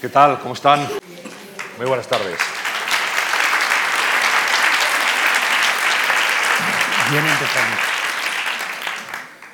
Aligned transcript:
¿Qué 0.00 0.08
tal? 0.08 0.38
¿Cómo 0.40 0.54
están? 0.54 0.80
Muy 1.76 1.86
buenas 1.86 2.08
tardes. 2.08 2.38
Bien 7.10 7.26
empezamos. 7.26 7.78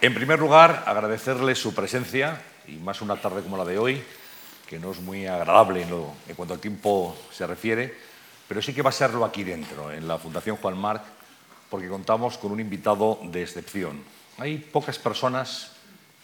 En 0.02 0.14
primer 0.14 0.38
lugar, 0.38 0.84
agradecerle 0.86 1.56
su 1.56 1.74
presencia, 1.74 2.40
y 2.68 2.74
más 2.76 3.00
una 3.02 3.16
tarde 3.16 3.42
como 3.42 3.56
la 3.56 3.64
de 3.64 3.76
hoy, 3.76 4.00
que 4.68 4.78
no 4.78 4.92
es 4.92 5.00
muy 5.00 5.26
agradable 5.26 5.82
en, 5.82 5.90
lo, 5.90 6.14
en 6.28 6.36
cuanto 6.36 6.54
al 6.54 6.60
tiempo 6.60 7.16
se 7.32 7.44
refiere, 7.44 7.92
pero 8.46 8.62
sí 8.62 8.72
que 8.72 8.82
va 8.82 8.90
a 8.90 8.92
serlo 8.92 9.24
aquí 9.24 9.42
dentro, 9.42 9.90
en 9.90 10.06
la 10.06 10.16
Fundación 10.16 10.58
Juan 10.58 10.78
Marc, 10.78 11.02
porque 11.68 11.88
contamos 11.88 12.38
con 12.38 12.52
un 12.52 12.60
invitado 12.60 13.18
de 13.24 13.42
excepción. 13.42 14.00
Hay 14.38 14.58
pocas 14.58 14.96
personas 15.00 15.72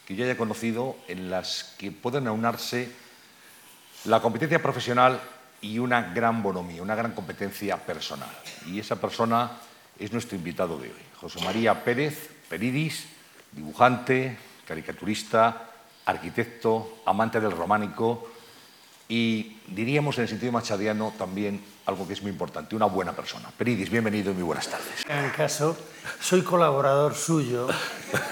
que 0.07 0.15
yo 0.15 0.25
haya 0.25 0.37
conocido 0.37 0.95
en 1.09 1.29
las 1.29 1.75
que 1.77 1.91
pueden 1.91 2.29
aunarse 2.29 3.02
la 4.05 4.21
competencia 4.21 4.61
profesional 4.61 5.21
y 5.61 5.79
una 5.79 6.13
gran 6.13 6.43
bonomía, 6.43 6.83
una 6.83 6.95
gran 6.95 7.13
competencia 7.13 7.77
personal. 7.77 8.31
Y 8.67 8.81
esa 8.81 8.97
persona 8.97 9.53
es 9.99 10.13
nuestro 10.13 10.37
invitado 10.37 10.79
de 10.79 10.89
hoy, 10.89 11.03
José 11.21 11.41
María 11.45 11.85
Pérez 11.85 12.31
Peridis, 12.49 13.07
dibujante, 13.53 14.37
caricaturista, 14.67 15.71
arquitecto, 16.05 16.99
amante 17.07 17.41
del 17.41 17.53
románico 17.53 18.29
y 19.09 19.59
diríamos 19.69 20.19
en 20.19 20.23
el 20.23 20.29
sentido 20.29 20.53
machadiano 20.53 21.13
también 21.17 21.63
algo 21.87 22.07
que 22.07 22.13
es 22.13 22.23
muy 22.23 22.31
importante, 22.31 22.77
una 22.77 22.87
buena 22.87 23.13
persona. 23.13 23.51
Peridis, 23.57 23.91
bienvenido 23.91 24.31
y 24.31 24.35
muy 24.35 24.43
buenas 24.43 24.69
tardes. 24.69 25.05
En 25.09 25.31
caso, 25.31 25.77
soy 26.21 26.43
colaborador 26.43 27.15
suyo 27.15 27.69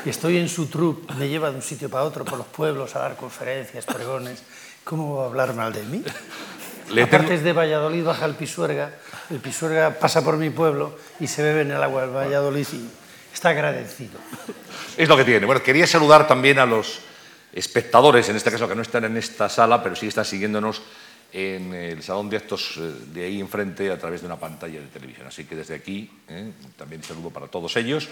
y 0.05 0.11
estoy 0.11 0.39
en 0.39 0.49
su 0.49 0.67
troupe, 0.67 1.15
me 1.15 1.29
lleva 1.29 1.51
de 1.51 1.57
un 1.57 1.63
sitio 1.63 1.89
para 1.89 2.05
otro 2.05 2.25
por 2.25 2.39
los 2.39 2.47
pueblos 2.47 2.95
a 2.97 3.01
dar 3.01 3.17
conferencias, 3.17 3.85
pregones. 3.87 4.43
¿Cómo 4.91 5.15
va 5.19 5.23
a 5.23 5.27
hablar 5.29 5.55
mal 5.55 5.73
de 5.73 5.85
mí? 5.85 6.03
Le 6.91 7.03
Aparte 7.05 7.27
tengo- 7.29 7.39
es 7.39 7.45
de 7.45 7.53
Valladolid, 7.53 8.03
baja 8.03 8.25
el 8.25 8.35
Pisuerga, 8.35 8.91
el 9.31 9.39
Pisuerga 9.39 9.97
pasa 10.01 10.25
por 10.25 10.37
mi 10.37 10.51
pueblo 10.51 10.99
y 11.21 11.29
se 11.29 11.45
bebe 11.45 11.61
en 11.61 11.71
el 11.71 11.81
agua 11.81 12.03
del 12.03 12.11
Valladolid 12.11 12.67
y 12.73 12.89
está 13.33 13.51
agradecido. 13.51 14.19
Es 14.97 15.09
lo 15.09 15.17
que 15.17 15.23
tiene. 15.25 15.47
Bueno, 15.47 15.63
quería 15.63 15.87
saludar 15.87 16.27
también 16.27 16.59
a 16.59 16.67
los 16.67 16.99
espectadores, 17.53 18.29
en 18.29 18.35
este 18.35 18.51
caso 18.51 18.69
que 18.69 18.75
no 18.75 18.83
están 18.83 19.05
en 19.05 19.17
esta 19.17 19.49
sala, 19.49 19.81
pero 19.81 19.95
sí 19.95 20.09
están 20.09 20.25
siguiéndonos 20.25 20.83
en 21.33 21.73
el 21.73 22.03
salón 22.03 22.29
de 22.29 22.39
actos 22.39 22.75
eh, 22.79 22.93
de 23.13 23.25
ahí 23.27 23.41
enfrente 23.41 23.89
a 23.93 23.97
través 23.97 24.23
de 24.23 24.27
una 24.27 24.41
pantalla 24.41 24.81
de 24.81 24.87
televisión. 24.89 25.29
Así 25.29 25.45
que 25.45 25.55
desde 25.55 25.77
aquí 25.77 26.11
eh, 26.29 26.51
también 26.77 27.05
saludo 27.05 27.31
para 27.31 27.47
todos 27.47 27.77
ellos. 27.77 28.09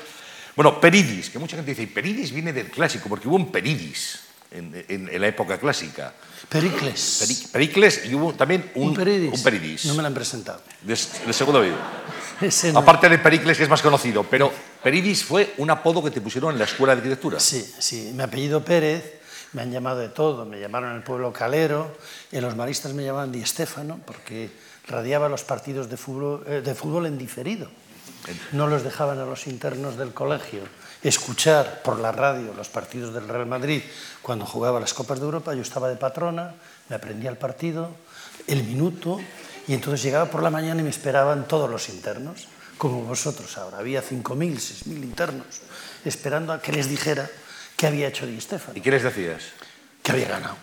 Bueno, 0.54 0.80
Peridis, 0.80 1.30
que 1.30 1.40
mucha 1.40 1.56
gente 1.56 1.74
dice, 1.74 1.88
Peridis 1.92 2.30
viene 2.30 2.52
del 2.52 2.70
clásico, 2.70 3.08
porque 3.08 3.26
hubo 3.26 3.34
un 3.34 3.50
Peridis 3.50 4.20
en, 4.52 4.84
en- 4.88 5.08
en 5.12 5.20
la 5.20 5.26
época 5.26 5.58
clásica. 5.58 6.14
Pericles. 6.48 7.18
Peri- 7.20 7.48
Pericles 7.52 8.04
y 8.06 8.14
hubo 8.14 8.32
también 8.32 8.70
un, 8.74 8.88
un 8.88 8.94
Peridis. 8.94 9.32
un 9.34 9.42
Peridis, 9.42 9.84
No 9.86 9.94
me 9.94 10.02
lo 10.02 10.08
han 10.08 10.14
presentado. 10.14 10.60
de, 10.82 10.94
de 10.94 11.32
segundo 11.32 11.60
vídeo. 11.60 11.76
Ese 12.40 12.72
no. 12.72 12.78
Aparte 12.78 13.08
de 13.08 13.18
Pericles, 13.18 13.56
que 13.56 13.64
es 13.64 13.68
más 13.68 13.82
conocido, 13.82 14.24
pero 14.24 14.52
Peridis 14.82 15.24
fue 15.24 15.54
un 15.58 15.70
apodo 15.70 16.02
que 16.02 16.10
te 16.10 16.20
pusieron 16.20 16.52
en 16.52 16.58
la 16.58 16.64
escuela 16.64 16.94
de 16.94 17.00
arquitectura. 17.00 17.40
Sí, 17.40 17.68
sí. 17.78 18.12
Mi 18.14 18.22
apellido 18.22 18.64
Pérez, 18.64 19.20
me 19.52 19.62
han 19.62 19.72
llamado 19.72 19.98
de 19.98 20.08
todo. 20.08 20.44
Me 20.46 20.60
llamaron 20.60 20.94
el 20.94 21.02
pueblo 21.02 21.32
Calero, 21.32 21.96
en 22.32 22.42
los 22.42 22.54
maristas 22.56 22.92
me 22.94 23.04
llamaban 23.04 23.32
Di 23.32 23.44
Stéfano, 23.44 24.00
porque 24.06 24.50
radiaba 24.86 25.28
los 25.28 25.42
partidos 25.42 25.90
de 25.90 25.96
fútbol, 25.96 26.44
eh, 26.46 26.62
de 26.64 26.74
fútbol 26.74 27.06
en 27.06 27.18
diferido. 27.18 27.68
No 28.52 28.66
los 28.66 28.84
dejaban 28.84 29.18
a 29.18 29.24
los 29.24 29.46
internos 29.46 29.96
del 29.96 30.12
colegio 30.12 30.60
escuchar 31.02 31.82
por 31.82 31.98
la 32.00 32.12
radio 32.12 32.52
los 32.54 32.68
partidos 32.68 33.14
del 33.14 33.28
Real 33.28 33.46
Madrid 33.46 33.82
cuando 34.22 34.46
jugaba 34.46 34.80
las 34.80 34.94
Copas 34.94 35.18
de 35.18 35.24
Europa. 35.24 35.54
Yo 35.54 35.62
estaba 35.62 35.88
de 35.88 35.96
patrona, 35.96 36.54
me 36.88 36.96
aprendía 36.96 37.30
el 37.30 37.36
partido, 37.36 37.90
el 38.46 38.64
minuto, 38.64 39.20
y 39.66 39.74
entonces 39.74 40.02
llegaba 40.02 40.30
por 40.30 40.42
la 40.42 40.50
mañana 40.50 40.80
y 40.80 40.84
me 40.84 40.90
esperaban 40.90 41.46
todos 41.46 41.70
los 41.70 41.88
internos, 41.88 42.48
como 42.78 43.02
vosotros 43.02 43.56
ahora. 43.58 43.78
Había 43.78 44.02
5.000, 44.02 44.54
6.000 44.54 44.86
internos 45.02 45.46
esperando 46.04 46.52
a 46.52 46.60
que 46.62 46.72
les 46.72 46.88
dijera 46.88 47.28
qué 47.76 47.86
había 47.86 48.08
hecho 48.08 48.26
Di 48.26 48.40
Stéfano 48.40 48.78
¿Y 48.78 48.80
qué 48.80 48.90
les 48.90 49.02
decías? 49.02 49.42
que 50.02 50.12
había 50.12 50.28
ganado. 50.28 50.56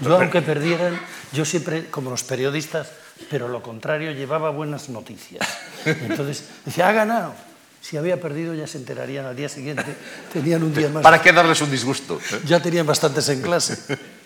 Yo, 0.00 0.16
aunque 0.16 0.40
perdieran, 0.40 0.98
yo 1.32 1.44
siempre, 1.44 1.90
como 1.90 2.08
los 2.08 2.24
periodistas, 2.24 2.88
pero 3.28 3.48
lo 3.48 3.62
contrario, 3.62 4.12
llevaba 4.12 4.48
buenas 4.48 4.88
noticias. 4.88 5.46
Entonces, 5.84 6.44
decía, 6.64 6.88
ha 6.88 6.92
ganado. 6.92 7.34
Si 7.80 7.96
había 7.96 8.20
perdido, 8.20 8.54
ya 8.54 8.66
se 8.66 8.78
enterarían 8.78 9.26
al 9.26 9.34
día 9.34 9.48
siguiente. 9.48 9.84
Tenían 10.32 10.62
un 10.62 10.74
día 10.74 10.88
más. 10.92 11.02
¿Para 11.02 11.20
qué 11.20 11.32
darles 11.32 11.60
un 11.62 11.70
disgusto? 11.70 12.20
Ya 12.44 12.60
tenían 12.60 12.86
bastantes 12.86 13.28
en 13.28 13.42
clase. 13.42 13.98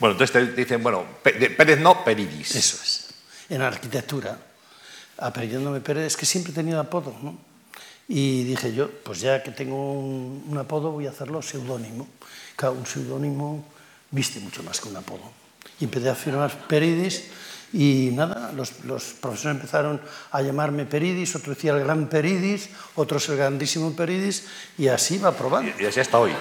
Bueno, 0.00 0.14
entonces 0.18 0.32
te 0.32 0.60
dicen, 0.60 0.82
bueno, 0.82 1.04
Pérez 1.22 1.78
no, 1.78 2.02
Peridis. 2.02 2.56
Eso 2.56 2.76
es. 2.82 3.06
En 3.48 3.62
arquitectura, 3.62 4.36
apellidándome 5.18 5.80
Pérez, 5.80 6.06
es 6.06 6.16
que 6.16 6.26
siempre 6.26 6.50
he 6.50 6.54
tenido 6.56 6.80
apodo, 6.80 7.14
¿no? 7.22 7.38
Y 8.08 8.42
dije 8.42 8.74
yo, 8.74 8.90
pues 8.90 9.20
ya 9.20 9.44
que 9.44 9.52
tengo 9.52 9.92
un, 9.92 10.44
un 10.48 10.58
apodo, 10.58 10.90
voy 10.90 11.06
a 11.06 11.10
hacerlo 11.10 11.40
seudónimo. 11.40 12.08
Claro, 12.56 12.74
un 12.74 12.84
seudónimo 12.84 13.64
viste 14.10 14.40
mucho 14.40 14.64
más 14.64 14.80
que 14.80 14.88
un 14.88 14.96
apodo. 14.96 15.22
Y 15.78 15.84
empecé 15.84 16.10
a 16.10 16.16
firmar 16.16 16.66
Peridis 16.66 17.24
y 17.72 18.10
nada, 18.12 18.52
los, 18.54 18.84
los 18.84 19.02
profesores 19.20 19.56
empezaron 19.56 20.00
a 20.30 20.42
llamarme 20.42 20.84
Peridis, 20.84 21.34
otro 21.36 21.54
decía 21.54 21.72
el 21.72 21.80
gran 21.84 22.06
Peridis, 22.08 22.68
otros 22.96 23.28
el 23.30 23.36
grandísimo 23.38 23.94
Peridis, 23.96 24.46
y 24.78 24.88
así 24.88 25.18
va 25.18 25.32
probando. 25.32 25.72
Y 25.80 25.86
así 25.86 26.00
hasta 26.00 26.18
hoy. 26.18 26.32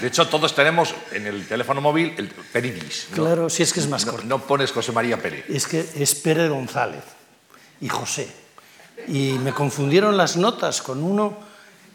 De 0.00 0.08
hecho, 0.08 0.26
todos 0.28 0.54
tenemos 0.54 0.94
en 1.12 1.26
el 1.26 1.46
teléfono 1.46 1.80
móvil 1.80 2.14
el 2.18 2.28
Peridis. 2.28 3.06
¿no? 3.10 3.16
Claro, 3.16 3.48
si 3.50 3.62
es 3.62 3.72
que 3.72 3.80
es 3.80 3.88
más 3.88 4.04
No, 4.04 4.12
corto. 4.12 4.26
no 4.26 4.38
pones 4.46 4.72
José 4.72 4.92
María 4.92 5.16
Pérez. 5.20 5.44
es 5.48 5.66
que 5.66 5.80
es 5.96 6.14
Pérez 6.16 6.50
González 6.50 7.04
y 7.80 7.88
José. 7.88 8.28
Y 9.08 9.38
me 9.42 9.52
confundieron 9.52 10.16
las 10.16 10.36
notas 10.36 10.82
con 10.82 11.02
uno 11.02 11.38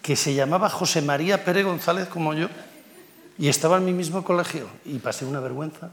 que 0.01 0.16
se 0.16 0.34
llamaba 0.34 0.69
José 0.69 1.01
María 1.01 1.44
Pérez 1.44 1.66
González 1.66 2.07
como 2.07 2.34
yo 2.34 2.47
y 3.38 3.50
estaba 3.50 3.78
en 3.78 3.85
mi 3.85 3.94
mismo 3.94 4.23
colegio 4.23 4.67
y 4.85 4.97
pasé 5.00 5.25
una 5.25 5.40
vergüenza 5.41 5.90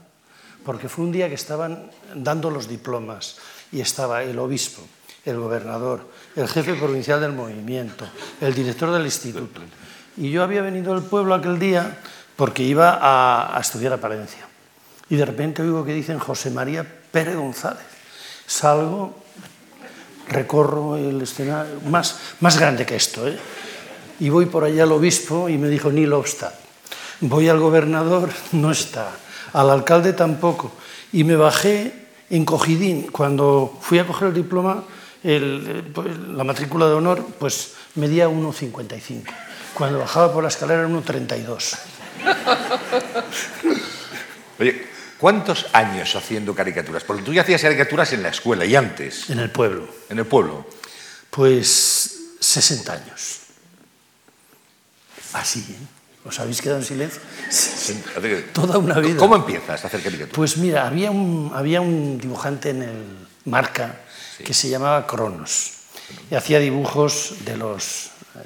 porque 0.65 0.89
fue 0.89 1.05
un 1.05 1.11
día 1.11 1.29
que 1.29 1.35
estaban 1.35 1.91
dando 2.15 2.49
los 2.49 2.67
diplomas 2.67 3.37
y 3.71 3.81
estaba 3.81 4.23
el 4.23 4.39
obispo, 4.39 4.81
el 5.23 5.39
gobernador, 5.39 6.09
el 6.35 6.47
jefe 6.47 6.73
provincial 6.73 7.21
del 7.21 7.33
movimiento, 7.33 8.05
el 8.41 8.53
director 8.53 8.91
del 8.91 9.05
instituto. 9.05 9.61
Y 10.17 10.31
yo 10.31 10.43
había 10.43 10.61
venido 10.61 10.93
al 10.93 11.03
pueblo 11.03 11.35
aquel 11.35 11.59
día 11.59 11.99
porque 12.35 12.63
iba 12.63 12.99
a, 13.01 13.59
estudiar 13.59 13.93
a 13.93 13.97
Palencia. 13.97 14.47
Y 15.09 15.15
de 15.15 15.25
repente 15.25 15.61
oigo 15.61 15.85
que 15.85 15.93
dicen 15.93 16.19
José 16.19 16.49
María 16.49 16.85
Pérez 17.11 17.35
González. 17.35 17.85
Salgo, 18.47 19.15
recorro 20.29 20.97
el 20.97 21.21
escenario, 21.21 21.79
más, 21.87 22.17
más 22.39 22.57
grande 22.57 22.85
que 22.85 22.95
esto, 22.95 23.27
¿eh? 23.27 23.37
y 24.19 24.29
voy 24.29 24.45
por 24.45 24.63
allá 24.63 24.83
al 24.83 24.91
obispo 24.91 25.49
y 25.49 25.57
me 25.57 25.69
dijo, 25.69 25.91
ni 25.91 26.05
lo. 26.05 26.23
Voy 27.21 27.49
al 27.49 27.59
gobernador, 27.59 28.29
no 28.51 28.71
está. 28.71 29.11
Al 29.55 29.69
alcalde 29.69 30.11
tampoco. 30.13 30.71
Y 31.13 31.23
me 31.23 31.35
bajé 31.37 31.93
encogidín. 32.29 33.07
Cuando 33.11 33.77
fui 33.81 33.99
a 33.99 34.05
coger 34.07 34.29
el 34.29 34.33
diploma, 34.33 34.83
el- 35.23 35.93
la 36.35 36.43
matrícula 36.43 36.87
de 36.87 36.93
honor, 36.93 37.25
pues 37.39 37.71
medía 37.95 38.27
1,55. 38.27 39.31
Cuando 39.73 39.99
bajaba 39.99 40.33
por 40.33 40.43
la 40.43 40.49
escalera 40.49 40.81
era 40.81 40.89
1,32. 40.89 41.77
Oye, 44.59 44.87
¿cuántos 45.17 45.65
años 45.73 46.15
haciendo 46.15 46.55
caricaturas? 46.55 47.03
Porque 47.03 47.23
tú 47.23 47.33
ya 47.33 47.41
hacías 47.41 47.61
caricaturas 47.61 48.11
en 48.13 48.23
la 48.23 48.29
escuela 48.29 48.65
y 48.65 48.75
antes, 48.75 49.29
En 49.29 49.39
el 49.39 49.51
pueblo. 49.51 49.87
en 50.09 50.19
el 50.19 50.25
pueblo. 50.25 50.65
Pues 51.29 52.19
60 52.39 52.93
años. 52.93 53.39
Así, 55.33 55.59
¿eh? 55.69 55.75
¿Os 56.25 56.39
habéis 56.39 56.59
quedado 56.59 56.79
en 56.79 56.85
silencio? 56.85 57.21
Toda 58.51 58.79
una 58.79 58.97
vida. 58.97 59.17
¿Cómo 59.17 59.35
empiezas 59.35 59.83
a 59.83 59.87
hacer 59.87 60.01
caricaturas? 60.01 60.33
Pues 60.33 60.57
mira, 60.57 60.87
había 60.87 61.11
un, 61.11 61.51
había 61.53 61.81
un 61.81 62.17
dibujante 62.17 62.71
en 62.71 62.81
el 62.81 63.27
Marca 63.45 64.01
que 64.43 64.53
se 64.53 64.67
llamaba 64.69 65.05
Cronos 65.05 65.71
y 66.29 66.33
hacía 66.33 66.59
dibujos 66.59 67.35
de 67.45 67.57
los, 67.57 68.07
eh, 68.35 68.39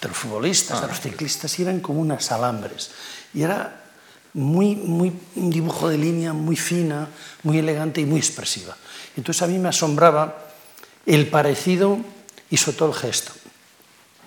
de 0.00 0.08
los 0.08 0.16
futbolistas, 0.16 0.80
de 0.80 0.86
los 0.86 1.00
ciclistas, 1.00 1.58
y 1.58 1.62
eran 1.62 1.80
como 1.80 2.00
unas 2.00 2.30
alambres. 2.30 2.92
Y 3.34 3.42
era 3.42 3.82
muy, 4.34 4.76
muy, 4.76 5.12
un 5.34 5.50
dibujo 5.50 5.88
de 5.88 5.98
línea 5.98 6.32
muy 6.32 6.54
fina, 6.54 7.08
muy 7.42 7.58
elegante 7.58 8.00
y 8.02 8.06
muy 8.06 8.20
expresiva. 8.20 8.76
Entonces 9.16 9.42
a 9.42 9.48
mí 9.48 9.58
me 9.58 9.68
asombraba 9.68 10.46
el 11.06 11.26
parecido 11.26 11.98
y 12.50 12.56
sobre 12.56 12.76
todo 12.76 12.88
el 12.90 12.94
gesto. 12.94 13.32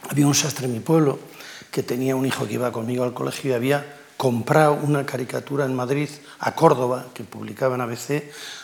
Había 0.09 0.27
un 0.27 0.35
sastre 0.35 0.65
en 0.65 0.73
mi 0.73 0.79
pueblo 0.81 1.36
que 1.77 1.83
tenía 1.83 2.15
un 2.15 2.25
hijo 2.25 2.47
que 2.47 2.55
iba 2.55 2.71
conmigo 2.71 3.03
al 3.03 3.13
colegio 3.13 3.51
y 3.51 3.53
había 3.53 3.85
comprado 4.17 4.73
una 4.73 5.05
caricatura 5.05 5.63
en 5.63 5.75
Madrid 5.75 6.09
a 6.39 6.55
Córdoba, 6.55 7.05
que 7.13 7.23
publicaba 7.23 7.75
en 7.75 7.81
ABC, 7.81 8.23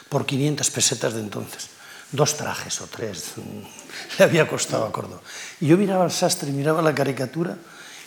por 0.10 0.25
500 0.25 0.71
pesetas 0.71 1.13
de 1.13 1.19
entonces. 1.19 1.69
Dos 2.12 2.36
trajes 2.36 2.81
o 2.81 2.88
tres 2.88 3.33
mm, 3.36 4.18
le 4.18 4.25
había 4.25 4.48
costado 4.48 4.86
a 4.86 4.92
Córdoba. 4.92 5.21
Y 5.62 5.68
yo 5.68 5.77
miraba 5.77 6.06
al 6.06 6.12
sastre, 6.12 6.51
miraba 6.51 6.81
la 6.81 6.95
caricatura 6.95 7.56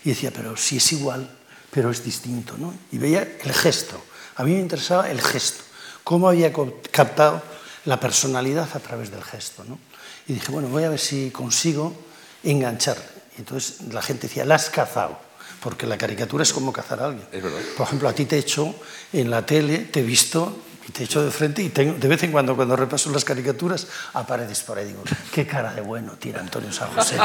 y 0.04 0.08
decía, 0.08 0.32
pero 0.34 0.56
si 0.56 0.78
es 0.78 0.92
igual, 0.92 1.30
pero 1.70 1.92
es 1.92 2.02
distinto, 2.02 2.56
¿no? 2.58 2.74
Y 2.90 2.98
veía 2.98 3.22
el 3.22 3.52
gesto. 3.52 4.02
A 4.34 4.42
mí 4.42 4.54
me 4.54 4.58
interesaba 4.58 5.08
el 5.08 5.22
gesto. 5.22 5.62
cómo 6.02 6.28
había 6.28 6.52
captado 6.90 7.44
la 7.84 8.00
personalidad 8.00 8.68
a 8.74 8.80
través 8.80 9.12
del 9.12 9.22
gesto. 9.22 9.62
¿no? 9.62 9.78
Y 10.26 10.32
dije, 10.32 10.50
bueno, 10.50 10.66
voy 10.66 10.82
a 10.82 10.88
ver 10.88 10.98
si 10.98 11.30
consigo 11.30 11.94
engancharle. 12.42 13.15
Y 13.36 13.40
entonces 13.40 13.78
la 13.92 14.02
gente 14.02 14.28
decía, 14.28 14.44
la 14.44 14.54
has 14.56 14.70
cazado, 14.70 15.18
porque 15.60 15.86
la 15.86 15.98
caricatura 15.98 16.42
es 16.42 16.52
como 16.52 16.72
cazar 16.72 17.00
a 17.02 17.06
alguien. 17.06 17.26
Es 17.32 17.42
verdad. 17.42 17.58
Por 17.76 17.86
ejemplo, 17.86 18.08
a 18.08 18.12
ti 18.14 18.24
te 18.24 18.36
he 18.36 18.38
hecho 18.40 18.74
en 19.12 19.30
la 19.30 19.44
tele, 19.44 19.78
te 19.78 20.00
he 20.00 20.02
visto 20.02 20.56
y 20.88 20.92
te 20.92 21.02
he 21.02 21.04
hecho 21.06 21.22
de 21.24 21.30
frente 21.30 21.62
y 21.62 21.68
tengo, 21.70 21.98
de 21.98 22.08
vez 22.08 22.22
en 22.22 22.30
cuando 22.32 22.54
cuando 22.56 22.76
repaso 22.76 23.10
las 23.10 23.24
caricaturas 23.24 23.86
apareces 24.14 24.60
por 24.60 24.78
ahí 24.78 24.86
digo, 24.86 25.02
qué 25.32 25.44
cara 25.46 25.74
de 25.74 25.80
bueno 25.80 26.12
tiene 26.12 26.38
Antonio 26.38 26.72
San 26.72 26.88
José. 26.92 27.16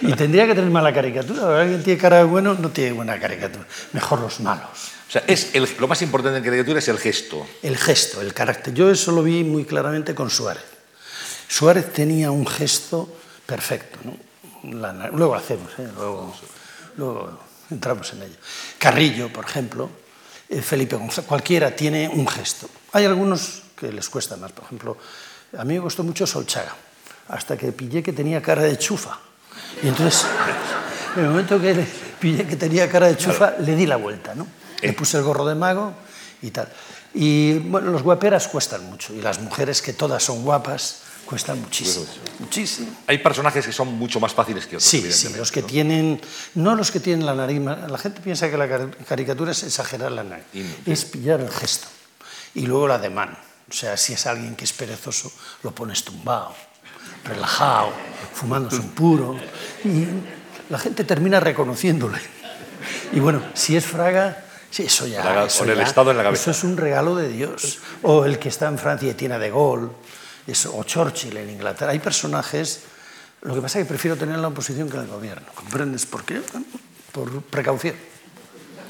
y 0.00 0.12
tendría 0.14 0.46
que 0.46 0.54
tener 0.54 0.70
mala 0.70 0.92
caricatura, 0.94 1.60
alguien 1.60 1.82
tiene 1.82 2.00
cara 2.00 2.18
de 2.18 2.24
bueno, 2.24 2.54
no 2.54 2.70
tiene 2.70 2.92
buena 2.92 3.18
caricatura. 3.20 3.66
Mejor 3.92 4.20
los 4.20 4.40
malos. 4.40 4.68
O 5.08 5.10
sea, 5.10 5.24
es 5.26 5.50
el- 5.54 5.68
lo 5.78 5.88
más 5.88 6.00
importante 6.02 6.38
en 6.38 6.44
caricatura 6.44 6.78
es 6.78 6.88
el 6.88 6.98
gesto. 6.98 7.46
El 7.62 7.76
gesto, 7.76 8.20
el 8.20 8.32
carácter. 8.34 8.74
Yo 8.74 8.90
eso 8.90 9.12
lo 9.12 9.22
vi 9.22 9.42
muy 9.44 9.64
claramente 9.64 10.14
con 10.14 10.30
Suárez. 10.30 10.62
Suárez 11.48 11.92
tenía 11.92 12.30
un 12.30 12.46
gesto 12.46 13.14
perfecto. 13.48 13.98
¿no? 14.04 14.12
La 14.78 14.92
na- 14.92 15.08
luego 15.08 15.34
hacemos, 15.34 15.72
¿eh? 15.78 15.88
luego, 15.96 16.36
luego 16.96 17.38
entramos 17.70 18.12
en 18.12 18.22
ello. 18.24 18.36
Carrillo, 18.78 19.32
por 19.32 19.46
ejemplo, 19.46 19.88
eh, 20.48 20.60
Felipe 20.60 20.96
González, 20.96 21.26
cualquiera 21.26 21.74
tiene 21.74 22.08
un 22.08 22.28
gesto. 22.28 22.68
Hay 22.92 23.06
algunos 23.06 23.62
que 23.74 23.90
les 23.90 24.08
cuesta 24.10 24.36
más. 24.36 24.52
Por 24.52 24.64
ejemplo, 24.64 24.96
a 25.56 25.64
mí 25.64 25.74
me 25.74 25.80
costó 25.80 26.04
mucho 26.04 26.26
Solchaga, 26.26 26.74
hasta 27.28 27.56
que 27.56 27.72
pillé 27.72 28.02
que 28.02 28.12
tenía 28.12 28.42
cara 28.42 28.62
de 28.62 28.76
chufa. 28.76 29.18
Y 29.82 29.88
entonces, 29.88 30.26
en 31.16 31.24
el 31.24 31.30
momento 31.30 31.58
que 31.60 31.86
pillé 32.20 32.46
que 32.46 32.56
tenía 32.56 32.90
cara 32.90 33.06
de 33.06 33.16
chufa, 33.16 33.54
le 33.60 33.74
di 33.74 33.86
la 33.86 33.96
vuelta, 33.96 34.34
¿no? 34.34 34.46
Le 34.82 34.92
puse 34.92 35.16
el 35.16 35.22
gorro 35.24 35.46
de 35.46 35.54
mago 35.54 35.94
y 36.42 36.50
tal. 36.50 36.68
Y 37.14 37.54
bueno, 37.60 37.90
los 37.92 38.02
guaperas 38.02 38.46
cuestan 38.48 38.84
mucho, 38.90 39.14
y 39.14 39.22
las 39.22 39.40
mujeres 39.40 39.80
que 39.80 39.94
todas 39.94 40.22
son 40.22 40.42
guapas 40.42 41.02
cuestan 41.28 41.60
muchísimo, 41.60 42.06
muchísimo. 42.38 42.88
Hay 43.06 43.18
personajes 43.18 43.66
que 43.66 43.72
son 43.72 43.88
mucho 43.94 44.18
más 44.18 44.32
fáciles 44.32 44.64
que 44.66 44.76
otros. 44.76 44.88
Sí, 44.88 45.02
los 45.36 45.52
que 45.52 45.60
¿no? 45.60 45.66
tienen, 45.66 46.20
no 46.54 46.74
los 46.74 46.90
que 46.90 47.00
tienen 47.00 47.26
la 47.26 47.34
nariz, 47.34 47.60
la 47.60 47.98
gente 47.98 48.20
piensa 48.22 48.50
que 48.50 48.56
la 48.56 48.66
car- 48.68 48.96
caricatura 49.06 49.52
es 49.52 49.62
exagerar 49.62 50.10
la 50.12 50.24
nariz, 50.24 50.46
Y 50.86 50.90
es 50.90 51.04
pillar 51.04 51.40
el 51.40 51.50
gesto 51.50 51.86
y 52.54 52.62
luego 52.66 52.88
la 52.88 52.98
de 52.98 53.10
mano. 53.10 53.36
O 53.68 53.72
sea, 53.74 53.98
si 53.98 54.14
es 54.14 54.26
alguien 54.26 54.56
que 54.56 54.64
es 54.64 54.72
perezoso, 54.72 55.30
lo 55.62 55.72
pones 55.74 56.02
tumbado, 56.02 56.54
relajado, 57.24 57.92
fumándose 58.32 58.76
un 58.76 58.88
puro 58.90 59.36
y 59.84 60.06
la 60.70 60.78
gente 60.78 61.04
termina 61.04 61.40
reconociéndole. 61.40 62.18
Y 63.12 63.20
bueno, 63.20 63.42
si 63.52 63.76
es 63.76 63.84
Fraga, 63.84 64.44
sí, 64.70 64.84
eso 64.84 65.06
ya, 65.06 65.46
con 65.58 65.68
el 65.68 65.76
ya- 65.76 65.82
Estado 65.82 66.10
en 66.10 66.16
la 66.16 66.22
cabeza. 66.22 66.42
Eso 66.42 66.50
es 66.52 66.64
un 66.64 66.78
regalo 66.78 67.16
de 67.16 67.28
Dios. 67.28 67.80
O 68.02 68.24
el 68.24 68.38
que 68.38 68.48
está 68.48 68.66
en 68.68 68.78
Francia 68.78 69.10
y 69.10 69.14
tiene 69.14 69.38
De 69.38 69.50
Gaulle, 69.50 69.88
o 70.72 70.82
Churchill 70.84 71.36
en 71.36 71.50
Inglaterra. 71.50 71.92
Hay 71.92 71.98
personajes, 71.98 72.82
lo 73.42 73.54
que 73.54 73.60
pasa 73.60 73.78
es 73.78 73.84
que 73.84 73.88
prefiero 73.88 74.16
tener 74.16 74.34
en 74.34 74.42
la 74.42 74.48
oposición 74.48 74.88
que 74.88 74.96
el 74.96 75.06
gobierno. 75.06 75.46
¿Comprendes 75.54 76.06
por 76.06 76.24
qué? 76.24 76.40
Por 77.12 77.42
precaución. 77.42 77.94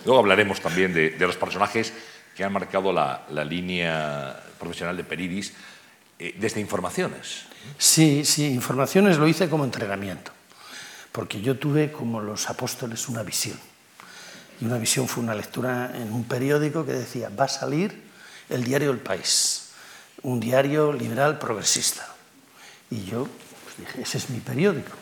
Luego 0.04 0.20
hablaremos 0.20 0.60
también 0.60 0.94
de, 0.94 1.10
de 1.10 1.26
los 1.26 1.36
personajes 1.36 1.92
que 2.36 2.44
han 2.44 2.52
marcado 2.52 2.92
la, 2.92 3.26
la 3.30 3.44
línea 3.44 4.40
profesional 4.58 4.96
de 4.96 5.04
Peridis 5.04 5.52
eh, 6.18 6.34
desde 6.38 6.60
informaciones. 6.60 7.42
Sí, 7.76 8.24
sí, 8.24 8.46
informaciones 8.46 9.18
lo 9.18 9.26
hice 9.26 9.48
como 9.48 9.64
entrenamiento, 9.64 10.30
porque 11.10 11.40
yo 11.40 11.58
tuve 11.58 11.90
como 11.90 12.20
los 12.20 12.48
apóstoles 12.48 13.08
una 13.08 13.24
visión. 13.24 13.58
Y 14.60 14.64
una 14.64 14.78
visión 14.78 15.08
fue 15.08 15.22
una 15.22 15.34
lectura 15.34 15.92
en 15.94 16.12
un 16.12 16.24
periódico 16.24 16.86
que 16.86 16.92
decía, 16.92 17.28
va 17.28 17.44
a 17.44 17.48
salir 17.48 18.02
el 18.48 18.64
diario 18.64 18.90
El 18.90 18.98
País, 18.98 19.67
un 20.22 20.40
diario 20.40 20.92
liberal 20.92 21.38
progresista. 21.38 22.06
Y 22.90 23.04
yo 23.04 23.28
pues, 23.64 23.76
dije, 23.78 24.02
ese 24.02 24.18
es 24.18 24.30
mi 24.30 24.40
periódico. 24.40 24.92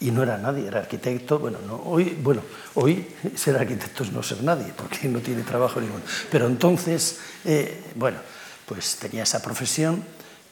Y 0.00 0.12
no 0.12 0.22
era 0.22 0.38
nadie, 0.38 0.66
era 0.66 0.80
arquitecto. 0.80 1.38
Bueno, 1.38 1.58
no, 1.66 1.76
hoy, 1.84 2.16
bueno, 2.22 2.42
hoy 2.74 3.06
ser 3.34 3.56
arquitecto 3.56 4.04
es 4.04 4.12
no 4.12 4.22
ser 4.22 4.42
nadie, 4.42 4.72
porque 4.76 5.08
no 5.08 5.20
tiene 5.20 5.42
trabajo 5.42 5.80
ninguno. 5.80 6.04
Pero 6.30 6.46
entonces, 6.46 7.18
eh, 7.44 7.92
bueno, 7.96 8.18
pues 8.66 8.96
tenía 8.96 9.24
esa 9.24 9.42
profesión, 9.42 10.04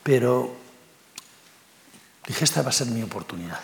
pero 0.02 0.56
dije, 2.26 2.44
esta 2.44 2.62
va 2.62 2.70
a 2.70 2.72
ser 2.72 2.88
mi 2.88 3.02
oportunidad, 3.02 3.60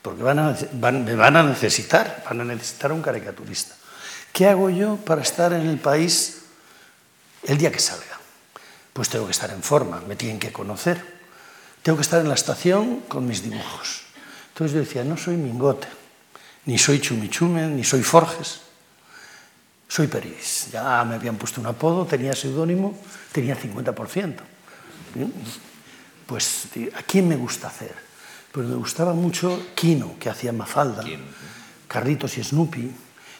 porque 0.00 0.22
van 0.22 0.38
a, 0.38 0.56
me 0.72 1.14
van 1.14 1.36
a 1.36 1.42
necesitar, 1.42 2.22
van 2.24 2.40
a 2.40 2.44
necesitar 2.44 2.92
un 2.92 3.02
caricaturista. 3.02 3.74
¿Qué 4.32 4.46
hago 4.46 4.70
yo 4.70 4.96
para 4.96 5.20
estar 5.20 5.52
en 5.52 5.66
el 5.66 5.78
país 5.78 6.42
el 7.42 7.58
día 7.58 7.70
que 7.70 7.80
salga? 7.80 8.11
Pues 8.92 9.08
tengo 9.08 9.26
que 9.26 9.32
estar 9.32 9.50
en 9.50 9.62
forma, 9.62 10.02
me 10.06 10.16
tienen 10.16 10.38
que 10.38 10.52
conocer. 10.52 11.02
Tengo 11.82 11.96
que 11.96 12.02
estar 12.02 12.20
en 12.20 12.28
la 12.28 12.34
estación 12.34 13.00
con 13.08 13.26
mis 13.26 13.42
dibujos. 13.42 14.02
Entonces 14.48 14.74
yo 14.74 14.80
decía, 14.80 15.02
no 15.02 15.16
soy 15.16 15.36
Mingote, 15.36 15.88
ni 16.66 16.78
soy 16.78 17.00
Chumichume, 17.00 17.66
ni 17.68 17.84
soy 17.84 18.02
Forges, 18.02 18.60
soy 19.88 20.06
Peris. 20.06 20.68
Ya 20.70 21.02
me 21.04 21.16
habían 21.16 21.36
puesto 21.36 21.60
un 21.60 21.66
apodo, 21.66 22.06
tenía 22.06 22.34
seudónimo, 22.34 22.98
tenía 23.32 23.56
50%. 23.56 24.36
¿Bien? 25.14 25.32
Pues, 26.26 26.68
¿a 26.94 27.02
quién 27.02 27.28
me 27.28 27.36
gusta 27.36 27.68
hacer? 27.68 27.94
Pues 28.52 28.66
me 28.66 28.76
gustaba 28.76 29.14
mucho 29.14 29.68
Kino, 29.74 30.16
que 30.18 30.30
hacía 30.30 30.52
Mafalda, 30.52 31.02
Carritos 31.88 32.38
y 32.38 32.44
Snoopy. 32.44 32.94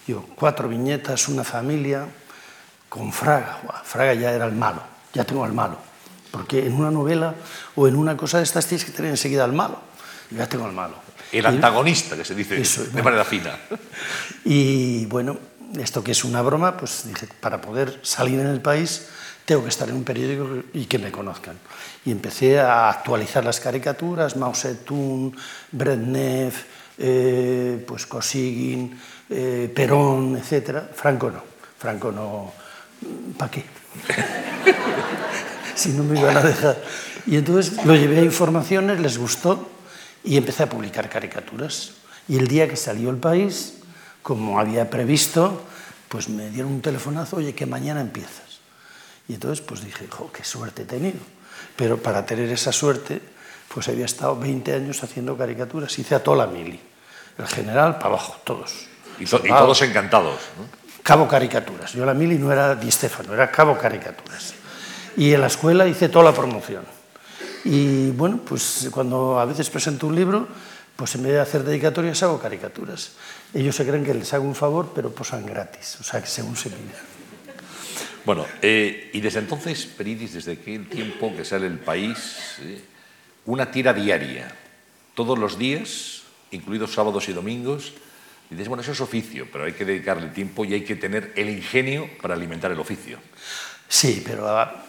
Yo, 0.08 0.26
cuatro 0.34 0.68
viñetas, 0.68 1.28
una 1.28 1.44
familia, 1.44 2.06
con 2.88 3.12
Fraga. 3.12 3.60
Fraga 3.84 4.14
ya 4.14 4.32
era 4.32 4.46
el 4.46 4.52
malo, 4.52 4.82
ya 5.12 5.24
tengo 5.24 5.44
al 5.44 5.52
malo. 5.52 5.78
Porque 6.30 6.66
en 6.66 6.74
una 6.74 6.90
novela 6.90 7.34
o 7.74 7.86
en 7.86 7.96
una 7.96 8.16
cosa 8.16 8.38
de 8.38 8.44
estas 8.44 8.66
tienes 8.66 8.84
que 8.84 8.92
tener 8.92 9.10
enseguida 9.10 9.44
al 9.44 9.52
malo. 9.52 9.78
Ya 10.30 10.48
tengo 10.48 10.64
al 10.64 10.72
malo. 10.72 10.94
El 11.30 11.46
antagonista, 11.46 12.16
que 12.16 12.24
se 12.24 12.34
dice 12.34 12.60
Eso, 12.60 12.82
de 12.84 12.90
bueno. 12.90 13.04
manera 13.04 13.24
fina. 13.24 13.58
Y 14.44 15.06
bueno, 15.06 15.38
esto 15.78 16.02
que 16.02 16.12
es 16.12 16.24
una 16.24 16.42
broma, 16.42 16.76
pues 16.76 17.04
dije, 17.06 17.28
para 17.40 17.60
poder 17.60 18.00
salir 18.02 18.40
en 18.40 18.46
el 18.46 18.60
país 18.60 19.08
tengo 19.44 19.62
que 19.62 19.70
estar 19.70 19.88
en 19.88 19.96
un 19.96 20.04
periódico 20.04 20.62
y 20.72 20.86
que 20.86 20.98
me 20.98 21.10
conozcan. 21.10 21.58
Y 22.04 22.10
empecé 22.10 22.60
a 22.60 22.90
actualizar 22.90 23.44
las 23.44 23.60
caricaturas, 23.60 24.36
Mao 24.36 24.54
Zedong, 24.54 25.34
Brezhnev, 25.70 26.54
eh, 26.98 27.84
pues 27.86 28.06
Kosygin, 28.06 28.98
eh, 29.30 29.70
Perón, 29.74 30.36
etc. 30.36 30.82
Franco 30.94 31.30
no, 31.30 31.42
Franco 31.78 32.12
no, 32.12 32.52
¿para 33.36 33.50
qué? 33.50 33.64
si 35.74 35.90
no 35.90 36.04
me 36.04 36.18
iban 36.18 36.36
a 36.36 36.42
dejar. 36.42 36.76
Y 37.26 37.36
entonces 37.36 37.84
lo 37.84 37.94
llevé 37.94 38.18
a 38.20 38.22
informaciones, 38.24 39.00
les 39.00 39.18
gustó 39.18 39.68
y 40.24 40.36
empecé 40.36 40.64
a 40.64 40.68
publicar 40.68 41.08
caricaturas. 41.08 41.92
Y 42.28 42.36
el 42.38 42.48
día 42.48 42.68
que 42.68 42.76
salió 42.76 43.10
el 43.10 43.16
país, 43.16 43.74
como 44.22 44.58
había 44.60 44.88
previsto, 44.90 45.62
pues 46.08 46.28
me 46.28 46.50
dieron 46.50 46.72
un 46.72 46.82
telefonazo, 46.82 47.36
oye, 47.36 47.54
que 47.54 47.66
mañana 47.66 48.00
empiezas. 48.00 48.60
Y 49.28 49.34
entonces 49.34 49.64
pues 49.64 49.84
dije, 49.84 50.06
jo, 50.08 50.30
qué 50.32 50.44
suerte 50.44 50.82
he 50.82 50.84
tenido. 50.86 51.18
Pero 51.76 51.96
para 51.98 52.26
tener 52.26 52.48
esa 52.50 52.72
suerte, 52.72 53.20
pues 53.72 53.88
había 53.88 54.04
estado 54.04 54.36
20 54.36 54.74
años 54.74 55.02
haciendo 55.02 55.36
caricaturas. 55.36 55.96
Hice 55.98 56.14
a 56.14 56.22
toda 56.22 56.38
la 56.38 56.46
mili. 56.46 56.78
El 57.38 57.46
general 57.46 57.94
para 57.96 58.08
abajo, 58.08 58.36
todos. 58.44 58.86
Y, 59.18 59.24
to- 59.24 59.36
y 59.36 59.40
Soldado. 59.40 59.62
todos 59.64 59.82
encantados. 59.82 60.38
¿no? 60.58 60.81
Cabo 61.02 61.26
Caricaturas. 61.26 61.92
Yo 61.92 62.06
la 62.06 62.14
mili 62.14 62.38
no 62.38 62.52
era 62.52 62.74
Di 62.74 62.90
Stefano, 62.90 63.34
era 63.34 63.50
Cabo 63.50 63.76
Caricaturas. 63.76 64.54
Y 65.16 65.32
en 65.32 65.40
la 65.40 65.48
escuela 65.48 65.86
hice 65.86 66.08
toda 66.08 66.26
la 66.26 66.32
promoción. 66.32 66.84
Y 67.64 68.10
bueno, 68.10 68.40
pues 68.44 68.88
cuando 68.90 69.38
a 69.38 69.44
veces 69.44 69.70
presento 69.70 70.06
un 70.06 70.16
libro, 70.16 70.48
pues 70.96 71.14
en 71.14 71.22
vez 71.22 71.32
de 71.32 71.40
hacer 71.40 71.64
dedicatorias 71.64 72.22
hago 72.22 72.38
caricaturas. 72.38 73.12
Ellos 73.54 73.76
se 73.76 73.86
creen 73.86 74.04
que 74.04 74.14
les 74.14 74.32
hago 74.34 74.44
un 74.44 74.54
favor, 74.54 74.92
pero 74.94 75.12
posan 75.14 75.46
gratis, 75.46 75.98
o 76.00 76.02
sea 76.02 76.20
que 76.20 76.26
según 76.26 76.56
se 76.56 76.70
pide. 76.70 76.94
Bueno, 78.24 78.46
eh, 78.60 79.10
y 79.12 79.20
desde 79.20 79.40
entonces, 79.40 79.84
Peridis, 79.84 80.34
desde 80.34 80.52
aquel 80.52 80.88
tiempo 80.88 81.34
que 81.36 81.44
sale 81.44 81.66
el 81.66 81.78
país, 81.78 82.56
eh, 82.60 82.80
una 83.46 83.70
tira 83.70 83.92
diaria, 83.92 84.54
todos 85.14 85.38
los 85.38 85.58
días, 85.58 86.22
incluidos 86.52 86.92
sábados 86.92 87.28
y 87.28 87.32
domingos. 87.32 87.94
Y 88.52 88.56
dices, 88.56 88.68
bueno, 88.68 88.82
eso 88.82 88.92
es 88.92 89.00
oficio, 89.00 89.48
pero 89.50 89.64
hay 89.64 89.72
que 89.72 89.86
dedicarle 89.86 90.28
tiempo 90.28 90.64
y 90.66 90.74
hay 90.74 90.84
que 90.84 90.94
tener 90.96 91.32
el 91.36 91.48
ingenio 91.48 92.06
para 92.20 92.34
alimentar 92.34 92.70
el 92.70 92.78
oficio. 92.78 93.18
Sí, 93.88 94.22
pero 94.26 94.46
ah, 94.46 94.84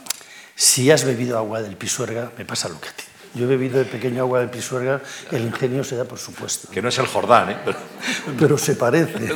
si 0.53 0.91
has 0.91 1.05
bebido 1.05 1.37
agua 1.37 1.61
del 1.61 1.77
Pisuerga, 1.77 2.31
me 2.37 2.43
pasa 2.43 2.67
lo 2.67 2.79
que 2.81 2.89
a 2.89 2.91
ti. 2.91 3.03
Yo 3.35 3.45
he 3.45 3.47
bebido 3.47 3.79
de 3.79 3.85
pequeño 3.85 4.21
agua 4.23 4.41
del 4.41 4.49
Pisuerga, 4.49 5.01
el 5.31 5.45
ingenio 5.45 5.83
se 5.83 5.95
da 5.95 6.03
por 6.03 6.19
supuesto. 6.19 6.69
Que 6.69 6.81
no 6.81 6.89
es 6.89 6.97
el 6.99 7.07
Jordán, 7.07 7.51
¿eh? 7.51 7.57
Pero- 7.63 7.77
pero 8.37 8.57
se 8.57 8.75
parece. 8.75 9.13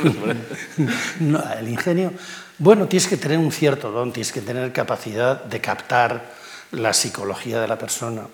No, 1.20 1.42
el 1.54 1.68
ingenio, 1.68 2.12
bueno, 2.58 2.86
tienes 2.86 3.08
que 3.08 3.16
tener 3.16 3.38
un 3.38 3.50
cierto 3.50 3.90
don, 3.90 4.12
tienes 4.12 4.30
que 4.30 4.42
tener 4.42 4.72
capacidad 4.72 5.42
de 5.42 5.60
captar 5.60 6.32
la 6.72 6.92
psicología 6.92 7.60
de 7.62 7.66
la 7.68 7.78
persona. 7.78 8.26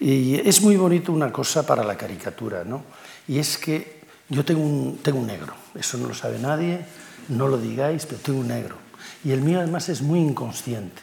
Y 0.00 0.36
es 0.48 0.60
muy 0.62 0.76
bonito 0.76 1.12
una 1.12 1.32
cosa 1.32 1.64
para 1.64 1.84
la 1.84 1.96
caricatura, 1.96 2.64
¿no? 2.64 2.84
Y 3.26 3.38
es 3.38 3.56
que 3.56 3.97
yo 4.28 4.44
tengo 4.44 4.62
un, 4.62 4.98
tengo 5.02 5.18
un 5.18 5.26
negro, 5.26 5.54
eso 5.74 5.96
no 5.98 6.08
lo 6.08 6.14
sabe 6.14 6.38
nadie, 6.38 6.84
no 7.28 7.48
lo 7.48 7.58
digáis, 7.58 8.06
pero 8.06 8.20
tengo 8.20 8.40
un 8.40 8.48
negro. 8.48 8.76
Y 9.24 9.32
el 9.32 9.40
mío 9.40 9.58
además 9.58 9.88
es 9.88 10.02
muy 10.02 10.20
inconsciente. 10.20 11.02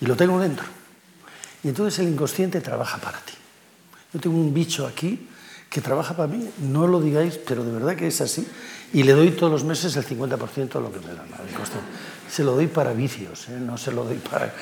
Y 0.00 0.06
lo 0.06 0.16
tengo 0.16 0.38
dentro. 0.38 0.66
Y 1.62 1.68
entonces 1.68 1.98
el 1.98 2.08
inconsciente 2.08 2.60
trabaja 2.60 2.98
para 2.98 3.18
ti. 3.20 3.32
Yo 4.12 4.20
tengo 4.20 4.36
un 4.36 4.52
bicho 4.52 4.86
aquí 4.86 5.28
que 5.68 5.80
trabaja 5.80 6.16
para 6.16 6.28
mí, 6.28 6.48
no 6.58 6.86
lo 6.86 7.00
digáis, 7.00 7.38
pero 7.38 7.64
de 7.64 7.72
verdad 7.72 7.96
que 7.96 8.06
es 8.06 8.20
así. 8.20 8.46
Y 8.92 9.02
le 9.02 9.12
doy 9.12 9.30
todos 9.32 9.50
los 9.50 9.64
meses 9.64 9.96
el 9.96 10.06
50% 10.06 10.72
de 10.74 10.80
lo 10.80 10.92
que 10.92 11.00
me 11.00 11.12
da. 11.12 11.24
Se 12.30 12.44
lo 12.44 12.52
doy 12.52 12.66
para 12.66 12.92
vicios, 12.92 13.48
¿eh? 13.48 13.58
no 13.58 13.76
se 13.76 13.92
lo 13.92 14.04
doy 14.04 14.16
para... 14.18 14.54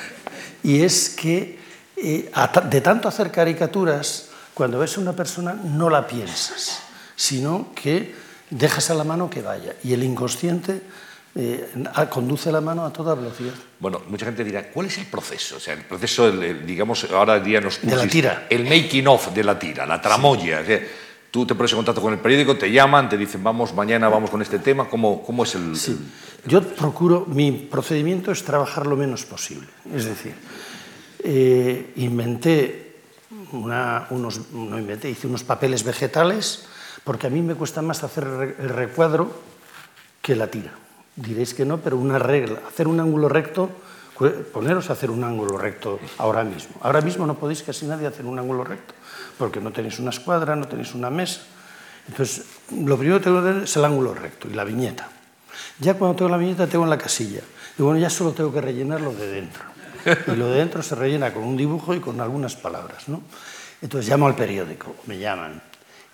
Y 0.62 0.80
es 0.82 1.10
que 1.10 1.58
eh, 1.96 2.30
de 2.70 2.80
tanto 2.80 3.08
hacer 3.08 3.30
caricaturas, 3.30 4.30
cuando 4.54 4.78
ves 4.78 4.96
a 4.96 5.00
una 5.00 5.12
persona 5.12 5.52
no 5.52 5.90
la 5.90 6.06
piensas, 6.06 6.80
sino 7.16 7.68
que 7.74 8.14
dejas 8.50 8.90
a 8.90 8.94
la 8.94 9.04
mano 9.04 9.30
que 9.30 9.42
vaya. 9.42 9.74
Y 9.82 9.92
el 9.92 10.02
inconsciente 10.02 10.82
eh, 11.34 11.72
conduce 12.10 12.52
la 12.52 12.60
mano 12.60 12.84
a 12.84 12.92
toda 12.92 13.14
velocidad. 13.14 13.54
Bueno, 13.80 14.02
mucha 14.08 14.26
gente 14.26 14.44
dirá, 14.44 14.70
¿cuál 14.70 14.86
es 14.86 14.98
el 14.98 15.06
proceso? 15.06 15.56
O 15.56 15.60
sea, 15.60 15.74
el 15.74 15.82
proceso, 15.82 16.30
digamos, 16.30 17.04
ahora 17.10 17.40
día 17.40 17.60
nos 17.60 17.82
De 17.82 17.96
la 17.96 18.06
tira. 18.06 18.46
El 18.48 18.64
making 18.64 19.06
of 19.08 19.32
de 19.34 19.42
la 19.42 19.58
tira, 19.58 19.84
la 19.84 20.00
tramoya. 20.00 20.62
tú 21.30 21.44
te 21.44 21.54
pones 21.54 21.72
en 21.72 21.78
contacto 21.78 22.00
con 22.00 22.12
el 22.12 22.20
periódico, 22.20 22.56
te 22.56 22.70
llaman, 22.70 23.08
te 23.08 23.16
dicen, 23.16 23.42
vamos, 23.42 23.74
mañana 23.74 24.08
vamos 24.08 24.30
con 24.30 24.42
este 24.42 24.60
tema. 24.60 24.88
¿Cómo, 24.88 25.22
cómo 25.24 25.42
es 25.42 25.54
el, 25.56 25.76
sí. 25.76 25.98
Yo 26.46 26.62
procuro, 26.62 27.24
mi 27.26 27.52
procedimiento 27.52 28.30
es 28.30 28.44
trabajar 28.44 28.86
lo 28.86 28.96
menos 28.96 29.24
posible. 29.24 29.66
Es 29.94 30.04
decir, 30.04 30.34
eh, 31.24 31.92
inventé, 31.96 32.96
una, 33.52 34.06
unos, 34.10 34.52
no 34.52 34.78
inventé, 34.78 35.08
hice 35.08 35.26
unos 35.26 35.42
papeles 35.42 35.82
vegetales, 35.82 36.66
porque 37.04 37.26
a 37.26 37.30
mí 37.30 37.42
me 37.42 37.54
cuesta 37.54 37.82
más 37.82 38.02
hacer 38.02 38.24
el 38.58 38.68
recuadro 38.70 39.30
que 40.22 40.34
la 40.34 40.48
tira. 40.48 40.72
Diréis 41.16 41.54
que 41.54 41.64
no, 41.64 41.78
pero 41.78 41.96
una 41.96 42.18
regla, 42.18 42.60
hacer 42.66 42.88
un 42.88 42.98
ángulo 42.98 43.28
recto, 43.28 43.70
poneros 44.52 44.90
a 44.90 44.94
hacer 44.94 45.10
un 45.10 45.22
ángulo 45.22 45.58
recto 45.58 46.00
ahora 46.18 46.42
mismo. 46.42 46.76
Ahora 46.80 47.02
mismo 47.02 47.26
no 47.26 47.34
podéis 47.34 47.62
casi 47.62 47.86
nadie 47.86 48.06
hacer 48.06 48.24
un 48.24 48.38
ángulo 48.38 48.64
recto, 48.64 48.94
porque 49.38 49.60
no 49.60 49.70
tenéis 49.70 49.98
una 49.98 50.10
escuadra, 50.10 50.56
no 50.56 50.66
tenéis 50.66 50.94
una 50.94 51.10
mesa. 51.10 51.42
Entonces, 52.08 52.44
lo 52.70 52.96
primero 52.96 53.18
que 53.18 53.24
tengo 53.24 53.42
que 53.42 53.48
tener 53.48 53.62
es 53.64 53.76
el 53.76 53.84
ángulo 53.84 54.14
recto 54.14 54.48
y 54.48 54.54
la 54.54 54.64
viñeta. 54.64 55.08
Ya 55.78 55.94
cuando 55.94 56.16
tengo 56.16 56.30
la 56.30 56.36
viñeta 56.36 56.66
tengo 56.66 56.84
en 56.84 56.90
la 56.90 56.98
casilla. 56.98 57.40
Y 57.78 57.82
bueno, 57.82 57.98
ya 57.98 58.10
solo 58.10 58.32
tengo 58.32 58.52
que 58.52 58.60
rellenar 58.60 59.00
lo 59.00 59.12
de 59.12 59.26
dentro. 59.26 59.62
Y 60.32 60.36
lo 60.36 60.48
de 60.48 60.58
dentro 60.58 60.82
se 60.82 60.94
rellena 60.94 61.32
con 61.32 61.44
un 61.44 61.56
dibujo 61.56 61.94
y 61.94 62.00
con 62.00 62.20
algunas 62.20 62.56
palabras. 62.56 63.08
¿no? 63.08 63.22
Entonces 63.80 64.08
llamo 64.08 64.26
al 64.26 64.34
periódico, 64.34 64.96
me 65.06 65.18
llaman 65.18 65.60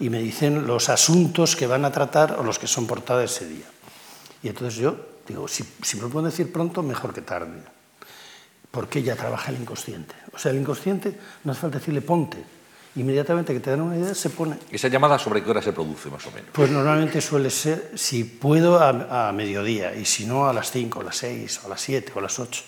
y 0.00 0.08
me 0.08 0.18
dicen 0.18 0.66
los 0.66 0.88
asuntos 0.88 1.54
que 1.54 1.66
van 1.66 1.84
a 1.84 1.92
tratar 1.92 2.36
o 2.40 2.42
los 2.42 2.58
que 2.58 2.66
son 2.66 2.86
portada 2.86 3.22
ese 3.22 3.46
día. 3.46 3.66
Y 4.42 4.48
entonces 4.48 4.80
yo 4.80 4.96
digo, 5.28 5.46
si, 5.46 5.62
me 5.94 6.02
lo 6.02 6.08
puedo 6.08 6.26
decir 6.26 6.50
pronto, 6.50 6.82
mejor 6.82 7.12
que 7.12 7.20
tarde. 7.20 7.62
Porque 8.70 9.02
ya 9.02 9.14
trabaja 9.14 9.50
el 9.50 9.60
inconsciente. 9.60 10.14
O 10.32 10.38
sea, 10.38 10.52
el 10.52 10.58
inconsciente 10.58 11.18
no 11.44 11.52
hace 11.52 11.60
falta 11.60 11.78
decirle 11.78 12.00
ponte. 12.00 12.42
Inmediatamente 12.96 13.52
que 13.52 13.60
te 13.60 13.70
dan 13.70 13.82
una 13.82 13.96
idea, 13.96 14.14
se 14.14 14.30
pone. 14.30 14.56
¿Esa 14.70 14.88
llamada 14.88 15.18
sobre 15.18 15.44
qué 15.44 15.50
hora 15.50 15.62
se 15.62 15.72
produce, 15.72 16.08
más 16.08 16.26
o 16.26 16.30
menos? 16.30 16.50
Pues 16.52 16.70
normalmente 16.70 17.20
suele 17.20 17.50
ser, 17.50 17.92
si 17.94 18.24
puedo, 18.24 18.80
a, 18.80 19.30
mediodía, 19.32 19.94
y 19.94 20.04
si 20.06 20.24
no, 20.24 20.48
a 20.48 20.52
las 20.52 20.70
5, 20.72 21.00
a 21.00 21.04
las 21.04 21.16
6, 21.16 21.60
a 21.66 21.68
las 21.68 21.80
7 21.80 22.12
o 22.16 22.18
a 22.18 22.22
las 22.22 22.38
8. 22.38 22.64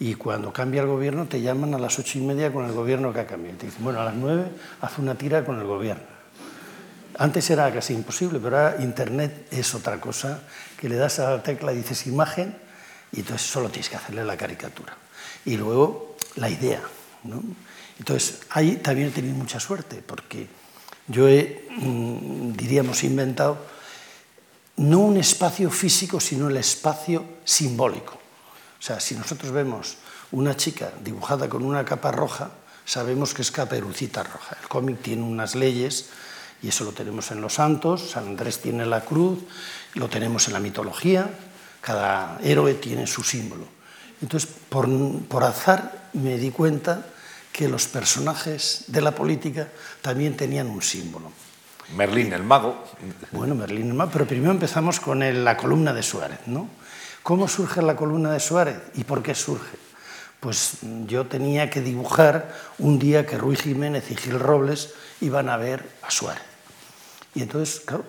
Y 0.00 0.14
cuando 0.14 0.52
cambia 0.52 0.80
el 0.80 0.88
gobierno, 0.88 1.26
te 1.26 1.40
llaman 1.40 1.74
a 1.74 1.78
las 1.78 1.98
8 1.98 2.18
y 2.18 2.22
media 2.22 2.52
con 2.52 2.64
el 2.64 2.72
gobierno 2.72 3.12
que 3.12 3.20
ha 3.20 3.26
cambiado. 3.26 3.58
Te 3.58 3.66
dicen, 3.66 3.84
bueno, 3.84 4.00
a 4.00 4.04
las 4.04 4.14
9 4.14 4.44
haz 4.80 4.98
una 4.98 5.14
tira 5.14 5.44
con 5.44 5.60
el 5.60 5.66
gobierno. 5.66 6.13
Antes 7.18 7.48
era 7.50 7.72
casi 7.72 7.94
imposible, 7.94 8.40
pero 8.40 8.56
ahora 8.56 8.82
Internet 8.82 9.48
es 9.50 9.74
otra 9.74 10.00
cosa, 10.00 10.42
que 10.78 10.88
le 10.88 10.96
das 10.96 11.18
a 11.18 11.30
la 11.30 11.42
tecla 11.42 11.72
y 11.72 11.76
dices 11.76 12.06
imagen 12.06 12.56
y 13.12 13.20
entonces 13.20 13.48
solo 13.48 13.68
tienes 13.68 13.88
que 13.88 13.96
hacerle 13.96 14.24
la 14.24 14.36
caricatura. 14.36 14.96
Y 15.44 15.56
luego 15.56 16.16
la 16.36 16.50
idea. 16.50 16.82
¿no? 17.24 17.42
Entonces 17.98 18.40
ahí 18.50 18.76
también 18.76 19.08
he 19.08 19.10
tenido 19.12 19.34
mucha 19.34 19.60
suerte 19.60 20.02
porque 20.04 20.48
yo 21.06 21.28
he, 21.28 21.68
mm, 21.70 22.52
diríamos, 22.52 23.04
inventado 23.04 23.58
no 24.76 24.98
un 24.98 25.16
espacio 25.16 25.70
físico, 25.70 26.18
sino 26.18 26.48
el 26.48 26.56
espacio 26.56 27.24
simbólico. 27.44 28.14
O 28.14 28.82
sea, 28.82 28.98
si 28.98 29.14
nosotros 29.14 29.52
vemos 29.52 29.96
una 30.32 30.56
chica 30.56 30.92
dibujada 31.02 31.48
con 31.48 31.64
una 31.64 31.84
capa 31.84 32.10
roja, 32.10 32.50
sabemos 32.84 33.32
que 33.32 33.42
es 33.42 33.52
caperucita 33.52 34.24
roja. 34.24 34.56
El 34.60 34.68
cómic 34.68 35.00
tiene 35.00 35.22
unas 35.22 35.54
leyes 35.54 36.10
y 36.64 36.68
eso 36.68 36.84
lo 36.84 36.92
tenemos 36.92 37.30
en 37.30 37.42
los 37.42 37.52
santos, 37.52 38.08
San 38.12 38.26
Andrés 38.26 38.58
tiene 38.58 38.86
la 38.86 39.02
cruz, 39.02 39.40
lo 39.92 40.08
tenemos 40.08 40.46
en 40.46 40.54
la 40.54 40.60
mitología, 40.60 41.28
cada 41.82 42.38
héroe 42.42 42.72
tiene 42.72 43.06
su 43.06 43.22
símbolo. 43.22 43.66
Entonces, 44.22 44.48
por, 44.70 44.88
por 45.28 45.44
azar 45.44 46.08
me 46.14 46.38
di 46.38 46.50
cuenta 46.50 47.04
que 47.52 47.68
los 47.68 47.86
personajes 47.86 48.84
de 48.86 49.02
la 49.02 49.14
política 49.14 49.68
también 50.00 50.38
tenían 50.38 50.68
un 50.68 50.80
símbolo. 50.80 51.30
Merlín 51.94 52.32
el 52.32 52.42
mago. 52.42 52.82
Bueno, 53.30 53.54
Merlín 53.54 53.88
el 53.88 53.94
mago, 53.94 54.10
pero 54.10 54.26
primero 54.26 54.50
empezamos 54.50 55.00
con 55.00 55.20
la 55.44 55.58
columna 55.58 55.92
de 55.92 56.02
Suárez. 56.02 56.40
¿no? 56.46 56.70
¿Cómo 57.22 57.46
surge 57.46 57.82
la 57.82 57.94
columna 57.94 58.32
de 58.32 58.40
Suárez 58.40 58.78
y 58.94 59.04
por 59.04 59.22
qué 59.22 59.34
surge? 59.34 59.76
Pues 60.40 60.78
yo 61.06 61.26
tenía 61.26 61.68
que 61.68 61.82
dibujar 61.82 62.54
un 62.78 62.98
día 62.98 63.26
que 63.26 63.36
Ruy 63.36 63.56
Jiménez 63.56 64.10
y 64.10 64.16
Gil 64.16 64.40
Robles 64.40 64.94
iban 65.20 65.50
a 65.50 65.58
ver 65.58 65.86
a 66.00 66.10
Suárez. 66.10 66.53
Y 67.34 67.42
entonces, 67.42 67.80
claro, 67.80 68.04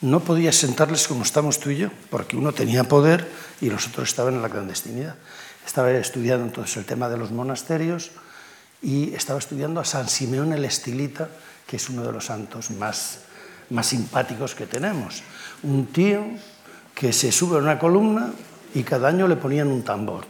no 0.00 0.20
podía 0.20 0.52
sentarles 0.52 1.06
como 1.06 1.22
estamos 1.22 1.60
tú 1.60 1.70
y 1.70 1.76
yo, 1.76 1.90
porque 2.10 2.36
uno 2.36 2.52
tenía 2.52 2.84
poder 2.84 3.28
y 3.60 3.68
los 3.68 3.86
otros 3.88 4.08
estaban 4.08 4.34
en 4.34 4.42
la 4.42 4.48
clandestinidad. 4.48 5.16
Estaba 5.66 5.90
estudiando 5.92 6.46
entonces 6.46 6.76
el 6.78 6.86
tema 6.86 7.08
de 7.08 7.18
los 7.18 7.30
monasterios 7.30 8.10
y 8.82 9.12
estaba 9.14 9.38
estudiando 9.38 9.80
a 9.80 9.84
San 9.84 10.08
Simeón 10.08 10.52
el 10.52 10.64
Estilita, 10.64 11.28
que 11.66 11.76
es 11.76 11.88
uno 11.90 12.02
de 12.02 12.12
los 12.12 12.24
santos 12.26 12.70
más, 12.70 13.20
más 13.68 13.86
simpáticos 13.86 14.54
que 14.54 14.66
tenemos. 14.66 15.22
Un 15.62 15.86
tío 15.86 16.24
que 16.94 17.12
se 17.12 17.30
sube 17.30 17.56
a 17.56 17.60
una 17.60 17.78
columna 17.78 18.32
y 18.74 18.82
cada 18.82 19.08
año 19.08 19.28
le 19.28 19.36
ponían 19.36 19.68
un 19.68 19.82
tambor. 19.82 20.24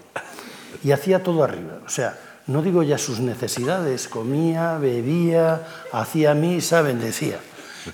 Y 0.83 0.91
hacía 0.91 1.23
todo 1.23 1.45
arriba. 1.45 1.79
O 1.87 1.89
sea, 1.89 2.19
no 2.49 2.63
digo 2.63 2.83
ya 2.83 2.99
sus 2.99 3.21
necesidades, 3.21 4.09
comía, 4.09 4.79
bebía, 4.79 5.67
hacía 5.93 6.35
misa, 6.35 6.83
bendecía. 6.83 7.39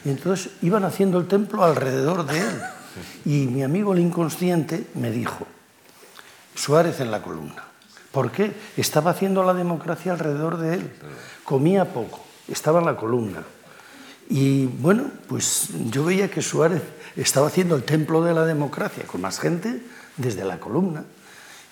Y 0.05 0.11
entonces 0.11 0.52
iban 0.62 0.85
haciendo 0.85 1.19
el 1.19 1.26
templo 1.26 1.64
alrededor 1.64 2.26
de 2.26 2.40
él. 2.40 2.62
Y 3.25 3.47
mi 3.47 3.62
amigo 3.62 3.93
el 3.93 4.00
inconsciente 4.00 4.87
me 4.95 5.11
dijo, 5.11 5.47
Suárez 6.55 7.00
en 7.00 7.11
la 7.11 7.23
columna. 7.23 7.64
¿Por 8.11 8.31
qué? 8.31 8.55
Estaba 8.76 9.11
haciendo 9.11 9.43
la 9.43 9.52
democracia 9.52 10.12
alrededor 10.12 10.57
de 10.57 10.75
él. 10.75 10.93
Comía 11.45 11.93
poco, 11.93 12.25
estaba 12.49 12.81
en 12.81 12.87
la 12.87 12.97
columna. 12.97 13.43
Y 14.28 14.66
bueno, 14.66 15.11
pues 15.28 15.69
yo 15.90 16.05
veía 16.05 16.31
que 16.31 16.43
Suárez 16.43 16.83
estaba 17.14 17.47
haciendo 17.49 17.76
el 17.76 17.85
templo 17.85 18.25
de 18.25 18.35
la 18.35 18.45
democracia 18.45 19.05
con 19.05 19.21
más 19.21 19.38
gente 19.38 19.83
desde 20.16 20.45
la 20.45 20.59
columna. 20.59 21.05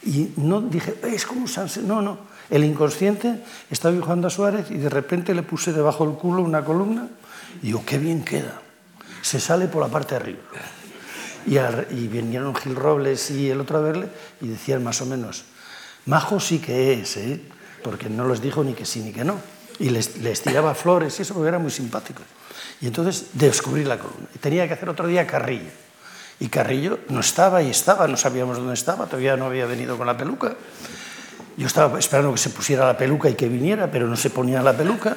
Y 0.06 0.32
no 0.36 0.60
dije, 0.60 0.96
es 1.02 1.26
como 1.26 1.48
San... 1.48 1.68
No, 1.86 2.02
no. 2.02 2.18
El 2.50 2.64
inconsciente 2.64 3.42
estaba 3.70 3.92
dibujando 3.92 4.26
a 4.26 4.30
Suárez 4.30 4.70
y 4.70 4.76
de 4.76 4.90
repente 4.90 5.34
le 5.34 5.42
puse 5.42 5.72
debajo 5.72 6.06
del 6.06 6.16
culo 6.16 6.42
una 6.42 6.64
columna 6.64 7.08
y 7.62 7.66
digo, 7.66 7.82
qué 7.86 7.98
bien 7.98 8.24
queda. 8.24 8.60
Se 9.22 9.40
sale 9.40 9.66
por 9.66 9.82
la 9.82 9.88
parte 9.88 10.14
de 10.14 10.20
arriba. 10.20 10.40
Y, 11.46 11.56
y 11.94 12.08
vinieron 12.08 12.54
Gil 12.54 12.76
Robles 12.76 13.30
y 13.30 13.50
el 13.50 13.60
otro 13.60 13.78
a 13.78 13.80
verle 13.80 14.08
y 14.40 14.48
decían 14.48 14.82
más 14.84 15.00
o 15.00 15.06
menos, 15.06 15.44
majo 16.06 16.40
sí 16.40 16.58
que 16.58 16.94
es, 16.94 17.16
¿eh? 17.16 17.40
porque 17.82 18.08
no 18.08 18.28
les 18.28 18.40
dijo 18.40 18.64
ni 18.64 18.74
que 18.74 18.84
sí 18.84 19.00
ni 19.00 19.12
que 19.12 19.24
no. 19.24 19.38
Y 19.78 19.90
les, 19.90 20.18
les 20.18 20.40
tiraba 20.42 20.74
flores 20.74 21.18
y 21.18 21.22
eso 21.22 21.34
porque 21.34 21.48
era 21.48 21.58
muy 21.58 21.70
simpático. 21.70 22.22
Y 22.80 22.86
entonces 22.86 23.28
descubrí 23.32 23.84
la 23.84 23.98
columna. 23.98 24.28
Y 24.34 24.38
tenía 24.38 24.66
que 24.68 24.74
hacer 24.74 24.88
otro 24.88 25.06
día 25.06 25.26
Carrillo. 25.26 25.70
Y 26.40 26.48
Carrillo 26.48 26.98
no 27.08 27.20
estaba 27.20 27.62
y 27.62 27.70
estaba, 27.70 28.08
no 28.08 28.16
sabíamos 28.16 28.58
dónde 28.58 28.74
estaba, 28.74 29.06
todavía 29.06 29.36
no 29.36 29.46
había 29.46 29.66
venido 29.66 29.96
con 29.96 30.06
la 30.06 30.16
peluca. 30.16 30.54
Yo 31.56 31.66
estaba 31.66 31.98
esperando 31.98 32.32
que 32.32 32.38
se 32.38 32.50
pusiera 32.50 32.84
la 32.86 32.96
peluca 32.96 33.30
y 33.30 33.34
que 33.34 33.48
viniera, 33.48 33.90
pero 33.90 34.08
no 34.08 34.16
se 34.16 34.30
ponía 34.30 34.62
la 34.62 34.76
peluca. 34.76 35.16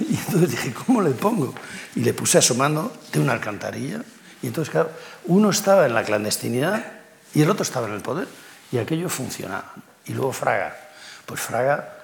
Y 0.00 0.16
entonces 0.16 0.50
dije, 0.50 0.72
¿cómo 0.72 1.02
le 1.02 1.10
pongo? 1.10 1.54
Y 1.94 2.00
le 2.00 2.14
puse 2.14 2.38
asomando 2.38 2.92
de 3.12 3.20
una 3.20 3.34
alcantarilla. 3.34 4.02
Y 4.42 4.46
entonces, 4.46 4.72
claro, 4.72 4.90
uno 5.26 5.50
estaba 5.50 5.86
en 5.86 5.94
la 5.94 6.02
clandestinidad 6.02 6.84
y 7.34 7.42
el 7.42 7.50
otro 7.50 7.62
estaba 7.62 7.86
en 7.86 7.94
el 7.94 8.00
poder. 8.00 8.26
Y 8.72 8.78
aquello 8.78 9.08
funcionaba. 9.08 9.72
Y 10.06 10.14
luego 10.14 10.32
Fraga. 10.32 10.76
Pues 11.26 11.40
Fraga, 11.40 11.96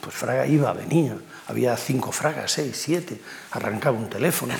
pues 0.00 0.14
Fraga 0.14 0.46
iba, 0.46 0.72
venía. 0.72 1.16
Había 1.48 1.76
cinco 1.76 2.12
Fragas, 2.12 2.52
seis, 2.52 2.76
siete. 2.80 3.20
Arrancaba 3.50 3.96
un 3.96 4.08
teléfono, 4.08 4.54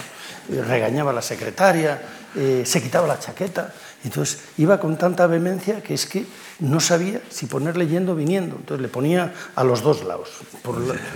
regañaba 0.48 1.10
a 1.10 1.14
la 1.14 1.22
secretaria, 1.22 2.00
eh, 2.34 2.62
se 2.64 2.82
quitaba 2.82 3.06
la 3.06 3.18
chaqueta. 3.18 3.72
Entonces 4.04 4.40
iba 4.58 4.80
con 4.80 4.98
tanta 4.98 5.26
vehemencia 5.26 5.80
que 5.80 5.94
es 5.94 6.06
que 6.06 6.26
no 6.58 6.80
sabía 6.80 7.20
si 7.30 7.46
ponerle 7.46 7.86
yendo 7.86 8.12
o 8.12 8.14
viniendo. 8.16 8.56
Entonces 8.56 8.82
le 8.82 8.88
ponía 8.88 9.32
a 9.54 9.64
los 9.64 9.82
dos 9.82 10.04
lados, 10.04 10.28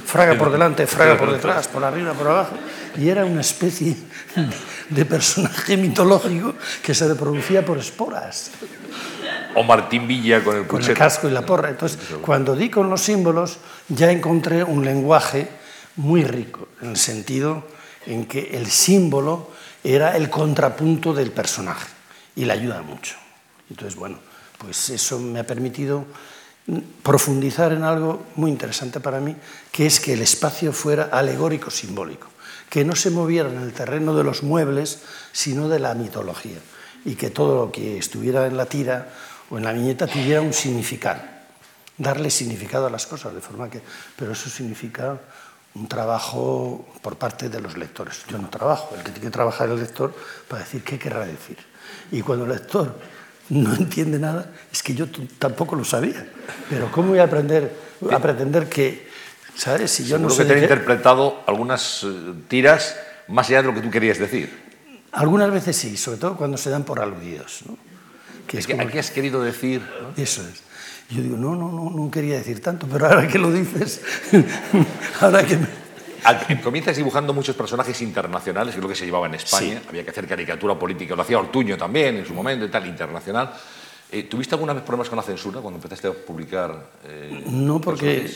fraga 0.05 0.39
por 0.39 0.53
delante, 0.53 0.87
fraga 0.87 1.19
por 1.19 1.33
detrás, 1.33 1.69
por 1.69 1.83
arriba, 1.83 2.13
por 2.13 2.29
abajo. 2.29 2.55
Y 2.97 3.09
era 3.09 3.25
una 3.25 3.41
especie 3.41 3.97
de 4.91 5.05
personaje 5.05 5.77
mitológico 5.77 6.55
que 6.83 6.95
se 6.95 7.09
reproducía 7.09 7.65
por 7.65 7.79
esporas, 7.79 8.51
O 9.57 9.65
Martín 9.65 10.07
Villa 10.07 10.45
con 10.45 10.57
el 10.57 10.67
con 10.67 10.81
el 10.81 10.87
puchero. 10.87 10.99
casco 10.99 11.29
y 11.29 11.33
la 11.33 11.45
porra. 11.45 11.71
Entonces, 11.71 11.99
cuando 12.21 12.55
di 12.55 12.69
con 12.71 12.91
los 12.91 13.01
símbolos, 13.01 13.59
ya 13.89 14.11
encontré 14.11 14.63
un 14.63 14.85
lenguaje 14.85 15.49
muy 15.97 16.25
rico, 16.25 16.69
en 16.83 16.91
el 16.91 16.97
sentido 16.97 17.65
en 18.07 18.27
que 18.27 18.57
el 18.57 18.67
símbolo 18.67 19.51
era 19.83 20.17
el 20.17 20.31
contrapunto 20.31 21.15
del 21.15 21.31
personaje 21.31 21.89
y 22.37 22.45
le 22.45 22.53
ayuda 22.53 22.83
mucho. 22.83 23.17
Entonces, 23.71 23.97
bueno, 23.97 24.19
pues 24.59 24.91
eso 24.91 25.19
me 25.19 25.41
ha 25.41 25.47
permitido 25.47 26.05
profundizar 27.03 27.73
en 27.73 27.85
algo 27.85 28.27
muy 28.35 28.51
interesante 28.51 29.01
para 29.01 29.21
mí, 29.21 29.37
que 29.71 29.87
es 29.87 30.01
que 30.01 30.15
el 30.15 30.23
espacio 30.23 30.73
fuera 30.73 31.05
alegórico 31.13 31.71
simbólico, 31.71 32.29
que 32.69 32.85
no 32.85 32.97
se 32.97 33.11
moviera 33.11 33.49
en 33.49 33.59
el 33.59 33.73
terreno 33.73 34.15
de 34.15 34.25
los 34.25 34.43
muebles, 34.43 35.01
sino 35.33 35.69
de 35.69 35.79
la 35.79 35.95
mitología, 35.95 36.59
y 37.05 37.15
que 37.15 37.31
todo 37.31 37.67
lo 37.67 37.73
que 37.73 37.99
estuviera 37.99 38.47
en 38.47 38.57
la 38.57 38.67
tira 38.67 39.09
o 39.51 39.59
en 39.59 39.65
la 39.65 39.73
viñeta 39.73 40.07
tuviera 40.07 40.41
un 40.41 40.53
significado, 40.53 41.21
darle 41.99 42.31
significado 42.31 42.87
a 42.87 42.91
las 42.91 43.07
cosas, 43.07 43.35
de 43.35 43.41
forma 43.41 43.71
que, 43.71 43.81
pero 44.17 44.33
eso 44.33 44.49
significa 44.51 45.19
un 45.75 45.89
trabajo 45.89 46.87
por 47.03 47.17
parte 47.17 47.49
de 47.49 47.61
los 47.61 47.77
lectores. 47.77 48.25
Yo 48.29 48.39
no 48.39 48.49
trabajo, 48.49 48.95
el 48.97 49.03
que 49.03 49.11
tiene 49.11 49.27
que 49.27 49.31
trabajar 49.33 49.69
el 49.69 49.79
lector 49.79 50.15
para 50.49 50.63
decir 50.63 50.83
qué 50.83 50.99
querrá 50.99 51.27
decir. 51.27 51.59
Y 52.11 52.23
cuando 52.23 52.45
el 52.47 52.53
lector 52.53 52.99
no 53.51 53.75
entiende 53.75 54.19
nada, 54.19 54.51
es 54.73 54.83
que 54.83 54.95
yo 54.95 55.07
tampoco 55.39 55.77
lo 55.77 55.85
sabía. 55.85 56.27
Pero 56.71 56.91
¿cómo 56.91 57.11
voy 57.11 57.19
a 57.19 57.25
aprender 57.25 57.73
a 58.11 58.19
pretender 58.19 58.69
que, 58.69 59.09
¿sabes? 59.55 59.91
Si 59.91 60.05
yo 60.07 60.19
no 60.19 60.31
Seguro 60.31 60.35
sé 60.35 60.43
que 60.43 60.49
te 60.49 60.55
qué- 60.55 60.65
interpretado 60.75 61.43
algunas 61.47 62.03
eh, 62.05 62.33
tiras 62.49 62.97
más 63.29 63.49
allá 63.49 63.61
de 63.63 63.69
lo 63.69 63.75
que 63.75 63.81
tú 63.83 63.91
querías 63.91 64.19
decir. 64.19 64.65
Algunas 65.13 65.51
veces 65.51 65.77
sí, 65.77 65.97
sobre 65.97 66.19
todo 66.19 66.37
cuando 66.37 66.57
se 66.57 66.71
dan 66.71 66.85
por 66.85 67.01
aludidos. 67.01 67.61
¿no? 67.67 67.77
Que 68.47 68.59
es 68.59 68.67
¿Qué, 68.67 68.77
como 68.77 68.89
¿Qué 68.89 68.99
has 68.99 69.11
querido 69.11 69.43
decir? 69.43 69.83
no? 70.03 70.23
Eso 70.23 70.43
es. 70.43 70.63
Yo 71.11 71.23
digo, 71.23 71.37
no, 71.37 71.55
no, 71.55 71.71
no, 71.71 71.91
no 71.91 72.11
quería 72.11 72.37
decir 72.37 72.61
tanto, 72.61 72.89
pero 72.91 73.07
ahora 73.07 73.29
que 73.29 73.39
lo 73.39 73.53
dices, 73.53 74.01
ahora 75.21 75.45
que 75.45 75.57
me... 75.57 75.67
Comienzas 76.61 76.97
dibujando 76.97 77.33
muchos 77.33 77.55
personajes 77.55 78.03
internacionales, 78.03 78.75
que 78.75 78.81
es 78.81 78.83
lo 78.83 78.89
que 78.89 78.97
se 78.97 79.05
llevaba 79.05 79.27
en 79.27 79.35
España. 79.35 79.81
Había 79.89 80.03
que 80.03 80.11
hacer 80.11 80.27
caricatura 80.27 80.77
política, 80.77 81.15
lo 81.15 81.23
hacía 81.23 81.39
Ortuño 81.39 81.77
también 81.77 82.17
en 82.17 82.27
su 82.27 82.35
momento 82.35 82.65
y 82.65 82.69
tal, 82.69 82.85
internacional. 82.87 83.53
Eh, 84.11 84.25
¿Tuviste 84.25 84.57
alguna 84.57 84.73
vez 84.73 84.83
problemas 84.83 85.09
con 85.09 85.17
la 85.17 85.23
censura 85.23 85.61
cuando 85.61 85.79
empezaste 85.79 86.09
a 86.09 86.13
publicar? 86.13 86.91
eh, 87.05 87.45
No, 87.47 87.81
porque 87.81 88.29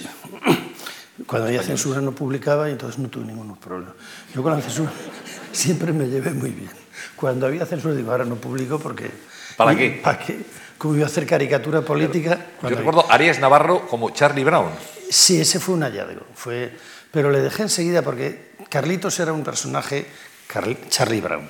cuando 1.27 1.49
había 1.49 1.63
censura 1.65 2.01
no 2.01 2.13
publicaba 2.13 2.69
y 2.69 2.73
entonces 2.73 3.01
no 3.01 3.09
tuve 3.09 3.25
ningún 3.25 3.57
problema. 3.57 3.95
Yo 4.33 4.43
con 4.45 4.53
la 4.53 4.61
censura 4.61 4.93
siempre 5.53 5.93
me 5.93 6.07
llevé 6.07 6.31
muy 6.31 6.51
bien. 6.51 6.71
Cuando 7.17 7.47
había 7.47 7.67
censura 7.67 7.95
digo, 7.95 8.13
ahora 8.13 8.25
no 8.25 8.37
publico 8.37 8.79
porque... 8.79 9.11
¿Para 9.65 9.77
qué? 9.77 9.91
¿Para 10.03 10.19
qué? 10.19 10.39
Como 10.79 10.95
iba 10.95 11.05
a 11.05 11.09
hacer 11.09 11.27
caricatura 11.27 11.83
política... 11.83 12.47
Yo 12.63 12.71
recuerdo 12.71 13.05
Arias 13.11 13.39
Navarro 13.39 13.87
como 13.87 14.11
Charlie 14.11 14.45
Brown. 14.45 14.71
Sí, 15.11 15.41
ese 15.41 15.61
fue 15.61 15.75
un 15.75 15.83
hallazgo. 15.83 16.23
Fue... 16.35 16.73
Pero 17.11 17.31
le 17.31 17.41
dejé 17.41 17.65
enseguida 17.65 18.03
porque 18.03 18.53
Carlitos 18.71 19.19
era 19.21 19.33
un 19.33 19.43
personaje, 19.43 20.07
Carl- 20.47 20.79
Charlie 20.89 21.21
Brown, 21.21 21.49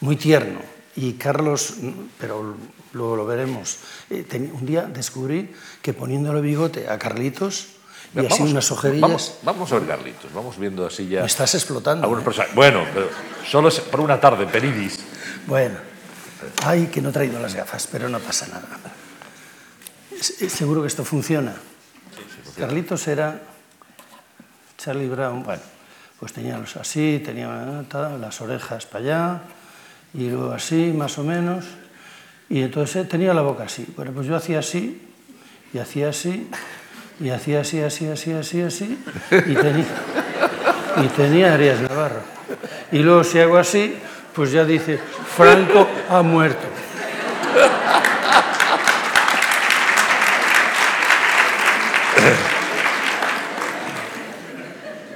muy 0.00 0.16
tierno. 0.16 0.60
Y 0.96 1.12
Carlos, 1.14 1.74
pero 2.18 2.56
luego 2.92 3.16
lo 3.16 3.26
veremos, 3.26 3.78
eh, 4.10 4.24
un 4.52 4.64
día 4.66 4.82
descubrí 4.82 5.52
que 5.80 5.92
poniéndole 5.92 6.40
bigote 6.40 6.88
a 6.88 6.98
Carlitos 6.98 7.68
y 8.14 8.24
así 8.24 8.42
unas 8.42 8.70
ojerillas, 8.72 9.00
Vamos, 9.02 9.38
vamos 9.42 9.72
a 9.72 9.78
ver, 9.78 9.88
Carlitos. 9.88 10.32
Vamos 10.32 10.58
viendo 10.58 10.86
así 10.86 11.06
ya. 11.06 11.20
me 11.20 11.26
estás 11.26 11.54
explotando. 11.54 12.06
¿eh? 12.08 12.46
Bueno, 12.54 12.84
pero 12.92 13.08
solo 13.48 13.68
es 13.68 13.78
por 13.80 14.00
una 14.00 14.18
tarde, 14.18 14.46
Peridis. 14.46 14.98
Bueno, 15.46 15.76
ay, 16.64 16.86
que 16.86 17.00
no 17.00 17.10
he 17.10 17.12
traído 17.12 17.40
las 17.40 17.54
gafas, 17.54 17.86
pero 17.90 18.08
no 18.08 18.18
pasa 18.20 18.46
nada. 18.48 18.66
Seguro 20.20 20.82
que 20.82 20.88
esto 20.88 21.04
funciona. 21.04 21.54
Carlitos 22.56 23.06
era 23.08 23.40
Charlie 24.78 25.08
Brown, 25.08 25.42
bueno, 25.42 25.62
pues 26.18 26.32
tenía 26.32 26.56
los 26.58 26.76
así, 26.76 27.20
tenía 27.24 27.48
eh, 27.48 28.18
las 28.18 28.40
orejas 28.40 28.86
para 28.86 29.04
allá, 29.04 29.40
y 30.14 30.30
luego 30.30 30.52
así, 30.52 30.92
más 30.96 31.18
o 31.18 31.24
menos, 31.24 31.66
y 32.48 32.62
entonces 32.62 33.04
eh, 33.04 33.08
tenía 33.08 33.34
la 33.34 33.42
boca 33.42 33.64
así. 33.64 33.86
Bueno, 33.94 34.12
pues 34.12 34.26
yo 34.26 34.36
hacía 34.36 34.60
así, 34.60 35.02
y 35.72 35.78
hacía 35.78 36.08
así, 36.08 36.48
y 37.20 37.28
hacía 37.28 37.60
así, 37.60 37.82
así, 37.82 38.06
así, 38.06 38.32
así, 38.32 38.62
así, 38.62 39.04
y 39.30 39.54
tenía, 39.54 39.86
y 41.04 41.08
tenía 41.08 41.54
Arias 41.54 41.80
Navarro. 41.82 42.22
Y 42.92 43.00
luego 43.00 43.24
si 43.24 43.38
hago 43.38 43.58
así, 43.58 43.96
pues 44.34 44.52
ya 44.52 44.64
dice, 44.64 44.98
Franco 45.36 45.86
ha 46.08 46.22
muerto. 46.22 46.66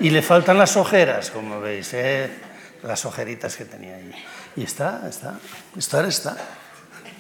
Y 0.01 0.11
le 0.11 0.23
faltan 0.23 0.57
las 0.59 0.77
ojeras, 0.77 1.31
como 1.31 1.61
veis, 1.61 1.93
¿eh? 1.93 2.31
las 2.83 3.05
ojeritas 3.05 3.57
que 3.57 3.67
tenía 3.67 3.97
ahí. 3.97 4.11
Y 4.57 4.63
está, 4.65 5.03
está, 5.09 5.39
estar 5.77 6.05
está. 6.07 6.37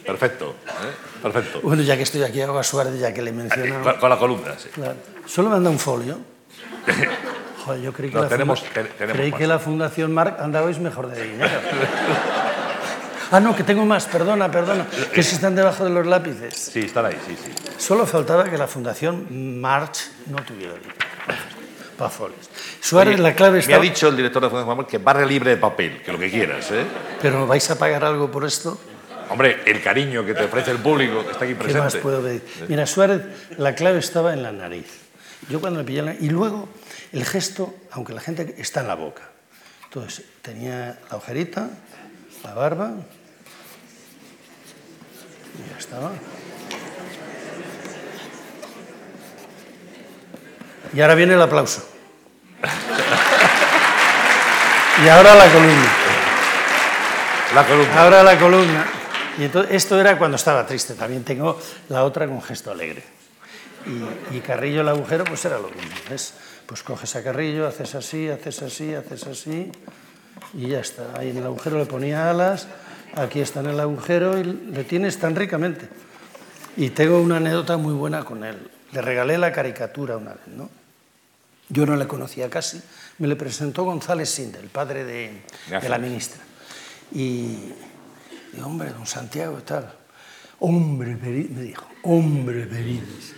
Perfecto. 0.06 0.54
¿eh? 0.66 1.20
Perfecto. 1.22 1.60
Bueno, 1.62 1.82
ya 1.82 1.96
que 1.96 2.04
estoy 2.04 2.22
aquí, 2.22 2.40
hago 2.40 2.58
a 2.58 2.64
Suárez, 2.64 2.98
ya 2.98 3.12
que 3.12 3.20
le 3.20 3.32
menciono. 3.32 3.82
Con, 3.82 3.96
con 3.96 4.08
la 4.10 4.18
columna, 4.18 4.54
sí. 4.58 4.70
Claro. 4.70 4.94
Solo 5.26 5.50
me 5.50 5.56
anda 5.56 5.68
un 5.68 5.78
folio. 5.78 6.18
Joder, 7.66 7.82
yo 7.82 7.92
creí 7.92 8.08
que, 8.08 8.16
No, 8.16 8.22
la, 8.22 8.28
tenemos- 8.30 8.60
funda- 8.60 8.72
te- 8.72 8.84
tenemos 8.84 9.16
creí 9.18 9.32
que 9.32 9.46
la 9.46 9.58
Fundación 9.58 10.14
Marc 10.14 10.40
andabais 10.40 10.78
mejor 10.78 11.08
de 11.10 11.22
dinero. 11.22 11.50
ah, 13.30 13.40
no, 13.40 13.54
que 13.54 13.64
tengo 13.64 13.84
más, 13.84 14.06
perdona, 14.06 14.50
perdona. 14.50 14.86
Que 15.12 15.22
si 15.22 15.34
están 15.34 15.54
debajo 15.54 15.84
de 15.84 15.90
los 15.90 16.06
lápices. 16.06 16.54
Sí, 16.54 16.80
están 16.80 17.06
ahí, 17.06 17.18
sí, 17.26 17.36
sí. 17.36 17.52
Solo 17.78 18.06
faltaba 18.06 18.44
que 18.44 18.58
la 18.58 18.66
Fundación 18.66 19.60
March 19.60 20.10
no 20.26 20.44
tuviera 20.44 20.74
folios. 22.08 22.48
Suárez, 22.80 23.14
Oye, 23.14 23.22
la 23.22 23.34
clave 23.34 23.54
Me 23.54 23.58
está. 23.58 23.76
ha 23.76 23.80
dicho 23.80 24.08
el 24.08 24.16
director 24.16 24.42
de 24.42 24.48
Fundación 24.48 24.66
Juan 24.66 24.76
Manuel 24.78 24.90
que 24.90 24.98
barre 24.98 25.26
libre 25.26 25.50
de 25.50 25.56
papel, 25.58 26.00
que 26.02 26.12
lo 26.12 26.18
que 26.18 26.30
quieras, 26.30 26.70
¿eh? 26.70 26.84
Pero 27.20 27.46
¿vais 27.46 27.68
a 27.70 27.78
pagar 27.78 28.04
algo 28.04 28.30
por 28.30 28.46
esto? 28.46 28.80
Hombre, 29.28 29.60
el 29.66 29.82
cariño 29.82 30.24
que 30.24 30.34
te 30.34 30.44
ofrece 30.44 30.70
el 30.70 30.78
público 30.78 31.24
que 31.24 31.32
está 31.32 31.44
aquí 31.44 31.54
¿Qué 31.54 31.64
más 31.64 31.72
presente. 31.72 31.98
puedo 31.98 32.22
pedir? 32.22 32.42
Mira, 32.68 32.86
Suárez, 32.86 33.22
la 33.58 33.74
clave 33.74 33.98
estaba 33.98 34.32
en 34.32 34.42
la 34.42 34.50
nariz. 34.50 34.86
Yo 35.48 35.60
cuando 35.60 35.80
le 35.80 35.84
pillé 35.86 36.02
la... 36.02 36.14
Y 36.14 36.30
luego, 36.30 36.68
el 37.12 37.24
gesto, 37.24 37.74
aunque 37.92 38.12
la 38.12 38.20
gente 38.20 38.56
está 38.58 38.80
en 38.80 38.88
la 38.88 38.94
boca. 38.94 39.22
Entonces, 39.84 40.24
tenía 40.42 40.98
la 41.10 41.16
ojerita, 41.16 41.68
la 42.44 42.54
barba... 42.54 42.94
Y 45.60 45.70
ya 45.70 45.78
estaba. 45.78 46.12
Y 50.92 51.00
ahora 51.00 51.14
viene 51.14 51.34
el 51.34 51.42
aplauso. 51.42 51.86
Y 55.04 55.08
ahora 55.08 55.34
la 55.34 55.52
columna. 55.52 55.92
La 57.54 57.66
columna. 57.66 58.02
Ahora 58.02 58.22
la 58.22 58.38
columna. 58.38 58.86
Y 59.38 59.44
entonces, 59.44 59.72
esto 59.74 60.00
era 60.00 60.18
cuando 60.18 60.36
estaba 60.36 60.66
triste. 60.66 60.94
También 60.94 61.24
tengo 61.24 61.58
la 61.88 62.04
otra 62.04 62.26
con 62.26 62.42
gesto 62.42 62.70
alegre. 62.70 63.02
Y, 63.86 64.36
y 64.36 64.40
Carrillo 64.40 64.82
el 64.82 64.88
agujero, 64.88 65.24
pues 65.24 65.44
era 65.44 65.58
lo 65.58 65.68
mismo. 65.68 65.94
¿ves? 66.10 66.34
Pues 66.66 66.82
coges 66.82 67.16
a 67.16 67.22
Carrillo, 67.22 67.66
haces 67.66 67.94
así, 67.94 68.28
haces 68.28 68.60
así, 68.62 68.94
haces 68.94 69.26
así. 69.26 69.72
Y 70.54 70.68
ya 70.68 70.80
está. 70.80 71.04
Ahí 71.16 71.30
en 71.30 71.38
el 71.38 71.46
agujero 71.46 71.78
le 71.78 71.86
ponía 71.86 72.28
alas. 72.28 72.66
Aquí 73.14 73.40
está 73.40 73.60
en 73.60 73.66
el 73.66 73.80
agujero 73.80 74.38
y 74.38 74.44
le 74.44 74.84
tienes 74.84 75.18
tan 75.18 75.34
ricamente. 75.34 75.88
Y 76.76 76.90
tengo 76.90 77.20
una 77.20 77.38
anécdota 77.38 77.76
muy 77.76 77.92
buena 77.94 78.24
con 78.24 78.44
él. 78.44 78.70
Le 78.92 79.02
regalé 79.02 79.38
la 79.38 79.52
caricatura 79.52 80.16
una 80.16 80.30
vez, 80.30 80.46
¿no? 80.48 80.70
Yo 81.68 81.86
no 81.86 81.96
le 81.96 82.06
conocía 82.06 82.48
casi. 82.48 82.80
Me 83.18 83.28
le 83.28 83.36
presentó 83.36 83.84
González 83.84 84.30
Sinde, 84.30 84.58
el 84.58 84.68
padre 84.68 85.04
de, 85.04 85.42
de 85.68 85.88
la 85.88 85.98
ministra. 85.98 86.40
Y 87.12 87.72
digo, 88.52 88.66
hombre, 88.66 88.90
don 88.90 89.06
Santiago 89.06 89.58
y 89.58 89.62
tal. 89.62 89.92
Hombre, 90.60 91.16
Peri-", 91.16 91.48
me 91.48 91.62
dijo, 91.62 91.86
hombre, 92.02 92.66
Perides, 92.66 93.34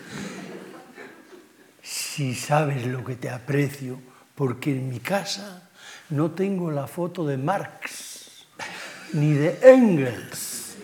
si 1.82 2.34
sabes 2.34 2.86
lo 2.86 3.04
que 3.04 3.16
te 3.16 3.30
aprecio, 3.30 3.98
porque 4.34 4.72
en 4.72 4.88
mi 4.88 5.00
casa 5.00 5.70
no 6.10 6.32
tengo 6.32 6.70
la 6.70 6.86
foto 6.86 7.26
de 7.26 7.36
Marx, 7.36 8.11
ni 9.12 9.32
de 9.32 9.58
Engels, 9.62 10.74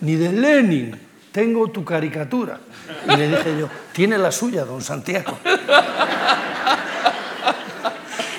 ni 0.00 0.16
de 0.16 0.32
Lenin, 0.32 0.98
tengo 1.32 1.68
tu 1.70 1.84
caricatura. 1.84 2.58
Y 3.08 3.16
le 3.16 3.28
dije 3.28 3.56
yo, 3.58 3.68
tiene 3.92 4.18
la 4.18 4.30
suya, 4.32 4.64
don 4.64 4.82
Santiago. 4.82 5.38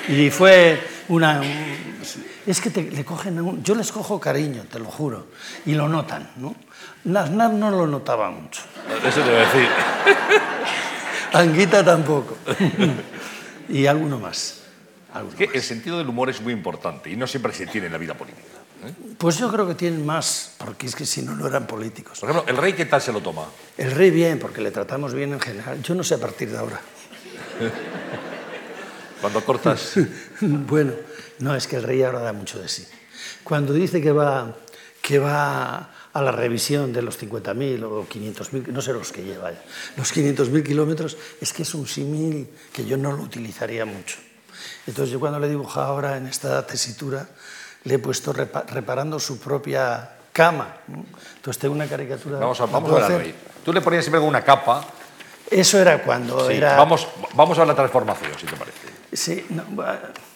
Y 0.08 0.30
fue 0.30 0.82
una... 1.08 1.41
es 2.46 2.60
que 2.62 2.69
te- 2.69 2.91
le 2.91 3.06
cogen 3.06 3.39
un- 3.39 3.63
Yo 3.63 3.74
les 3.76 3.91
cojo 3.91 4.19
cariño, 4.19 4.63
te 4.69 4.80
lo 4.80 4.86
juro, 4.86 5.28
y 5.65 5.74
lo 5.74 5.88
notan, 5.88 6.30
¿no? 6.38 6.56
Aznar 7.19 7.52
no 7.52 7.72
lo 7.72 7.88
notaba 7.88 8.30
mucho. 8.32 8.62
Eso 9.06 9.22
te 9.22 9.30
voy 9.30 9.39
a 9.39 9.46
decir. 9.46 9.67
Anguita 11.34 11.84
tampoco. 11.84 12.38
y 13.69 13.86
alguno 13.88 14.19
más. 14.19 14.62
alguno 15.13 15.36
Que 15.38 15.48
más. 15.48 15.56
el 15.56 15.62
sentido 15.62 15.98
del 15.98 16.10
humor 16.10 16.30
es 16.30 16.41
muy 16.41 16.54
importante 16.54 17.10
y 17.10 17.15
no 17.15 17.26
siempre 17.28 17.54
se 17.54 17.65
tiene 17.65 17.88
en 17.88 17.93
la 17.93 17.98
vida 17.98 18.13
política. 18.13 18.53
¿Eh? 18.88 18.93
Pues 19.17 19.38
yo 19.38 19.52
creo 19.52 19.67
que 19.67 19.76
tienen 19.76 20.06
más, 20.06 20.54
porque 20.58 20.88
es 20.88 20.96
que 20.96 21.06
si 21.06 21.22
no, 21.22 21.36
no 21.36 21.48
eran 21.48 21.67
políticos. 21.67 22.19
Por 22.19 22.30
ejemplo, 22.30 22.52
¿el 22.52 22.58
rey 22.58 22.74
qué 22.74 22.86
tal 22.86 23.02
se 23.02 23.12
lo 23.12 23.22
toma? 23.22 23.46
El 23.78 23.91
rey 23.91 24.12
bien, 24.12 24.39
porque 24.39 24.62
le 24.62 24.72
tratamos 24.72 25.13
bien 25.13 25.34
en 25.34 25.39
general. 25.39 25.82
Yo 25.82 25.96
no 25.96 26.04
sé 26.04 26.15
a 26.15 26.19
partir 26.19 26.50
de 26.52 26.58
ahora. 26.58 26.80
Cuando 29.22 29.43
cortas... 29.43 29.93
Bueno, 30.41 30.93
no, 31.39 31.56
es 31.56 31.67
que 31.67 31.78
el 31.78 31.84
rey 31.84 32.04
ahora 32.04 32.19
da 32.19 32.34
mucho 32.34 32.60
de 32.60 32.67
sí. 32.67 32.86
Cuando 33.43 33.72
dice 33.72 34.02
que 34.02 34.12
va, 34.12 34.56
que 35.02 35.19
va 35.19 35.89
a 36.13 36.22
la 36.22 36.32
revisión 36.32 36.93
de 36.93 37.02
los 37.02 37.22
50.000 37.22 37.84
o 37.84 38.08
500.000, 38.08 38.67
no 38.67 38.82
sé 38.82 38.93
los 38.93 39.12
que 39.12 39.24
lleva 39.24 39.52
ya, 39.52 39.62
los 39.98 40.13
500.000 40.13 40.63
kilómetros, 40.63 41.17
es 41.41 41.54
que 41.54 41.63
es 41.63 41.74
un 41.74 41.88
símil 41.88 42.50
que 42.72 42.86
yo 42.86 42.98
no 42.98 43.12
lo 43.12 43.24
utilizaría 43.24 43.86
mucho. 43.86 44.17
Entonces 44.86 45.12
yo 45.12 45.19
cuando 45.19 45.39
le 45.39 45.48
he 45.48 45.50
dibujado 45.50 45.88
ahora 45.88 46.17
en 46.17 46.28
esta 46.28 46.65
tesitura, 46.67 47.28
le 47.86 47.96
he 47.96 48.00
puesto 48.00 48.34
repa- 48.34 48.65
reparando 48.67 49.19
su 49.19 49.39
propia 49.39 50.10
cama. 50.32 50.67
Entonces 51.36 51.60
tengo 51.60 51.74
una 51.76 51.88
caricatura... 51.88 52.39
Vamos 52.39 52.60
a, 52.62 52.65
¿la 52.65 52.72
vamos 52.72 53.02
a 53.02 53.17
rey. 53.17 53.36
Tú 53.63 53.72
le 53.74 53.82
ponías 53.82 54.04
siempre 54.04 54.19
con 54.19 54.30
una 54.30 54.41
capa. 54.43 54.84
Eso 55.50 55.80
era 55.80 56.02
cuando 56.02 56.48
Sí, 56.50 56.56
era... 56.56 56.76
Vamos, 56.78 57.08
vamos 57.36 57.60
a 57.60 57.65
la 57.65 57.76
transformación, 57.76 58.32
si 58.39 58.46
te 58.46 58.56
parece. 58.56 58.88
Sí, 59.12 59.46
no, 59.50 59.63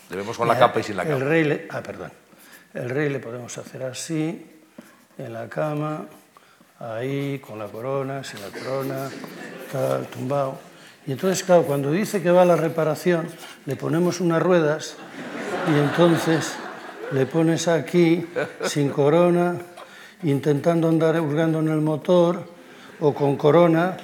vemos 0.10 0.38
con 0.38 0.48
la 0.48 0.54
Mira, 0.54 0.68
capa 0.68 0.80
y 0.80 0.84
sin 0.84 0.98
la 0.98 1.04
el 1.04 1.10
capa. 1.10 1.24
Rey 1.24 1.44
le, 1.44 1.68
ah, 1.72 1.82
perdón. 1.82 2.12
El 2.74 2.90
rey 2.90 3.10
le 3.10 3.20
podemos 3.20 3.58
hacer 3.58 3.84
así, 3.84 4.46
en 5.18 5.34
la 5.34 5.48
cama, 5.50 6.06
ahí, 6.80 7.40
con 7.40 7.58
la 7.58 7.66
corona, 7.66 8.24
sin 8.24 8.40
la 8.42 8.50
corona, 8.50 9.10
tal, 9.72 10.06
tumbado. 10.08 10.60
Y 11.08 11.14
entonces, 11.14 11.44
claro, 11.44 11.64
cuando 11.64 11.90
dice 11.92 12.22
que 12.22 12.30
va 12.30 12.44
a 12.44 12.46
la 12.46 12.56
reparación, 12.58 13.28
le 13.66 13.76
ponemos 13.78 14.20
unas 14.20 14.44
ruedas 14.44 14.96
y 15.74 15.80
entonces 15.80 16.54
le 17.12 17.26
pones 17.26 17.68
aquí, 17.68 18.26
sin 18.66 18.90
corona, 18.90 19.56
intentando 20.24 20.88
andar 20.90 21.20
hurgando 21.22 21.60
en 21.60 21.70
el 21.70 21.82
motor 21.82 22.44
o 23.00 23.14
con 23.14 23.36
corona. 23.38 23.98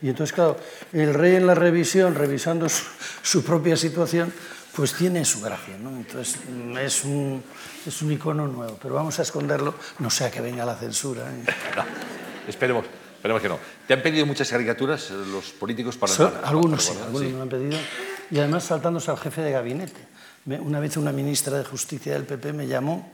Y 0.00 0.08
entonces, 0.08 0.32
claro, 0.34 0.56
el 0.92 1.14
rey 1.14 1.36
en 1.36 1.46
la 1.46 1.54
revisión, 1.54 2.14
revisando 2.14 2.68
su, 2.68 2.84
su 3.22 3.44
propia 3.44 3.76
situación, 3.76 4.32
pues 4.74 4.94
tiene 4.94 5.24
su 5.24 5.40
gracia, 5.40 5.76
¿no? 5.78 5.90
Entonces, 5.90 6.36
es 6.80 7.04
un, 7.04 7.42
es 7.86 8.02
un 8.02 8.10
icono 8.10 8.46
nuevo, 8.48 8.78
pero 8.82 8.94
vamos 8.94 9.18
a 9.18 9.22
esconderlo, 9.22 9.74
no 9.98 10.10
sea 10.10 10.30
que 10.30 10.40
venga 10.40 10.64
la 10.64 10.74
censura. 10.74 11.22
¿eh? 11.30 11.44
No, 11.76 11.84
esperemos, 12.48 12.86
esperemos 13.16 13.42
que 13.42 13.48
no. 13.48 13.58
¿Te 13.86 13.92
han 13.94 14.02
pedido 14.02 14.24
muchas 14.26 14.48
caricaturas 14.50 15.10
eh, 15.10 15.14
los 15.30 15.50
políticos 15.52 15.96
para... 15.96 16.12
So- 16.12 16.32
para- 16.32 16.48
algunos 16.48 16.82
sí, 16.82 16.92
algunos 17.04 17.22
me 17.22 17.30
lo 17.36 17.42
han 17.42 17.48
pedido. 17.50 17.78
Y 18.30 18.38
además 18.38 18.64
saltándose 18.64 19.10
al 19.10 19.18
jefe 19.18 19.42
de 19.42 19.52
gabinete. 19.52 20.00
Una 20.44 20.80
vez 20.80 20.96
una 20.96 21.12
ministra 21.12 21.58
de 21.58 21.64
Justicia 21.64 22.14
del 22.14 22.24
PP 22.24 22.52
me 22.52 22.66
llamó 22.66 23.12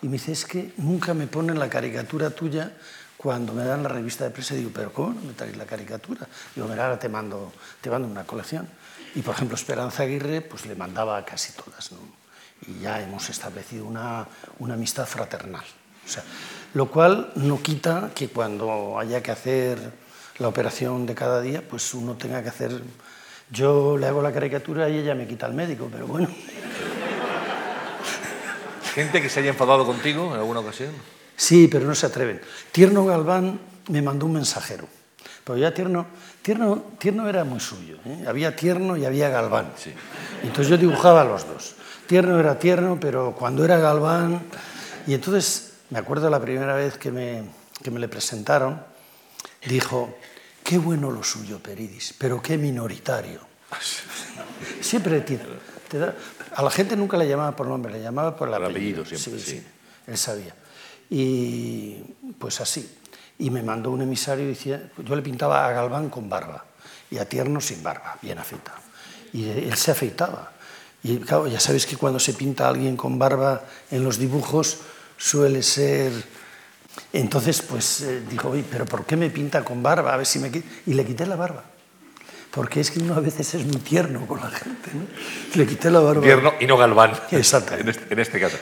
y 0.00 0.06
me 0.06 0.12
dice, 0.12 0.32
es 0.32 0.46
que 0.46 0.72
nunca 0.78 1.12
me 1.12 1.26
ponen 1.26 1.58
la 1.58 1.68
caricatura 1.68 2.30
tuya 2.30 2.72
cuando 3.18 3.52
me 3.52 3.62
dan 3.62 3.82
la 3.82 3.90
revista 3.90 4.24
de 4.24 4.30
prensa. 4.30 4.54
Digo, 4.54 4.70
pero 4.72 4.92
¿cómo 4.92 5.12
no 5.12 5.20
me 5.20 5.34
traes 5.34 5.56
la 5.56 5.66
caricatura? 5.66 6.26
Digo, 6.54 6.66
mira, 6.66 6.84
ahora 6.84 6.98
te 6.98 7.10
mando, 7.10 7.52
te 7.80 7.90
mando 7.90 8.08
una 8.08 8.24
colección. 8.24 8.66
Y 9.14 9.20
por 9.20 9.34
ejemplo, 9.34 9.54
Esperanza 9.54 10.02
Aguirre, 10.02 10.40
pues 10.40 10.64
le 10.64 10.74
mandaba 10.74 11.22
casi 11.26 11.52
todas. 11.52 11.90
Y 12.66 12.80
ya 12.80 13.02
hemos 13.02 13.28
establecido 13.28 13.84
una, 13.84 14.26
una 14.58 14.74
amistad 14.74 15.06
fraternal. 15.06 15.64
Lo 16.72 16.90
cual 16.90 17.32
no 17.36 17.62
quita 17.62 18.12
que 18.14 18.28
cuando 18.28 18.98
haya 18.98 19.22
que 19.22 19.30
hacer 19.30 19.78
la 20.38 20.48
operación 20.48 21.04
de 21.04 21.14
cada 21.14 21.42
día, 21.42 21.62
pues 21.68 21.92
uno 21.92 22.16
tenga 22.16 22.42
que 22.42 22.48
hacer... 22.48 22.82
Yo 23.52 23.98
le 23.98 24.06
hago 24.06 24.22
la 24.22 24.32
caricatura 24.32 24.88
y 24.88 24.96
ella 24.96 25.14
me 25.14 25.26
quita 25.26 25.44
al 25.44 25.52
médico, 25.52 25.88
pero 25.92 26.06
bueno. 26.06 26.28
¿Gente 28.94 29.20
que 29.20 29.28
se 29.28 29.40
haya 29.40 29.50
enfadado 29.50 29.84
contigo 29.84 30.32
en 30.32 30.40
alguna 30.40 30.60
ocasión? 30.60 30.90
Sí, 31.36 31.68
pero 31.68 31.86
no 31.86 31.94
se 31.94 32.06
atreven. 32.06 32.40
Tierno 32.72 33.04
Galván 33.04 33.60
me 33.88 34.00
mandó 34.00 34.24
un 34.24 34.32
mensajero. 34.32 34.88
Pero 35.44 35.58
ya 35.58 35.74
Tierno, 35.74 36.06
Tierno, 36.40 36.82
Tierno 36.98 37.28
era 37.28 37.44
muy 37.44 37.60
suyo. 37.60 37.98
¿eh? 38.06 38.24
Había 38.26 38.56
Tierno 38.56 38.96
y 38.96 39.04
había 39.04 39.28
Galván. 39.28 39.72
Sí. 39.76 39.92
Entonces 40.42 40.68
yo 40.68 40.78
dibujaba 40.78 41.20
a 41.20 41.24
los 41.24 41.46
dos. 41.46 41.74
Tierno 42.06 42.40
era 42.40 42.58
Tierno, 42.58 42.98
pero 43.00 43.34
cuando 43.38 43.64
era 43.64 43.76
Galván... 43.78 44.40
Y 45.06 45.14
entonces 45.14 45.72
me 45.90 45.98
acuerdo 45.98 46.30
la 46.30 46.40
primera 46.40 46.76
vez 46.76 46.96
que 46.96 47.10
me, 47.10 47.42
que 47.82 47.90
me 47.90 47.98
le 47.98 48.06
presentaron, 48.06 48.80
dijo, 49.66 50.16
qué 50.62 50.78
bueno 50.78 51.10
lo 51.10 51.22
suyo, 51.22 51.58
Peridis, 51.58 52.14
pero 52.18 52.40
qué 52.40 52.56
minoritario. 52.56 53.40
Siempre 54.80 55.20
te, 55.20 55.38
te 55.88 55.98
da... 55.98 56.14
A 56.54 56.62
la 56.62 56.70
gente 56.70 56.96
nunca 56.96 57.16
le 57.16 57.28
llamaba 57.28 57.56
por 57.56 57.66
nombre, 57.66 57.92
le 57.92 58.02
llamaba 58.02 58.36
por 58.36 58.48
el 58.48 58.54
apellido. 58.54 59.02
apellido 59.02 59.18
siempre, 59.18 59.42
sí. 59.42 59.66
Él 60.06 60.18
sabía. 60.18 60.54
Y 61.08 61.96
pues 62.38 62.60
así. 62.60 62.98
Y 63.38 63.50
me 63.50 63.62
mandó 63.62 63.90
un 63.90 64.02
emisario 64.02 64.44
y 64.44 64.48
decía, 64.48 64.90
yo 64.98 65.16
le 65.16 65.22
pintaba 65.22 65.66
a 65.66 65.72
Galván 65.72 66.10
con 66.10 66.28
barba 66.28 66.64
y 67.10 67.18
a 67.18 67.28
Tierno 67.28 67.60
sin 67.60 67.82
barba, 67.82 68.18
bien 68.22 68.38
afeitado. 68.38 68.78
Y 69.32 69.48
él 69.48 69.76
se 69.76 69.90
afeitaba. 69.90 70.52
Y 71.02 71.18
claro, 71.18 71.46
ya 71.46 71.58
sabes 71.58 71.86
que 71.86 71.96
cuando 71.96 72.20
se 72.20 72.34
pinta 72.34 72.66
a 72.66 72.68
alguien 72.68 72.96
con 72.96 73.18
barba 73.18 73.64
en 73.90 74.04
los 74.04 74.18
dibujos 74.18 74.78
suele 75.16 75.62
ser... 75.62 76.12
Entonces, 77.12 77.62
pues 77.62 78.00
eh, 78.02 78.22
dijo, 78.30 78.50
oye, 78.50 78.64
pero 78.70 78.84
¿por 78.84 79.04
qué 79.04 79.16
me 79.16 79.30
pinta 79.30 79.62
con 79.64 79.82
barba? 79.82 80.14
A 80.14 80.16
ver 80.16 80.26
si 80.26 80.38
me... 80.38 80.50
qui-". 80.50 80.62
Y 80.86 80.94
le 80.94 81.04
quité 81.04 81.26
la 81.26 81.36
barba. 81.36 81.64
Porque 82.50 82.80
es 82.80 82.90
que 82.90 83.00
uno 83.00 83.14
a 83.14 83.20
veces 83.20 83.54
es 83.54 83.64
muy 83.64 83.76
tierno 83.76 84.26
con 84.26 84.40
la 84.40 84.50
gente, 84.50 84.90
¿no? 84.92 85.04
Le 85.54 85.66
quité 85.66 85.90
la 85.90 86.00
barba. 86.00 86.22
Tierno 86.22 86.52
y 86.60 86.66
no 86.66 86.76
Galván. 86.76 87.12
Exactamente. 87.30 87.90
En 87.90 87.96
este, 87.96 88.12
en 88.12 88.20
este 88.20 88.40
caso. 88.40 88.56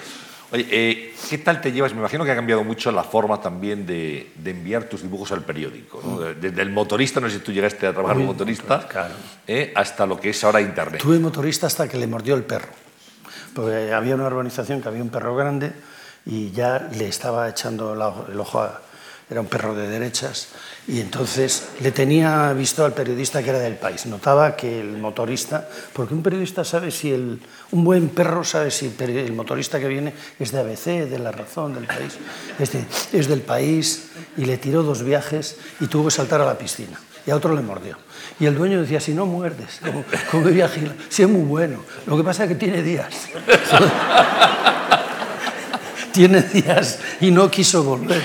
Oye, 0.53 0.67
eh, 0.71 1.15
¿qué 1.29 1.39
tal 1.39 1.61
te 1.61 1.71
llevas? 1.73 1.93
Me 1.93 1.99
imagino 1.99 2.25
que 2.25 2.31
ha 2.33 2.37
cambiado 2.37 2.65
mucho 2.65 2.91
la 2.91 3.05
forma 3.05 3.41
también 3.41 3.87
de, 3.87 4.33
de 4.37 4.51
enviar 4.51 4.85
tus 4.85 5.03
dibujos 5.03 5.31
al 5.33 5.45
periódico. 5.45 6.01
¿no? 6.05 6.21
Desde 6.21 6.63
el 6.63 6.71
motorista, 6.71 7.21
no 7.21 7.29
sé 7.29 7.37
si 7.39 7.41
tú 7.43 7.53
llegaste 7.53 7.87
a 7.87 7.93
trabajar 7.93 8.17
como 8.17 8.33
motorista, 8.33 8.87
claro. 8.89 9.15
eh, 9.47 9.73
hasta 9.77 10.07
lo 10.07 10.21
que 10.21 10.31
es 10.31 10.43
ahora 10.45 10.61
Internet. 10.61 11.01
Tuve 11.01 11.19
motorista 11.21 11.67
hasta 11.69 11.89
que 11.89 11.97
le 11.99 12.07
mordió 12.09 12.35
el 12.35 12.43
perro. 12.43 12.69
Porque 13.55 13.93
había 13.93 14.15
una 14.15 14.27
urbanización 14.27 14.81
que 14.83 14.89
había 14.89 15.03
un 15.03 15.11
perro 15.11 15.35
grande 15.37 15.73
y 16.27 16.51
ya 16.53 16.89
le 16.93 17.09
estaba 17.09 17.49
echando 17.49 17.95
la- 17.95 18.15
el 18.31 18.39
ojo 18.41 18.61
a... 18.61 18.81
Era 19.31 19.41
un 19.43 19.47
perro 19.47 19.77
de 19.77 19.87
derechas 19.87 20.49
y 20.89 20.99
entonces 21.01 21.69
le 21.81 21.93
tenía 21.93 22.53
visto 22.53 22.85
al 22.85 22.93
periodista 22.93 23.41
que 23.45 23.51
era 23.51 23.61
del 23.61 23.77
país. 23.77 24.05
Notaba 24.07 24.57
que 24.57 24.81
el 24.81 24.99
motorista, 24.99 25.69
porque 25.93 26.15
un 26.15 26.23
periodista 26.25 26.65
sabe 26.65 26.91
si 26.91 27.13
el, 27.13 27.41
un 27.71 27.85
buen 27.85 28.09
perro 28.09 28.43
sabe 28.43 28.73
si 28.73 28.93
el, 28.99 29.33
motorista 29.33 29.79
que 29.79 29.87
viene 29.87 30.13
es 30.41 30.51
de 30.51 30.59
ABC, 30.59 30.85
de 31.09 31.19
La 31.21 31.31
Razón, 31.31 31.75
del 31.75 31.85
país, 31.85 32.19
es, 32.59 32.73
de- 32.73 32.85
es 33.13 33.29
del 33.29 33.43
país 33.43 34.09
y 34.37 34.47
le 34.47 34.57
tiró 34.59 34.83
dos 34.83 35.05
viajes 35.05 35.59
y 35.79 35.87
tuvo 35.87 36.07
que 36.07 36.11
saltar 36.11 36.41
a 36.41 36.45
la 36.45 36.59
piscina 36.59 36.99
y 37.25 37.31
a 37.31 37.37
otro 37.37 37.55
le 37.55 37.63
mordió. 37.63 37.99
Y 38.41 38.47
el 38.47 38.57
dueño 38.57 38.81
decía, 38.81 38.99
si 38.99 39.15
no 39.15 39.27
muerdes, 39.27 39.79
como, 39.81 40.03
como 40.33 40.47
viaje, 40.47 40.91
si 41.09 41.23
es 41.23 41.29
muy 41.29 41.43
bueno, 41.43 41.85
lo 42.07 42.17
que 42.17 42.25
pasa 42.25 42.43
es 42.43 42.49
que 42.49 42.57
tiene 42.57 42.83
días. 42.83 43.15
tiene 46.13 46.43
días 46.55 46.99
y 47.21 47.31
no 47.31 47.51
quiso 47.51 47.83
volver. 47.83 48.23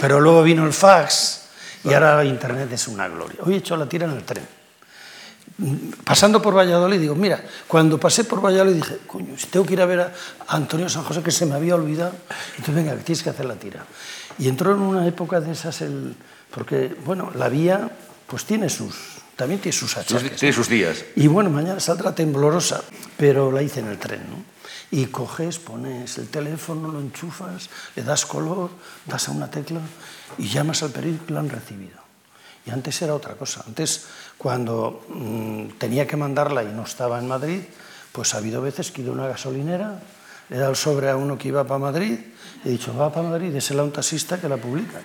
Pero 0.00 0.20
luego 0.20 0.42
vino 0.42 0.64
el 0.66 0.72
fax 0.72 1.42
y 1.84 1.92
ahora 1.94 2.24
Internet 2.24 2.70
es 2.72 2.88
una 2.88 3.08
gloria. 3.08 3.40
Hoy 3.44 3.54
he 3.54 3.56
hecho 3.58 3.76
la 3.76 3.88
tira 3.88 4.06
en 4.06 4.12
el 4.12 4.22
tren. 4.24 4.46
Pasando 6.04 6.42
por 6.42 6.54
Valladolid, 6.54 7.00
digo, 7.00 7.14
mira, 7.14 7.42
cuando 7.66 7.98
pasé 7.98 8.24
por 8.24 8.44
Valladolid 8.44 8.74
dije, 8.74 8.98
coño, 9.06 9.38
si 9.38 9.46
tengo 9.46 9.64
que 9.64 9.72
ir 9.72 9.80
a 9.80 9.86
ver 9.86 10.00
a 10.00 10.12
Antonio 10.48 10.86
San 10.88 11.02
José, 11.04 11.22
que 11.22 11.30
se 11.30 11.46
me 11.46 11.54
había 11.54 11.74
olvidado, 11.76 12.12
entonces 12.58 12.74
venga, 12.74 12.94
tienes 12.96 13.22
que 13.22 13.30
hacer 13.30 13.46
la 13.46 13.54
tira. 13.54 13.86
Y 14.38 14.48
entró 14.48 14.72
en 14.74 14.80
una 14.80 15.06
época 15.06 15.40
de 15.40 15.52
esas, 15.52 15.80
el, 15.80 16.14
porque, 16.50 16.94
bueno, 17.06 17.30
la 17.34 17.48
vía, 17.48 17.90
pues 18.26 18.44
tiene 18.44 18.68
sus, 18.68 18.94
también 19.34 19.58
tiene 19.60 19.72
sus 19.72 19.92
Sus- 19.92 19.98
achaques. 20.02 20.36
Tiene 20.38 20.52
sus 20.52 20.68
días. 20.68 21.04
Y 21.14 21.26
bueno, 21.26 21.48
mañana 21.48 21.80
saldrá 21.80 22.14
temblorosa, 22.14 22.82
pero 23.16 23.50
la 23.50 23.62
hice 23.62 23.80
en 23.80 23.86
el 23.88 23.96
tren, 23.98 24.20
¿no? 24.28 24.55
Y 24.90 25.06
coges, 25.06 25.58
pones 25.58 26.16
el 26.18 26.28
teléfono, 26.28 26.88
lo 26.92 27.00
enchufas, 27.00 27.68
le 27.96 28.02
das 28.04 28.24
color, 28.24 28.70
das 29.06 29.28
a 29.28 29.32
una 29.32 29.50
tecla 29.50 29.80
y 30.38 30.46
llamas 30.48 30.82
al 30.82 30.90
periódico 30.90 31.24
y 31.28 31.32
lo 31.32 31.40
han 31.40 31.48
recibido. 31.50 31.98
Y 32.64 32.70
antes 32.70 33.00
era 33.02 33.14
otra 33.14 33.34
cosa. 33.34 33.62
Antes, 33.66 34.06
cuando 34.38 35.04
mm, 35.08 35.78
tenía 35.78 36.06
que 36.06 36.16
mandarla 36.16 36.62
y 36.62 36.68
no 36.68 36.82
estaba 36.84 37.18
en 37.18 37.28
Madrid, 37.28 37.60
pues 38.12 38.34
ha 38.34 38.38
habido 38.38 38.62
veces 38.62 38.90
que 38.92 39.02
he 39.02 39.08
a 39.08 39.12
una 39.12 39.26
gasolinera, 39.26 40.00
le 40.48 40.56
he 40.56 40.58
dado 40.58 40.70
el 40.70 40.76
sobre 40.76 41.10
a 41.10 41.16
uno 41.16 41.36
que 41.36 41.48
iba 41.48 41.64
para 41.64 41.78
Madrid, 41.78 42.18
y 42.64 42.68
he 42.68 42.70
dicho, 42.72 42.96
va 42.96 43.12
para 43.12 43.28
Madrid, 43.28 43.52
désela 43.52 43.82
a 43.82 43.84
un 43.84 43.92
taxista 43.92 44.40
que 44.40 44.48
la 44.48 44.56
publica. 44.56 45.00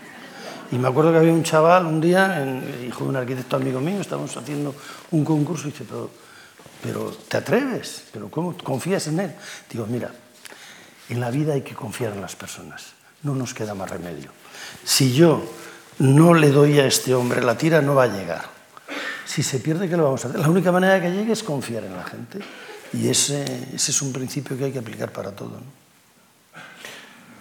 Y 0.72 0.78
me 0.78 0.88
acuerdo 0.88 1.12
que 1.12 1.18
había 1.18 1.34
un 1.34 1.44
chaval 1.44 1.86
un 1.86 2.00
día, 2.00 2.42
en- 2.42 2.86
hijo 2.88 3.04
de 3.04 3.10
un 3.10 3.16
arquitecto 3.18 3.58
amigo 3.58 3.82
mío, 3.82 4.00
estábamos 4.00 4.36
haciendo 4.38 4.74
un 5.12 5.26
concurso 5.26 5.68
y 5.68 5.72
dice, 5.72 5.86
pero, 5.90 6.10
pero 6.82 7.12
¿te 7.28 7.38
atreves? 7.38 8.04
¿Pero 8.12 8.30
cómo 8.30 8.56
confías 8.58 9.08
en 9.08 9.20
él? 9.20 9.32
Digo, 9.70 9.86
mira, 9.88 10.12
En 11.10 11.20
la 11.20 11.30
vida 11.30 11.54
hay 11.54 11.62
que 11.62 11.76
confiar 11.76 12.14
en 12.14 12.22
las 12.22 12.38
personas. 12.38 12.94
No 13.24 13.36
nos 13.36 13.54
queda 13.54 13.74
más 13.74 13.90
remedio. 13.90 14.32
Si 14.86 15.14
yo 15.14 15.44
no 16.00 16.34
le 16.34 16.52
doy 16.52 16.80
a 16.80 16.86
este 16.86 17.14
hombre 17.14 17.44
la 17.44 17.58
tira, 17.58 17.82
no 17.82 17.96
va 17.96 18.04
a 18.04 18.08
llegar. 18.08 18.46
Si 19.26 19.44
se 19.44 19.60
pierde, 19.60 19.90
¿qué 19.90 19.98
lo 19.98 20.06
vamos 20.06 20.24
a 20.24 20.30
hacer? 20.30 20.40
La 20.40 20.50
única 20.50 20.72
manera 20.72 20.94
de 20.94 21.02
que 21.02 21.12
llegue 21.12 21.34
es 21.34 21.44
confiar 21.44 21.84
en 21.84 21.98
la 21.98 22.04
gente. 22.04 22.40
Y 22.94 23.10
ese, 23.10 23.44
ese 23.74 23.92
es 23.92 24.02
un 24.02 24.14
principio 24.14 24.58
que 24.58 24.66
hay 24.66 24.72
que 24.72 24.80
aplicar 24.80 25.12
para 25.12 25.32
todo. 25.32 25.50
¿no? 25.52 26.62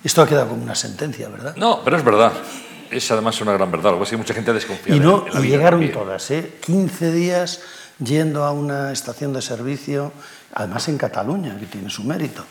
Esto 0.03 0.23
ha 0.23 0.29
quedado 0.29 0.49
como 0.49 0.63
una 0.63 0.75
sentencia, 0.75 1.29
¿verdad? 1.29 1.55
No, 1.57 1.83
pero 1.85 1.97
es 1.97 2.05
verdad. 2.05 2.33
Es 2.91 3.11
además 3.11 3.41
una 3.41 3.53
gran 3.53 3.71
verdad. 3.71 3.91
Lo 3.91 3.97
que 3.97 4.01
pasa 4.01 4.09
es 4.09 4.11
que 4.11 4.17
mucha 4.17 4.35
gente 4.35 4.53
desconfía. 4.53 4.97
Y, 4.97 5.01
no, 5.01 5.27
y 5.33 5.47
llegaron 5.47 5.81
también. 5.81 5.93
todas, 5.93 6.31
¿eh? 6.31 6.59
15 6.61 7.13
días 7.13 7.61
yendo 8.03 8.45
a 8.45 8.53
una 8.53 8.93
estación 8.93 9.33
de 9.33 9.43
servicio, 9.43 10.13
además 10.55 10.89
en 10.89 10.99
Cataluña, 10.99 11.59
que 11.59 11.67
tiene 11.67 11.91
su 11.91 12.05
mérito. 12.05 12.45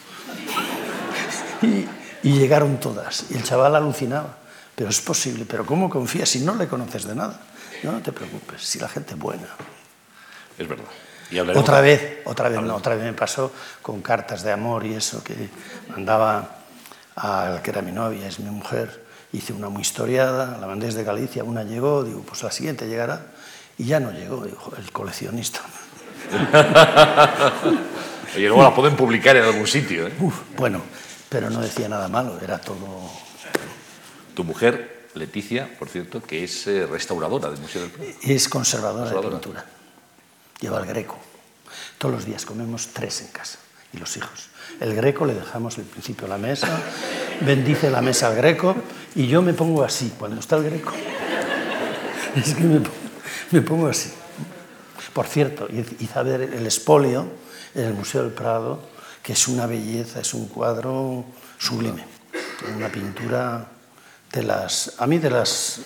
Y, 1.62 1.85
y 2.23 2.33
llegaron 2.33 2.79
todas. 2.79 3.25
Y 3.29 3.35
el 3.35 3.43
chaval 3.43 3.75
alucinaba. 3.75 4.38
Pero 4.75 4.89
es 4.91 5.01
posible, 5.01 5.45
pero 5.45 5.65
¿cómo 5.65 5.89
confías 5.89 6.29
si 6.29 6.39
no 6.39 6.55
le 6.55 6.67
conoces 6.67 7.05
de 7.05 7.13
nada? 7.13 7.41
No, 7.83 7.91
no 7.91 8.01
te 8.01 8.13
preocupes, 8.13 8.62
si 8.62 8.79
la 8.79 8.88
gente 8.88 9.13
es 9.13 9.19
buena. 9.19 9.47
Es 10.57 10.67
verdad. 10.67 10.85
Y 11.31 11.39
Otra 11.39 11.81
vez, 11.81 12.19
otra 12.25 12.49
vez, 12.49 12.62
no, 12.62 12.75
otra 12.75 12.95
vez 12.95 13.03
me 13.03 13.13
pasó 13.13 13.51
con 13.81 14.01
cartas 14.01 14.41
de 14.41 14.51
amor 14.51 14.85
y 14.85 14.95
eso 14.95 15.23
que 15.23 15.49
mandaba 15.89 16.59
al 17.15 17.62
que 17.62 17.71
era 17.71 17.81
mi 17.81 17.91
novia, 17.91 18.27
es 18.27 18.39
mi 18.39 18.49
mujer. 18.49 19.05
Hice 19.31 19.53
una 19.53 19.69
muy 19.69 19.81
historiada, 19.81 20.57
la 20.57 20.65
mandé 20.65 20.88
desde 20.88 21.03
Galicia, 21.03 21.43
una 21.43 21.63
llegó, 21.63 22.03
digo, 22.03 22.21
pues 22.21 22.41
la 22.41 22.49
siguiente 22.49 22.88
llegará. 22.88 23.27
Y 23.79 23.85
ya 23.85 23.99
no 23.99 24.11
llegó, 24.11 24.45
digo, 24.45 24.57
"Jo, 24.59 24.73
el 24.77 24.91
coleccionista. 24.91 25.61
Oye, 28.35 28.47
luego 28.47 28.61
la 28.61 28.75
pueden 28.75 28.95
publicar 28.95 29.35
en 29.37 29.43
algún 29.43 29.65
sitio. 29.67 30.07
¿eh? 30.07 30.13
Uf, 30.19 30.35
bueno, 30.55 30.81
pero 31.29 31.49
no 31.49 31.61
decía 31.61 31.89
nada 31.89 32.07
malo, 32.07 32.37
era 32.41 32.59
todo... 32.59 33.09
Tu 34.35 34.43
mujer, 34.43 35.07
Leticia, 35.15 35.67
por 35.79 35.89
cierto, 35.89 36.21
que 36.21 36.43
es 36.43 36.67
eh, 36.67 36.85
restauradora 36.85 37.49
del 37.49 37.59
Museo 37.59 37.81
del 37.81 37.89
Prado. 37.91 38.09
Es 38.21 38.47
conservadora 38.47 39.09
de 39.09 39.15
Conservadora. 39.15 39.41
pintura. 39.41 39.65
Lleva 40.61 40.79
el 40.79 40.85
greco. 40.85 41.17
Todos 41.97 42.15
los 42.15 42.25
días 42.25 42.45
comemos 42.45 42.89
tres 42.93 43.21
en 43.21 43.27
casa 43.29 43.57
y 43.91 43.97
los 43.97 44.15
hijos. 44.17 44.49
El 44.79 44.93
greco 44.95 45.25
le 45.25 45.33
dejamos 45.33 45.77
al 45.77 45.83
principio 45.85 46.27
la 46.27 46.37
mesa, 46.37 46.67
bendice 47.41 47.89
la 47.89 48.01
mesa 48.01 48.27
al 48.27 48.35
greco 48.35 48.75
y 49.15 49.27
yo 49.27 49.41
me 49.41 49.53
pongo 49.53 49.83
así 49.83 50.13
cuando 50.19 50.39
está 50.39 50.57
el 50.57 50.63
greco. 50.65 50.93
Es 52.35 52.53
que 52.53 52.61
me 52.61 52.79
pongo, 52.79 52.95
me 53.51 53.62
pongo 53.62 53.88
así. 53.88 54.12
Por 55.13 55.25
cierto, 55.25 55.67
hice 55.71 56.19
a 56.19 56.23
ver 56.23 56.41
el 56.41 56.67
espolio 56.67 57.25
en 57.73 57.85
el 57.85 57.93
Museo 57.93 58.23
del 58.23 58.31
Prado, 58.31 58.79
que 59.23 59.33
es 59.33 59.47
una 59.47 59.65
belleza, 59.65 60.19
es 60.19 60.33
un 60.33 60.47
cuadro 60.47 61.25
sublime, 61.57 62.05
una 62.75 62.89
pintura 62.89 63.67
de 64.31 64.43
las, 64.43 64.95
a 64.97 65.07
mí 65.07 65.17
de 65.17 65.29
las, 65.29 65.81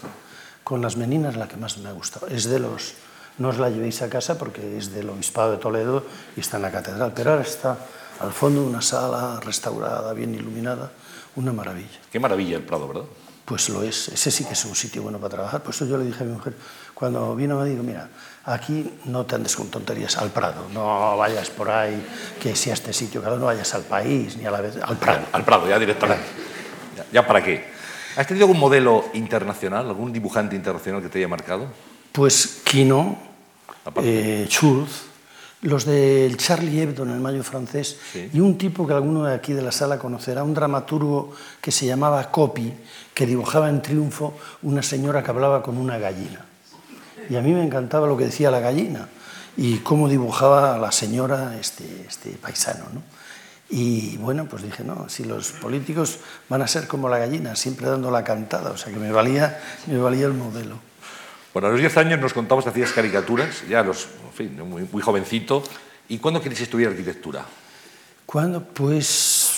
con 0.64 0.82
las 0.82 0.98
meninas 0.98 1.36
la 1.36 1.48
que 1.48 1.58
más 1.58 1.78
me 1.78 1.90
ha 1.90 1.94
gustado. 1.94 2.28
Es 2.28 2.46
de 2.46 2.60
los, 2.60 2.94
no 3.38 3.50
os 3.50 3.58
la 3.58 3.70
llevéis 3.70 4.02
a 4.02 4.10
casa 4.10 4.38
porque 4.38 4.78
es 4.78 4.92
del 4.92 5.10
Obispado 5.10 5.52
de 5.52 5.58
Toledo 5.58 6.06
y 6.36 6.42
está 6.42 6.58
en 6.58 6.64
la 6.64 6.72
catedral, 6.72 7.14
pero 7.16 7.32
ahora 7.32 7.44
está 7.44 7.78
al 8.20 8.32
fondo 8.32 8.62
de 8.62 8.68
una 8.68 8.82
sala 8.82 9.40
restaurada, 9.40 10.14
bien 10.14 10.36
iluminada, 10.36 10.92
una 11.36 11.54
maravilla. 11.54 12.00
Qué 12.12 12.20
maravilla 12.20 12.58
el 12.58 12.64
Prado, 12.64 12.88
¿verdad? 12.88 13.06
Pues 13.46 13.68
lo 13.70 13.84
es, 13.84 14.08
ese 14.08 14.32
sí 14.32 14.46
que 14.46 14.54
es 14.54 14.64
un 14.66 14.76
sitio 14.76 15.02
bueno 15.02 15.18
para 15.18 15.32
trabajar. 15.32 15.64
Por 15.64 15.74
eso 15.74 15.86
yo 15.86 15.98
le 15.98 16.06
dije 16.06 16.24
a 16.24 16.28
mi 16.28 16.34
mujer, 16.34 16.56
cuando 17.04 17.36
vino 17.36 17.60
me 17.60 17.68
digo, 17.68 17.84
mira, 17.84 18.08
aquí 18.46 18.90
no 19.08 19.26
te 19.26 19.36
andes 19.36 19.58
con 19.58 19.68
tonterías 19.68 20.16
al 20.20 20.30
Prado, 20.30 20.68
no 20.74 21.18
vayas 21.18 21.50
por 21.50 21.70
ahí, 21.70 22.02
que 22.42 22.56
si 22.56 22.70
a 22.70 22.74
este 22.76 22.94
sitio, 22.94 23.20
claro, 23.20 23.36
no 23.36 23.48
vayas 23.48 23.74
al 23.74 23.82
país 23.82 24.38
ni 24.38 24.46
a 24.46 24.52
la 24.52 24.62
vez, 24.62 24.78
al 24.82 24.96
Prado. 24.96 25.26
Al 25.34 25.44
Prado, 25.44 25.68
ya 25.68 25.78
directamente. 25.78 26.24
Ya, 26.96 27.06
¿Ya 27.12 27.28
para 27.28 27.44
qué? 27.44 27.66
¿Has 28.16 28.26
tenido 28.26 28.46
algún 28.46 28.58
modelo 28.58 29.04
internacional, 29.16 29.86
algún 29.86 30.14
dibujante 30.14 30.56
internacional 30.56 31.02
que 31.02 31.10
te 31.10 31.18
haya 31.18 31.28
marcado? 31.28 31.68
Pues 32.14 32.62
Aparte. 33.84 34.44
eh, 34.44 34.48
Schulz, 34.48 35.02
los 35.64 35.84
del 35.84 36.38
Charlie 36.38 36.84
Hebdo 36.84 37.04
en 37.04 37.10
el 37.10 37.20
Mayo 37.20 37.44
francés, 37.44 37.98
Sí. 38.14 38.30
y 38.32 38.40
un 38.40 38.58
tipo 38.58 38.88
que 38.88 38.94
alguno 38.94 39.26
de 39.26 39.36
aquí 39.36 39.52
de 39.52 39.62
la 39.62 39.74
sala 39.74 40.00
conocerá, 40.00 40.42
un 40.42 40.54
dramaturgo 40.54 41.34
que 41.60 41.70
se 41.74 41.86
llamaba 41.86 42.32
Copy, 42.32 42.74
que 43.14 43.26
dibujaba 43.26 43.68
en 43.68 43.82
triunfo 43.82 44.38
una 44.62 44.82
señora 44.82 45.22
que 45.22 45.32
hablaba 45.32 45.62
con 45.62 45.78
una 45.78 45.98
gallina. 45.98 46.46
Y 47.30 47.36
a 47.36 47.42
mí 47.42 47.52
me 47.54 47.64
encantaba 47.64 48.08
lo 48.08 48.18
que 48.18 48.26
decía 48.26 48.52
la 48.52 48.60
gallina 48.60 49.08
y 49.56 49.78
cómo 49.78 50.10
dibujaba 50.10 50.76
a 50.76 50.78
la 50.78 50.92
señora 50.92 51.58
este, 51.60 52.06
este 52.08 52.32
paisano. 52.32 52.86
¿no? 52.94 53.02
Y 53.70 54.18
bueno, 54.18 54.46
pues 54.46 54.64
dije, 54.64 54.84
no, 54.84 55.10
si 55.10 55.24
los 55.24 55.52
políticos 55.54 56.20
van 56.50 56.62
a 56.62 56.68
ser 56.68 56.88
como 56.88 57.10
la 57.10 57.18
gallina, 57.18 57.56
siempre 57.56 57.88
dando 57.88 58.12
la 58.12 58.24
cantada, 58.24 58.72
o 58.72 58.78
sea 58.78 58.92
que 58.94 59.00
me 59.00 59.12
valía, 59.12 59.60
me 59.88 59.98
valía 59.98 60.26
el 60.26 60.34
modelo. 60.34 60.78
Bueno, 61.54 61.68
a 61.68 61.72
los 61.72 61.80
10 61.80 61.98
años 61.98 62.20
nos 62.20 62.34
contabas 62.34 62.66
que 62.66 62.72
hacías 62.72 62.92
caricaturas, 62.92 63.68
ya 63.68 63.84
los, 63.84 64.08
en 64.26 64.34
fin, 64.34 64.70
muy, 64.70 64.88
muy 64.92 65.02
jovencito. 65.02 65.64
¿Y 66.10 66.18
cuándo 66.18 66.42
querías 66.42 66.62
estudiar 66.62 66.92
arquitectura? 66.92 67.46
¿Cuándo? 68.26 68.64
Pues 68.64 69.54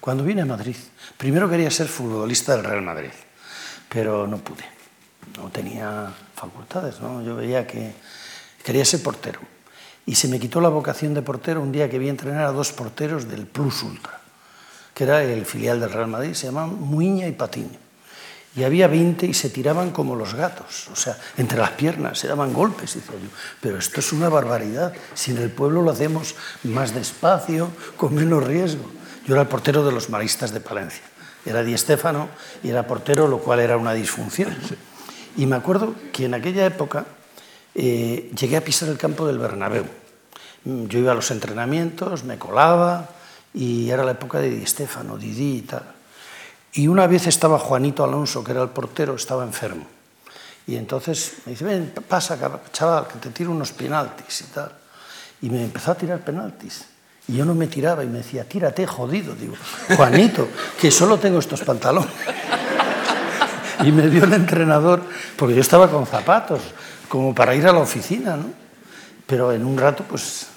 cuando 0.00 0.22
vine 0.24 0.42
a 0.42 0.46
Madrid. 0.46 0.76
Primero 1.16 1.48
quería 1.48 1.70
ser 1.70 1.88
futbolista 1.88 2.54
del 2.54 2.64
Real 2.64 2.82
Madrid, 2.82 3.10
pero 3.88 4.26
no 4.26 4.38
pude. 4.38 4.64
No 5.36 5.48
tenía 5.50 6.12
facultades, 6.36 7.00
¿no? 7.00 7.22
Yo 7.22 7.34
veía 7.34 7.66
que 7.66 7.92
quería 8.62 8.84
ser 8.84 9.02
portero. 9.02 9.40
Y 10.04 10.14
se 10.14 10.28
me 10.28 10.38
quitó 10.38 10.60
la 10.60 10.68
vocación 10.68 11.14
de 11.14 11.22
portero 11.22 11.60
un 11.60 11.72
día 11.72 11.90
que 11.90 11.98
vi 11.98 12.08
entrenar 12.08 12.46
a 12.46 12.52
dos 12.52 12.72
porteros 12.72 13.26
del 13.28 13.46
Plus 13.46 13.82
Ultra, 13.82 14.20
que 14.94 15.04
era 15.04 15.24
el 15.24 15.44
filial 15.44 15.80
del 15.80 15.90
Real 15.90 16.06
Madrid, 16.06 16.34
se 16.34 16.46
llamaban 16.46 16.80
Muiña 16.80 17.26
y 17.26 17.32
Patiño. 17.32 17.78
Y 18.54 18.64
había 18.64 18.88
20 18.88 19.26
y 19.26 19.34
se 19.34 19.50
tiraban 19.50 19.90
como 19.90 20.16
los 20.16 20.34
gatos, 20.34 20.88
o 20.90 20.96
sea, 20.96 21.18
entre 21.36 21.58
las 21.58 21.72
piernas, 21.72 22.18
se 22.18 22.28
daban 22.28 22.54
golpes. 22.54 22.96
Y 22.96 23.00
yo, 23.00 23.28
pero 23.60 23.78
esto 23.78 24.00
es 24.00 24.12
una 24.12 24.30
barbaridad, 24.30 24.94
si 25.12 25.32
en 25.32 25.38
el 25.38 25.50
pueblo 25.50 25.82
lo 25.82 25.90
hacemos 25.90 26.34
más 26.62 26.94
despacio, 26.94 27.68
con 27.96 28.14
menos 28.14 28.44
riesgo. 28.44 28.90
Yo 29.26 29.34
era 29.34 29.42
el 29.42 29.48
portero 29.48 29.84
de 29.84 29.92
los 29.92 30.08
maristas 30.08 30.52
de 30.52 30.60
Palencia. 30.60 31.02
Era 31.44 31.62
Di 31.62 31.76
Stéfano 31.76 32.28
y 32.62 32.70
era 32.70 32.86
portero, 32.86 33.28
lo 33.28 33.40
cual 33.40 33.60
era 33.60 33.76
una 33.76 33.92
disfunción. 33.92 34.56
Y 35.36 35.46
me 35.46 35.56
acuerdo 35.56 35.94
que 36.12 36.24
en 36.24 36.34
aquella 36.34 36.66
época 36.66 37.04
eh, 37.74 38.30
llegué 38.38 38.56
a 38.56 38.64
pisar 38.64 38.88
el 38.88 38.96
campo 38.98 39.26
del 39.26 39.38
Bernabéu. 39.38 39.84
Mm, 40.64 40.86
Yo 40.86 40.98
iba 40.98 41.12
a 41.12 41.14
los 41.14 41.30
entrenamientos, 41.30 42.24
me 42.24 42.38
colaba 42.38 43.10
y 43.52 43.90
era 43.90 44.02
la 44.04 44.12
época 44.12 44.38
de 44.40 44.50
Di 44.50 44.66
Stéfano, 44.66 45.16
Didi 45.16 45.58
y 45.58 45.62
tal. 45.62 45.84
Y 46.72 46.88
una 46.88 47.06
vez 47.06 47.26
estaba 47.26 47.58
Juanito 47.58 48.04
Alonso, 48.04 48.44
que 48.44 48.52
era 48.52 48.62
el 48.62 48.68
portero, 48.68 49.14
estaba 49.14 49.44
enfermo. 49.44 49.86
Y 50.66 50.76
entonces 50.76 51.34
me 51.46 51.52
dice, 51.52 51.64
ven, 51.64 51.92
pasa, 52.08 52.38
chaval, 52.72 53.06
que 53.06 53.18
te 53.18 53.30
tiro 53.30 53.50
unos 53.52 53.72
penaltis 53.72 54.40
y 54.40 54.44
tal. 54.52 54.72
Y 55.42 55.48
me 55.50 55.62
empezó 55.64 55.92
a 55.92 55.94
tirar 55.94 56.20
penaltis. 56.20 56.86
Y 57.28 57.36
yo 57.36 57.44
no 57.44 57.54
me 57.54 57.66
tiraba 57.66 58.04
y 58.04 58.08
me 58.08 58.18
decía, 58.18 58.44
tírate, 58.48 58.86
jodido. 58.86 59.34
Digo, 59.34 59.54
Juanito, 59.96 60.48
que 60.80 60.90
solo 60.90 61.18
tengo 61.18 61.38
estos 61.38 61.60
pantalones. 61.62 62.10
Y 63.84 63.92
me 63.92 64.08
vio 64.08 64.24
el 64.24 64.32
entrenador, 64.32 65.02
porque 65.36 65.54
yo 65.54 65.60
estaba 65.60 65.90
con 65.90 66.06
zapatos, 66.06 66.60
como 67.08 67.34
para 67.34 67.54
ir 67.54 67.66
a 67.66 67.72
la 67.72 67.78
oficina, 67.78 68.36
¿no? 68.36 68.50
Pero 69.26 69.52
en 69.52 69.64
un 69.64 69.76
rato, 69.78 70.04
pues... 70.08 70.48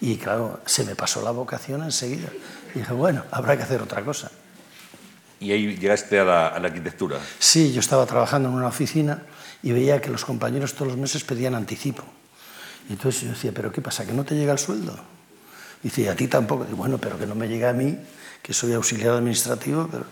Y 0.00 0.16
claro, 0.16 0.60
se 0.64 0.84
me 0.84 0.94
pasó 0.94 1.22
la 1.22 1.32
vocación 1.32 1.82
enseguida. 1.82 2.28
Y 2.74 2.80
dije, 2.80 2.92
bueno, 2.92 3.24
habrá 3.32 3.56
que 3.56 3.64
hacer 3.64 3.82
otra 3.82 4.02
cosa. 4.04 4.30
Y 5.40 5.50
ahí 5.52 5.76
llegaste 5.76 6.20
a 6.20 6.24
la, 6.24 6.48
a 6.48 6.58
la 6.60 6.68
arquitectura. 6.68 7.18
Sí, 7.38 7.72
yo 7.72 7.80
estaba 7.80 8.06
trabajando 8.06 8.48
en 8.48 8.54
una 8.54 8.68
oficina 8.68 9.22
y 9.62 9.72
veía 9.72 10.00
que 10.00 10.10
los 10.10 10.24
compañeros 10.24 10.74
todos 10.74 10.88
los 10.88 10.96
meses 10.96 11.24
pedían 11.24 11.54
anticipo. 11.54 12.04
Y 12.88 12.92
entonces 12.92 13.22
yo 13.22 13.28
decía, 13.30 13.52
¿pero 13.52 13.72
qué 13.72 13.80
pasa? 13.80 14.06
¿Que 14.06 14.12
no 14.12 14.24
te 14.24 14.34
llega 14.34 14.52
el 14.52 14.58
sueldo? 14.58 14.96
Y 15.82 15.88
decía, 15.88 16.12
a 16.12 16.14
ti 16.14 16.28
tampoco. 16.28 16.66
Y 16.70 16.74
bueno, 16.74 16.98
pero 16.98 17.18
que 17.18 17.26
no 17.26 17.34
me 17.34 17.48
llega 17.48 17.70
a 17.70 17.72
mí, 17.72 17.98
que 18.42 18.52
soy 18.52 18.72
auxiliar 18.74 19.14
administrativo. 19.14 19.88
Pero... 19.90 20.04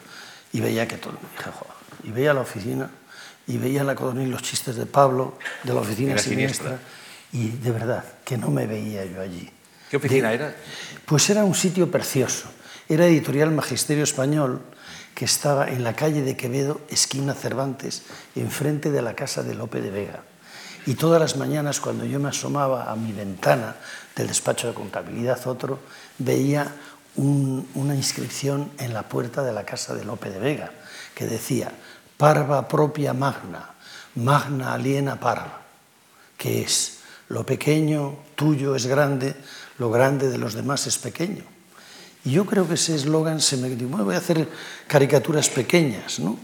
Y 0.52 0.60
veía 0.60 0.86
que 0.88 0.96
todo. 0.96 1.14
Y, 1.14 1.36
dije, 1.38 1.50
"Joder". 1.50 1.75
Y 2.06 2.10
veía 2.12 2.32
la 2.32 2.40
oficina 2.40 2.88
y 3.46 3.58
veía 3.58 3.80
en 3.82 3.86
la 3.86 3.94
codorniz 3.94 4.28
los 4.28 4.42
chistes 4.42 4.76
de 4.76 4.86
Pablo, 4.86 5.38
de 5.62 5.74
la 5.74 5.80
oficina 5.80 6.12
Era 6.12 6.22
siniestra. 6.22 6.78
Y 7.32 7.48
de 7.50 7.70
verdad, 7.70 8.04
que 8.24 8.38
no 8.38 8.50
me 8.50 8.66
veía 8.66 9.04
yo 9.04 9.20
allí. 9.20 9.50
¿Qué 9.90 9.96
oficina 9.98 10.28
De- 10.30 10.34
era? 10.36 10.54
Pues 11.04 11.28
era 11.30 11.44
un 11.44 11.54
sitio 11.54 11.90
precioso. 11.90 12.48
Era 12.88 13.06
Editorial 13.06 13.50
Magisterio 13.50 14.04
Español, 14.04 14.62
que 15.14 15.24
estaba 15.24 15.68
en 15.68 15.82
la 15.84 15.94
calle 15.94 16.22
de 16.22 16.36
Quevedo, 16.36 16.80
esquina 16.88 17.34
Cervantes, 17.34 18.02
enfrente 18.34 18.90
de 18.90 19.02
la 19.02 19.14
casa 19.14 19.42
de 19.42 19.54
Lope 19.54 19.80
de 19.80 19.90
Vega. 19.90 20.22
Y 20.86 20.94
todas 20.94 21.20
las 21.20 21.36
mañanas, 21.36 21.80
cuando 21.80 22.04
yo 22.04 22.20
me 22.20 22.28
asomaba 22.28 22.90
a 22.90 22.96
mi 22.96 23.12
ventana 23.12 23.74
del 24.14 24.28
despacho 24.28 24.68
de 24.68 24.74
contabilidad 24.74 25.44
otro, 25.46 25.80
veía 26.18 26.72
un- 27.16 27.68
una 27.74 27.94
inscripción 27.96 28.70
en 28.78 28.92
la 28.94 29.02
puerta 29.08 29.42
de 29.42 29.52
la 29.52 29.64
casa 29.64 29.94
de 29.94 30.04
Lope 30.04 30.30
de 30.30 30.38
Vega, 30.38 30.70
que 31.14 31.26
decía, 31.26 31.72
parva 32.16 32.66
propia 32.66 33.12
magna, 33.12 33.74
magna 34.14 34.74
aliena 34.74 35.18
parva 35.18 35.66
que 36.36 36.62
es 36.62 36.98
lo 37.28 37.44
pequeño 37.44 38.16
tuyo 38.36 38.76
es 38.76 38.86
grande, 38.86 39.34
lo 39.78 39.90
grande 39.90 40.28
de 40.28 40.38
los 40.38 40.54
demás 40.54 40.86
es 40.86 40.98
pequeño. 40.98 41.42
Y 42.24 42.32
yo 42.32 42.44
creo 42.44 42.68
que 42.68 42.74
ese 42.74 42.94
eslogan 42.94 43.40
se 43.40 43.56
me 43.56 43.68
dijo, 43.68 44.04
voy 44.04 44.14
a 44.14 44.18
hacer 44.18 44.48
caricaturas 44.86 45.48
pequeñas 45.48 46.18
¿no? 46.18 46.38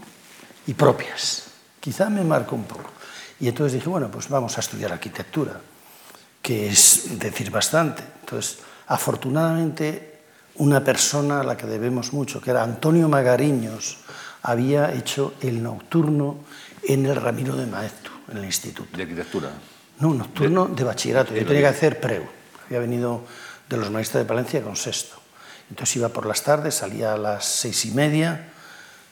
y 0.67 0.73
propias. 0.73 1.43
Quizá 1.79 2.09
me 2.09 2.23
marcó 2.23 2.55
un 2.55 2.63
poco. 2.63 2.89
Y 3.39 3.47
entonces 3.47 3.73
dije, 3.73 3.89
bueno, 3.89 4.09
pues 4.09 4.29
vamos 4.29 4.57
a 4.57 4.61
estudiar 4.61 4.93
arquitectura, 4.93 5.59
que 6.41 6.69
es 6.69 7.19
decir 7.19 7.51
bastante. 7.51 8.03
Entonces, 8.21 8.59
afortunadamente, 8.87 10.21
una 10.55 10.83
persona 10.83 11.41
a 11.41 11.43
la 11.43 11.57
que 11.57 11.67
debemos 11.67 12.13
mucho, 12.13 12.39
que 12.39 12.51
era 12.51 12.63
Antonio 12.63 13.09
Magariños, 13.09 13.97
había 14.43 14.93
hecho 14.93 15.33
el 15.41 15.63
nocturno 15.63 16.37
en 16.83 17.05
el 17.05 17.15
Ramiro 17.15 17.55
de 17.55 17.65
Maeztu, 17.65 18.11
en 18.31 18.37
el 18.37 18.45
instituto. 18.45 18.95
¿De 18.95 19.03
arquitectura? 19.03 19.51
No, 19.99 20.13
nocturno 20.13 20.67
de, 20.67 20.75
de 20.75 20.83
bachillerato. 20.83 21.33
Yo 21.33 21.45
tenía 21.45 21.61
que 21.61 21.67
hacer 21.67 21.99
preu. 21.99 22.23
Había 22.67 22.79
venido 22.79 23.21
de 23.69 23.77
los 23.77 23.89
maestros 23.89 24.23
de 24.23 24.27
Palencia 24.27 24.61
con 24.61 24.75
sexto. 24.75 25.15
Entonces 25.69 25.95
iba 25.95 26.09
por 26.09 26.25
las 26.25 26.43
tardes, 26.43 26.75
salía 26.75 27.13
a 27.13 27.17
las 27.17 27.45
seis 27.45 27.85
y 27.85 27.91
media, 27.91 28.51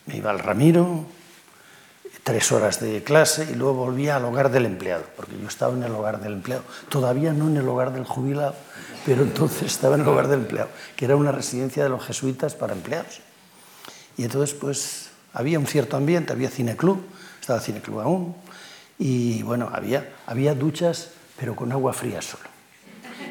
me 0.05 0.17
iba 0.17 0.29
al 0.29 0.39
Ramiro, 0.39 1.05
tres 2.23 2.51
horas 2.51 2.79
de 2.79 3.03
clase 3.03 3.47
y 3.51 3.55
luego 3.55 3.73
volvía 3.73 4.17
al 4.17 4.25
hogar 4.25 4.51
del 4.51 4.65
empleado, 4.65 5.05
porque 5.15 5.39
yo 5.39 5.47
estaba 5.47 5.73
en 5.73 5.83
el 5.83 5.91
hogar 5.91 6.19
del 6.19 6.33
empleado, 6.33 6.63
todavía 6.89 7.33
no 7.33 7.47
en 7.47 7.57
el 7.57 7.67
hogar 7.67 7.93
del 7.93 8.03
jubilado, 8.03 8.55
pero 9.05 9.23
entonces 9.23 9.63
estaba 9.63 9.95
en 9.95 10.01
el 10.01 10.07
hogar 10.07 10.27
del 10.27 10.41
empleado, 10.41 10.69
que 10.95 11.05
era 11.05 11.15
una 11.15 11.31
residencia 11.31 11.83
de 11.83 11.89
los 11.89 12.05
jesuitas 12.05 12.53
para 12.53 12.73
empleados. 12.73 13.21
Y 14.17 14.23
entonces 14.23 14.53
pues 14.53 15.10
había 15.33 15.59
un 15.59 15.67
cierto 15.67 15.97
ambiente, 15.97 16.33
había 16.33 16.49
cineclub, 16.49 17.03
estaba 17.39 17.59
cineclub 17.59 18.01
aún, 18.01 18.35
y 18.99 19.41
bueno, 19.43 19.69
había, 19.73 20.13
había 20.27 20.53
duchas, 20.53 21.09
pero 21.39 21.55
con 21.55 21.71
agua 21.71 21.93
fría 21.93 22.21
solo. 22.21 22.43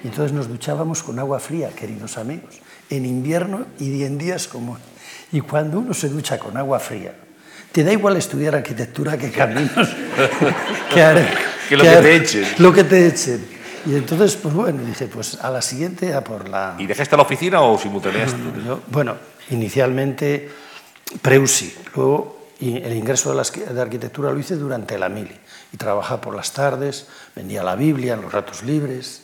Y 0.03 0.09
entonces 0.09 0.33
nos 0.33 0.49
duchábamos 0.49 1.03
con 1.03 1.19
agua 1.19 1.39
fría, 1.41 1.71
queridos 1.71 2.17
amigos, 2.19 2.61
en 2.89 3.07
invierno 3.07 3.67
y 3.79 4.03
en 4.03 4.19
días 4.19 4.49
como... 4.49 4.79
Y 5.33 5.41
cuando 5.41 5.79
uno 5.79 5.95
se 5.95 6.09
ducha 6.09 6.39
con 6.39 6.57
agua 6.57 6.81
fría, 6.81 7.15
te 7.71 7.85
da 7.85 7.93
igual 7.93 8.17
estudiar 8.17 8.57
arquitectura 8.57 9.17
que 9.17 9.31
caminos, 9.31 9.89
que, 10.93 11.03
haré, 11.03 11.29
que 11.69 11.77
lo 11.77 11.85
que, 11.85 11.91
que 11.91 11.97
te 11.97 12.17
echen. 12.17 12.47
Lo 12.59 12.73
que 12.73 12.85
te 12.85 13.07
echen. 13.07 13.47
Y 13.87 13.95
entonces, 13.95 14.37
pues 14.37 14.53
bueno, 14.53 14.83
dije, 14.83 15.07
pues 15.07 15.39
a 15.41 15.51
la 15.51 15.63
siguiente 15.63 16.13
a 16.13 16.25
por 16.25 16.49
la... 16.49 16.75
¿Y 16.79 16.87
dejaste 16.87 17.17
la 17.17 17.23
oficina 17.23 17.61
o 17.61 17.79
simultaneaste? 17.79 18.39
Yo, 18.67 18.81
bueno, 18.89 19.15
inicialmente 19.51 20.51
Preusi, 21.23 21.75
luego 21.95 22.41
el 22.61 22.93
ingreso 22.93 23.31
de, 23.31 23.37
la, 23.37 23.73
de 23.73 23.81
arquitectura 23.81 24.31
lo 24.31 24.39
hice 24.39 24.57
durante 24.57 24.99
la 24.99 25.09
mili 25.09 25.37
y 25.73 25.77
trabajaba 25.77 26.21
por 26.21 26.35
las 26.35 26.53
tardes, 26.53 27.07
vendía 27.35 27.63
la 27.63 27.75
Biblia 27.75 28.15
en 28.15 28.23
los 28.23 28.33
ratos 28.33 28.63
libres, 28.63 29.23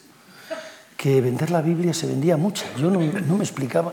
que 0.97 1.21
vender 1.21 1.51
la 1.51 1.61
Biblia 1.61 1.93
se 1.93 2.07
vendía 2.07 2.37
mucho. 2.37 2.65
Yo 2.79 2.91
no, 2.91 3.01
no 3.01 3.37
me 3.37 3.45
explicaba 3.45 3.93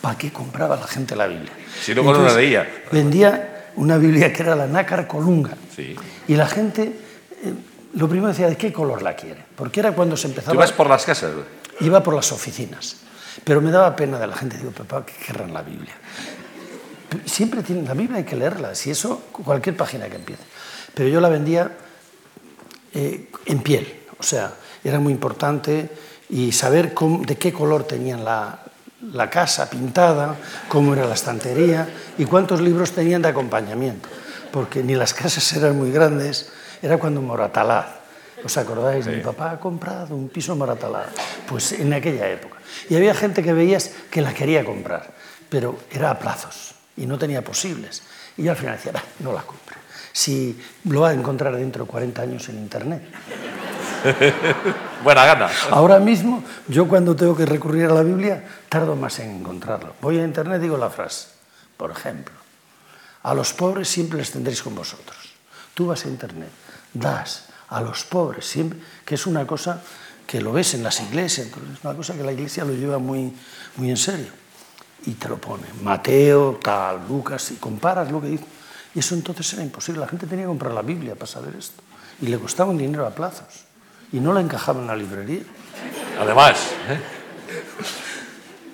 para 0.00 0.16
qué 0.16 0.32
compraba 0.32 0.76
la 0.76 0.86
gente 0.86 1.14
la 1.14 1.26
Biblia. 1.26 1.52
Si 1.80 1.94
no, 1.94 2.02
no 2.02 2.22
la 2.22 2.34
leía. 2.34 2.84
Vendía 2.90 3.70
una 3.76 3.98
Biblia 3.98 4.32
que 4.32 4.42
era 4.42 4.56
la 4.56 4.66
nácar 4.66 5.06
colunga. 5.06 5.56
Sí. 5.74 5.94
Y 6.28 6.34
la 6.34 6.46
gente, 6.46 6.82
eh, 6.82 7.54
lo 7.94 8.08
primero 8.08 8.28
decía, 8.28 8.48
¿de 8.48 8.56
qué 8.56 8.72
color 8.72 9.02
la 9.02 9.14
quiere? 9.14 9.44
Porque 9.54 9.80
era 9.80 9.92
cuando 9.92 10.16
se 10.16 10.28
empezaba... 10.28 10.52
¿Tú 10.52 10.58
ibas 10.58 10.72
por 10.72 10.88
las 10.88 11.04
casas? 11.04 11.32
Iba 11.80 12.02
por 12.02 12.14
las 12.14 12.32
oficinas. 12.32 12.96
Pero 13.44 13.60
me 13.60 13.70
daba 13.70 13.94
pena 13.94 14.18
de 14.18 14.26
la 14.26 14.36
gente. 14.36 14.56
Digo, 14.56 14.70
papá, 14.70 15.04
¿qué 15.04 15.12
querrán 15.26 15.52
la 15.52 15.62
Biblia? 15.62 15.94
Siempre 17.24 17.62
tienen 17.62 17.86
la 17.86 17.94
Biblia, 17.94 18.18
hay 18.18 18.24
que 18.24 18.36
leerla. 18.36 18.74
Si 18.74 18.90
eso, 18.90 19.22
cualquier 19.32 19.76
página 19.76 20.08
que 20.08 20.16
empiece. 20.16 20.42
Pero 20.94 21.08
yo 21.08 21.20
la 21.20 21.28
vendía 21.28 21.70
eh, 22.94 23.28
en 23.46 23.62
piel. 23.62 24.00
O 24.18 24.22
sea, 24.22 24.52
era 24.84 24.98
muy 24.98 25.12
importante 25.12 25.90
y 26.28 26.52
saber 26.52 26.94
cómo, 26.94 27.24
de 27.24 27.36
qué 27.36 27.52
color 27.52 27.84
tenían 27.84 28.24
la, 28.24 28.60
la 29.12 29.30
casa 29.30 29.68
pintada, 29.68 30.36
cómo 30.68 30.94
era 30.94 31.06
la 31.06 31.14
estantería 31.14 31.88
y 32.18 32.24
cuántos 32.24 32.60
libros 32.60 32.92
tenían 32.92 33.22
de 33.22 33.28
acompañamiento, 33.28 34.08
porque 34.52 34.82
ni 34.82 34.94
las 34.94 35.14
casas 35.14 35.52
eran 35.54 35.76
muy 35.76 35.90
grandes, 35.90 36.52
era 36.82 36.98
cuando 36.98 37.20
Moratalaz, 37.22 37.86
¿os 38.44 38.56
acordáis? 38.56 39.04
Sí. 39.04 39.10
Mi 39.10 39.20
papá 39.20 39.52
ha 39.52 39.60
comprado 39.60 40.14
un 40.14 40.28
piso 40.28 40.52
en 40.52 40.58
Moratalaz, 40.58 41.08
pues 41.48 41.72
en 41.72 41.92
aquella 41.92 42.28
época. 42.28 42.58
Y 42.88 42.96
había 42.96 43.14
gente 43.14 43.42
que 43.42 43.52
veías 43.52 43.90
que 44.10 44.20
la 44.20 44.34
quería 44.34 44.64
comprar, 44.64 45.10
pero 45.48 45.78
era 45.90 46.10
a 46.10 46.18
plazos 46.18 46.69
y 47.00 47.06
no 47.06 47.18
tenía 47.18 47.42
posibles. 47.42 48.02
Y 48.36 48.44
yo 48.44 48.52
al 48.52 48.56
final 48.56 48.76
decía, 48.76 48.92
no 49.20 49.32
la 49.32 49.42
compre, 49.42 49.76
si 50.12 50.60
lo 50.84 51.00
va 51.00 51.08
a 51.08 51.12
encontrar 51.14 51.56
dentro 51.56 51.84
de 51.84 51.90
40 51.90 52.22
años 52.22 52.48
en 52.48 52.58
Internet. 52.58 53.02
Buena 55.04 55.24
gana. 55.24 55.50
Ahora 55.70 55.98
mismo, 55.98 56.44
yo 56.68 56.86
cuando 56.86 57.16
tengo 57.16 57.36
que 57.36 57.46
recurrir 57.46 57.86
a 57.86 57.94
la 57.94 58.02
Biblia, 58.02 58.44
tardo 58.68 58.96
más 58.96 59.18
en 59.18 59.30
encontrarlo. 59.30 59.94
Voy 60.00 60.18
a 60.18 60.24
internet 60.24 60.58
y 60.58 60.62
digo 60.62 60.78
la 60.78 60.90
frase. 60.90 61.28
Por 61.76 61.90
ejemplo, 61.90 62.34
a 63.22 63.34
los 63.34 63.52
pobres 63.52 63.88
siempre 63.88 64.18
les 64.18 64.30
tendréis 64.30 64.62
con 64.62 64.74
vosotros. 64.74 65.18
Tú 65.74 65.86
vas 65.86 66.04
a 66.04 66.08
internet, 66.08 66.50
das 66.92 67.46
a 67.68 67.80
los 67.80 68.04
pobres 68.04 68.46
siempre, 68.46 68.78
que 69.04 69.14
es 69.14 69.26
una 69.26 69.46
cosa 69.46 69.82
que 70.26 70.40
lo 70.40 70.52
ves 70.52 70.74
en 70.74 70.82
las 70.82 71.00
iglesias, 71.00 71.48
es 71.48 71.84
una 71.84 71.94
cosa 71.94 72.14
que 72.14 72.22
la 72.22 72.32
iglesia 72.32 72.64
lo 72.64 72.72
lleva 72.72 72.98
muy, 72.98 73.34
muy 73.76 73.90
en 73.90 73.96
serio. 73.96 74.39
Y 75.06 75.12
te 75.12 75.28
lo 75.28 75.38
pone, 75.38 75.66
Mateo, 75.82 76.60
tal, 76.62 77.08
Lucas, 77.08 77.50
y 77.52 77.54
comparas 77.56 78.10
lo 78.10 78.20
que 78.20 78.28
dice. 78.28 78.44
Y 78.94 78.98
eso 78.98 79.14
entonces 79.14 79.52
era 79.54 79.62
imposible. 79.62 80.00
La 80.00 80.08
gente 80.08 80.26
tenía 80.26 80.44
que 80.44 80.48
comprar 80.48 80.72
la 80.72 80.82
Biblia 80.82 81.14
para 81.14 81.26
saber 81.26 81.54
esto. 81.56 81.82
Y 82.20 82.26
le 82.26 82.38
costaba 82.38 82.70
un 82.70 82.78
dinero 82.78 83.06
a 83.06 83.10
plazos 83.10 83.64
y 84.12 84.20
no 84.20 84.32
la 84.32 84.40
encajaba 84.40 84.80
en 84.80 84.86
la 84.86 84.96
librería. 84.96 85.42
Además, 86.18 86.58
¿eh? 86.88 87.00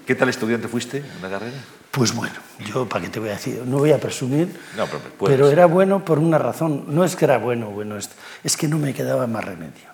¿qué 0.07 0.15
tal 0.15 0.29
estudiante 0.29 0.69
fuiste 0.69 0.99
en 0.99 1.23
la 1.23 1.31
carrera? 1.31 1.57
Pues 1.91 2.15
bueno, 2.15 2.35
yo 2.67 2.89
para 2.89 3.05
qué 3.05 3.11
te 3.11 3.21
voy 3.21 3.31
a 3.31 3.33
decir, 3.33 3.63
no 3.65 3.79
voy 3.79 3.93
a 3.93 3.99
presumir, 3.99 4.49
No, 4.77 4.87
pero 4.87 5.03
pero, 5.19 5.51
era 5.51 5.67
bueno 5.67 6.05
por 6.05 6.19
una 6.19 6.39
razón. 6.39 6.85
No 6.89 7.05
es 7.05 7.17
que 7.17 7.25
era 7.25 7.39
bueno, 7.39 7.71
bueno, 7.71 7.97
es, 7.97 8.11
es 8.45 8.57
que 8.57 8.69
no 8.69 8.79
me 8.79 8.93
quedaba 8.93 9.27
más 9.27 9.45
remedio. 9.45 9.89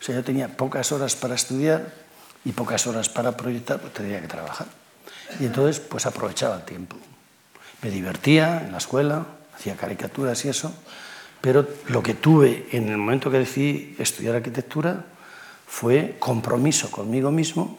O 0.00 0.04
sea, 0.04 0.14
yo 0.16 0.24
tenía 0.24 0.48
pocas 0.48 0.90
horas 0.92 1.14
para 1.14 1.34
estudiar 1.34 1.92
y 2.44 2.52
pocas 2.52 2.86
horas 2.86 3.08
para 3.08 3.36
proyectar, 3.36 3.80
pues 3.80 3.92
tenía 3.92 4.20
que 4.20 4.28
trabajar. 4.28 4.66
Y 5.40 5.46
entonces, 5.46 5.80
pues 5.80 6.06
aprovechaba 6.06 6.56
el 6.56 6.64
tiempo. 6.64 6.96
Me 7.82 7.90
divertía 7.90 8.62
en 8.64 8.72
la 8.72 8.78
escuela, 8.78 9.26
hacía 9.54 9.76
caricaturas 9.76 10.44
y 10.44 10.48
eso, 10.48 10.74
pero 11.40 11.68
lo 11.88 12.02
que 12.02 12.14
tuve 12.14 12.68
en 12.72 12.88
el 12.88 12.96
momento 12.96 13.30
que 13.30 13.38
decidí 13.38 13.94
estudiar 13.98 14.36
arquitectura 14.36 15.04
fue 15.66 16.16
compromiso 16.18 16.90
conmigo 16.90 17.30
mismo 17.30 17.78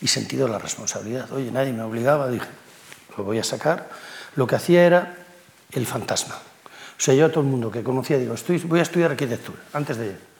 y 0.00 0.08
sentido 0.08 0.46
de 0.46 0.52
la 0.52 0.58
responsabilidad. 0.58 1.30
Oye, 1.32 1.50
nadie 1.50 1.72
me 1.72 1.82
obligaba, 1.82 2.28
dije, 2.28 2.48
lo 3.16 3.24
voy 3.24 3.38
a 3.38 3.44
sacar. 3.44 3.90
Lo 4.36 4.46
que 4.46 4.56
hacía 4.56 4.84
era 4.84 5.16
el 5.72 5.86
fantasma. 5.86 6.36
O 6.36 7.04
sea, 7.04 7.14
yo 7.14 7.26
a 7.26 7.28
todo 7.28 7.40
el 7.40 7.50
mundo 7.50 7.70
que 7.70 7.82
conocía 7.82 8.18
digo, 8.18 8.34
estoy, 8.34 8.58
voy 8.58 8.80
a 8.80 8.82
estudiar 8.82 9.10
arquitectura, 9.10 9.58
antes 9.72 9.96
de... 9.96 10.31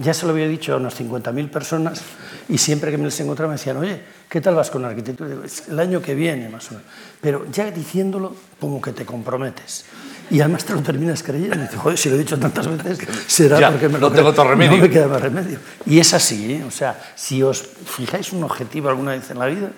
Ya 0.00 0.14
se 0.14 0.26
lo 0.26 0.32
había 0.32 0.46
dicho 0.46 0.72
a 0.74 0.76
unas 0.76 0.94
50.000 0.98 1.50
personas 1.50 2.00
y 2.48 2.56
siempre 2.58 2.90
que 2.92 2.98
me 2.98 3.04
les 3.06 3.18
encontraba 3.20 3.50
me 3.52 3.58
decían, 3.58 3.76
oye, 3.78 4.00
¿qué 4.28 4.40
tal 4.40 4.54
vas 4.54 4.70
con 4.70 4.80
la 4.82 4.88
arquitectura? 4.88 5.28
Digo, 5.28 5.42
"Es 5.42 5.68
el 5.68 5.78
año 5.80 6.00
que 6.00 6.14
viene, 6.14 6.48
más 6.48 6.68
o 6.68 6.74
menos. 6.74 6.86
Pero 7.20 7.46
ya 7.50 7.68
diciéndolo, 7.72 8.34
como 8.60 8.80
que 8.80 8.92
te 8.92 9.04
comprometes. 9.04 9.84
Y 10.30 10.40
además 10.40 10.64
te 10.64 10.74
lo 10.74 10.82
terminas 10.82 11.22
creyendo. 11.24 11.56
Y 11.56 11.60
dices, 11.62 11.78
joder, 11.80 11.98
si 11.98 12.08
lo 12.10 12.14
he 12.14 12.18
dicho 12.18 12.38
tantas 12.38 12.68
veces, 12.68 12.98
será 13.26 13.58
Ya, 13.58 13.70
porque 13.72 13.88
me 13.88 13.94
no 13.94 14.00
lo 14.00 14.08
tengo 14.12 14.20
creo". 14.22 14.30
otro 14.30 14.44
remedio. 14.50 14.76
No 14.76 14.82
me 14.82 14.90
queda 14.90 15.08
más 15.08 15.20
remedio. 15.20 15.58
Y 15.86 15.98
es 15.98 16.14
así, 16.14 16.52
¿eh? 16.54 16.64
O 16.64 16.70
sea, 16.70 16.96
si 17.16 17.42
os 17.42 17.60
fijáis 17.62 18.32
un 18.32 18.44
objetivo 18.44 18.88
alguna 18.90 19.12
vez 19.12 19.28
en 19.32 19.38
la 19.40 19.46
vida, 19.46 19.70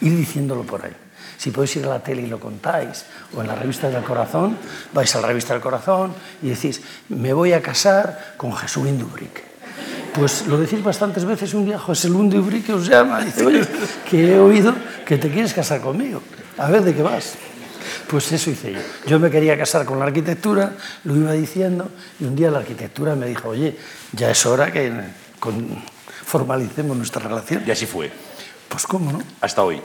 ir 0.00 0.16
diciéndolo 0.16 0.64
por 0.64 0.84
ahí. 0.84 0.92
Si 1.36 1.52
podéis 1.52 1.76
ir 1.76 1.84
a 1.84 1.90
la 1.90 2.02
tele 2.02 2.22
y 2.22 2.26
lo 2.26 2.40
contáis, 2.40 3.04
o 3.36 3.42
en 3.42 3.46
la 3.46 3.54
revista 3.54 3.88
del 3.88 4.02
corazón, 4.02 4.56
vais 4.92 5.14
a 5.14 5.20
la 5.20 5.28
revista 5.28 5.52
del 5.52 5.62
corazón 5.62 6.12
y 6.42 6.48
decís, 6.48 6.80
me 7.10 7.32
voy 7.32 7.52
a 7.52 7.62
casar 7.62 8.34
con 8.36 8.52
Jesús 8.56 8.88
Dubric. 8.98 9.46
Pues 10.14 10.46
lo 10.46 10.58
decís 10.58 10.82
bastantes 10.82 11.24
veces, 11.24 11.54
un 11.54 11.64
día 11.64 11.78
José 11.78 12.08
Lundi 12.08 12.38
Ubrique 12.38 12.72
os 12.72 12.86
llama 12.88 13.22
y 13.22 13.26
dice, 13.26 13.46
oye, 13.46 13.60
que 14.08 14.32
he 14.34 14.38
oído 14.38 14.74
que 15.06 15.16
te 15.18 15.30
quieres 15.30 15.54
casar 15.54 15.80
conmigo. 15.80 16.22
A 16.56 16.68
ver, 16.70 16.82
¿de 16.82 16.94
qué 16.94 17.02
vas? 17.02 17.34
Pues 18.08 18.30
eso 18.32 18.50
hice 18.50 18.72
yo. 18.72 18.80
Yo 19.06 19.18
me 19.20 19.30
quería 19.30 19.56
casar 19.56 19.84
con 19.84 19.98
la 19.98 20.06
arquitectura, 20.06 20.72
lo 21.04 21.14
iba 21.16 21.32
diciendo, 21.32 21.88
y 22.18 22.24
un 22.24 22.34
día 22.34 22.50
la 22.50 22.58
arquitectura 22.58 23.14
me 23.14 23.26
dijo, 23.26 23.48
oye, 23.50 23.76
ya 24.12 24.30
es 24.30 24.44
hora 24.46 24.72
que 24.72 24.92
con- 25.38 25.82
formalicemos 26.24 26.96
nuestra 26.96 27.22
relación. 27.22 27.62
Y 27.66 27.70
así 27.70 27.86
fue, 27.86 28.10
Pues 28.68 28.86
cómo 28.86 29.12
no. 29.12 29.22
hasta 29.40 29.62
hoy. 29.62 29.80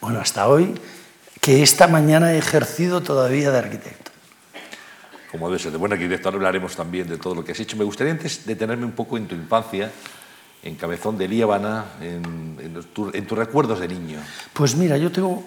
Bueno, 0.00 0.20
hasta 0.20 0.46
hoy, 0.46 0.74
que 1.40 1.62
esta 1.62 1.88
mañana 1.88 2.32
he 2.34 2.38
ejercido 2.38 3.02
todavía 3.02 3.50
de 3.50 3.58
arquitecto. 3.58 4.03
Como 5.34 5.48
debe 5.48 5.58
ser, 5.58 5.72
de 5.72 5.78
buen 5.78 5.92
arquitecto, 5.92 6.28
hablaremos 6.28 6.76
también 6.76 7.08
de 7.08 7.18
todo 7.18 7.34
lo 7.34 7.44
que 7.44 7.50
has 7.50 7.58
hecho. 7.58 7.76
Me 7.76 7.82
gustaría 7.82 8.12
antes 8.12 8.46
detenerme 8.46 8.84
un 8.84 8.92
poco 8.92 9.16
en 9.16 9.26
tu 9.26 9.34
infancia, 9.34 9.90
en 10.62 10.76
Cabezón 10.76 11.18
de 11.18 11.26
Líbana, 11.26 11.86
en, 12.00 12.56
en 13.12 13.26
tus 13.26 13.36
recuerdos 13.36 13.80
de 13.80 13.88
niño. 13.88 14.20
Pues 14.52 14.76
mira, 14.76 14.96
yo 14.96 15.10
tengo, 15.10 15.42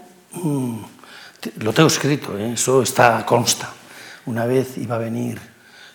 lo 1.59 1.71
tengo 1.71 1.87
escrito, 1.87 2.37
¿eh? 2.37 2.51
eso 2.51 2.81
está 2.81 3.25
consta. 3.25 3.71
Una 4.25 4.45
vez 4.45 4.77
iba 4.77 4.95
a 4.97 4.99
venir, 4.99 5.39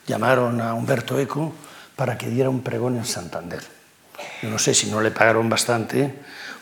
llamaron 0.07 0.63
a 0.63 0.73
Humberto 0.73 1.21
Eco 1.21 1.53
para 1.95 2.17
que 2.17 2.31
diera 2.31 2.49
un 2.49 2.63
pregón 2.63 2.97
en 2.97 3.05
Santander. 3.05 3.61
Yo 4.43 4.49
no 4.49 4.59
sé 4.59 4.73
si 4.73 4.91
no 4.91 5.03
le 5.03 5.11
pagaron 5.11 5.51
bastante 5.51 6.15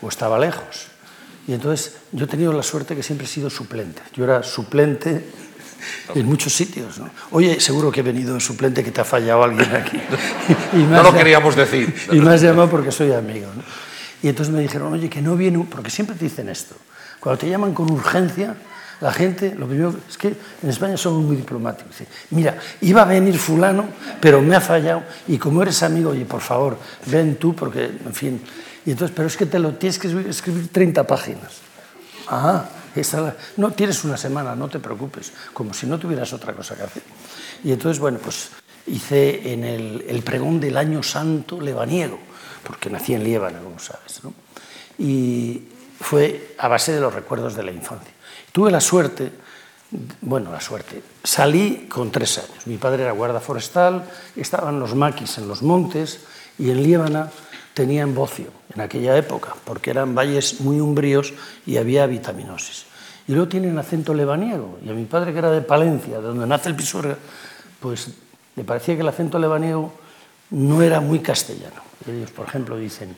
o 0.02 0.08
estaba 0.08 0.36
lejos. 0.36 0.88
Y 1.46 1.52
entonces 1.52 1.98
yo 2.10 2.24
he 2.24 2.28
tenido 2.28 2.52
la 2.52 2.64
suerte 2.64 2.96
que 2.96 3.04
siempre 3.04 3.26
he 3.26 3.30
sido 3.30 3.50
suplente. 3.50 4.02
Yo 4.14 4.24
era 4.24 4.42
suplente 4.42 5.24
en 6.14 6.26
muchos 6.26 6.52
sitios. 6.52 6.98
¿no? 6.98 7.10
Oye, 7.30 7.60
seguro 7.60 7.90
que 7.90 8.00
he 8.00 8.02
venido 8.02 8.34
en 8.34 8.40
suplente 8.40 8.82
que 8.84 8.90
te 8.90 9.00
ha 9.00 9.04
fallado 9.04 9.44
alguien 9.44 9.74
aquí. 9.74 10.00
y 10.72 10.78
no 10.78 11.02
lo 11.02 11.12
queríamos 11.12 11.56
decir. 11.56 11.94
Y 12.12 12.20
me 12.20 12.34
has 12.34 12.42
llamado 12.42 12.68
porque 12.68 12.92
soy 12.92 13.12
amigo. 13.12 13.48
¿no? 13.54 13.62
Y 14.22 14.28
entonces 14.28 14.52
me 14.52 14.60
dijeron, 14.60 14.92
oye, 14.92 15.08
que 15.08 15.22
no 15.22 15.36
viene, 15.36 15.64
porque 15.70 15.90
siempre 15.90 16.16
te 16.16 16.24
dicen 16.24 16.48
esto. 16.48 16.74
Cuando 17.18 17.38
te 17.38 17.48
llaman 17.48 17.74
con 17.74 17.90
urgencia, 17.90 18.56
la 19.00 19.12
gente, 19.12 19.54
lo 19.54 19.66
primero 19.66 19.94
es 20.08 20.18
que 20.18 20.28
en 20.62 20.68
España 20.68 20.96
somos 20.96 21.24
muy 21.24 21.36
diplomáticos. 21.36 21.96
Mira, 22.30 22.58
iba 22.82 23.02
a 23.02 23.06
venir 23.06 23.38
fulano, 23.38 23.88
pero 24.20 24.42
me 24.42 24.54
ha 24.56 24.60
fallado 24.60 25.02
y 25.26 25.38
como 25.38 25.62
eres 25.62 25.82
amigo, 25.82 26.10
oye, 26.10 26.26
por 26.26 26.40
favor, 26.40 26.78
ven 27.06 27.36
tú, 27.36 27.54
porque, 27.54 27.84
en 27.84 28.14
fin. 28.14 28.42
Y 28.84 28.92
entonces, 28.92 29.14
pero 29.16 29.28
es 29.28 29.36
que 29.36 29.46
te 29.46 29.58
lo 29.58 29.74
tienes 29.74 29.98
que 29.98 30.08
escribir 30.28 30.68
30 30.68 31.06
páginas. 31.06 31.52
Ah, 32.28 32.64
no, 33.56 33.70
tienes 33.72 34.04
una 34.04 34.16
semana, 34.16 34.54
no 34.54 34.68
te 34.68 34.78
preocupes, 34.78 35.32
como 35.52 35.74
si 35.74 35.86
no 35.86 35.98
tuvieras 35.98 36.32
otra 36.32 36.52
cosa 36.52 36.76
que 36.76 36.82
hacer. 36.82 37.02
Y 37.64 37.72
entonces, 37.72 37.98
bueno, 37.98 38.18
pues 38.18 38.50
hice 38.86 39.52
en 39.52 39.64
el, 39.64 40.22
pregón 40.22 40.60
del 40.60 40.76
año 40.76 41.02
santo 41.02 41.60
lebaniego, 41.60 42.18
porque 42.64 42.90
nací 42.90 43.14
en 43.14 43.24
Líbana, 43.24 43.60
como 43.60 43.78
sabes. 43.78 44.20
Y 44.98 45.62
fue 46.00 46.54
a 46.58 46.68
base 46.68 46.92
de 46.92 47.00
los 47.00 47.14
recuerdos 47.14 47.54
de 47.54 47.62
la 47.62 47.72
infancia. 47.72 48.12
Tuve 48.52 48.70
la 48.70 48.80
suerte, 48.80 49.32
bueno, 50.20 50.50
la 50.52 50.60
suerte, 50.60 51.02
salí 51.22 51.86
con 51.88 52.10
tres 52.10 52.38
años. 52.38 52.66
Mi 52.66 52.76
padre 52.76 53.02
era 53.04 53.12
guarda 53.12 53.40
forestal, 53.40 54.04
estaban 54.36 54.80
los 54.80 54.94
maquis 54.94 55.38
en 55.38 55.48
los 55.48 55.62
montes 55.62 56.20
y 56.58 56.70
en 56.70 56.82
Líbana 56.82 57.30
tenían 57.80 58.14
bocio 58.14 58.48
en 58.74 58.82
aquella 58.82 59.16
época, 59.16 59.54
porque 59.64 59.88
eran 59.88 60.14
valles 60.14 60.60
muy 60.60 60.80
umbríos 60.80 61.32
y 61.64 61.78
había 61.78 62.04
vitaminosis. 62.04 62.84
Y 63.26 63.32
luego 63.32 63.48
tienen 63.48 63.78
acento 63.78 64.12
lebaniego. 64.12 64.78
Y 64.84 64.90
a 64.90 64.92
mi 64.92 65.06
padre, 65.06 65.32
que 65.32 65.38
era 65.38 65.50
de 65.50 65.62
Palencia, 65.62 66.18
de 66.18 66.22
donde 66.24 66.46
nace 66.46 66.68
el 66.68 66.76
Pisuerga, 66.76 67.16
pues 67.80 68.10
le 68.54 68.64
parecía 68.64 68.96
que 68.96 69.00
el 69.00 69.08
acento 69.08 69.38
lebaniego 69.38 69.94
no 70.50 70.82
era 70.82 71.00
muy 71.00 71.20
castellano. 71.20 71.80
Ellos, 72.06 72.30
por 72.32 72.46
ejemplo, 72.46 72.76
dicen, 72.76 73.16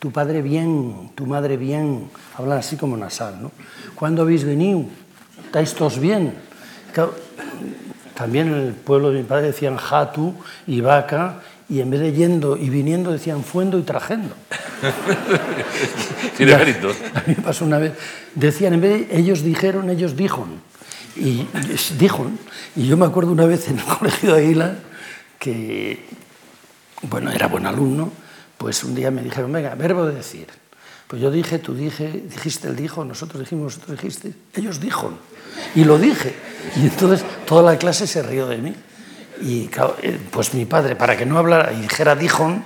tu 0.00 0.10
padre 0.10 0.42
bien, 0.42 1.12
tu 1.14 1.24
madre 1.24 1.56
bien, 1.56 2.10
hablan 2.36 2.58
así 2.58 2.76
como 2.76 2.96
nasal, 2.96 3.40
¿no? 3.40 3.52
¿Cuándo 3.94 4.22
habéis 4.22 4.42
venido? 4.42 4.86
¿Estáis 5.44 5.72
todos 5.72 6.00
bien? 6.00 6.34
También 8.16 8.48
en 8.48 8.54
el 8.54 8.72
pueblo 8.74 9.12
de 9.12 9.18
mi 9.20 9.24
padre 9.24 9.46
decían 9.46 9.76
jatu 9.76 10.34
y 10.66 10.80
vaca, 10.80 11.42
y 11.70 11.80
en 11.80 11.88
vez 11.88 12.00
de 12.00 12.12
yendo 12.12 12.56
y 12.56 12.68
viniendo 12.68 13.12
decían 13.12 13.44
fuendo 13.44 13.78
y 13.78 13.82
trajendo. 13.82 14.34
Tiene 16.36 16.56
mérito. 16.56 16.88
A 17.14 17.20
mí 17.20 17.34
me 17.36 17.42
pasó 17.42 17.64
una 17.64 17.78
vez, 17.78 17.92
decían, 18.34 18.74
en 18.74 18.80
vez 18.80 19.08
de 19.08 19.18
ellos 19.18 19.44
dijeron, 19.44 19.88
ellos 19.88 20.16
dijon. 20.16 20.60
Y 21.16 21.46
dijon. 21.96 22.38
Y 22.74 22.88
yo 22.88 22.96
me 22.96 23.06
acuerdo 23.06 23.30
una 23.30 23.46
vez 23.46 23.68
en 23.68 23.78
el 23.78 23.84
colegio 23.98 24.34
de 24.34 24.42
Aguila 24.42 24.74
que, 25.38 26.04
bueno, 27.02 27.30
era 27.30 27.46
buen 27.46 27.66
alumno, 27.66 28.12
pues 28.58 28.82
un 28.82 28.94
día 28.94 29.12
me 29.12 29.22
dijeron, 29.22 29.52
venga, 29.52 29.74
verbo 29.76 30.06
de 30.06 30.16
decir. 30.16 30.48
Pues 31.06 31.22
yo 31.22 31.30
dije, 31.30 31.60
tú 31.60 31.74
dije, 31.74 32.24
dijiste, 32.28 32.68
él 32.68 32.76
dijo, 32.76 33.04
nosotros 33.04 33.40
dijimos, 33.40 33.76
vosotros 33.76 34.00
dijiste, 34.00 34.34
ellos 34.54 34.80
dijo. 34.80 35.12
Y 35.76 35.84
lo 35.84 35.98
dije. 35.98 36.34
Y 36.76 36.82
entonces 36.82 37.24
toda 37.46 37.62
la 37.62 37.78
clase 37.78 38.06
se 38.06 38.22
rió 38.22 38.46
de 38.48 38.58
mí. 38.58 38.74
Y 39.40 39.70
eh, 40.02 40.20
pues 40.30 40.54
mi 40.54 40.66
padre, 40.66 40.96
para 40.96 41.16
que 41.16 41.24
no 41.24 41.38
hablara 41.38 41.72
y 41.72 41.80
dijera 41.80 42.14
dijon, 42.14 42.64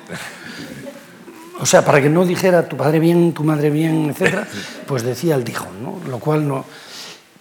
o 1.60 1.66
sea, 1.66 1.84
para 1.84 2.02
que 2.02 2.08
no 2.08 2.24
dijera 2.24 2.68
tu 2.68 2.76
padre 2.76 2.98
bien, 2.98 3.32
tu 3.32 3.44
madre 3.44 3.70
bien, 3.70 4.10
etc., 4.10 4.40
pues 4.86 5.02
decía 5.02 5.36
el 5.36 5.44
dijon, 5.44 5.82
¿no? 5.82 6.00
Lo 6.08 6.18
cual 6.18 6.46
no. 6.46 6.64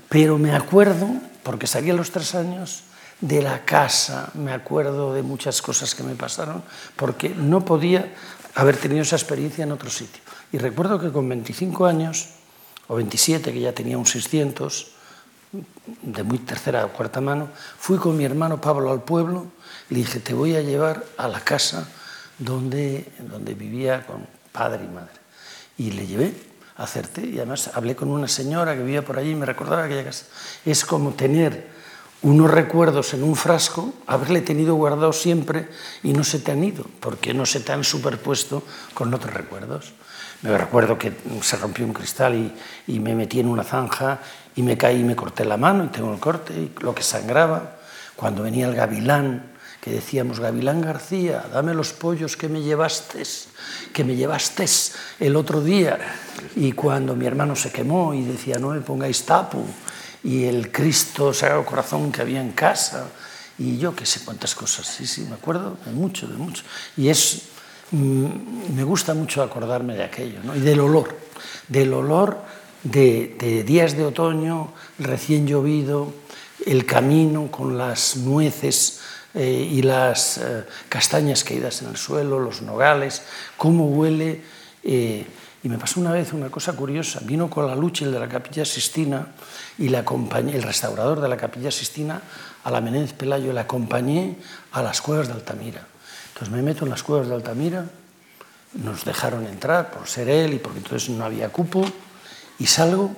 Pero 0.07 0.37
me 0.37 0.55
acuerdo, 0.55 1.09
porque 1.41 1.65
salí 1.65 1.89
a 1.89 1.93
los 1.93 2.11
tres 2.11 2.35
años, 2.35 2.83
de 3.21 3.41
la 3.41 3.63
casa, 3.63 4.29
me 4.33 4.51
acuerdo 4.51 5.13
de 5.13 5.23
muchas 5.23 5.61
cosas 5.61 5.95
que 5.95 6.03
me 6.03 6.13
pasaron, 6.13 6.61
porque 6.95 7.29
no 7.29 7.63
podía 7.63 8.13
haber 8.55 8.77
tenido 8.77 9.01
esa 9.01 9.15
experiencia 9.15 9.63
en 9.63 9.71
otro 9.71 9.89
sitio. 9.89 10.21
Y 10.51 10.57
recuerdo 10.57 10.99
que 10.99 11.11
con 11.11 11.27
25 11.27 11.85
años, 11.85 12.29
o 12.87 12.95
27, 12.95 13.51
que 13.51 13.59
ya 13.61 13.73
tenía 13.73 13.97
un 13.97 14.05
600, 14.05 14.92
de 16.01 16.23
muy 16.23 16.39
tercera 16.39 16.85
o 16.85 16.89
cuarta 16.89 17.21
mano, 17.21 17.49
fui 17.77 17.97
con 17.97 18.17
mi 18.17 18.25
hermano 18.25 18.59
Pablo 18.59 18.91
al 18.91 19.03
pueblo 19.03 19.47
le 19.89 19.99
dije, 19.99 20.19
te 20.19 20.33
voy 20.33 20.55
a 20.55 20.61
llevar 20.61 21.03
a 21.17 21.27
la 21.27 21.39
casa 21.41 21.87
donde, 22.37 23.11
donde 23.19 23.53
vivía 23.53 24.05
con 24.05 24.25
padre 24.51 24.85
y 24.85 24.87
madre. 24.87 25.13
Y 25.77 25.91
le 25.91 26.07
llevé 26.07 26.33
a 26.77 26.83
hacerte, 26.83 27.25
y 27.25 27.37
además 27.37 27.69
hablé 27.73 27.95
con 27.95 28.09
una 28.09 28.27
señora 28.27 28.73
que 28.75 28.81
vivía 28.81 29.05
por 29.05 29.19
allí 29.19 29.31
y 29.31 29.35
me 29.35 29.45
recordaba 29.45 29.83
aquella 29.83 30.03
casa. 30.03 30.25
Es 30.65 30.85
como 30.85 31.11
tener 31.11 31.71
unos 32.21 32.49
recuerdos 32.49 33.13
en 33.13 33.23
un 33.23 33.35
frasco, 33.35 33.93
haberle 34.07 34.41
tenido 34.41 34.75
guardado 34.75 35.11
siempre 35.11 35.67
y 36.01 36.13
no 36.13 36.23
se 36.23 36.39
te 36.39 36.51
han 36.51 36.63
ido, 36.63 36.85
porque 36.99 37.33
no 37.33 37.45
se 37.45 37.59
te 37.59 37.73
han 37.73 37.83
superpuesto 37.83 38.63
con 38.93 39.13
otros 39.13 39.33
recuerdos. 39.33 39.93
Me 40.41 40.57
recuerdo 40.57 40.97
que 40.97 41.13
se 41.41 41.55
rompió 41.57 41.85
un 41.85 41.93
cristal 41.93 42.35
y, 42.35 42.53
y, 42.93 42.99
me 42.99 43.15
metí 43.15 43.39
en 43.39 43.47
una 43.47 43.63
zanja 43.63 44.19
y 44.55 44.61
me 44.61 44.77
caí 44.77 45.01
y 45.01 45.03
me 45.03 45.15
corté 45.15 45.45
la 45.45 45.57
mano 45.57 45.85
y 45.85 45.87
tengo 45.87 46.13
el 46.13 46.19
corte 46.19 46.53
y 46.53 46.71
lo 46.81 46.93
que 46.93 47.03
sangraba. 47.03 47.77
Cuando 48.15 48.43
venía 48.43 48.67
el 48.67 48.75
gavilán, 48.75 49.53
que 49.83 49.91
decíamos, 49.91 50.39
Gavilán 50.39 50.79
García, 50.79 51.43
dame 51.51 51.73
los 51.73 51.91
pollos 51.91 52.37
que 52.37 52.47
me 52.47 52.61
llevaste, 52.61 53.21
que 53.91 54.05
me 54.05 54.15
llevaste 54.15 54.65
el 55.19 55.35
otro 55.35 55.59
día. 55.59 55.99
Y 56.55 56.71
cuando 56.71 57.17
mi 57.17 57.25
hermano 57.25 57.53
se 57.57 57.69
quemó 57.69 58.13
y 58.13 58.23
decía, 58.23 58.59
no 58.59 58.69
me 58.69 58.79
pongáis 58.79 59.25
tapu, 59.25 59.65
y 60.23 60.45
el 60.45 60.71
Cristo 60.71 61.33
Sagrado 61.33 61.65
Corazón 61.65 62.13
que 62.13 62.21
había 62.21 62.39
en 62.39 62.53
casa, 62.53 63.07
y 63.57 63.77
yo 63.77 63.93
qué 63.93 64.05
sé 64.05 64.21
cuántas 64.23 64.55
cosas, 64.55 64.87
sí, 64.87 65.05
sí, 65.05 65.25
me 65.27 65.35
acuerdo 65.35 65.75
de 65.85 65.91
mucho, 65.91 66.27
de 66.27 66.35
mucho. 66.35 66.63
Y 66.95 67.09
es, 67.09 67.49
mm, 67.91 68.73
me 68.73 68.85
gusta 68.85 69.13
mucho 69.13 69.43
acordarme 69.43 69.95
de 69.95 70.05
aquello, 70.05 70.39
¿no? 70.45 70.55
y 70.55 70.61
del 70.61 70.79
olor, 70.79 71.13
del 71.67 71.93
olor 71.93 72.37
de, 72.83 73.63
días 73.65 73.95
de 73.97 74.05
otoño, 74.05 74.73
recién 74.99 75.47
llovido, 75.47 76.13
el 76.65 76.85
camino 76.85 77.49
con 77.49 77.77
las 77.77 78.17
nueces 78.17 79.01
eh, 79.33 79.67
y 79.71 79.81
las 79.81 80.37
eh, 80.37 80.65
castañas 80.89 81.43
caídas 81.43 81.81
en 81.81 81.89
el 81.89 81.97
suelo, 81.97 82.39
los 82.39 82.61
nogales, 82.61 83.23
cómo 83.57 83.87
huele. 83.87 84.41
Eh, 84.83 85.25
y 85.63 85.69
me 85.69 85.77
pasó 85.77 86.01
una 86.01 86.11
vez 86.11 86.33
una 86.33 86.49
cosa 86.49 86.73
curiosa. 86.73 87.21
Vino 87.23 87.49
con 87.49 87.65
la 87.65 87.75
lucha 87.75 88.03
el 88.03 88.11
de 88.11 88.19
la 88.19 88.27
Capilla 88.27 88.65
Sistina 88.65 89.27
y 89.77 89.87
le 89.87 89.97
acompañé, 89.97 90.55
el 90.55 90.63
restaurador 90.63 91.21
de 91.21 91.29
la 91.29 91.37
Capilla 91.37 91.71
Sistina, 91.71 92.21
a 92.65 92.71
la 92.71 92.81
Menéndez 92.81 93.13
Pelayo, 93.13 93.53
le 93.53 93.61
acompañé 93.61 94.35
a 94.73 94.81
las 94.81 95.01
cuevas 95.01 95.27
de 95.27 95.33
Altamira. 95.33 95.87
Entonces 96.33 96.49
me 96.53 96.61
meto 96.61 96.83
en 96.83 96.91
las 96.91 97.01
cuevas 97.01 97.29
de 97.29 97.35
Altamira, 97.35 97.85
nos 98.73 99.05
dejaron 99.05 99.45
entrar 99.45 99.91
por 99.91 100.07
ser 100.07 100.27
él 100.27 100.53
y 100.53 100.59
porque 100.59 100.79
entonces 100.79 101.09
no 101.09 101.23
había 101.23 101.49
cupo, 101.49 101.85
y 102.59 102.67
salgo 102.67 103.15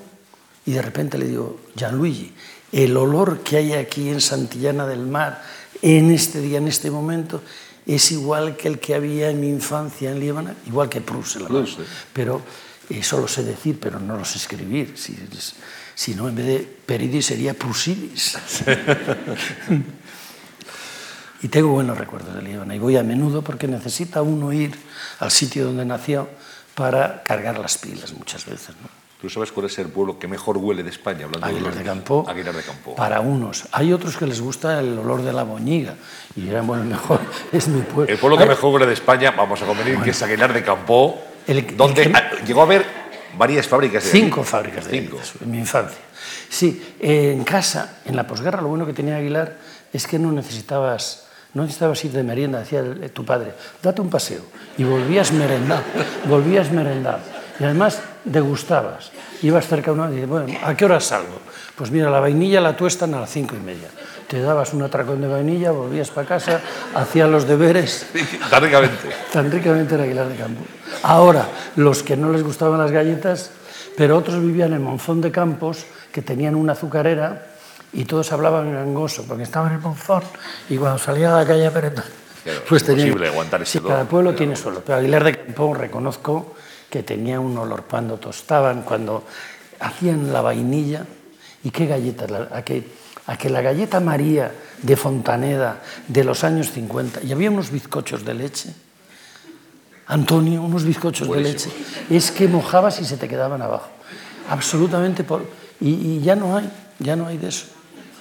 y 0.66 0.72
de 0.72 0.82
repente 0.82 1.18
le 1.18 1.28
digo, 1.28 1.60
Gianluigi, 1.76 2.34
el 2.72 2.98
olor 2.98 3.40
que 3.40 3.58
hay 3.58 3.74
aquí 3.74 4.10
en 4.10 4.20
Santillana 4.20 4.88
del 4.88 5.06
Mar, 5.06 5.44
en 5.82 6.12
este 6.12 6.42
día, 6.42 6.58
en 6.58 6.68
este 6.68 6.90
momento, 6.90 7.42
es 7.86 8.12
igual 8.12 8.58
que 8.58 8.68
el 8.68 8.80
que 8.80 8.96
había 8.96 9.30
en 9.30 9.40
mi 9.40 9.48
infancia 9.48 10.12
en 10.12 10.20
Líbana, 10.20 10.56
igual 10.66 10.90
que 10.90 11.02
Proust, 11.02 11.38
la 11.38 11.48
Proust 11.48 11.80
pero 12.12 12.42
eso 12.90 13.20
lo 13.20 13.28
sé 13.28 13.44
decir, 13.44 13.80
pero 13.80 14.00
no 14.00 14.18
lo 14.18 14.26
sé 14.26 14.38
escribir. 14.38 14.98
Si, 14.98 15.16
si 15.94 16.16
no, 16.16 16.28
en 16.28 16.36
vez 16.36 16.46
de 16.46 16.78
Peridis 16.86 17.28
sería 17.28 17.54
Prusidis. 17.54 18.38
y 21.42 21.48
tengo 21.48 21.70
buenos 21.70 21.98
recuerdos 21.98 22.36
de 22.36 22.42
Líbana 22.42 22.76
y 22.76 22.80
voy 22.80 22.98
a 22.98 23.04
menudo 23.04 23.44
porque 23.44 23.68
necesita 23.68 24.22
uno 24.22 24.52
ir 24.52 24.76
al 25.20 25.32
sitio 25.32 25.66
donde 25.66 25.86
nació 25.86 26.28
para 26.74 27.24
cargar 27.24 27.60
las 27.60 27.78
pilas 27.78 28.14
muchas 28.14 28.46
veces. 28.46 28.76
¿no? 28.82 28.90
¿Tú 29.26 29.32
sabes 29.32 29.52
cuál 29.52 29.66
es 29.66 29.80
el 29.80 29.88
pueblo 29.88 30.20
que 30.20 30.28
mejor 30.28 30.56
huele 30.58 30.84
de 30.84 30.92
España? 30.92 31.26
Hablando 31.26 31.48
Aguilar 31.48 31.74
de, 31.74 31.80
de 31.80 31.84
Campo. 31.84 32.26
Aguilar 32.28 32.54
de 32.54 32.62
Campo. 32.62 32.94
Para 32.94 33.22
unos. 33.22 33.68
Hay 33.72 33.92
otros 33.92 34.18
que 34.18 34.28
les 34.28 34.40
gusta 34.40 34.80
el 34.80 35.00
olor 35.00 35.24
de 35.24 35.34
la 35.34 35.42
boñiga. 35.42 35.96
Y 36.36 36.42
dirán, 36.42 36.68
bueno, 36.68 36.84
mejor 36.84 37.22
es 37.52 37.68
mi 37.68 37.82
pueblo. 37.82 38.14
El 38.14 38.20
pueblo 38.20 38.38
que 38.38 38.46
mejor 38.46 38.72
huele 38.72 38.86
de 38.86 38.94
España, 38.94 39.32
vamos 39.32 39.60
a 39.64 39.66
convenir, 39.66 39.94
bueno. 39.94 40.04
que 40.04 40.12
es 40.12 40.22
Aguilar 40.22 40.54
de 40.54 40.62
Campo, 40.62 41.20
el, 41.48 41.76
donde 41.76 42.04
el 42.04 42.14
que... 42.14 42.46
llegó 42.46 42.60
a 42.60 42.66
haber 42.66 42.86
varias 43.36 43.68
fábricas 43.68 44.04
de 44.04 44.12
Cinco 44.12 44.44
fábricas 44.44 44.86
de 44.86 44.92
Cinco. 44.92 45.18
Galletas, 45.18 45.42
en 45.42 45.50
mi 45.50 45.58
infancia. 45.58 46.02
Sí, 46.48 46.96
en 47.00 47.44
casa, 47.44 48.02
en 48.06 48.16
la 48.16 48.28
posguerra, 48.28 48.62
lo 48.62 48.68
bueno 48.68 48.86
que 48.86 48.94
tenía 48.94 49.16
Aguilar 49.16 49.58
es 49.92 50.06
que 50.06 50.20
no 50.20 50.32
necesitabas 50.32 51.26
no 51.56 51.64
necesitabas 51.64 52.04
ir 52.04 52.12
de 52.12 52.22
merienda, 52.22 52.60
decía 52.60 52.84
tu 53.14 53.26
padre, 53.26 53.54
date 53.82 54.02
un 54.02 54.10
paseo. 54.10 54.42
Y 54.78 54.84
volvías 54.84 55.32
merendado, 55.32 55.84
volvías 56.28 56.70
merendado. 56.70 57.20
Y 57.60 57.64
además 57.64 58.02
degustabas. 58.24 59.12
Ibas 59.42 59.68
cerca 59.68 59.92
de 59.92 59.92
uno 59.92 60.10
y 60.10 60.16
dices, 60.16 60.30
bueno, 60.30 60.54
¿a 60.64 60.76
qué 60.76 60.86
hora 60.86 61.00
salgo? 61.00 61.40
Pues 61.76 61.92
mira, 61.92 62.10
la 62.10 62.20
vainilla 62.20 62.62
la 62.62 62.76
tuestan 62.76 63.14
a 63.14 63.22
las 63.22 63.30
cinco 63.30 63.56
y 63.56 63.60
media. 63.60 63.90
Te 64.28 64.42
dabas 64.42 64.74
un 64.74 64.82
atracón 64.82 65.22
de 65.22 65.28
vainilla, 65.28 65.72
volvías 65.72 66.10
para 66.10 66.28
casa, 66.28 66.62
hacías 66.94 67.30
los 67.30 67.48
deberes. 67.48 68.08
Tan 68.50 68.64
ricamente. 68.64 69.10
Tan 69.32 69.52
ricamente 69.52 69.96
era 69.96 70.04
Aguilar 70.04 70.28
de 70.28 70.36
Campo. 70.36 70.62
Ahora, 71.04 71.48
los 71.76 72.02
que 72.02 72.18
no 72.18 72.32
les 72.32 72.44
gustaban 72.44 72.80
las 72.80 72.92
galletas, 72.92 73.52
pero 73.98 74.18
otros 74.18 74.42
vivían 74.42 74.74
en 74.74 74.84
Monzón 74.84 75.22
de 75.22 75.32
Campos, 75.32 75.86
que 76.12 76.22
tenían 76.22 76.56
una 76.56 76.74
azucarera 76.74 77.48
y 77.94 78.06
todos 78.06 78.32
hablaban 78.32 78.68
en 78.68 78.78
angoso, 78.78 79.26
porque 79.28 79.44
estaban 79.44 79.74
en 79.74 79.82
Monzón 79.82 80.24
y 80.70 80.78
cuando 80.78 80.98
salía 80.98 81.34
a 81.34 81.42
la 81.42 81.48
calle 81.48 81.70
Pereta, 81.72 82.04
pues 82.68 82.84
tenía... 82.84 83.14
aguantar 83.28 83.66
sí, 83.66 83.80
cada 83.80 84.06
pueblo 84.06 84.34
tiene 84.34 84.56
suelo, 84.56 84.82
pero 84.86 84.98
Aguilar 85.00 85.24
de 85.24 85.38
Campo 85.38 85.74
reconozco 85.74 86.56
que 86.90 87.04
tenía 87.04 87.40
un 87.40 87.58
olor 87.58 87.86
cuando 87.90 88.18
tostaban, 88.18 88.84
cuando 88.84 89.24
hacían 89.80 90.32
la 90.32 90.42
vainilla, 90.42 91.06
y 91.64 91.72
qué 91.72 91.88
galletas, 91.88 92.32
a 92.52 92.62
que, 92.64 92.88
a 93.26 93.38
que 93.38 93.50
la 93.50 93.62
galleta 93.62 94.00
María 94.00 94.52
de 94.82 94.96
Fontaneda 94.96 95.82
de 96.08 96.24
los 96.24 96.44
años 96.44 96.72
50, 96.72 97.24
y 97.24 97.32
había 97.32 97.50
unos 97.50 97.72
bizcochos 97.72 98.24
de 98.24 98.34
leche, 98.34 98.74
Antonio, 100.08 100.62
unos 100.62 100.84
bizcochos 100.84 101.30
de 101.32 101.42
leche, 101.42 101.70
es 102.10 102.32
que 102.32 102.48
mojabas 102.48 103.02
y 103.02 103.06
se 103.06 103.18
te 103.18 103.28
quedaban 103.28 103.62
abajo. 103.62 103.90
Absolutamente, 104.50 105.24
por, 105.24 105.46
y, 105.82 105.90
y 105.90 106.22
ya 106.22 106.36
no 106.36 106.56
hay, 106.56 106.70
ya 107.00 107.16
no 107.16 107.26
hay 107.26 107.38
de 107.38 107.48
eso. 107.48 107.66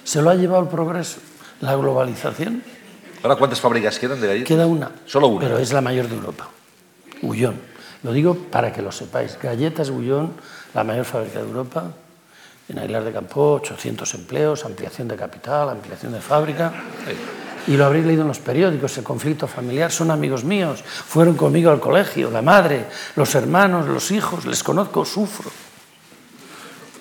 Se 0.02 0.22
lo 0.22 0.30
ha 0.30 0.34
llevado 0.34 0.62
el 0.62 0.68
progreso, 0.68 1.18
la 1.60 1.76
globalización. 1.76 2.62
¿Ahora 3.22 3.36
cuántas 3.36 3.60
fábricas 3.60 3.98
quedan 3.98 4.20
de 4.20 4.26
galletas? 4.28 4.48
Queda 4.48 4.66
una. 4.66 4.90
Solo 5.06 5.28
una. 5.28 5.46
Pero 5.46 5.58
es 5.58 5.72
la 5.72 5.80
mayor 5.80 6.08
de 6.08 6.14
Europa. 6.14 6.48
Ullón. 7.22 7.73
Lo 8.04 8.12
digo 8.12 8.36
para 8.36 8.72
que 8.72 8.82
lo 8.82 8.92
sepáis. 8.92 9.38
Galletas 9.42 9.88
Ullón, 9.88 10.34
la 10.74 10.84
mayor 10.84 11.06
fábrica 11.06 11.40
de 11.40 11.46
Europa. 11.46 11.84
En 12.68 12.78
Aguilar 12.78 13.04
de 13.04 13.12
Campo, 13.12 13.54
800 13.54 14.14
empleos, 14.14 14.64
ampliación 14.64 15.08
de 15.08 15.16
capital, 15.16 15.70
ampliación 15.70 16.12
de 16.12 16.20
fábrica. 16.20 16.72
Y 17.66 17.76
lo 17.76 17.86
habréis 17.86 18.04
leído 18.04 18.22
en 18.22 18.28
los 18.28 18.38
periódicos, 18.38 18.96
el 18.98 19.04
conflicto 19.04 19.46
familiar. 19.46 19.90
Son 19.90 20.10
amigos 20.10 20.44
míos, 20.44 20.82
fueron 20.82 21.34
conmigo 21.34 21.70
al 21.70 21.80
colegio, 21.80 22.30
la 22.30 22.42
madre, 22.42 22.86
los 23.16 23.34
hermanos, 23.34 23.86
los 23.86 24.10
hijos, 24.10 24.44
les 24.44 24.62
conozco, 24.62 25.04
sufro. 25.04 25.50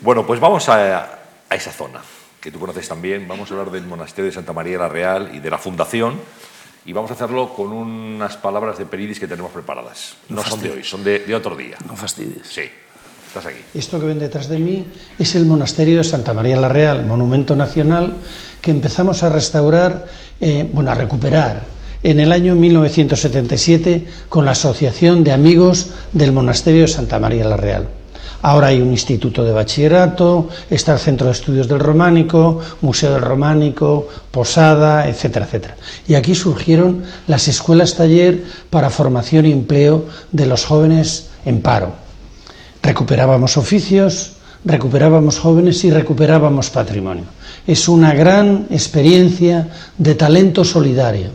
Bueno, 0.01 0.25
pues 0.25 0.39
vamos 0.39 0.67
a, 0.69 1.19
a 1.49 1.55
esa 1.55 1.71
zona 1.71 2.01
que 2.39 2.49
tú 2.51 2.59
conoces 2.59 2.87
también. 2.87 3.27
Vamos 3.27 3.51
a 3.51 3.53
hablar 3.53 3.71
del 3.71 3.85
monasterio 3.85 4.25
de 4.25 4.35
Santa 4.35 4.53
María 4.53 4.77
la 4.77 4.89
Real 4.89 5.31
y 5.33 5.39
de 5.39 5.49
la 5.49 5.57
fundación. 5.57 6.19
Y 6.85 6.93
vamos 6.93 7.11
a 7.11 7.13
hacerlo 7.13 7.53
con 7.53 7.71
unas 7.71 8.35
palabras 8.37 8.77
de 8.77 8.85
Peridis 8.85 9.19
que 9.19 9.27
tenemos 9.27 9.51
preparadas. 9.51 10.15
No, 10.29 10.43
son 10.43 10.61
de 10.61 10.71
hoy, 10.71 10.83
son 10.83 11.03
de, 11.03 11.19
de, 11.19 11.35
otro 11.35 11.55
día. 11.55 11.77
No 11.87 11.95
fastidies. 11.95 12.47
Sí, 12.47 12.63
estás 13.27 13.45
aquí. 13.45 13.59
Esto 13.73 13.99
que 13.99 14.07
ven 14.07 14.19
detrás 14.19 14.49
de 14.49 14.59
mí 14.59 14.85
es 15.17 15.35
el 15.35 15.45
monasterio 15.45 15.99
de 15.99 16.03
Santa 16.03 16.33
María 16.33 16.57
la 16.57 16.69
Real, 16.69 17.05
monumento 17.05 17.55
nacional 17.55 18.15
que 18.61 18.71
empezamos 18.71 19.23
a 19.23 19.29
restaurar, 19.29 20.07
eh, 20.41 20.69
bueno, 20.71 20.91
a 20.91 20.95
recuperar 20.95 21.63
en 22.03 22.19
el 22.19 22.31
año 22.33 22.55
1977 22.55 24.05
con 24.27 24.45
la 24.45 24.51
Asociación 24.51 25.23
de 25.23 25.31
Amigos 25.31 25.91
del 26.11 26.33
Monasterio 26.33 26.81
de 26.81 26.87
Santa 26.89 27.17
María 27.17 27.45
la 27.45 27.57
Real. 27.57 27.87
Ahora 28.43 28.67
hay 28.67 28.81
un 28.81 28.91
instituto 28.91 29.45
de 29.45 29.53
bachillerato, 29.53 30.49
está 30.69 30.91
el 30.91 30.99
Centro 30.99 31.27
de 31.27 31.31
Estudios 31.31 31.69
del 31.69 31.79
Románico, 31.79 32.59
Museo 32.81 33.13
del 33.13 33.21
Románico, 33.21 34.09
Posada, 34.31 35.07
etcétera, 35.07 35.45
etcétera. 35.45 35.77
Y 36.09 36.15
aquí 36.15 36.35
surgieron 36.35 37.05
las 37.27 37.47
escuelas 37.47 37.95
taller 37.95 38.43
para 38.69 38.89
formación 38.89 39.45
y 39.45 39.53
empleo 39.53 40.07
de 40.33 40.45
los 40.45 40.65
jóvenes 40.65 41.31
en 41.45 41.61
paro. 41.61 41.93
Recuperábamos 42.81 43.55
oficios, 43.55 44.33
recuperábamos 44.65 45.39
jóvenes 45.39 45.81
y 45.85 45.91
recuperábamos 45.91 46.69
patrimonio. 46.69 47.23
Es 47.65 47.87
una 47.87 48.13
gran 48.13 48.67
experiencia 48.69 49.69
de 49.97 50.15
talento 50.15 50.65
solidario. 50.65 51.29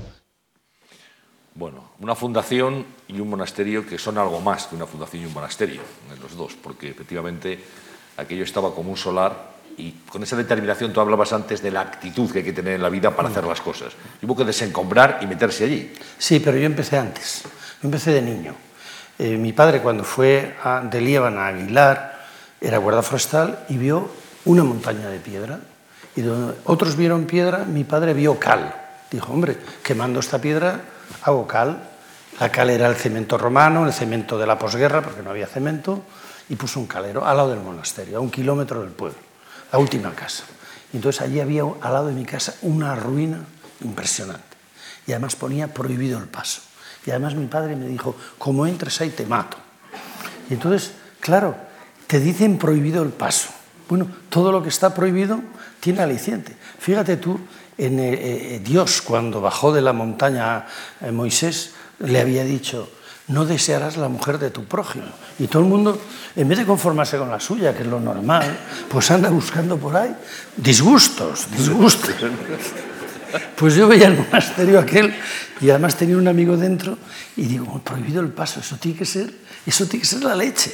Bueno, 1.55 1.85
una 2.01 2.15
fundación 2.15 2.98
y 3.09 3.21
un 3.21 3.31
monasterio 3.31 3.87
que 3.87 3.99
son 3.99 4.19
algo 4.19 4.41
más 4.41 4.67
que 4.67 4.77
una 4.77 4.87
fundación 4.87 5.23
y 5.23 5.27
un 5.27 5.33
monasterio, 5.33 5.81
los 6.21 6.37
dos, 6.37 6.55
porque 6.63 6.91
efectivamente 6.91 7.59
aquello 8.17 8.45
estaba 8.45 8.75
como 8.75 8.91
un 8.91 8.97
solar 8.97 9.59
y 9.79 9.93
con 10.09 10.23
esa 10.23 10.37
determinación 10.37 10.93
tú 10.93 11.01
hablabas 11.01 11.33
antes 11.33 11.63
de 11.63 11.71
la 11.71 11.81
actitud 11.81 12.31
que 12.31 12.39
hay 12.39 12.45
que 12.45 12.53
tener 12.53 12.75
en 12.75 12.83
la 12.83 12.91
vida 12.91 13.15
para 13.15 13.29
hacer 13.29 13.45
las 13.45 13.61
cosas. 13.61 13.93
Y 14.21 14.27
hubo 14.27 14.37
que 14.37 14.45
desencombrar 14.45 15.21
y 15.23 15.27
meterse 15.27 15.65
allí. 15.65 15.93
Sí, 16.19 16.41
pero 16.41 16.59
yo 16.59 16.67
empecé 16.67 16.99
antes, 16.99 17.43
yo 17.45 17.87
empecé 17.87 18.11
de 18.11 18.23
niño. 18.23 18.55
Eh, 19.19 19.37
mi 19.37 19.53
padre 19.53 19.81
cuando 19.81 20.05
fue 20.05 20.57
a, 20.63 20.81
de 20.81 21.01
Líbana 21.01 21.47
a 21.47 21.49
Aguilar 21.49 22.27
era 22.61 22.79
guarda 22.79 23.03
forestal 23.03 23.65
y 23.69 23.79
vio 23.79 24.11
una 24.45 24.65
montaña 24.65 25.09
de 25.09 25.19
piedra. 25.19 25.61
Y 26.17 26.23
donde 26.23 26.59
otros 26.65 26.97
vieron 26.97 27.27
piedra, 27.27 27.65
mi 27.65 27.85
padre 27.85 28.13
vio 28.13 28.39
cal. 28.39 28.75
Dijo, 29.11 29.33
hombre, 29.33 29.57
quemando 29.83 30.21
esta 30.21 30.41
piedra 30.41 30.81
hago 31.23 31.47
cal 31.47 31.89
la 32.41 32.51
cal 32.51 32.71
era 32.71 32.87
el 32.87 32.97
cemento 32.97 33.37
romano, 33.37 33.87
el 33.87 33.93
cemento 33.93 34.39
de 34.39 34.47
la 34.47 34.59
posguerra, 34.59 35.03
porque 35.03 35.23
no 35.23 35.31
había 35.31 35.47
cemento, 35.47 36.03
y 36.49 36.57
puso 36.57 36.81
un 36.81 36.87
calero 36.87 37.27
al 37.27 37.37
lado 37.37 37.51
del 37.51 37.61
monasterio, 37.61 38.19
a 38.19 38.21
un 38.21 38.31
kilómetro 38.31 38.81
del 38.81 38.91
pueblo, 38.91 39.19
la 39.73 39.79
última 39.79 40.15
casa. 40.15 40.45
Y 40.93 40.97
entonces 40.97 41.21
allí 41.21 41.41
había 41.41 41.63
al 41.63 41.93
lado 41.93 42.07
de 42.09 42.15
mi 42.15 42.25
casa 42.25 42.55
una 42.63 42.95
ruina 42.95 43.41
impresionante. 43.83 44.57
Y 45.07 45.13
además 45.13 45.37
ponía 45.37 45.73
prohibido 45.73 46.19
el 46.19 46.27
paso. 46.27 46.63
Y 47.05 47.11
además 47.11 47.35
mi 47.35 47.47
padre 47.47 47.77
me 47.77 47.87
dijo, 47.87 48.17
como 48.39 48.67
entres 48.67 49.01
ahí 49.01 49.11
te 49.11 49.27
mato. 49.27 49.57
Y 50.51 50.55
entonces, 50.55 50.93
claro, 51.21 51.57
te 52.07 52.21
dicen 52.21 52.59
prohibido 52.59 53.03
el 53.03 53.11
paso. 53.11 53.49
Bueno, 53.89 54.09
todo 54.29 54.53
lo 54.53 54.63
que 54.63 54.69
está 54.69 54.95
prohibido 54.95 55.41
tiene 55.81 56.03
aliciente. 56.03 56.57
Fíjate 56.79 57.17
tú, 57.17 57.39
en 57.79 57.99
eh, 58.01 58.13
eh, 58.13 58.61
Dios 58.63 59.01
cuando 59.03 59.41
bajó 59.41 59.73
de 59.73 59.81
la 59.81 59.93
montaña 59.93 60.67
eh, 61.01 61.13
Moisés, 61.13 61.73
le 62.01 62.21
había 62.21 62.45
dicho, 62.45 62.91
no 63.29 63.45
desearás 63.45 63.97
la 63.97 64.09
mujer 64.09 64.39
de 64.39 64.51
tu 64.51 64.65
prójimo. 64.65 65.07
Y 65.39 65.47
todo 65.47 65.63
el 65.63 65.69
mundo, 65.69 66.01
en 66.35 66.49
vez 66.49 66.59
de 66.59 66.67
conformarse 66.67 67.19
con 67.19 67.31
la 67.31 67.41
suya, 67.41 67.75
que 67.75 67.83
es 67.83 67.89
lo 67.89 68.01
normal, 68.01 68.59
pues 68.89 69.11
anda 69.11 69.31
buscando 69.31 69.77
por 69.77 69.97
ahí 69.97 70.15
disgustos, 70.57 71.51
disgustos. 71.51 72.15
Pues 73.57 73.75
yo 73.75 73.87
veía 73.87 74.07
el 74.07 74.17
monasterio 74.17 74.79
aquel 74.79 75.15
y 75.61 75.69
además 75.69 75.97
tenía 75.97 76.17
un 76.17 76.29
amigo 76.29 76.57
dentro 76.57 76.97
y 77.37 77.43
digo, 77.43 77.79
prohibido 77.85 78.23
el 78.23 78.29
paso, 78.29 78.61
eso 78.61 78.77
tiene 78.77 78.99
que 78.99 79.05
ser, 79.05 79.31
eso 79.67 79.87
tiene 79.87 80.01
que 80.01 80.09
ser 80.09 80.25
la 80.25 80.35
leche. 80.35 80.73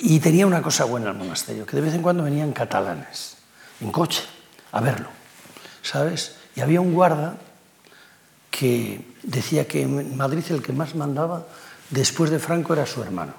Y 0.00 0.18
tenía 0.18 0.46
una 0.46 0.62
cosa 0.62 0.84
buena 0.84 1.10
el 1.10 1.16
monasterio, 1.16 1.66
que 1.66 1.76
de 1.76 1.82
vez 1.82 1.94
en 1.94 2.02
cuando 2.02 2.24
venían 2.24 2.52
catalanes, 2.52 3.36
en 3.80 3.92
coche, 3.92 4.22
a 4.72 4.80
verlo, 4.80 5.08
¿sabes? 5.82 6.36
Y 6.56 6.60
había 6.60 6.80
un 6.80 6.94
guarda 6.94 7.36
que 8.50 9.11
decía 9.22 9.66
que 9.66 9.82
en 9.82 10.16
Madrid 10.16 10.44
el 10.50 10.62
que 10.62 10.72
más 10.72 10.94
mandaba 10.94 11.46
después 11.90 12.30
de 12.30 12.38
Franco 12.38 12.72
era 12.72 12.86
su 12.86 13.02
hermano. 13.02 13.34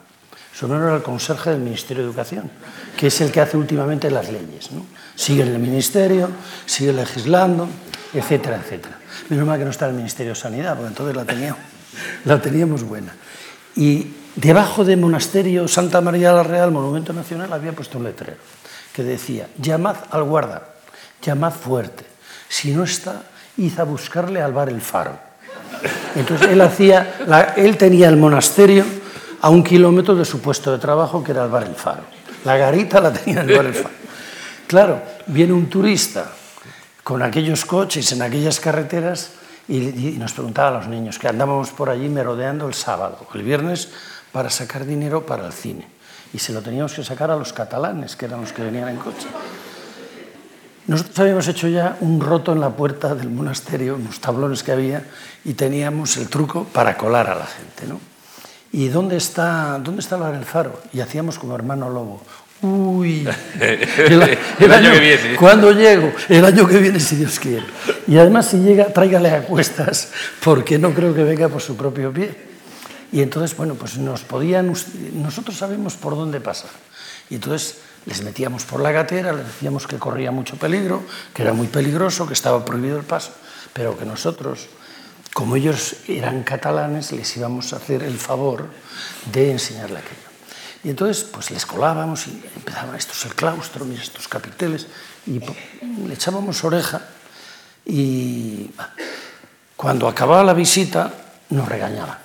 Su 0.54 0.66
hermano 0.66 0.86
era 0.88 0.96
el 0.98 1.04
conserje 1.04 1.50
del 1.50 1.60
Ministerio 1.60 2.04
de 2.04 2.10
Educación, 2.10 2.50
que 2.96 3.08
es 3.08 3.22
el 3.22 3.32
que 3.32 3.42
hace 3.42 3.58
últimamente 3.58 4.12
las 4.12 4.32
leyes. 4.32 4.70
Sigue 5.16 5.42
en 5.42 5.50
el 5.50 5.60
Ministerio, 5.60 6.30
sigue 6.66 6.94
legislando, 6.94 7.68
etcétera, 8.14 8.58
etcétera. 8.58 9.00
Menos 9.30 9.48
mal 9.48 9.58
que 9.58 9.66
no 9.66 9.72
está 9.72 9.88
el 9.88 9.96
Ministerio 9.96 10.34
de 10.34 10.40
Sanidad, 10.40 10.76
porque 10.76 10.90
entonces 10.90 11.16
la 11.16 11.56
la 12.26 12.42
teníamos 12.42 12.84
buena. 12.84 13.16
Y 13.76 14.14
debajo 14.36 14.86
del 14.86 15.00
monasterio 15.00 15.68
Santa 15.68 16.02
María 16.02 16.32
la 16.34 16.44
Real, 16.44 16.72
Monumento 16.72 17.14
Nacional, 17.14 17.52
había 17.52 17.74
puesto 17.74 17.98
un 17.98 18.04
letrero 18.04 18.38
que 18.94 19.04
decía, 19.04 19.50
llamad 19.58 19.98
al 20.12 20.24
guarda, 20.24 20.62
llamad 21.22 21.52
fuerte. 21.52 22.06
Si 22.48 22.72
no 22.72 22.84
está, 22.84 23.24
id 23.58 23.80
a 23.80 23.84
buscarle 23.84 24.42
al 24.42 24.54
bar 24.54 24.70
El 24.70 24.82
Faro. 24.82 25.33
Entonces 26.16 26.50
él, 26.50 26.62
hacía, 26.62 27.16
él 27.56 27.78
tenía 27.78 28.10
el 28.10 28.18
monasterio 28.18 28.86
a 29.42 29.50
un 29.50 29.64
kilómetro 29.64 30.16
de 30.16 30.26
su 30.26 30.40
puesto 30.40 30.72
de 30.72 30.78
trabajo, 30.78 31.24
que 31.24 31.32
era 31.32 31.44
el 31.44 31.50
bar 31.50 31.64
El 31.64 31.76
Faro. 31.76 32.04
La 32.46 32.58
garita 32.58 33.02
la 33.02 33.12
tenía 33.12 33.42
en 33.42 33.50
el 33.50 33.58
bar 33.58 33.66
El 33.66 33.74
Faro. 33.74 33.96
Claro, 34.68 35.02
viene 35.28 35.54
un 35.54 35.70
turista 35.70 36.32
con 37.04 37.22
aquellos 37.22 37.66
coches 37.66 38.12
en 38.12 38.22
aquellas 38.22 38.60
carreteras 38.60 39.32
y, 39.68 40.16
nos 40.20 40.34
preguntaba 40.34 40.70
a 40.70 40.80
los 40.80 40.88
niños 40.88 41.20
que 41.20 41.28
andábamos 41.28 41.72
por 41.72 41.90
allí 41.90 42.10
merodeando 42.10 42.68
el 42.68 42.74
sábado, 42.74 43.28
el 43.34 43.44
viernes, 43.44 43.90
para 44.32 44.50
sacar 44.50 44.86
dinero 44.86 45.26
para 45.26 45.46
el 45.46 45.54
cine. 45.54 45.88
Y 46.34 46.40
se 46.40 46.54
lo 46.54 46.62
teníamos 46.62 46.94
que 46.94 47.04
sacar 47.04 47.30
a 47.30 47.36
los 47.36 47.54
catalanes, 47.54 48.16
que 48.16 48.26
eran 48.26 48.42
los 48.42 48.52
que 48.52 48.64
venían 48.64 48.90
en 48.90 48.98
coche. 48.98 49.28
Nosotros 50.86 51.18
habíamos 51.20 51.48
hecho 51.48 51.68
ya 51.68 51.98
un 52.02 52.20
roto 52.20 52.52
en 52.52 52.60
la 52.60 52.72
puerta 52.72 53.16
del 53.16 53.30
monasterio, 53.30 53.96
unos 53.96 54.20
tablones 54.20 54.64
que 54.64 54.74
había, 54.74 55.04
y 55.46 55.54
teníamos 55.54 56.18
el 56.18 56.28
truco 56.28 56.66
para 56.66 56.98
colar 56.98 57.30
a 57.30 57.36
la 57.36 57.46
gente. 57.46 57.88
¿no? 57.88 58.00
¿Y 58.74 58.90
dónde 58.90 59.18
está, 59.18 59.80
dónde 59.82 60.02
está 60.02 60.16
el 60.36 60.46
faro? 60.46 60.82
Y 60.92 61.00
hacíamos 61.00 61.40
como 61.40 61.56
hermano 61.56 61.90
lobo. 61.90 62.22
Uy, 62.64 63.28
el, 63.60 64.72
año, 64.72 64.92
que 64.94 65.00
viene. 65.00 65.36
¿Cuándo 65.38 65.72
llego? 65.74 66.12
El 66.30 66.46
año 66.46 66.66
que 66.66 66.78
viene, 66.78 67.00
si 67.00 67.18
Dios 67.18 67.38
quiere. 67.40 67.66
Y 68.08 68.18
además, 68.18 68.48
si 68.48 68.58
llega, 68.58 68.86
tráigale 68.86 69.30
a 69.32 69.42
cuestas, 69.42 70.12
porque 70.44 70.80
no 70.80 70.94
creo 70.94 71.14
que 71.14 71.24
venga 71.24 71.50
por 71.50 71.62
su 71.62 71.76
propio 71.76 72.14
pie. 72.14 72.34
Y 73.12 73.22
entonces, 73.22 73.56
bueno, 73.56 73.76
pues 73.76 73.98
nos 73.98 74.22
podían. 74.22 74.74
Nosotros 75.14 75.58
sabemos 75.58 75.96
por 75.96 76.16
dónde 76.16 76.40
pasar. 76.40 76.70
Y 77.30 77.36
entonces 77.36 77.78
les 78.06 78.22
metíamos 78.22 78.66
por 78.66 78.82
la 78.82 78.92
gatera, 78.92 79.34
les 79.34 79.46
decíamos 79.46 79.88
que 79.88 79.98
corría 79.98 80.32
mucho 80.32 80.58
peligro, 80.58 81.04
que 81.34 81.42
era 81.42 81.54
muy 81.54 81.68
peligroso, 81.68 82.28
que 82.28 82.34
estaba 82.34 82.64
prohibido 82.66 82.98
el 82.98 83.06
paso, 83.06 83.32
pero 83.74 83.98
que 83.98 84.06
nosotros, 84.06 84.68
como 85.34 85.56
ellos 85.56 85.96
eran 86.08 86.44
catalanes, 86.44 87.12
les 87.12 87.36
íbamos 87.38 87.74
a 87.74 87.78
hacer 87.78 88.04
el 88.04 88.18
favor 88.18 88.68
de 89.32 89.52
enseñarle 89.52 90.00
aquello. 90.00 90.34
Y 90.84 90.90
entonces, 90.90 91.24
pues 91.24 91.50
les 91.52 91.66
colábamos 91.66 92.28
y 92.28 92.44
empezaban, 92.56 92.96
esto 92.96 93.14
es 93.14 93.26
el 93.26 93.36
claustro, 93.36 93.86
estos 93.94 94.28
capiteles, 94.28 94.88
y 95.26 95.40
le 96.06 96.14
echábamos 96.14 96.64
oreja 96.64 97.02
y 97.86 98.72
cuando 99.76 100.08
acababa 100.08 100.44
la 100.44 100.54
visita 100.54 101.12
nos 101.50 101.68
regañaba 101.68 102.23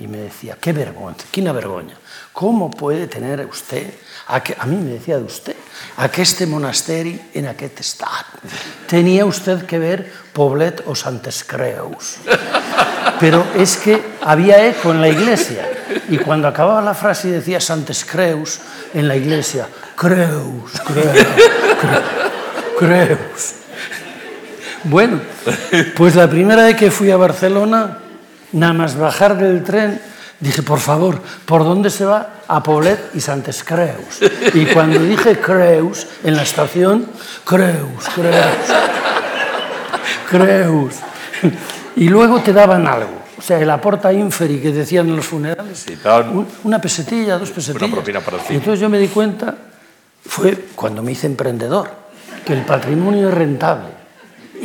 y 0.00 0.08
me 0.08 0.18
decía, 0.18 0.56
qué 0.60 0.72
vergüenza, 0.72 1.26
qué 1.30 1.42
vergüenza, 1.42 1.94
¿cómo 2.32 2.70
puede 2.70 3.06
tener 3.06 3.46
usted, 3.46 3.92
a, 4.28 4.42
que, 4.42 4.56
a 4.58 4.66
mí 4.66 4.76
me 4.76 4.92
decía 4.92 5.18
de 5.18 5.24
usted, 5.24 5.54
a 5.96 6.08
que 6.08 6.22
este 6.22 6.46
monasterio 6.46 7.20
en 7.34 7.46
aquel 7.46 7.70
estado 7.78 8.26
tenía 8.86 9.24
usted 9.24 9.66
que 9.66 9.78
ver 9.78 10.10
Poblet 10.32 10.82
o 10.86 10.94
Santes 10.94 11.44
Creus. 11.44 12.16
Pero 13.18 13.44
es 13.56 13.76
que 13.76 14.00
había 14.22 14.66
eco 14.66 14.92
en 14.92 15.00
la 15.00 15.08
iglesia 15.08 15.68
y 16.08 16.18
cuando 16.18 16.48
acababa 16.48 16.80
la 16.80 16.94
frase 16.94 17.28
y 17.28 17.32
decía 17.32 17.60
Santes 17.60 18.04
Creus 18.04 18.60
en 18.94 19.06
la 19.06 19.16
iglesia, 19.16 19.68
Creus, 19.96 20.80
Creus. 20.86 21.26
creus. 22.78 23.54
Bueno, 24.84 25.20
pues 25.94 26.14
la 26.14 26.30
primera 26.30 26.64
vez 26.64 26.76
que 26.76 26.90
fui 26.90 27.10
a 27.10 27.16
Barcelona, 27.18 27.98
nada 28.52 28.72
más 28.72 28.96
bajar 28.96 29.36
del 29.36 29.64
tren, 29.64 30.00
dije, 30.38 30.62
por 30.62 30.80
favor, 30.80 31.20
¿por 31.44 31.64
dónde 31.64 31.90
se 31.90 32.04
va? 32.04 32.34
A 32.48 32.62
Poblet 32.62 33.14
y 33.14 33.20
Santes 33.20 33.62
Creus. 33.64 34.20
Y 34.54 34.66
cuando 34.66 34.98
dije 34.98 35.38
Creus, 35.38 36.06
en 36.24 36.36
la 36.36 36.42
estación, 36.42 37.06
Creus, 37.44 38.04
Creus, 38.14 38.66
Creus. 40.28 40.94
Y 41.96 42.08
luego 42.08 42.40
te 42.40 42.52
daban 42.52 42.86
algo. 42.86 43.20
O 43.38 43.42
sea, 43.42 43.58
el 43.58 43.70
aporta 43.70 44.12
inferi 44.12 44.60
que 44.60 44.70
decían 44.70 45.08
en 45.08 45.16
los 45.16 45.24
funerales, 45.26 45.86
una 46.64 46.80
pesetilla, 46.80 47.38
dos 47.38 47.50
pesetillas. 47.50 47.88
Una 47.88 47.96
propina 47.96 48.20
para 48.20 48.36
el 48.36 48.42
y 48.50 48.56
entonces 48.56 48.80
yo 48.80 48.90
me 48.90 48.98
di 48.98 49.08
cuenta, 49.08 49.54
fue 50.26 50.66
cuando 50.74 51.02
me 51.02 51.12
hice 51.12 51.26
emprendedor, 51.26 51.90
que 52.44 52.52
el 52.52 52.66
patrimonio 52.66 53.28
es 53.28 53.34
rentable 53.34 54.00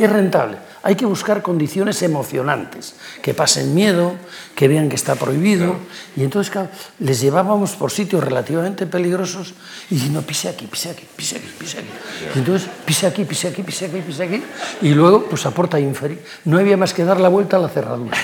es 0.04 0.10
rentable. 0.10 0.58
Hay 0.86 0.94
que 0.94 1.04
buscar 1.04 1.42
condiciones 1.42 2.00
emocionantes, 2.02 2.94
que 3.20 3.34
pasen 3.34 3.74
miedo, 3.74 4.14
que 4.54 4.68
vean 4.68 4.88
que 4.88 4.94
está 4.94 5.16
prohibido. 5.16 5.74
Y 6.14 6.22
entonces 6.22 6.54
les 7.00 7.20
llevábamos 7.20 7.72
por 7.72 7.90
sitios 7.90 8.22
relativamente 8.22 8.86
peligrosos 8.86 9.54
y 9.90 9.96
diciendo, 9.96 10.22
pise 10.22 10.48
aquí, 10.48 10.68
pise 10.68 10.90
aquí, 10.90 11.04
pise 11.16 11.38
aquí, 11.38 11.48
pise 11.58 11.78
aquí. 11.80 11.88
Y 12.36 12.38
entonces, 12.38 12.68
pise 12.84 13.08
aquí, 13.08 13.24
pise 13.24 13.48
aquí, 13.48 13.64
pise 13.64 13.86
aquí, 13.86 14.00
pise 14.00 14.22
aquí. 14.22 14.42
Y 14.80 14.90
luego, 14.90 15.24
pues 15.24 15.44
aporta 15.44 15.80
inferi. 15.80 16.20
No 16.44 16.56
había 16.56 16.76
más 16.76 16.94
que 16.94 17.04
dar 17.04 17.18
la 17.18 17.30
vuelta 17.30 17.56
a 17.56 17.58
la 17.58 17.68
cerradura. 17.68 18.16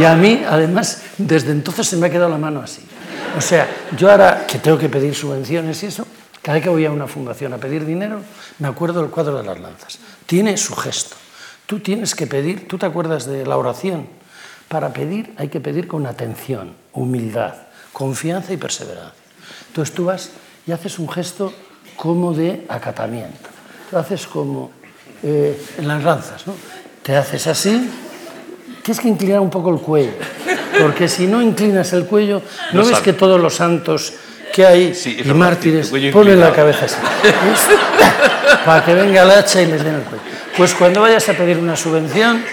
Y 0.00 0.04
a 0.04 0.14
mí, 0.14 0.42
además, 0.48 1.02
desde 1.18 1.50
entonces 1.50 1.86
se 1.86 1.98
me 1.98 2.06
ha 2.06 2.10
quedado 2.10 2.30
la 2.30 2.38
mano 2.38 2.62
así. 2.62 2.80
O 3.36 3.40
sea, 3.42 3.68
yo 3.98 4.10
ahora 4.10 4.46
que 4.46 4.60
tengo 4.60 4.78
que 4.78 4.88
pedir 4.88 5.14
subvenciones 5.14 5.82
y 5.82 5.86
eso, 5.88 6.06
cada 6.40 6.54
vez 6.54 6.64
que 6.64 6.70
voy 6.70 6.86
a 6.86 6.90
una 6.90 7.06
fundación 7.06 7.52
a 7.52 7.58
pedir 7.58 7.84
dinero, 7.84 8.22
me 8.60 8.68
acuerdo 8.68 9.02
del 9.02 9.10
cuadro 9.10 9.36
de 9.36 9.44
las 9.44 9.60
lanzas. 9.60 9.98
Tiene 10.24 10.56
su 10.56 10.74
gesto. 10.74 11.16
Tú 11.70 11.78
tienes 11.78 12.16
que 12.16 12.26
pedir, 12.26 12.66
tú 12.66 12.78
te 12.78 12.86
acuerdas 12.86 13.26
de 13.26 13.46
la 13.46 13.56
oración. 13.56 14.08
Para 14.66 14.92
pedir 14.92 15.32
hay 15.36 15.46
que 15.46 15.60
pedir 15.60 15.86
con 15.86 16.04
atención, 16.04 16.74
humildad, 16.92 17.54
confianza 17.92 18.52
y 18.52 18.56
perseverancia. 18.56 19.14
Entonces 19.68 19.94
tú 19.94 20.06
vas 20.06 20.30
y 20.66 20.72
haces 20.72 20.98
un 20.98 21.08
gesto 21.08 21.54
como 21.94 22.34
de 22.34 22.66
acatamiento. 22.68 23.50
Tú 23.88 23.96
haces 23.96 24.26
como 24.26 24.72
eh, 25.22 25.64
en 25.78 25.86
las 25.86 26.02
lanzas, 26.02 26.44
¿no? 26.44 26.54
Te 27.04 27.16
haces 27.16 27.46
así, 27.46 27.88
tienes 28.82 29.00
que 29.00 29.08
inclinar 29.08 29.38
un 29.38 29.50
poco 29.50 29.70
el 29.70 29.78
cuello, 29.78 30.14
porque 30.80 31.06
si 31.06 31.28
no 31.28 31.40
inclinas 31.40 31.92
el 31.92 32.06
cuello, 32.06 32.42
¿no, 32.72 32.84
ves 32.84 32.98
que 32.98 33.12
todos 33.12 33.40
los 33.40 33.54
santos 33.54 34.14
que 34.52 34.66
hay 34.66 34.92
y 35.24 35.32
mártires 35.32 35.92
ponen 36.12 36.40
la 36.40 36.52
cabeza 36.52 36.86
así. 36.86 36.96
Para 38.64 38.84
que 38.84 38.92
venga 38.92 39.22
el 39.22 39.30
hacha 39.30 39.62
y 39.62 39.66
les 39.66 39.84
den 39.84 39.94
el 39.94 40.02
cuello. 40.02 40.29
Pues 40.56 40.74
cuando 40.74 41.00
vayas 41.00 41.28
a 41.28 41.34
pedir 41.34 41.58
una 41.58 41.76
subvención 41.76 42.44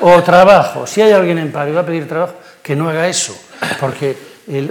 o 0.00 0.22
trabajo, 0.22 0.86
si 0.86 1.00
hay 1.02 1.12
alguien 1.12 1.38
en 1.38 1.50
paro 1.50 1.70
y 1.70 1.72
va 1.72 1.80
a 1.80 1.86
pedir 1.86 2.06
trabajo, 2.06 2.34
que 2.62 2.76
no 2.76 2.88
haga 2.88 3.08
eso, 3.08 3.36
porque 3.80 4.16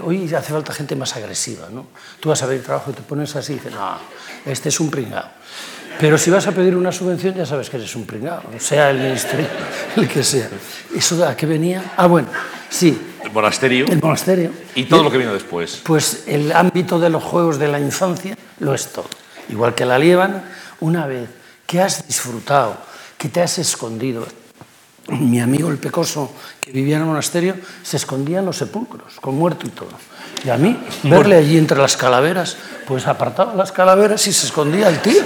hoy 0.04 0.34
hace 0.34 0.54
falta 0.54 0.74
gente 0.74 0.96
más 0.96 1.16
agresiva, 1.16 1.68
¿no? 1.72 1.88
Tú 2.20 2.30
vas 2.30 2.42
a 2.44 2.48
pedir 2.48 2.64
trabajo 2.64 2.92
y 2.92 2.94
te 2.94 3.02
pones 3.02 3.36
así 3.36 3.54
y 3.54 3.56
dices, 3.56 3.74
no, 3.74 3.98
este 4.46 4.70
es 4.70 4.80
un 4.80 4.90
pringao. 4.90 5.26
Pero 6.00 6.18
si 6.18 6.30
vas 6.30 6.46
a 6.46 6.52
pedir 6.52 6.76
una 6.76 6.92
subvención 6.92 7.34
ya 7.34 7.46
sabes 7.46 7.70
que 7.70 7.78
eres 7.78 7.96
un 7.96 8.06
pringao, 8.06 8.44
sea 8.60 8.92
el 8.92 9.00
ministerio, 9.00 9.48
el 9.96 10.08
que 10.08 10.24
sea. 10.24 10.48
¿Eso 10.96 11.26
a 11.26 11.36
qué 11.36 11.46
venía? 11.46 11.94
Ah, 11.98 12.06
bueno, 12.06 12.28
sí, 12.70 13.00
el 13.24 13.32
monasterio. 13.32 13.86
El 13.88 14.02
monasterio. 14.02 14.52
Y 14.76 14.86
todo 14.86 15.04
lo 15.04 15.12
que 15.12 15.18
vino 15.18 15.34
después. 15.34 15.82
Pues 15.84 16.24
el 16.28 16.52
ámbito 16.52 17.00
de 17.00 17.10
los 17.10 17.24
juegos 17.24 17.58
de 17.58 17.68
la 17.68 17.80
infancia 17.80 18.38
lo 18.60 18.74
es 18.74 18.88
todo. 18.94 19.10
Igual 19.50 19.76
que 19.76 19.86
la 19.86 19.98
lievan, 19.98 20.44
una 20.80 21.08
vez 21.08 21.30
que 21.68 21.82
has 21.82 22.08
disfrutado, 22.08 22.78
que 23.18 23.30
te 23.30 23.42
has 23.42 23.60
escondido. 23.60 24.26
Mi 25.10 25.40
amigo 25.40 25.70
el 25.70 25.78
Pecoso, 25.78 26.32
que 26.60 26.72
vivía 26.72 26.96
en 26.96 27.04
el 27.04 27.08
monasterio, 27.08 27.56
se 27.84 27.98
escondía 27.98 28.40
en 28.40 28.46
los 28.46 28.58
sepulcros, 28.58 29.20
con 29.22 29.36
muerto 29.36 29.68
y 29.68 29.70
todo. 29.70 29.92
Y 30.44 30.50
a 30.50 30.58
mí, 30.58 30.78
verle 31.04 31.36
allí 31.36 31.58
entre 31.58 31.78
las 31.78 31.96
calaveras, 31.96 32.58
pues 32.88 33.08
apartaba 33.08 33.54
las 33.54 33.72
calaveras 33.72 34.26
y 34.28 34.34
se 34.34 34.48
escondía 34.48 34.90
el 34.90 35.02
tío. 35.02 35.22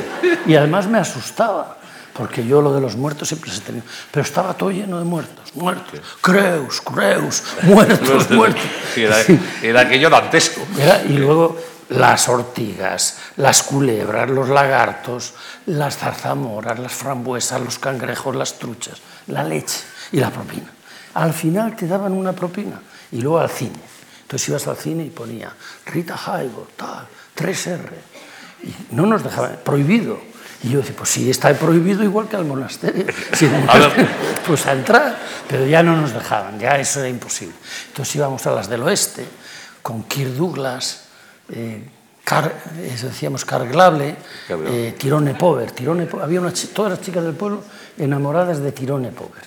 Y 0.46 0.56
además 0.56 0.88
me 0.88 0.98
asustaba 0.98 1.78
porque 2.14 2.46
yo 2.46 2.62
lo 2.62 2.74
de 2.74 2.82
los 2.82 2.96
muertos 2.96 3.28
siempre 3.28 3.52
se 3.52 3.62
tenía. 3.62 3.84
Pero 4.12 4.24
estaba 4.24 4.54
todo 4.54 4.72
lleno 4.72 5.00
de 5.00 5.06
muertos, 5.06 5.56
muertos. 5.56 6.00
Creus, 6.22 6.82
creus, 6.82 7.44
muertos, 7.64 8.30
muertos. 8.32 8.64
Era, 8.96 9.16
era 9.62 9.82
aquello 9.82 10.10
dantesco. 10.10 10.62
y 11.08 11.14
luego 11.14 11.58
las 11.92 12.30
ortigas, 12.30 13.18
las 13.36 13.64
culebras, 13.64 14.30
los 14.30 14.48
lagartos, 14.48 15.34
las 15.66 15.98
zarzamoras, 15.98 16.80
las 16.80 16.94
frambuesas, 16.94 17.60
los 17.60 17.80
cangrejos, 17.80 18.36
las 18.36 18.60
truchas, 18.60 19.02
la 19.28 19.44
leche 19.44 19.80
y 20.14 20.18
la 20.18 20.30
propina. 20.30 20.72
Al 21.16 21.34
final 21.34 21.76
te 21.76 21.88
daban 21.88 22.14
una 22.14 22.32
propina 22.32 22.82
y 23.12 23.22
luego 23.22 23.40
al 23.40 23.50
cine. 23.50 23.80
Entonces 24.22 24.48
ibas 24.48 24.68
al 24.68 24.78
cine 24.78 25.04
y 25.04 25.10
ponía 25.10 25.52
Rita 25.86 26.16
Hayworth, 26.16 26.78
tal, 26.78 27.08
3R. 27.36 27.90
Y 28.64 28.96
no 28.96 29.06
nos 29.06 29.22
dejaban, 29.22 29.60
prohibido. 29.62 30.18
Y 30.64 30.70
yo 30.70 30.80
decía, 30.80 30.96
pues 30.96 31.10
sí, 31.10 31.30
está 31.30 31.54
prohibido 31.56 32.04
igual 32.04 32.30
que 32.30 32.38
al 32.38 32.46
monasterio. 32.46 33.06
pues 34.48 34.66
a 34.66 34.72
entrar, 34.72 35.18
pero 35.50 35.66
ya 35.66 35.84
no 35.84 35.98
nos 35.98 36.14
dejaban, 36.14 36.58
ya 36.58 36.78
eso 36.78 37.02
era 37.02 37.10
imposible. 37.10 37.56
Entonces 37.88 38.16
íbamos 38.16 38.48
a 38.48 38.52
las 38.52 38.70
del 38.70 38.84
oeste, 38.84 39.26
con 39.82 40.04
Kirk 40.04 40.36
Douglas, 40.36 41.01
eh, 41.52 41.84
Car, 42.24 42.54
eso 42.84 43.08
decíamos 43.08 43.44
Carglable, 43.46 44.16
eh, 44.50 44.96
Tirone 44.98 45.34
Pover. 45.34 45.72
Tirone, 45.72 46.08
había 46.22 46.40
una, 46.40 46.54
todas 46.74 46.92
las 46.92 47.02
chicas 47.02 47.24
del 47.24 47.34
pueblo 47.34 47.64
enamoradas 47.98 48.60
de 48.62 48.72
Tirone 48.72 49.10
Pover. 49.10 49.44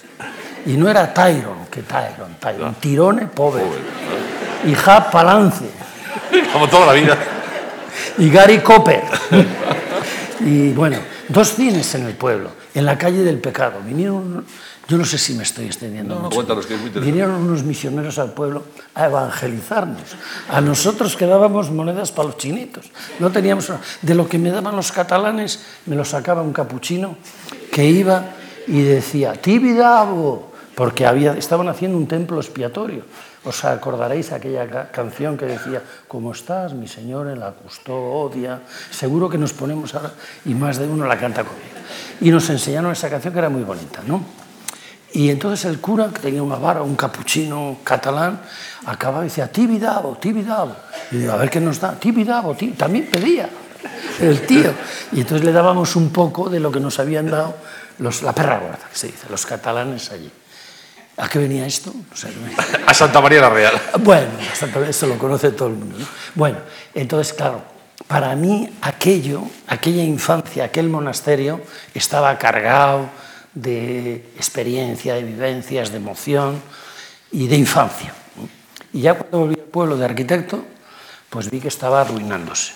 Y 0.66 0.76
no 0.76 0.88
era 0.88 1.12
Tyron, 1.12 1.66
que 1.70 1.82
Tyron, 1.82 2.36
Tyron, 2.40 2.74
ah. 2.74 2.80
Tirone 2.80 3.26
Pover. 3.26 3.64
Y 4.66 4.74
Ja 4.74 5.10
Palance. 5.10 5.66
Como 6.52 6.68
toda 6.68 6.86
la 6.86 6.92
vida. 6.92 7.16
Y 8.18 8.30
Gary 8.30 8.58
Copper. 8.58 9.02
Y 10.40 10.72
bueno, 10.72 10.98
dos 11.28 11.54
cines 11.54 11.94
en 11.94 12.06
el 12.06 12.14
pueblo, 12.14 12.50
en 12.74 12.84
la 12.84 12.98
calle 12.98 13.22
del 13.22 13.38
pecado. 13.38 13.80
Vinieron, 13.84 14.44
yo 14.86 14.98
no 14.98 15.04
sé 15.04 15.16
si 15.16 15.34
me 15.34 15.44
estoy 15.44 15.66
extendiendo 15.66 16.16
mucho. 16.16 16.46
Vinieron 17.00 17.34
unos 17.36 17.62
misioneros 17.62 18.18
al 18.18 18.32
pueblo 18.32 18.64
a 18.94 19.06
evangelizarnos. 19.06 20.16
A 20.50 20.60
nosotros 20.60 21.16
que 21.16 21.26
dábamos 21.26 21.70
monedas 21.70 22.12
para 22.12 22.28
los 22.28 22.36
chinitos. 22.36 22.90
No 23.18 23.30
teníamos 23.30 23.72
de 24.02 24.14
lo 24.14 24.28
que 24.28 24.38
me 24.38 24.50
daban 24.50 24.76
los 24.76 24.92
catalanes, 24.92 25.64
me 25.86 25.96
lo 25.96 26.04
sacaba 26.04 26.42
un 26.42 26.52
capuchino 26.52 27.16
que 27.72 27.86
iba 27.86 28.26
y 28.66 28.82
decía, 28.82 29.32
Tibidabo, 29.32 30.52
porque 30.74 31.06
había, 31.06 31.32
estaban 31.32 31.68
haciendo 31.68 31.96
un 31.96 32.06
templo 32.06 32.38
expiatorio. 32.38 33.04
Os 33.44 33.64
acordaréis 33.64 34.32
aquella 34.32 34.90
canción 34.90 35.36
que 35.36 35.44
decía, 35.44 35.82
¿cómo 36.08 36.32
estás, 36.32 36.72
mi 36.72 36.88
Señor, 36.88 37.28
en 37.28 37.40
la 37.40 37.52
custodia? 37.52 38.62
Seguro 38.90 39.28
que 39.28 39.38
nos 39.38 39.52
ponemos 39.52 39.94
ahora, 39.94 40.12
y 40.44 40.54
más 40.54 40.78
de 40.78 40.88
uno 40.88 41.06
la 41.06 41.18
canta 41.18 41.44
conmigo. 41.44 41.76
Y 42.20 42.30
nos 42.30 42.48
enseñaron 42.48 42.92
esa 42.92 43.10
canción 43.10 43.32
que 43.32 43.38
era 43.38 43.50
muy 43.50 43.62
bonita, 43.62 44.02
¿no? 44.06 44.43
Y 45.14 45.30
entonces 45.30 45.64
el 45.66 45.80
cura, 45.80 46.08
que 46.12 46.18
tenía 46.18 46.42
una 46.42 46.56
vara, 46.56 46.82
un 46.82 46.96
capuchino 46.96 47.78
catalán, 47.84 48.40
acababa 48.84 49.24
y 49.24 49.28
decía, 49.28 49.46
tibidabo, 49.46 50.16
tibidabo. 50.16 50.74
Y 51.12 51.18
digo, 51.18 51.32
a 51.32 51.36
ver 51.36 51.50
qué 51.50 51.60
nos 51.60 51.80
da, 51.80 51.92
tibidabo, 51.92 52.56
también 52.76 53.06
pedía 53.06 53.48
el 54.20 54.44
tío. 54.44 54.72
Y 55.12 55.20
entonces 55.20 55.44
le 55.44 55.52
dábamos 55.52 55.94
un 55.94 56.10
poco 56.10 56.48
de 56.48 56.58
lo 56.58 56.72
que 56.72 56.80
nos 56.80 56.98
habían 56.98 57.30
dado 57.30 57.54
los, 57.98 58.22
la 58.22 58.32
perra 58.32 58.58
guarda, 58.58 58.88
que 58.90 58.98
se 58.98 59.06
dice, 59.06 59.28
los 59.30 59.46
catalanes 59.46 60.10
allí. 60.10 60.30
¿A 61.16 61.28
qué 61.28 61.38
venía 61.38 61.64
esto? 61.64 61.94
a 62.84 62.92
Santa 62.92 63.20
María 63.20 63.40
la 63.40 63.50
Real. 63.50 63.80
Bueno, 64.00 64.30
eso 64.88 65.06
lo 65.06 65.16
conoce 65.16 65.52
todo 65.52 65.68
el 65.68 65.74
mundo. 65.74 65.96
Bueno, 66.34 66.58
entonces, 66.92 67.34
claro, 67.34 67.62
para 68.08 68.34
mí 68.34 68.68
aquello, 68.82 69.42
aquella 69.68 70.02
infancia, 70.02 70.64
aquel 70.64 70.88
monasterio, 70.88 71.60
estaba 71.94 72.36
cargado 72.36 73.08
de 73.54 74.16
experiencia, 74.36 75.14
de 75.14 75.22
vivencias, 75.22 75.90
de 75.90 75.96
emoción 75.96 76.60
y 77.32 77.46
de 77.46 77.56
infancia. 77.56 78.14
Y 78.92 79.02
ya 79.02 79.14
cuando 79.14 79.38
volví 79.38 79.54
al 79.54 79.66
pueblo 79.66 79.96
de 79.96 80.04
arquitecto, 80.04 80.64
pues 81.30 81.50
vi 81.50 81.60
que 81.60 81.68
estaba 81.68 82.00
arruinándose. 82.00 82.72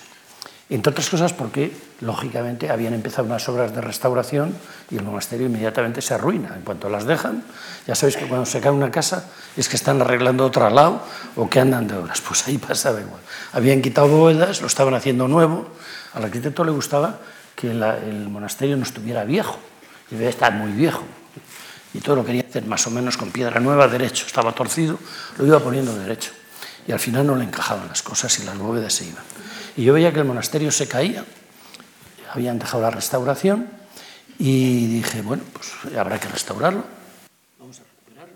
Entre 0.70 0.90
otras 0.90 1.08
cosas 1.08 1.32
porque, 1.32 1.72
lógicamente, 2.00 2.70
habían 2.70 2.92
empezado 2.92 3.26
unas 3.26 3.48
obras 3.48 3.74
de 3.74 3.80
restauración 3.80 4.54
y 4.90 4.96
el 4.96 5.02
monasterio 5.02 5.46
inmediatamente 5.46 6.02
se 6.02 6.12
arruina. 6.12 6.54
En 6.54 6.62
cuanto 6.62 6.90
las 6.90 7.06
dejan, 7.06 7.42
ya 7.86 7.94
sabéis 7.94 8.18
que 8.18 8.26
cuando 8.26 8.44
se 8.44 8.60
cae 8.60 8.72
una 8.72 8.90
casa 8.90 9.24
es 9.56 9.68
que 9.68 9.76
están 9.76 10.02
arreglando 10.02 10.44
otro 10.44 10.66
al 10.66 10.74
lado 10.74 11.02
o 11.36 11.48
que 11.48 11.60
andan 11.60 11.88
de 11.88 11.96
obras. 11.96 12.20
Pues 12.20 12.46
ahí 12.46 12.58
pasaba 12.58 13.00
igual. 13.00 13.20
Habían 13.52 13.80
quitado 13.80 14.08
bóvedas, 14.08 14.60
lo 14.60 14.66
estaban 14.66 14.92
haciendo 14.92 15.26
nuevo. 15.26 15.68
Al 16.12 16.24
arquitecto 16.24 16.64
le 16.64 16.72
gustaba 16.72 17.18
que 17.56 17.70
el 17.70 18.28
monasterio 18.28 18.76
no 18.76 18.82
estuviera 18.82 19.24
viejo. 19.24 19.58
Y 20.10 20.14
debía 20.14 20.30
estar 20.30 20.52
muy 20.52 20.72
viejo. 20.72 21.04
Y 21.94 22.00
todo 22.00 22.16
lo 22.16 22.24
quería 22.24 22.42
hacer 22.42 22.64
más 22.66 22.86
o 22.86 22.90
menos 22.90 23.16
con 23.16 23.30
piedra 23.30 23.60
nueva, 23.60 23.88
derecho. 23.88 24.26
Estaba 24.26 24.52
torcido, 24.52 24.98
lo 25.38 25.46
iba 25.46 25.58
poniendo 25.60 25.94
derecho. 25.96 26.32
Y 26.86 26.92
al 26.92 27.00
final 27.00 27.26
no 27.26 27.36
le 27.36 27.44
encajaban 27.44 27.88
las 27.88 28.02
cosas 28.02 28.38
y 28.38 28.44
las 28.44 28.56
bóvedas 28.56 28.92
se 28.92 29.06
iban. 29.06 29.22
Y 29.76 29.84
yo 29.84 29.94
veía 29.94 30.12
que 30.12 30.20
el 30.20 30.24
monasterio 30.24 30.72
se 30.72 30.88
caía, 30.88 31.24
habían 32.32 32.58
dejado 32.58 32.82
la 32.82 32.90
restauración 32.90 33.68
y 34.38 34.86
dije, 34.86 35.22
bueno, 35.22 35.42
pues 35.52 35.96
habrá 35.96 36.18
que 36.18 36.28
restaurarlo, 36.28 36.84
vamos 37.58 37.80
a 37.80 37.82
recuperarlo. 37.82 38.34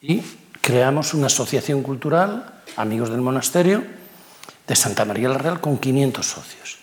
Y 0.00 0.22
creamos 0.60 1.14
una 1.14 1.26
asociación 1.26 1.82
cultural, 1.82 2.62
amigos 2.76 3.10
del 3.10 3.20
monasterio, 3.20 3.84
de 4.66 4.76
Santa 4.76 5.04
María 5.04 5.28
la 5.28 5.38
Real, 5.38 5.60
con 5.60 5.78
500 5.78 6.26
socios. 6.26 6.78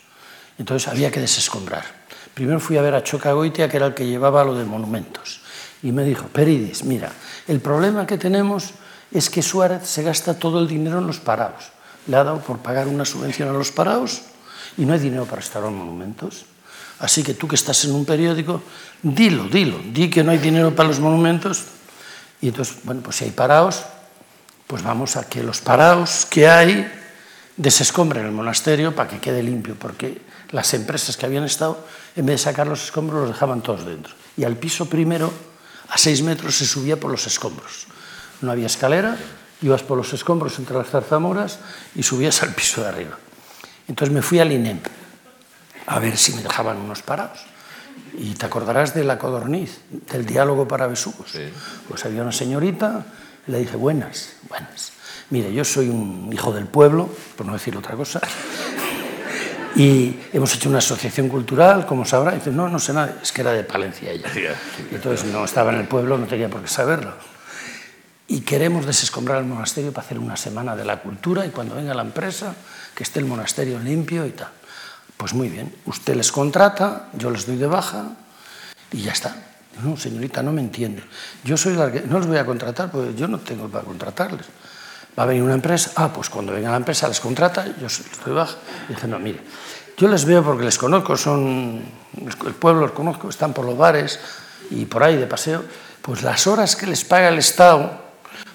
Entonces 0.58 0.88
había 0.88 1.12
que 1.12 1.20
desescombrar. 1.20 2.01
Primero 2.34 2.60
fui 2.60 2.78
a 2.78 2.82
ver 2.82 2.96
a 2.96 3.04
Chocagoitia, 3.04 3.70
que 3.70 3.78
era 3.78 3.88
el 3.88 3.94
que 3.94 4.06
llevaba 4.06 4.44
lo 4.44 4.56
de 4.56 4.66
monumentos, 4.66 5.42
y 5.84 5.92
me 5.92 6.04
dijo, 6.04 6.28
Peridis, 6.28 6.84
mira, 6.84 7.12
el 7.48 7.60
problema 7.60 8.06
que 8.06 8.18
tenemos 8.18 8.72
es 9.12 9.30
que 9.30 9.42
Suárez 9.42 9.88
se 9.88 10.04
gasta 10.04 10.40
todo 10.40 10.60
el 10.60 10.68
dinero 10.68 11.00
en 11.00 11.08
los 11.08 11.20
parados 11.20 11.72
le 12.08 12.18
ha 12.18 12.24
dado 12.24 12.40
por 12.40 12.60
pagar 12.60 12.88
una 12.88 13.06
subvención 13.06 13.50
a 13.50 13.54
los 13.54 13.72
parados 13.72 14.22
y 14.78 14.86
no 14.86 14.94
hay 14.94 15.00
dinero 15.00 15.26
para 15.26 15.38
restaurar 15.38 15.72
monumentos. 15.72 16.46
Así 17.00 17.24
que 17.24 17.34
tú 17.34 17.48
que 17.48 17.56
estás 17.56 17.84
en 17.86 17.94
un 17.94 18.06
periódico, 18.06 18.62
dilo, 19.02 19.46
dilo, 19.46 19.80
di 19.92 20.10
que 20.10 20.24
no 20.24 20.32
hay 20.32 20.38
dinero 20.38 20.76
para 20.76 20.90
los 20.90 21.00
monumentos. 21.00 21.64
Y 22.42 22.50
entonces, 22.50 22.78
bueno, 22.84 23.02
pues 23.02 23.18
si 23.18 23.26
hay 23.26 23.32
parados, 23.32 23.84
pues 24.68 24.84
vamos 24.84 25.18
a 25.18 25.28
que 25.28 25.44
los 25.44 25.62
parados 25.62 26.26
que 26.30 26.48
hay 26.48 26.90
desescombren 27.58 28.26
el 28.26 28.32
monasterio 28.32 28.96
para 28.96 29.10
que 29.10 29.20
quede 29.20 29.44
limpio, 29.44 29.76
porque 29.76 30.22
las 30.52 30.74
empresas 30.74 31.18
que 31.18 31.26
habían 31.26 31.44
estado, 31.44 31.84
en 32.16 32.26
vez 32.26 32.42
de 32.42 32.44
sacar 32.44 32.68
los 32.68 32.84
escombros, 32.84 33.22
los 33.22 33.30
dejaban 33.30 33.62
todos 33.62 33.86
dentro. 33.86 34.14
Y 34.38 34.44
al 34.44 34.56
piso 34.58 34.88
primero, 34.88 35.32
a 35.90 35.98
seis 35.98 36.22
metros, 36.24 36.56
se 36.56 36.66
subía 36.66 37.00
por 37.00 37.12
los 37.12 37.26
escombros. 37.28 37.88
No 38.42 38.52
había 38.52 38.68
escalera, 38.68 39.18
ibas 39.62 39.84
por 39.84 39.98
los 39.98 40.14
escombros 40.14 40.58
entre 40.60 40.76
las 40.78 40.90
zarzamoras 40.90 41.60
y 41.96 42.04
subías 42.04 42.42
al 42.44 42.54
piso 42.54 42.82
de 42.82 42.90
arriba. 42.90 43.18
Entonces 43.88 44.14
me 44.14 44.22
fui 44.22 44.40
al 44.40 44.52
INEM 44.52 44.80
a 45.86 46.00
ver 46.00 46.18
si 46.18 46.34
me 46.34 46.42
dejaban 46.42 46.78
unos 46.78 47.02
parados. 47.02 47.40
Y 48.18 48.34
te 48.34 48.46
acordarás 48.46 48.94
de 48.94 49.04
la 49.04 49.18
codorniz, 49.18 49.82
del 50.12 50.26
diálogo 50.26 50.68
para 50.68 50.88
besugos. 50.88 51.32
Pues 51.88 52.06
había 52.06 52.22
una 52.22 52.32
señorita, 52.32 53.06
le 53.48 53.60
dije, 53.60 53.76
buenas, 53.76 54.34
buenas. 54.50 54.92
Mire, 55.30 55.54
yo 55.54 55.64
soy 55.64 55.90
un 55.90 56.30
hijo 56.34 56.52
del 56.52 56.66
pueblo, 56.66 57.10
por 57.38 57.46
no 57.46 57.54
decir 57.54 57.76
otra 57.78 57.96
cosa, 57.96 58.20
y 59.76 60.20
hemos 60.34 60.54
hecho 60.56 60.70
una 60.70 60.80
asociación 60.80 61.30
cultural, 61.30 61.86
como 61.86 62.06
sabrá. 62.06 62.34
Y 62.34 62.36
dice, 62.36 62.52
no, 62.52 62.70
no 62.70 62.80
sé 62.80 62.94
nada, 62.94 63.20
es 63.22 63.32
que 63.32 63.42
era 63.42 63.52
de 63.52 63.64
Palencia 63.64 64.12
ella. 64.12 64.30
Y 64.92 64.96
entonces 64.96 65.26
no 65.32 65.46
estaba 65.46 65.72
en 65.74 65.80
el 65.80 65.88
pueblo, 65.88 66.18
no 66.18 66.26
tenía 66.26 66.50
por 66.50 66.62
qué 66.62 66.68
saberlo 66.68 67.14
y 68.32 68.42
queremos 68.42 68.86
desescombrar 68.86 69.40
el 69.40 69.46
monasterio 69.46 69.92
para 69.92 70.06
hacer 70.06 70.18
una 70.18 70.38
semana 70.38 70.74
de 70.74 70.86
la 70.86 71.02
cultura 71.02 71.46
y 71.46 71.50
cuando 71.50 71.76
venga 71.76 71.94
la 71.94 72.02
empresa, 72.02 72.56
que 72.96 73.04
esté 73.04 73.20
el 73.20 73.26
monasterio 73.26 73.78
limpio 73.78 74.26
y 74.26 74.32
tal. 74.32 74.48
Pues 75.18 75.34
muy 75.34 75.50
bien, 75.50 75.76
usted 75.86 76.16
les 76.16 76.32
contrata, 76.32 77.10
yo 77.12 77.30
les 77.30 77.46
doy 77.46 77.58
de 77.58 77.68
baja 77.68 78.06
y 78.90 79.02
ya 79.02 79.12
está. 79.12 79.36
No, 79.84 79.98
señorita, 79.98 80.42
no 80.42 80.54
me 80.54 80.62
entiende. 80.62 81.04
Yo 81.44 81.58
soy 81.58 81.74
la 81.74 81.92
que 81.92 82.04
no 82.04 82.20
les 82.20 82.28
voy 82.28 82.38
a 82.38 82.46
contratar, 82.46 82.90
porque 82.90 83.14
yo 83.16 83.28
no 83.28 83.38
tengo 83.40 83.68
para 83.68 83.84
contratarles. 83.84 84.46
Va 85.18 85.24
a 85.24 85.26
venir 85.26 85.44
una 85.44 85.54
empresa, 85.54 85.92
ah, 85.96 86.12
pues 86.14 86.30
cuando 86.30 86.54
venga 86.54 86.72
la 86.72 86.78
empresa 86.78 87.08
les 87.08 87.20
contrata, 87.20 87.66
yo 87.66 87.84
les 87.84 88.26
doy 88.26 88.34
baja. 88.34 88.56
Y 88.90 88.94
dice, 88.94 89.08
no, 89.08 89.20
mire, 89.20 89.40
yo 89.98 90.08
les 90.08 90.26
veo 90.26 90.44
porque 90.44 90.64
les 90.64 90.78
conozco, 90.78 91.18
son 91.18 91.82
el 92.18 92.54
pueblo 92.54 92.82
los 92.82 92.92
conozco, 92.92 93.30
están 93.30 93.54
por 93.54 93.66
los 93.66 93.78
bares 93.78 94.20
y 94.70 94.86
por 94.86 95.04
ahí 95.04 95.18
de 95.18 95.28
paseo, 95.28 95.64
pues 96.02 96.24
las 96.24 96.48
horas 96.48 96.76
que 96.76 96.88
les 96.88 97.04
paga 97.04 97.30
el 97.30 97.38
Estado 97.38 98.12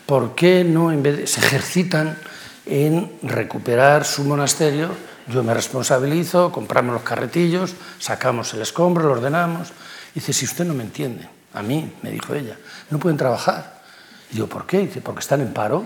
¿por 0.06 0.34
qué 0.34 0.64
no 0.64 0.92
en 0.92 1.02
vez 1.02 1.16
de, 1.18 1.26
se 1.26 1.40
ejercitan 1.40 2.16
en 2.64 3.12
recuperar 3.22 4.04
su 4.04 4.24
monasterio? 4.24 4.90
Yo 5.28 5.42
me 5.42 5.52
responsabilizo, 5.52 6.52
compramos 6.52 6.94
los 6.94 7.02
carretillos, 7.02 7.74
sacamos 7.98 8.54
el 8.54 8.62
escombro, 8.62 9.04
lo 9.04 9.12
ordenamos. 9.12 9.72
dice, 10.14 10.32
si 10.32 10.44
usted 10.44 10.64
no 10.64 10.72
me 10.72 10.84
entiende, 10.84 11.28
a 11.52 11.62
mí, 11.62 11.92
me 12.02 12.10
dijo 12.12 12.32
ella, 12.34 12.56
no 12.90 12.98
pueden 12.98 13.18
trabajar. 13.18 13.75
Digo, 14.30 14.46
¿por 14.46 14.66
qué? 14.66 14.78
dice, 14.78 15.00
porque 15.00 15.20
están 15.20 15.40
en 15.40 15.52
paro. 15.52 15.84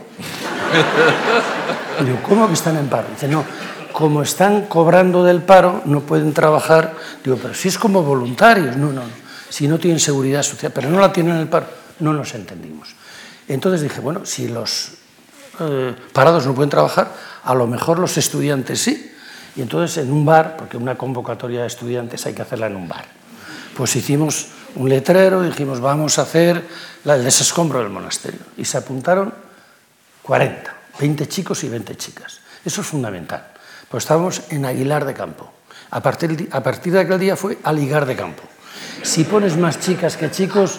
Digo, 2.05 2.19
¿cómo 2.27 2.47
que 2.47 2.55
están 2.55 2.77
en 2.77 2.89
paro? 2.89 3.09
dice, 3.11 3.29
no, 3.29 3.45
como 3.93 4.23
están 4.23 4.67
cobrando 4.67 5.23
del 5.23 5.43
paro, 5.43 5.83
no 5.85 6.01
pueden 6.01 6.33
trabajar. 6.33 6.95
Digo, 7.23 7.39
pero 7.41 7.55
si 7.55 7.69
es 7.69 7.79
como 7.79 8.03
voluntarios, 8.03 8.77
no, 8.77 8.93
no, 8.93 9.03
si 9.49 9.69
no 9.69 9.79
tienen 9.79 10.01
seguridad 10.01 10.43
social, 10.43 10.73
pero 10.75 10.89
no 10.89 11.01
la 11.01 11.13
tienen 11.13 11.35
en 11.35 11.41
el 11.41 11.49
paro, 11.49 11.67
no 12.01 12.13
nos 12.13 12.35
entendimos. 12.35 12.95
Entonces 13.49 13.83
dije, 13.83 14.01
bueno, 14.01 14.25
si 14.25 14.49
los 14.49 14.93
eh, 15.61 15.95
parados 16.13 16.47
no 16.47 16.55
pueden 16.55 16.71
trabajar, 16.71 17.13
a 17.45 17.55
lo 17.55 17.67
mejor 17.67 17.99
los 17.99 18.17
estudiantes 18.17 18.81
sí. 18.81 19.13
Y 19.57 19.63
entonces 19.63 20.05
en 20.05 20.13
un 20.13 20.25
bar, 20.25 20.57
porque 20.57 20.77
una 20.77 20.97
convocatoria 20.97 21.63
de 21.63 21.67
estudiantes 21.67 22.25
hay 22.27 22.35
que 22.35 22.43
hacerla 22.43 22.69
en 22.69 22.77
un 22.77 22.89
bar, 22.89 23.05
pues 23.77 23.97
hicimos 23.97 24.47
un 24.77 24.89
letrero 24.89 25.45
y 25.45 25.49
dijimos, 25.49 25.81
vamos 25.81 26.19
a 26.19 26.23
hacer 26.23 26.67
el 27.05 27.25
desescombro 27.25 27.81
del 27.81 27.89
monasterio. 27.91 28.41
Y 28.57 28.65
se 28.65 28.79
apuntaron 28.79 29.33
40, 30.23 30.75
20 30.99 31.29
chicos 31.29 31.65
y 31.65 31.69
20 31.69 31.97
chicas. 31.97 32.41
Eso 32.65 32.81
es 32.81 32.87
fundamental. 32.87 33.47
Pues 33.89 34.05
estábamos 34.05 34.43
en 34.51 34.65
Aguilar 34.65 35.05
de 35.05 35.15
Campo. 35.15 35.51
A 35.91 36.01
partir, 36.01 36.49
a 36.53 36.63
partir 36.63 36.93
de 36.93 37.01
aquel 37.01 37.19
día 37.19 37.37
fue 37.37 37.59
Aligar 37.65 38.07
de 38.07 38.17
Campo. 38.17 38.43
Si 39.03 39.25
pones 39.25 39.57
más 39.57 39.81
chicas 39.81 40.17
que 40.17 40.31
chicos, 40.31 40.79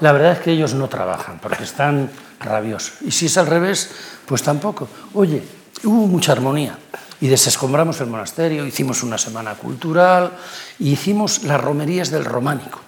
la 0.00 0.12
verdad 0.12 0.32
es 0.32 0.38
que 0.40 0.52
ellos 0.52 0.74
no 0.74 0.88
trabajan 0.88 1.38
porque 1.40 1.64
están 1.64 2.10
rabiosos. 2.40 3.02
Y 3.02 3.10
si 3.10 3.26
es 3.26 3.38
al 3.38 3.46
revés, 3.46 3.90
pues 4.26 4.42
tampoco. 4.42 4.88
Oye, 5.14 5.42
hubo 5.84 6.06
mucha 6.06 6.32
armonía 6.32 6.78
y 7.20 7.28
desescombramos 7.28 8.00
el 8.00 8.08
monasterio, 8.08 8.66
hicimos 8.66 9.02
una 9.02 9.16
semana 9.16 9.54
cultural 9.54 10.32
y 10.78 10.92
hicimos 10.92 11.44
las 11.44 11.60
romerías 11.60 12.10
del 12.10 12.24
románico. 12.24 12.80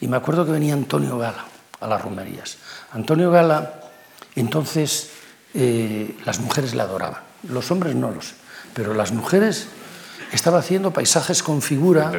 Y 0.00 0.08
me 0.08 0.16
acuerdo 0.16 0.44
que 0.44 0.52
venía 0.52 0.74
Antonio 0.74 1.18
Gala 1.18 1.44
a 1.80 1.86
las 1.86 2.02
romerías. 2.02 2.58
Antonio 2.92 3.30
Gala, 3.30 3.80
entonces 4.34 5.10
eh, 5.54 6.16
las 6.24 6.40
mujeres 6.40 6.74
le 6.74 6.82
adoraban, 6.82 7.22
los 7.48 7.70
hombres 7.70 7.94
no 7.94 8.10
los, 8.10 8.34
pero 8.74 8.94
las 8.94 9.12
mujeres 9.12 9.68
estaba 10.32 10.58
haciendo 10.58 10.92
paisajes 10.92 11.42
con 11.42 11.62
figura 11.62 12.12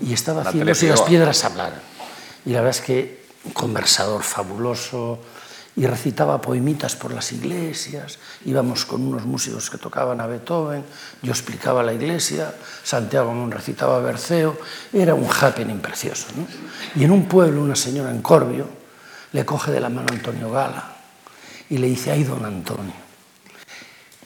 y 0.00 0.12
estaba 0.12 0.42
haciendo 0.42 0.74
si 0.74 0.88
las 0.88 1.02
piedras 1.02 1.44
hablaran. 1.44 1.80
Y 2.44 2.50
la 2.50 2.60
verdad 2.60 2.78
es 2.78 2.84
que 2.84 3.26
un 3.44 3.52
conversador 3.52 4.22
fabuloso, 4.22 5.18
y 5.76 5.86
recitaba 5.86 6.40
poemitas 6.40 6.96
por 6.96 7.12
las 7.12 7.32
iglesias, 7.32 8.18
íbamos 8.46 8.86
con 8.86 9.06
unos 9.06 9.26
músicos 9.26 9.68
que 9.68 9.76
tocaban 9.76 10.22
a 10.22 10.26
Beethoven, 10.26 10.82
yo 11.20 11.32
explicaba 11.32 11.82
la 11.82 11.92
iglesia, 11.92 12.54
Santiago 12.82 13.32
Mon 13.34 13.50
recitaba 13.50 14.00
Berceo, 14.00 14.56
era 14.90 15.14
un 15.14 15.28
happening 15.28 15.78
precioso. 15.78 16.28
Y 16.94 17.04
en 17.04 17.10
un 17.10 17.28
pueblo 17.28 17.62
una 17.62 17.76
señora 17.76 18.10
en 18.10 18.22
Corbio 18.22 18.66
le 19.32 19.44
coge 19.44 19.70
de 19.70 19.80
la 19.80 19.90
mano 19.90 20.06
a 20.10 20.14
Antonio 20.14 20.50
Gala 20.50 20.96
y 21.68 21.76
le 21.76 21.88
dice, 21.88 22.10
ay 22.10 22.24
don 22.24 22.46
Antonio, 22.46 22.94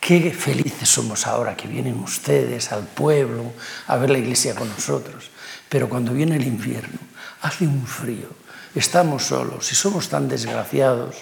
qué 0.00 0.30
felices 0.32 0.88
somos 0.88 1.26
ahora 1.26 1.56
que 1.56 1.66
vienen 1.66 1.98
ustedes 1.98 2.70
al 2.70 2.84
pueblo 2.84 3.52
a 3.88 3.96
ver 3.96 4.10
la 4.10 4.18
iglesia 4.18 4.54
con 4.54 4.68
nosotros, 4.68 5.30
pero 5.68 5.88
cuando 5.88 6.12
viene 6.12 6.36
el 6.36 6.46
invierno 6.46 6.98
hace 7.42 7.66
un 7.66 7.86
frío 7.86 8.39
estamos 8.74 9.24
solos 9.24 9.70
y 9.72 9.74
somos 9.74 10.08
tan 10.08 10.28
desgraciados. 10.28 11.16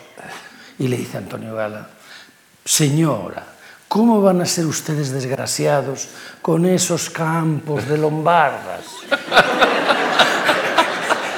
Y 0.79 0.89
le 0.89 0.97
dice 0.97 1.19
Antonio 1.19 1.55
Gala, 1.55 1.89
señora, 2.65 3.45
¿cómo 3.89 4.23
van 4.23 4.41
a 4.41 4.47
ser 4.47 4.67
ustedes 4.67 5.11
desgraciados 5.11 6.09
con 6.43 6.67
esos 6.67 7.11
campos 7.11 7.89
de 7.89 7.99
lombardas? 7.99 8.85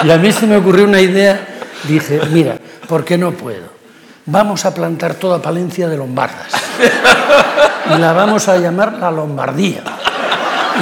Y 0.04 0.10
a 0.10 0.16
mí 0.16 0.32
se 0.32 0.46
me 0.46 0.56
ocurrió 0.56 0.84
una 0.84 1.00
idea, 1.00 1.46
dije, 1.84 2.20
mira, 2.30 2.58
¿por 2.88 3.04
qué 3.04 3.18
no 3.18 3.32
puedo? 3.32 3.68
Vamos 4.26 4.64
a 4.64 4.72
plantar 4.72 5.14
toda 5.14 5.42
Palencia 5.42 5.88
de 5.88 5.96
lombardas. 5.96 6.52
Y 7.94 7.98
la 7.98 8.12
vamos 8.12 8.48
a 8.48 8.56
llamar 8.56 8.94
la 8.94 9.10
Lombardía. 9.10 9.82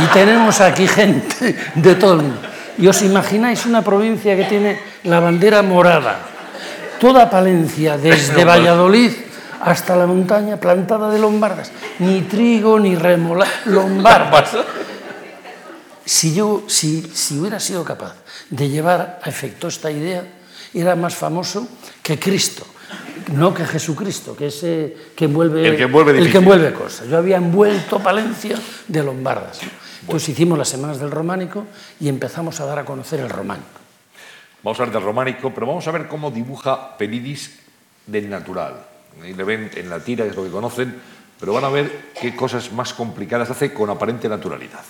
Y 0.02 0.06
tenemos 0.12 0.60
aquí 0.60 0.86
gente 0.86 1.56
de 1.74 1.94
todo 1.94 2.14
el 2.14 2.22
mundo. 2.22 2.48
Y 2.78 2.86
os 2.86 3.02
imagináis 3.02 3.66
una 3.66 3.82
provincia 3.82 4.36
que 4.36 4.44
tiene 4.44 4.78
la 5.04 5.20
bandera 5.20 5.62
morada. 5.62 6.18
Toda 7.00 7.30
Palencia, 7.30 7.98
desde 7.98 8.44
Valladolid 8.44 9.12
hasta 9.60 9.96
la 9.96 10.06
montaña 10.06 10.58
plantada 10.58 11.10
de 11.10 11.18
lombardas. 11.18 11.72
Ni 11.98 12.22
trigo, 12.22 12.78
ni 12.78 12.94
remolacha, 12.94 13.62
lombardas. 13.66 14.56
Si 16.04 16.34
yo, 16.34 16.64
si, 16.68 17.02
si 17.12 17.38
hubiera 17.38 17.60
sido 17.60 17.84
capaz 17.84 18.14
de 18.50 18.68
llevar 18.68 19.20
a 19.22 19.28
efecto 19.28 19.68
esta 19.68 19.90
idea, 19.90 20.24
era 20.72 20.96
más 20.96 21.14
famoso 21.14 21.68
que 22.02 22.18
Cristo, 22.18 22.64
no 23.32 23.52
que 23.52 23.66
Jesucristo, 23.66 24.36
que 24.36 24.46
es 24.46 24.60
eh, 24.62 24.96
que 25.14 25.26
envuelve, 25.26 25.68
El 25.68 25.76
que 25.76 25.82
envuelve 25.82 26.18
el 26.18 26.30
que 26.30 26.38
envuelve 26.38 26.72
cosas. 26.72 27.08
Yo 27.08 27.18
había 27.18 27.36
envuelto 27.36 27.98
Palencia 27.98 28.56
de 28.86 29.02
lombardas. 29.02 29.60
Entonces 30.08 30.30
hicimos 30.30 30.56
las 30.56 30.70
semanas 30.70 30.98
del 30.98 31.10
románico 31.10 31.66
y 32.00 32.08
empezamos 32.08 32.58
a 32.60 32.64
dar 32.64 32.78
a 32.78 32.84
conocer 32.86 33.20
el 33.20 33.28
románico. 33.28 33.68
Vamos 34.62 34.80
a 34.80 34.82
hablar 34.84 34.94
del 34.94 35.04
románico, 35.04 35.52
pero 35.52 35.66
vamos 35.66 35.86
a 35.86 35.90
ver 35.90 36.08
cómo 36.08 36.30
dibuja 36.30 36.96
Pelidis 36.96 37.60
del 38.06 38.30
natural. 38.30 38.86
Ahí 39.22 39.34
le 39.34 39.44
ven 39.44 39.70
en 39.74 39.90
la 39.90 40.00
tira, 40.00 40.24
es 40.24 40.34
lo 40.34 40.44
que 40.44 40.50
conocen, 40.50 40.98
pero 41.38 41.52
van 41.52 41.64
a 41.64 41.68
ver 41.68 42.12
qué 42.18 42.34
cosas 42.34 42.72
más 42.72 42.94
complicadas 42.94 43.50
hace 43.50 43.74
con 43.74 43.90
aparente 43.90 44.30
naturalidad. 44.30 44.80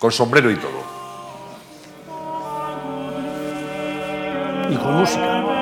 Con 0.00 0.10
sombrero 0.10 0.50
y 0.50 0.56
todo. 0.56 0.82
Y 4.68 4.76
con 4.78 4.94
música. 4.94 5.57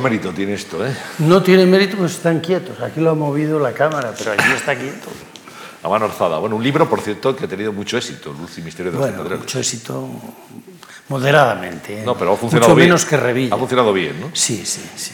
Mérito 0.00 0.30
tiene 0.32 0.54
esto, 0.54 0.86
¿eh? 0.86 0.94
No 1.18 1.42
tiene 1.42 1.66
mérito, 1.66 1.96
pues 1.96 2.12
están 2.12 2.40
quietos. 2.40 2.80
Aquí 2.80 3.00
lo 3.00 3.10
ha 3.10 3.14
movido 3.14 3.58
la 3.58 3.72
cámara, 3.72 4.12
pero 4.16 4.32
allí 4.32 4.52
está 4.54 4.76
quieto. 4.76 5.08
A 5.82 5.88
mano 5.88 6.04
alzada. 6.04 6.38
Bueno, 6.38 6.56
un 6.56 6.62
libro, 6.62 6.86
por 6.88 7.00
cierto, 7.00 7.34
que 7.34 7.46
ha 7.46 7.48
tenido 7.48 7.72
mucho 7.72 7.96
éxito, 7.96 8.34
Luz 8.38 8.58
y 8.58 8.60
Misterio 8.60 8.92
de 8.92 8.98
las 8.98 9.16
Bueno, 9.16 9.36
mucho 9.38 9.58
éxito 9.58 10.10
moderadamente. 11.08 12.00
¿eh? 12.00 12.02
No, 12.04 12.16
pero 12.16 12.34
ha 12.34 12.36
funcionado 12.36 12.68
Mucho 12.68 12.76
bien. 12.76 12.88
menos 12.88 13.06
que 13.06 13.16
Revilla. 13.16 13.54
Ha 13.54 13.58
funcionado 13.58 13.92
bien, 13.92 14.20
¿no? 14.20 14.30
Sí, 14.34 14.64
sí, 14.66 14.82
sí. 14.96 15.12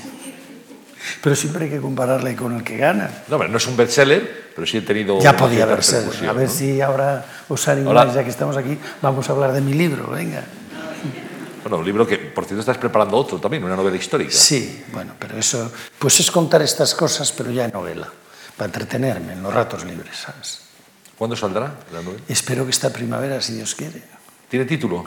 Pero 1.22 1.37
siempre 1.37 1.66
hay 1.66 1.70
que 1.70 1.80
compararle 1.80 2.34
con 2.34 2.57
el 2.57 2.64
que 2.64 2.76
gana. 2.76 3.09
No, 3.28 3.37
hombre, 3.37 3.49
no 3.49 3.59
es 3.59 3.66
un 3.68 3.76
bestseller, 3.76 4.51
pero 4.55 4.66
sí 4.66 4.78
he 4.78 4.82
tenido. 4.82 5.20
Ya 5.20 5.37
podía 5.37 5.62
haber 5.62 5.84
sido. 5.84 6.11
A 6.28 6.32
ver 6.32 6.49
¿no? 6.49 6.53
si 6.53 6.80
ahora 6.80 7.24
os 7.49 7.68
animáis, 7.68 8.14
ya 8.14 8.24
que 8.24 8.30
estamos 8.30 8.57
aquí, 8.57 8.76
vamos 9.01 9.28
a 9.28 9.32
hablar 9.32 9.53
de 9.53 9.61
mi 9.61 9.72
libro, 9.72 10.09
venga. 10.09 10.43
Bueno, 11.62 11.78
un 11.78 11.84
libro 11.84 12.07
que, 12.07 12.26
cierto, 12.47 12.61
estás 12.61 12.79
preparando 12.79 13.17
otro 13.17 13.39
también, 13.39 13.65
una 13.65 13.77
novela 13.77 13.97
histórica. 13.97 14.33
Sí, 14.33 14.85
bueno, 14.93 15.15
pero 15.19 15.39
eso, 15.39 15.71
pues 15.99 16.21
es 16.21 16.31
contar 16.31 16.63
estas 16.63 16.95
cosas, 16.95 17.33
pero 17.33 17.51
ya 17.51 17.65
en 17.65 17.73
novela, 17.73 18.09
para 18.57 18.67
entretenerme 18.67 19.33
en 19.35 19.43
los 19.43 19.53
ratos 19.53 19.85
libres, 19.85 20.17
¿sabes? 20.17 20.61
¿Cuándo 21.17 21.37
saldrá 21.37 21.75
la 21.93 22.03
novela? 22.03 22.23
Espero 22.29 22.65
que 22.65 22.71
esta 22.71 22.91
primavera, 22.91 23.41
si 23.41 23.55
Dios 23.55 23.75
quiere. 23.75 24.03
¿Tiene 24.49 24.65
título? 24.65 25.05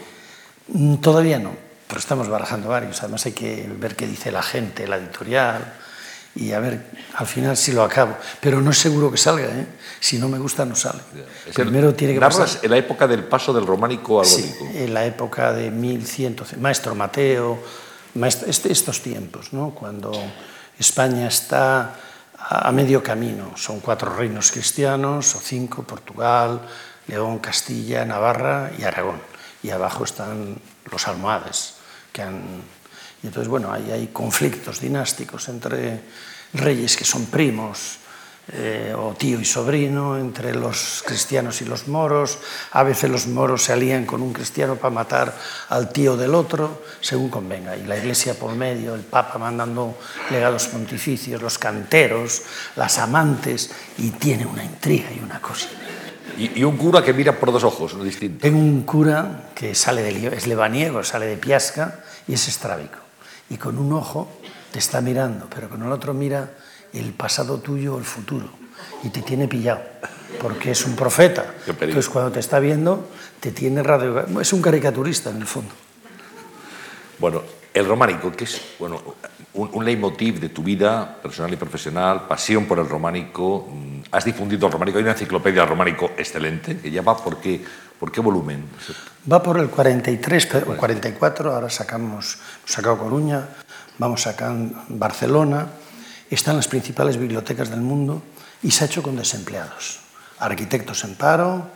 Mm, 0.68 0.96
Todavía 0.96 1.40
no, 1.40 1.56
pero 1.88 2.00
estamos 2.00 2.28
barajando 2.28 2.70
varios. 2.70 3.02
Además 3.02 3.26
hay 3.26 3.34
que 3.34 3.70
ver 3.78 3.96
qué 3.96 4.08
dice 4.08 4.32
la 4.32 4.44
gente, 4.44 4.88
la 4.88 4.98
editorial, 4.98 5.74
y 6.36 6.52
a 6.52 6.60
ver 6.60 6.82
al 7.16 7.28
final 7.28 7.58
si 7.58 7.72
lo 7.74 7.84
acabo. 7.84 8.16
Pero 8.40 8.62
no 8.62 8.72
es 8.72 8.78
seguro 8.78 9.12
que 9.12 9.18
salga, 9.18 9.46
¿eh? 9.48 9.68
Si 10.00 10.18
no 10.18 10.30
me 10.30 10.38
gusta, 10.40 10.64
no 10.66 10.76
sale. 10.76 11.00
Es 11.48 11.58
el- 11.58 11.66
Primero 11.66 11.94
tiene 11.94 12.14
que 12.14 12.20
narras 12.20 12.38
pasar. 12.40 12.60
en 12.66 12.72
la 12.72 12.78
época 12.78 13.08
del 13.08 13.24
paso 13.26 13.52
del 13.52 13.66
románico 13.66 14.20
al 14.20 14.26
Sí, 14.26 14.44
gótico. 14.60 14.78
en 14.80 14.94
la 14.94 15.06
época 15.06 15.52
de 15.54 15.72
1100, 15.72 16.36
Maestro 16.60 16.96
Mateo, 16.96 17.60
este- 18.48 18.72
estos 18.72 19.02
tiempos, 19.02 19.52
¿no? 19.54 19.72
cuando 19.72 20.12
España 20.78 21.28
está 21.28 21.96
a, 22.38 22.70
a 22.70 22.72
medio 22.72 23.04
camino. 23.04 23.52
Son 23.58 23.82
cuatro 23.82 24.16
reinos 24.16 24.52
cristianos, 24.52 25.36
o 25.36 25.40
cinco, 25.42 25.84
Portugal, 25.84 26.62
León, 27.08 27.40
Castilla, 27.40 28.06
Navarra 28.06 28.72
y 28.78 28.84
Aragón. 28.84 29.20
Y 29.62 29.72
abajo 29.72 30.06
están 30.06 30.56
los 30.90 31.08
almohades, 31.08 31.74
que 32.14 32.22
han... 32.22 32.79
Y 33.24 33.28
entonces, 33.28 33.50
bueno, 33.50 33.72
ahí 33.72 33.92
hay 33.92 34.08
conflictos 34.08 34.80
dinásticos 34.80 35.50
entre 35.50 36.02
reyes 36.54 36.96
que 36.96 37.06
son 37.06 37.26
primos, 37.26 38.00
eh, 38.52 38.96
o 38.98 39.14
tío 39.14 39.40
y 39.40 39.46
sobrino, 39.46 40.18
entre 40.18 40.56
los 40.56 41.04
cristianos 41.06 41.62
y 41.62 41.66
los 41.66 41.88
moros. 41.88 42.40
A 42.72 42.82
veces 42.82 43.10
los 43.10 43.28
moros 43.28 43.64
se 43.64 43.74
alían 43.74 44.06
con 44.06 44.24
un 44.24 44.34
cristiano 44.34 44.76
para 44.76 44.90
matar 44.90 45.38
al 45.70 45.92
tío 45.92 46.18
del 46.18 46.34
otro, 46.34 46.82
según 47.00 47.30
convenga. 47.30 47.78
Y 47.78 47.86
la 47.86 47.98
iglesia 47.98 48.34
por 48.34 48.56
medio, 48.56 48.96
el 48.96 49.02
papa 49.02 49.38
mandando 49.38 50.00
legados 50.32 50.68
pontificios, 50.68 51.42
los 51.42 51.60
canteros, 51.60 52.42
las 52.76 52.98
amantes, 52.98 53.70
y 54.00 54.12
tiene 54.12 54.48
una 54.48 54.64
intriga 54.64 55.12
y 55.12 55.20
una 55.20 55.40
cosa. 55.40 55.68
Y, 56.36 56.60
y 56.60 56.64
un 56.64 56.78
cura 56.78 57.04
que 57.04 57.14
mira 57.14 57.38
por 57.38 57.52
dos 57.52 57.64
ojos, 57.64 57.94
no 57.94 58.04
distinto. 58.04 58.42
Tengo 58.42 58.58
un 58.58 58.82
cura 58.82 59.52
que 59.54 59.76
sale 59.76 60.02
de, 60.02 60.36
es 60.36 60.48
lebaniego, 60.48 61.04
sale 61.04 61.28
de 61.28 61.38
Piasca 61.38 62.00
y 62.28 62.34
es 62.34 62.48
estrábico. 62.48 63.09
Y 63.50 63.58
con 63.58 63.78
un 63.78 63.94
ojo 63.94 64.28
te 64.72 64.80
está 64.80 65.02
mirando, 65.02 65.48
pero 65.54 65.70
con 65.70 65.82
el 65.84 65.92
otro 65.92 66.14
mira 66.14 66.52
el 66.94 67.14
pasado 67.14 67.60
tuyo 67.60 67.96
o 67.96 67.98
el 68.00 68.06
futuro. 68.06 68.48
Y 69.04 69.10
te 69.10 69.22
tiene 69.22 69.48
pillado, 69.48 69.82
porque 70.42 70.72
es 70.72 70.86
un 70.86 70.96
profeta. 70.96 71.54
Entonces 71.68 72.10
cuando 72.10 72.32
te 72.32 72.40
está 72.40 72.60
viendo, 72.60 73.10
te 73.40 73.52
tiene 73.52 73.84
radio... 73.84 74.26
Es 74.40 74.54
un 74.54 74.62
caricaturista 74.62 75.30
en 75.30 75.38
el 75.38 75.48
fondo. 75.48 75.72
Bueno, 77.18 77.42
el 77.74 77.86
románico, 77.86 78.32
que 78.32 78.46
es 78.46 78.62
bueno, 78.80 79.02
un, 79.54 79.70
un 79.74 79.86
leitmotiv 79.86 80.40
de 80.40 80.50
tu 80.50 80.64
vida 80.64 81.18
personal 81.22 81.52
y 81.52 81.58
profesional, 81.58 82.28
pasión 82.28 82.66
por 82.66 82.80
el 82.80 82.88
románico. 82.88 83.68
mm, 83.72 84.00
Has 84.12 84.26
difundido 84.26 84.68
el 84.68 84.74
románico, 84.74 84.98
hay 84.98 85.04
una 85.04 85.12
enciclopedia 85.14 85.62
del 85.62 85.70
románico 85.70 86.12
excelente, 86.18 86.78
que 86.78 86.90
ya 86.90 87.02
va 87.02 87.18
por 87.18 87.38
qué, 87.38 87.64
por 88.00 88.12
qué 88.12 88.22
volumen. 88.22 88.66
Va 89.32 89.44
por 89.44 89.58
el 89.60 89.70
43, 89.70 90.46
pe- 90.46 90.62
44, 90.62 91.54
ahora 91.54 91.70
sacamos, 91.70 92.38
sacado 92.66 92.98
Coruña, 92.98 93.48
vamos 93.98 94.26
a 94.28 94.36
Barcelona, 94.88 95.68
están 96.30 96.56
las 96.56 96.68
principales 96.68 97.18
bibliotecas 97.18 97.70
del 97.70 97.82
mundo 97.82 98.22
y 98.64 98.72
se 98.72 98.84
ha 98.84 98.88
hecho 98.88 99.04
con 99.04 99.16
desempleados, 99.18 100.00
arquitectos 100.40 101.04
en 101.04 101.16
paro, 101.16 101.68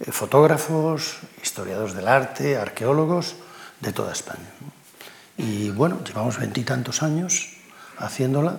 eh, 0.00 0.12
fotógrafos, 0.12 1.16
historiadores 1.42 1.94
del 1.94 2.08
arte, 2.08 2.56
arqueólogos 2.58 3.36
de 3.80 3.92
toda 3.92 4.12
España. 4.12 4.50
Y 5.38 5.70
bueno, 5.70 6.02
llevamos 6.04 6.38
veintitantos 6.38 7.02
años 7.02 7.48
haciéndola 7.98 8.58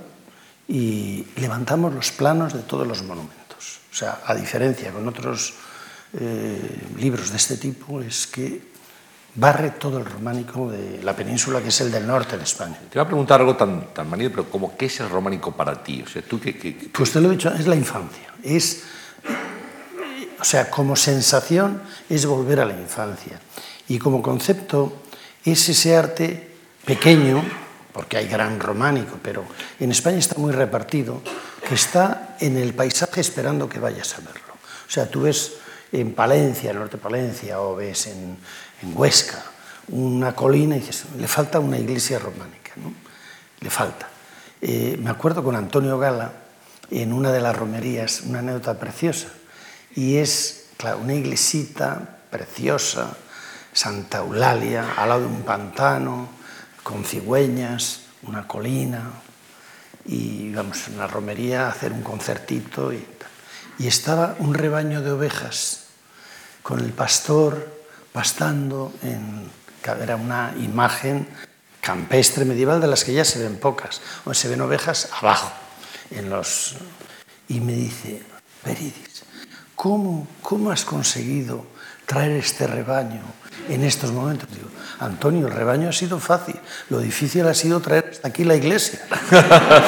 y 0.68 1.28
levantamos 1.36 1.93
los 1.93 2.11
planos 2.11 2.53
de 2.53 2.61
todos 2.64 2.88
los 2.88 3.03
monumentos. 3.03 3.80
O 3.91 3.95
sea, 3.95 4.22
a 4.26 4.34
diferencia 4.34 4.91
con 4.91 5.07
otros 5.07 5.53
eh, 6.20 6.88
libros 6.97 7.32
de 7.32 7.38
este 7.38 7.57
tipo, 7.57 8.01
es 8.01 8.28
que 8.28 8.74
barre 9.36 9.72
todo 9.72 9.97
el 9.97 10.05
románico 10.05 10.70
de 10.70 11.01
la 11.03 11.16
península, 11.16 11.61
que 11.61 11.70
es 11.70 11.82
el 11.82 11.91
del 11.91 12.05
norte 12.05 12.38
de 12.38 12.43
España. 12.43 12.78
Te 12.89 12.99
voy 12.99 13.05
a 13.05 13.07
preguntar 13.07 13.39
algo 13.41 13.55
tan, 13.55 13.93
tan 13.93 14.09
manido, 14.09 14.32
pero 14.32 14.49
como, 14.49 14.78
¿qué 14.78 14.86
es 14.86 14.99
el 14.99 15.09
románico 15.09 15.51
para 15.51 15.84
ti? 15.84 16.03
O 16.05 16.07
sea, 16.07 16.22
¿tú 16.22 16.39
qué, 16.39 16.57
qué, 16.57 16.89
Pues 16.93 17.11
te 17.11 17.20
lo 17.20 17.30
he 17.30 17.32
dicho, 17.32 17.51
es 17.53 17.66
la 17.66 17.76
infancia. 17.76 18.34
Es, 18.43 18.84
o 20.39 20.43
sea, 20.43 20.70
como 20.70 20.95
sensación 20.95 21.82
es 22.09 22.26
volver 22.26 22.59
a 22.59 22.66
la 22.66 22.74
infancia. 22.74 23.39
Y 23.88 23.97
como 23.97 24.22
concepto 24.22 25.01
es 25.43 25.68
ese 25.68 25.95
arte 25.95 26.51
pequeño, 26.86 27.43
porque 27.91 28.18
hay 28.18 28.28
gran 28.28 28.59
románico, 28.59 29.18
pero 29.22 29.45
en 29.80 29.91
España 29.91 30.18
está 30.18 30.36
muy 30.38 30.51
repartido, 30.51 31.22
que 31.68 31.76
está 31.76 32.38
en 32.39 32.57
el 32.57 32.74
paisaje 32.74 33.22
esperando 33.22 33.68
que 33.68 33.80
vayas 33.80 34.14
a 34.16 34.18
verlo. 34.18 34.53
O 34.88 34.91
sea, 34.91 35.09
tú 35.09 35.22
ves 35.22 35.53
en 35.93 36.13
Palencia, 36.13 36.71
en 36.71 36.79
norte 36.79 36.97
de 36.97 37.03
Palencia, 37.03 37.61
o 37.61 37.75
ves 37.75 38.07
en, 38.07 38.37
en 38.81 38.97
Huesca, 38.97 39.43
una 39.89 40.33
colina 40.33 40.75
y 40.75 40.79
dices, 40.79 41.05
le 41.17 41.27
falta 41.27 41.59
una 41.59 41.77
iglesia 41.77 42.17
románica, 42.17 42.71
¿no? 42.77 42.91
Le 43.59 43.69
falta. 43.69 44.09
Eh, 44.59 44.97
me 44.99 45.11
acuerdo 45.11 45.43
con 45.43 45.55
Antonio 45.55 45.99
Gala, 45.99 46.31
en 46.89 47.13
una 47.13 47.31
de 47.31 47.41
las 47.41 47.55
romerías, 47.55 48.21
una 48.21 48.39
anécdota 48.39 48.79
preciosa, 48.79 49.27
y 49.95 50.17
es, 50.17 50.65
claro, 50.77 50.97
una 50.97 51.13
iglesita 51.13 52.17
preciosa, 52.31 53.15
Santa 53.71 54.19
Eulalia, 54.19 54.93
al 54.97 55.09
lado 55.09 55.21
de 55.21 55.27
un 55.27 55.43
pantano, 55.43 56.27
con 56.81 57.05
cigüeñas, 57.05 58.01
una 58.23 58.47
colina, 58.47 59.11
y 60.05 60.47
íbamos 60.47 60.87
en 60.87 60.97
la 60.97 61.05
romería 61.05 61.67
a 61.67 61.69
hacer 61.69 61.93
un 61.93 62.01
concertito 62.01 62.91
y, 62.91 63.05
y 63.77 63.87
estaba 63.87 64.35
un 64.39 64.55
rebaño 64.55 65.01
de 65.01 65.11
ovejas 65.11 65.82
con 66.64 66.80
el 66.80 66.91
pastor 66.91 67.72
pastando 68.11 68.91
en 69.03 69.51
era 70.01 70.16
una 70.16 70.53
imagen 70.59 71.28
campestre 71.82 72.45
medieval 72.45 72.80
de 72.80 72.88
las 72.88 73.03
que 73.03 73.14
ya 73.14 73.26
se 73.26 73.43
ven 73.43 73.57
pocas, 73.57 74.01
donde 74.24 74.39
se 74.39 74.47
ven 74.47 74.61
ovejas 74.61 75.09
abajo 75.20 75.51
en 76.11 76.30
los 76.30 76.76
y 77.49 77.59
me 77.59 77.74
dice, 77.74 78.24
Peridis, 78.64 79.24
¿cómo, 79.76 80.28
¿cómo 80.41 80.72
has 80.72 80.86
conseguido 80.86 81.66
traer 82.05 82.32
este 82.32 82.66
rebaño 82.68 83.22
en 83.68 83.84
estos 83.84 84.14
momentos? 84.14 84.49
Digo, 84.49 84.70
Antonio, 84.99 85.47
el 85.47 85.53
rebaño 85.53 85.89
ha 85.89 85.93
sido 85.93 86.20
fácil, 86.20 86.55
lo 86.89 86.99
difícil 86.99 87.45
ha 87.45 87.53
sido 87.53 87.82
traer 87.82 88.09
hasta 88.11 88.30
aquí 88.30 88.45
la 88.45 88.55
iglesia. 88.55 89.01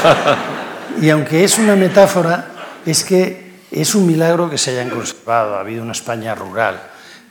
y 1.02 1.10
aunque 1.10 1.46
es 1.46 1.58
una 1.58 1.78
metáfora, 1.78 2.52
es 2.86 3.06
que 3.06 3.45
es 3.72 3.96
un 3.96 4.06
milagro 4.06 4.50
que 4.50 4.58
se 4.58 4.72
hayan 4.72 4.90
conservado, 4.90 5.56
ha 5.56 5.60
habido 5.60 5.84
una 5.84 5.92
España 5.92 6.36
rural, 6.36 6.82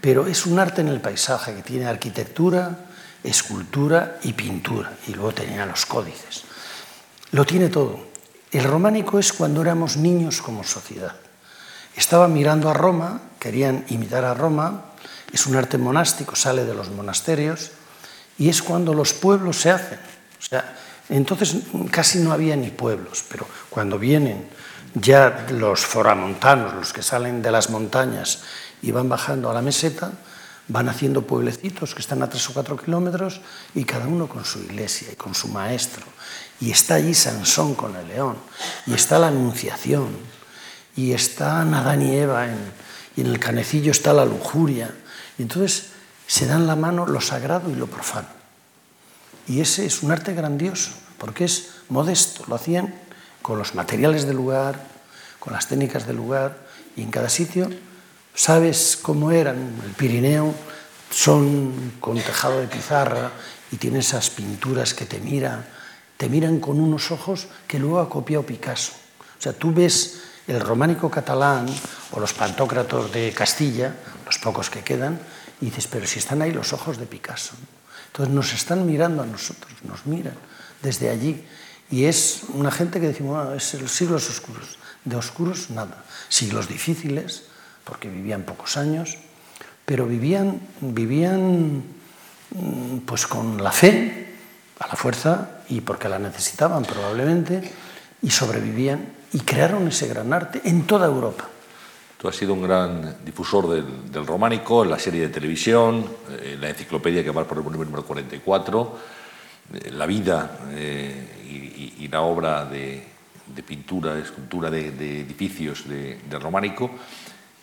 pero 0.00 0.26
es 0.26 0.46
un 0.46 0.58
arte 0.58 0.80
en 0.80 0.88
el 0.88 1.00
paisaje 1.00 1.54
que 1.54 1.62
tiene 1.62 1.86
arquitectura, 1.86 2.86
escultura 3.22 4.18
y 4.22 4.32
pintura, 4.32 4.92
y 5.08 5.14
luego 5.14 5.32
tenía 5.32 5.64
los 5.64 5.86
códices. 5.86 6.44
Lo 7.32 7.44
tiene 7.44 7.68
todo. 7.68 7.98
El 8.50 8.64
románico 8.64 9.18
es 9.18 9.32
cuando 9.32 9.62
éramos 9.62 9.96
niños 9.96 10.42
como 10.42 10.62
sociedad. 10.62 11.16
Estaban 11.96 12.32
mirando 12.32 12.68
a 12.68 12.74
Roma, 12.74 13.22
querían 13.38 13.84
imitar 13.88 14.24
a 14.24 14.34
Roma, 14.34 14.92
es 15.32 15.46
un 15.46 15.56
arte 15.56 15.78
monástico, 15.78 16.36
sale 16.36 16.64
de 16.64 16.74
los 16.74 16.90
monasterios, 16.90 17.70
y 18.38 18.48
es 18.48 18.62
cuando 18.62 18.94
los 18.94 19.14
pueblos 19.14 19.60
se 19.60 19.70
hacen. 19.70 19.98
O 20.38 20.42
sea, 20.42 20.76
entonces 21.08 21.56
casi 21.90 22.18
no 22.18 22.32
había 22.32 22.56
ni 22.56 22.70
pueblos, 22.70 23.24
pero 23.28 23.46
cuando 23.70 23.98
vienen 23.98 24.48
ya 24.94 25.46
los 25.50 25.84
foramontanos, 25.84 26.74
los 26.74 26.92
que 26.92 27.02
salen 27.02 27.42
de 27.42 27.50
las 27.50 27.70
montañas 27.70 28.40
y 28.82 28.92
van 28.92 29.08
bajando 29.08 29.50
a 29.50 29.54
la 29.54 29.62
meseta, 29.62 30.12
van 30.68 30.88
haciendo 30.88 31.26
pueblecitos 31.26 31.94
que 31.94 32.00
están 32.00 32.22
a 32.22 32.30
tres 32.30 32.48
o 32.48 32.54
cuatro 32.54 32.76
kilómetros 32.76 33.40
y 33.74 33.84
cada 33.84 34.06
uno 34.06 34.28
con 34.28 34.44
su 34.44 34.60
iglesia 34.60 35.08
y 35.12 35.16
con 35.16 35.34
su 35.34 35.48
maestro. 35.48 36.06
Y 36.60 36.70
está 36.70 36.94
allí 36.94 37.12
Sansón 37.12 37.74
con 37.74 37.96
el 37.96 38.08
león, 38.08 38.36
y 38.86 38.94
está 38.94 39.18
la 39.18 39.28
Anunciación, 39.28 40.08
y 40.96 41.12
está 41.12 41.64
Nadán 41.64 42.02
y 42.02 42.16
Eva, 42.16 42.46
y 43.16 43.20
en 43.20 43.26
el 43.26 43.38
canecillo 43.38 43.90
está 43.90 44.12
la 44.12 44.24
lujuria. 44.24 44.94
Y 45.36 45.42
entonces 45.42 45.90
se 46.26 46.46
dan 46.46 46.66
la 46.66 46.76
mano 46.76 47.06
lo 47.06 47.20
sagrado 47.20 47.70
y 47.70 47.74
lo 47.74 47.88
profano. 47.88 48.28
Y 49.46 49.60
ese 49.60 49.84
es 49.84 50.02
un 50.02 50.12
arte 50.12 50.32
grandioso, 50.32 50.92
porque 51.18 51.44
es 51.44 51.70
modesto, 51.88 52.44
lo 52.46 52.54
hacían 52.54 52.94
con 53.44 53.58
los 53.58 53.74
materiales 53.74 54.24
del 54.24 54.36
lugar, 54.36 54.80
con 55.38 55.52
las 55.52 55.68
técnicas 55.68 56.06
del 56.06 56.16
lugar, 56.16 56.56
y 56.96 57.02
en 57.02 57.10
cada 57.10 57.28
sitio 57.28 57.68
sabes 58.34 58.96
cómo 58.96 59.32
eran. 59.32 59.82
El 59.84 59.90
Pirineo 59.90 60.54
son 61.10 61.92
con 62.00 62.16
tejado 62.16 62.58
de 62.58 62.68
pizarra 62.68 63.30
y 63.70 63.76
tiene 63.76 63.98
esas 63.98 64.30
pinturas 64.30 64.94
que 64.94 65.04
te 65.04 65.20
miran, 65.20 65.62
te 66.16 66.30
miran 66.30 66.58
con 66.58 66.80
unos 66.80 67.10
ojos 67.10 67.48
que 67.68 67.78
luego 67.78 68.00
ha 68.00 68.08
copiado 68.08 68.46
Picasso. 68.46 68.92
O 69.38 69.42
sea, 69.42 69.52
tú 69.52 69.74
ves 69.74 70.22
el 70.46 70.58
románico 70.58 71.10
catalán 71.10 71.66
o 72.12 72.20
los 72.20 72.32
pantócratos 72.32 73.12
de 73.12 73.30
Castilla, 73.36 73.94
los 74.24 74.38
pocos 74.38 74.70
que 74.70 74.80
quedan, 74.80 75.20
y 75.60 75.66
dices, 75.66 75.86
pero 75.86 76.06
si 76.06 76.18
están 76.18 76.40
ahí 76.40 76.52
los 76.52 76.72
ojos 76.72 76.96
de 76.96 77.04
Picasso. 77.04 77.52
Entonces 78.06 78.34
nos 78.34 78.54
están 78.54 78.86
mirando 78.86 79.22
a 79.22 79.26
nosotros, 79.26 79.70
nos 79.84 80.06
miran 80.06 80.34
desde 80.80 81.10
allí. 81.10 81.44
Y 81.90 82.04
es 82.04 82.42
una 82.54 82.70
gente 82.70 83.00
que 83.00 83.08
decimos, 83.08 83.36
bueno, 83.36 83.54
es 83.54 83.74
los 83.74 83.92
siglos 83.92 84.28
oscuros. 84.28 84.78
De 85.04 85.16
oscuros, 85.16 85.70
nada. 85.70 86.04
Siglos 86.28 86.68
difíciles, 86.68 87.44
porque 87.84 88.08
vivían 88.08 88.42
pocos 88.42 88.76
años, 88.76 89.18
pero 89.84 90.06
vivían, 90.06 90.60
vivían 90.80 91.82
mm, 92.50 92.98
pues 93.04 93.26
con 93.26 93.62
la 93.62 93.70
fe, 93.70 94.34
a 94.78 94.88
la 94.88 94.96
fuerza, 94.96 95.60
y 95.68 95.80
porque 95.80 96.08
la 96.08 96.18
necesitaban 96.18 96.84
probablemente, 96.84 97.70
y 98.22 98.30
sobrevivían 98.30 99.06
y 99.32 99.40
crearon 99.40 99.88
ese 99.88 100.08
gran 100.08 100.32
arte 100.32 100.62
en 100.64 100.86
toda 100.86 101.06
Europa. 101.06 101.48
Tú 102.16 102.28
has 102.28 102.36
sido 102.36 102.54
un 102.54 102.62
gran 102.62 103.16
difusor 103.24 103.68
del, 103.68 104.26
románico 104.26 104.84
en 104.84 104.90
la 104.90 104.98
serie 104.98 105.22
de 105.22 105.28
televisión, 105.28 106.06
en 106.42 106.60
la 106.60 106.70
enciclopedia 106.70 107.22
que 107.22 107.30
va 107.30 107.44
por 107.44 107.58
el 107.58 107.64
número 107.64 108.04
44, 108.04 108.98
eh, 109.74 109.90
la 109.90 110.06
vida 110.06 110.58
eh, 110.70 111.33
y, 112.04 112.08
la 112.08 112.20
obra 112.20 112.64
de, 112.64 113.02
de 113.54 113.62
pintura, 113.62 114.14
de 114.14 114.22
escultura 114.22 114.70
de, 114.70 114.90
de 114.92 115.20
edificios 115.20 115.88
de, 115.88 116.18
de 116.28 116.38
románico. 116.38 116.90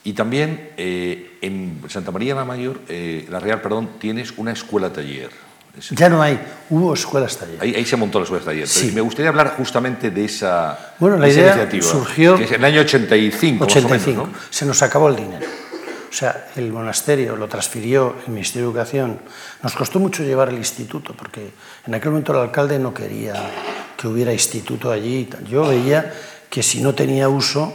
Y 0.03 0.13
también 0.13 0.71
eh, 0.77 1.37
en 1.41 1.81
Santa 1.87 2.11
María 2.11 2.33
la 2.33 2.45
Mayor, 2.45 2.81
eh, 2.87 3.27
la 3.29 3.39
Real, 3.39 3.61
perdón, 3.61 3.91
tienes 3.99 4.33
una 4.37 4.51
escuela 4.51 4.91
taller. 4.91 5.29
Ya 5.91 6.09
no 6.09 6.21
hay, 6.21 6.37
hubo 6.69 6.93
escuelas 6.93 7.37
taller. 7.37 7.57
Ahí, 7.61 7.73
ahí 7.75 7.85
se 7.85 7.95
montó 7.95 8.19
la 8.19 8.23
escuela 8.23 8.43
taller. 8.43 8.67
Sí. 8.67 8.91
me 8.93 8.99
gustaría 8.99 9.29
hablar 9.29 9.53
justamente 9.55 10.09
de 10.09 10.25
esa, 10.25 10.95
bueno, 10.99 11.17
la 11.17 11.27
esa 11.27 11.39
idea 11.39 11.53
iniciativa. 11.53 11.83
surgió 11.85 12.35
que 12.35 12.43
es 12.43 12.51
en 12.51 12.57
el 12.57 12.65
año 12.65 12.81
85. 12.81 13.63
85. 13.65 14.21
Menos, 14.21 14.27
¿no? 14.27 14.39
Se 14.49 14.65
nos 14.65 14.81
acabó 14.81 15.09
el 15.09 15.15
dinero. 15.15 15.45
O 16.09 16.13
sea, 16.13 16.47
el 16.57 16.73
monasterio 16.73 17.37
lo 17.37 17.47
transfirió 17.47 18.17
el 18.27 18.33
Ministerio 18.33 18.67
de 18.67 18.71
Educación. 18.71 19.19
Nos 19.63 19.73
costó 19.73 19.97
mucho 19.99 20.23
llevar 20.23 20.49
el 20.49 20.55
instituto, 20.55 21.13
porque 21.13 21.51
en 21.87 21.93
aquel 21.93 22.11
momento 22.11 22.33
el 22.33 22.39
alcalde 22.39 22.77
no 22.79 22.93
quería 22.93 23.33
que 24.01 24.07
hubiera 24.07 24.33
instituto 24.33 24.91
allí. 24.91 25.29
Yo 25.47 25.67
veía 25.67 26.11
que 26.49 26.63
si 26.63 26.81
no 26.81 26.95
tenía 26.95 27.29
uso, 27.29 27.71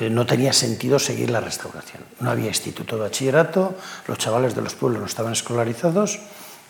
eh, 0.00 0.08
no 0.08 0.24
tenía 0.24 0.54
sentido 0.54 0.98
seguir 0.98 1.28
la 1.28 1.40
restauración. 1.40 2.02
No 2.20 2.30
había 2.30 2.48
instituto 2.48 2.96
de 2.96 3.02
bachillerato, 3.02 3.76
los 4.06 4.16
chavales 4.16 4.54
de 4.54 4.62
los 4.62 4.74
pueblos 4.74 5.00
no 5.00 5.06
estaban 5.06 5.34
escolarizados. 5.34 6.20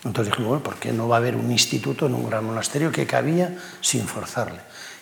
Entonces 0.04 0.32
dijimos, 0.32 0.48
bueno, 0.48 0.64
¿por 0.64 0.76
qué 0.76 0.92
no 0.92 1.06
va 1.06 1.16
a 1.16 1.18
haber 1.18 1.36
un 1.36 1.50
instituto 1.52 2.06
en 2.06 2.14
un 2.14 2.28
gran 2.28 2.44
monasterio 2.44 2.90
que 2.90 3.06
cabía 3.06 3.56
sin 3.80 4.06
forzarle? 4.06 4.60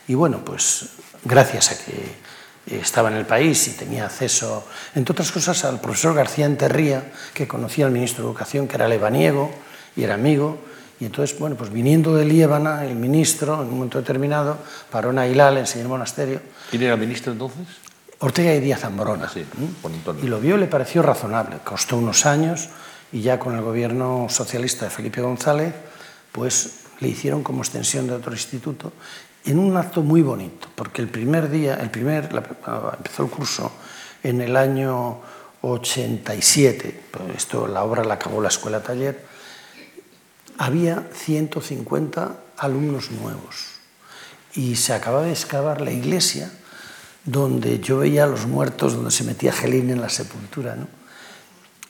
Y 0.09 0.15
bueno, 0.15 0.45
pues 0.45 0.91
gracias 1.25 1.73
a 1.73 1.79
que 1.79 2.77
estaba 2.79 3.11
en 3.11 3.17
el 3.17 3.25
país 3.25 3.67
y 3.69 3.71
tenía 3.73 4.05
acceso, 4.05 4.67
entre 4.95 5.13
otras 5.13 5.33
cosas, 5.33 5.65
al 5.65 5.81
profesor 5.81 6.15
García 6.15 6.45
Enterría, 6.45 7.13
que 7.33 7.49
conocía 7.49 7.87
al 7.87 7.93
ministro 7.93 8.25
de 8.25 8.31
Educación, 8.31 8.69
que 8.69 8.75
era 8.75 8.89
lebaniego 8.89 9.51
y 9.97 10.05
era 10.05 10.15
amigo. 10.15 10.59
Y 10.99 11.05
entonces, 11.05 11.39
bueno, 11.39 11.57
pues 11.57 11.71
viniendo 11.71 12.15
de 12.15 12.25
Líbana, 12.25 12.85
el 12.85 12.97
ministro, 12.97 13.55
en 13.63 13.69
un 13.69 13.75
momento 13.75 13.99
determinado, 13.99 14.57
paró 14.91 15.11
en 15.11 15.19
Ailá, 15.19 15.51
le 15.51 15.61
enseñó 15.61 15.83
el 15.83 15.89
monasterio. 15.89 16.41
¿Quién 16.71 16.83
era 16.83 16.95
el 16.95 17.01
ministro 17.01 17.33
entonces? 17.33 17.67
Ortega 18.19 18.55
y 18.55 18.61
Díaz 18.61 18.81
Zambrona. 18.81 19.29
Sí, 19.29 19.45
y 20.23 20.27
lo 20.27 20.41
vio 20.41 20.57
y 20.57 20.61
le 20.61 20.67
pareció 20.67 21.03
razonable. 21.03 21.59
Costó 21.65 21.99
unos 21.99 22.25
años 22.25 22.71
y 23.13 23.21
ya 23.21 23.39
con 23.39 23.55
el 23.55 23.63
gobierno 23.63 24.27
socialista 24.31 24.87
de 24.87 24.91
Felipe 24.91 25.21
González, 25.21 25.75
pues 26.33 26.87
le 27.01 27.09
hicieron 27.09 27.43
como 27.43 27.61
extensión 27.61 28.07
de 28.07 28.15
otro 28.15 28.33
instituto 28.33 28.93
en 29.45 29.59
un 29.59 29.77
acto 29.77 30.03
muy 30.03 30.23
bonito, 30.23 30.69
porque 30.75 31.03
el 31.03 31.09
primer 31.09 31.51
día, 31.51 31.75
el 31.77 31.91
primer, 31.91 32.33
la, 32.33 32.43
empezó 32.97 33.23
el 33.23 33.31
curso 33.31 33.71
en 34.23 34.41
el 34.41 34.57
año 34.57 35.21
87, 35.61 37.03
pues 37.11 37.25
esto, 37.37 37.69
la 37.69 37.85
obra 37.85 38.03
la 38.03 38.15
acabó 38.15 38.41
la 38.41 38.49
escuela 38.49 38.83
taller, 38.83 39.25
había 40.59 41.09
150 41.13 42.37
alumnos 42.57 43.11
nuevos 43.11 43.77
y 44.55 44.77
se 44.77 44.95
acaba 44.95 45.23
de 45.23 45.33
excavar 45.33 45.81
la 45.81 45.93
iglesia 45.93 46.51
donde 47.25 47.81
yo 47.81 47.99
veía 47.99 48.25
a 48.25 48.29
los 48.29 48.47
muertos, 48.47 48.95
donde 48.95 49.11
se 49.11 49.25
metía 49.25 49.53
Gelín 49.53 49.91
en 49.91 50.01
la 50.01 50.09
sepultura. 50.09 50.77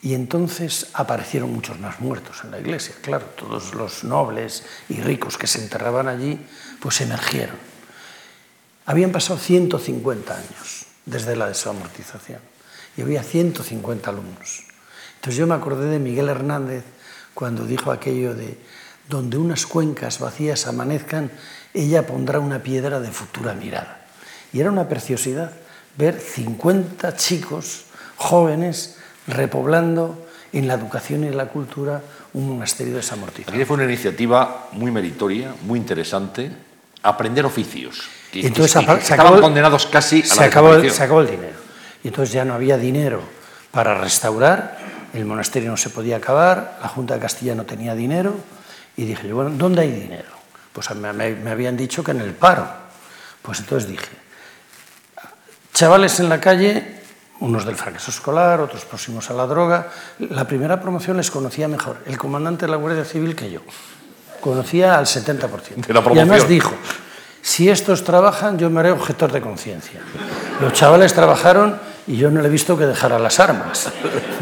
Y 0.02 0.14
entonces 0.14 0.88
aparecieron 0.94 1.52
muchos 1.52 1.78
más 1.78 2.00
muertos 2.00 2.38
en 2.44 2.50
la 2.50 2.60
iglesia, 2.60 2.94
claro, 3.02 3.26
todos 3.36 3.74
los 3.74 4.04
nobles 4.04 4.64
y 4.88 5.00
ricos 5.00 5.36
que 5.36 5.46
se 5.46 5.62
enterraban 5.62 6.08
allí, 6.08 6.38
pues 6.80 7.00
emergieron. 7.00 7.56
Habían 8.86 9.12
pasado 9.12 9.38
150 9.38 10.34
años 10.34 10.86
desde 11.04 11.36
la 11.36 11.48
desamortización 11.48 12.40
y 12.96 13.02
había 13.02 13.22
150 13.22 14.10
alumnos. 14.10 14.64
Entonces 15.16 15.38
yo 15.38 15.46
me 15.46 15.54
acordé 15.54 15.88
de 15.88 15.98
Miguel 15.98 16.28
Hernández 16.28 16.84
cuando 17.36 17.66
dijo 17.66 17.92
aquello 17.92 18.34
de 18.34 18.56
donde 19.10 19.36
unas 19.36 19.66
cuencas 19.66 20.18
vacías 20.20 20.66
amanezcan, 20.66 21.30
ella 21.74 22.06
pondrá 22.06 22.40
una 22.40 22.62
piedra 22.62 22.98
de 22.98 23.10
futura 23.10 23.52
mirada. 23.52 24.06
Y 24.54 24.60
era 24.60 24.70
una 24.70 24.88
preciosidad 24.88 25.52
ver 25.98 26.18
50 26.18 27.14
chicos 27.16 27.84
jóvenes 28.16 28.96
repoblando 29.26 30.26
en 30.54 30.66
la 30.66 30.74
educación 30.74 31.24
y 31.24 31.26
en 31.26 31.36
la 31.36 31.48
cultura 31.48 32.00
un 32.32 32.48
monasterio 32.48 32.96
desamortizado. 32.96 33.54
Aquí 33.54 33.66
fue 33.66 33.76
una 33.76 33.84
iniciativa 33.84 34.68
muy 34.72 34.90
meritoria, 34.90 35.54
muy 35.60 35.78
interesante, 35.78 36.50
aprender 37.02 37.44
oficios. 37.44 38.08
Que, 38.32 38.46
entonces 38.46 38.72
se 38.72 39.12
estaban 39.12 39.42
condenados 39.42 39.84
casi 39.84 40.22
a 40.22 40.24
se 40.24 40.44
acabó, 40.44 40.80
se 40.80 41.02
acabó 41.02 41.20
el 41.20 41.26
dinero. 41.26 41.56
Y 42.02 42.08
entonces 42.08 42.32
ya 42.32 42.46
no 42.46 42.54
había 42.54 42.78
dinero 42.78 43.20
para 43.72 43.98
restaurar, 43.98 44.95
el 45.12 45.24
monasterio 45.24 45.70
no 45.70 45.76
se 45.76 45.90
podía 45.90 46.16
acabar, 46.16 46.78
la 46.82 46.88
Junta 46.88 47.14
de 47.14 47.20
Castilla 47.20 47.54
no 47.54 47.64
tenía 47.64 47.94
dinero, 47.94 48.34
y 48.96 49.04
dije, 49.04 49.32
bueno, 49.32 49.50
¿dónde 49.50 49.82
hay 49.82 49.92
dinero? 49.92 50.28
Pues 50.72 50.94
me, 50.94 51.12
me 51.12 51.50
habían 51.50 51.76
dicho 51.76 52.02
que 52.02 52.10
en 52.10 52.20
el 52.20 52.32
paro. 52.32 52.66
Pues 53.42 53.60
entonces 53.60 53.88
dije, 53.88 54.08
chavales 55.72 56.18
en 56.20 56.28
la 56.28 56.40
calle, 56.40 56.96
unos 57.40 57.64
del 57.64 57.76
fracaso 57.76 58.10
escolar, 58.10 58.60
otros 58.60 58.84
próximos 58.84 59.30
a 59.30 59.34
la 59.34 59.46
droga. 59.46 59.88
La 60.18 60.46
primera 60.46 60.80
promoción 60.80 61.16
les 61.16 61.30
conocía 61.30 61.68
mejor 61.68 61.98
el 62.06 62.16
comandante 62.16 62.66
de 62.66 62.72
la 62.72 62.76
Guardia 62.76 63.04
Civil 63.04 63.36
que 63.36 63.50
yo. 63.50 63.60
Conocía 64.40 64.98
al 64.98 65.06
70%. 65.06 66.14
y 66.14 66.18
además 66.18 66.48
dijo, 66.48 66.74
si 67.42 67.68
estos 67.68 68.04
trabajan, 68.04 68.58
yo 68.58 68.70
me 68.70 68.80
haré 68.80 68.92
objetor 68.92 69.32
de 69.32 69.40
conciencia. 69.40 70.00
Los 70.60 70.72
chavales 70.72 71.14
trabajaron 71.14 71.78
y 72.06 72.16
yo 72.16 72.30
no 72.30 72.40
le 72.40 72.48
he 72.48 72.50
visto 72.50 72.76
que 72.76 72.86
dejara 72.86 73.18
las 73.18 73.40
armas. 73.40 73.90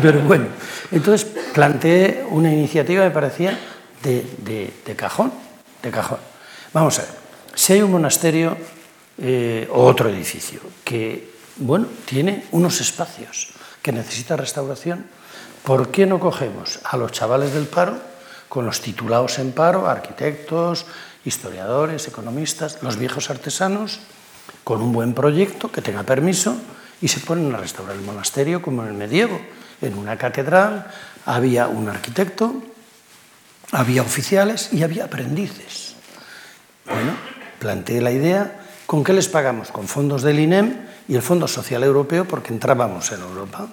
Pero 0.03 0.21
bueno, 0.21 0.47
entonces 0.91 1.27
planteé 1.53 2.25
una 2.31 2.53
iniciativa, 2.53 3.05
me 3.05 3.11
parecía, 3.11 3.59
de, 4.03 4.95
cajón, 4.97 5.33
de 5.83 5.91
cajón. 5.91 6.19
Vamos 6.73 6.99
a 6.99 7.03
ver, 7.03 7.11
si 7.55 7.73
hay 7.73 7.83
un 7.83 7.93
monasterio 7.93 8.57
eh, 9.19 9.69
o 9.73 9.85
otro 9.85 10.09
edificio 10.09 10.61
que, 10.85 11.33
bueno, 11.57 11.87
tiene 12.05 12.45
unos 12.53 12.81
espacios 12.81 13.55
que 13.81 13.93
necesita 13.93 14.37
restauración, 14.37 15.07
¿por 15.63 15.91
qué 15.91 16.05
no 16.07 16.21
cogemos 16.21 16.81
a 16.85 16.97
los 16.97 17.13
chavales 17.13 17.55
del 17.55 17.67
paro 17.67 17.99
con 18.49 18.67
los 18.67 18.81
titulados 18.81 19.39
en 19.39 19.53
paro, 19.53 19.89
arquitectos, 19.89 20.87
historiadores, 21.25 22.07
economistas, 22.09 22.83
los 22.83 22.99
viejos 22.99 23.31
artesanos, 23.31 24.01
con 24.63 24.83
un 24.83 24.93
buen 24.93 25.15
proyecto 25.15 25.73
que 25.73 25.83
tenga 25.83 26.03
permiso 26.03 26.57
y 27.05 27.09
se 27.09 27.21
ponen 27.21 27.55
a 27.55 27.59
restaurar 27.59 27.95
el 27.95 28.01
monasterio 28.01 28.63
como 28.63 28.83
en 28.83 28.89
el 28.89 28.95
medievo. 28.95 29.39
En 29.83 29.93
una 29.93 30.17
catedral 30.17 30.87
había 31.27 31.69
un 31.69 31.87
arquitecto, 31.91 32.63
había 33.73 34.01
oficiales 34.01 34.71
y 34.73 34.83
había 34.85 35.05
aprendices. 35.05 35.97
Bueno, 36.87 37.13
planteé 37.59 38.01
la 38.01 38.11
idea, 38.11 38.59
¿con 38.87 39.05
qué 39.05 39.13
les 39.13 39.29
pagamos? 39.29 39.71
Con 39.71 39.87
fondos 39.87 40.23
del 40.23 40.41
INEM 40.41 40.77
y 41.07 41.15
el 41.15 41.21
Fondo 41.21 41.47
Social 41.47 41.85
Europeo 41.85 42.25
porque 42.25 42.55
entrábamos 42.55 43.13
en 43.13 43.21
Europa. 43.21 43.69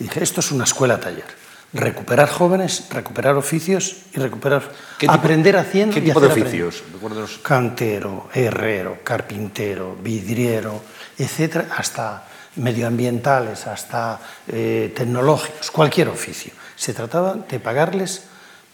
Y 0.00 0.04
dije, 0.04 0.24
esto 0.24 0.40
es 0.40 0.50
una 0.50 0.64
escuela 0.64 0.98
taller. 0.98 1.46
Recuperar 1.72 2.28
jóvenes, 2.28 2.88
recuperar 2.90 3.36
oficios 3.36 3.94
y 4.12 4.18
recuperar... 4.18 4.68
aprender 5.06 5.56
haciendo 5.56 5.94
¿Qué 5.94 6.00
tipo 6.00 6.18
de 6.18 6.26
oficios? 6.26 6.82
Cantero, 7.44 8.28
herrero, 8.34 8.98
carpintero, 9.04 9.96
vidriero, 10.02 10.82
etcétera, 11.16 11.68
hasta 11.76 12.24
medioambientales, 12.56 13.66
hasta 13.66 14.20
eh, 14.48 14.92
tecnológicos, 14.96 15.70
cualquier 15.70 16.08
oficio. 16.08 16.52
Se 16.76 16.92
trataba 16.92 17.34
de 17.34 17.60
pagarles 17.60 18.22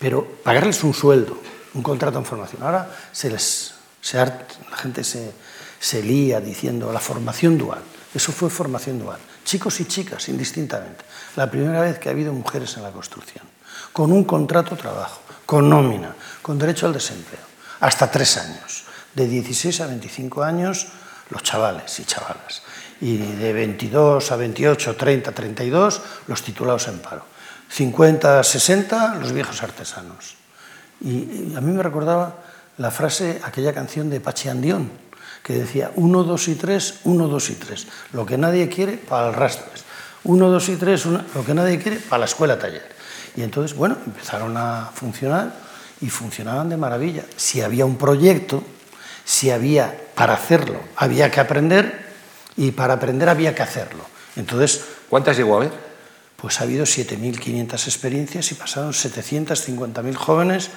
pero 0.02 0.26
pagarles 0.42 0.82
un 0.82 0.92
sueldo, 0.92 1.38
un 1.74 1.82
contrato 1.84 2.18
en 2.18 2.24
formación. 2.24 2.60
Ahora 2.64 2.90
se 3.12 3.30
les, 3.30 3.72
la 4.12 4.76
gente 4.76 5.04
se, 5.04 5.32
se 5.78 6.02
lía 6.02 6.40
diciendo 6.40 6.92
la 6.92 6.98
formación 6.98 7.56
dual. 7.56 7.78
Eso 8.12 8.32
fue 8.32 8.50
formación 8.50 8.98
dual. 8.98 9.20
Chicos 9.44 9.78
y 9.78 9.84
chicas, 9.84 10.28
indistintamente. 10.28 11.04
La 11.36 11.48
primera 11.48 11.82
vez 11.82 12.00
que 12.00 12.08
ha 12.08 12.12
habido 12.12 12.32
mujeres 12.32 12.76
en 12.76 12.82
la 12.82 12.90
construcción. 12.90 13.44
Con 13.92 14.10
un 14.10 14.24
contrato 14.24 14.74
trabajo, 14.74 15.20
con 15.46 15.70
nómina, 15.70 16.16
con 16.42 16.58
derecho 16.58 16.86
al 16.86 16.94
desempleo. 16.94 17.46
Hasta 17.78 18.10
tres 18.10 18.38
años. 18.38 18.82
De 19.14 19.28
16 19.28 19.82
a 19.82 19.86
25 19.86 20.42
años, 20.42 20.88
los 21.30 21.44
chavales 21.44 22.00
y 22.00 22.04
chavalas. 22.04 22.62
Y 23.02 23.18
de 23.18 23.52
22 23.52 24.30
a 24.30 24.36
28, 24.36 24.94
30, 24.94 25.32
32, 25.32 26.00
los 26.28 26.42
titulados 26.42 26.86
en 26.86 27.00
paro. 27.00 27.26
50, 27.68 28.44
60, 28.44 29.16
los 29.16 29.32
viejos 29.32 29.60
artesanos. 29.62 30.36
Y, 31.00 31.52
a 31.56 31.60
mí 31.60 31.72
me 31.72 31.82
recordaba 31.82 32.38
la 32.78 32.92
frase, 32.92 33.40
aquella 33.42 33.74
canción 33.74 34.08
de 34.08 34.20
Pachi 34.20 34.48
Andión, 34.48 34.88
que 35.42 35.54
decía 35.54 35.90
1, 35.96 36.22
2 36.22 36.48
y 36.48 36.54
3, 36.54 36.94
1, 37.02 37.28
2 37.28 37.50
y 37.50 37.54
3. 37.54 37.86
Lo 38.12 38.24
que 38.24 38.38
nadie 38.38 38.68
quiere 38.68 38.98
para 38.98 39.28
el 39.28 39.34
rastro. 39.34 39.66
1, 40.24 40.48
2 40.48 40.68
y 40.68 40.76
3, 40.76 41.06
lo 41.34 41.44
que 41.44 41.54
nadie 41.54 41.78
quiere 41.78 41.96
para 41.96 42.20
la 42.20 42.26
escuela 42.26 42.56
taller. 42.56 42.88
Y 43.34 43.42
entonces, 43.42 43.76
bueno, 43.76 43.96
empezaron 44.06 44.56
a 44.56 44.90
funcionar 44.94 45.52
y 46.00 46.08
funcionaban 46.08 46.68
de 46.68 46.76
maravilla. 46.76 47.24
Si 47.36 47.62
había 47.62 47.84
un 47.84 47.96
proyecto, 47.96 48.62
si 49.24 49.50
había 49.50 49.98
para 50.14 50.34
hacerlo, 50.34 50.80
había 50.94 51.30
que 51.30 51.40
aprender 51.40 52.11
y 52.56 52.70
para 52.72 52.94
aprender 52.94 53.28
había 53.28 53.54
que 53.54 53.62
hacerlo. 53.62 54.04
Entonces, 54.36 54.84
¿cuántas 55.08 55.36
llegó 55.36 55.56
a 55.56 55.60
ver? 55.60 55.92
pues 56.42 56.60
ha 56.60 56.64
habido 56.64 56.84
7.500 56.84 57.86
experiencias 57.86 58.50
y 58.50 58.56
pasaron 58.56 58.90
750.000 58.90 60.14
jóvenes 60.16 60.70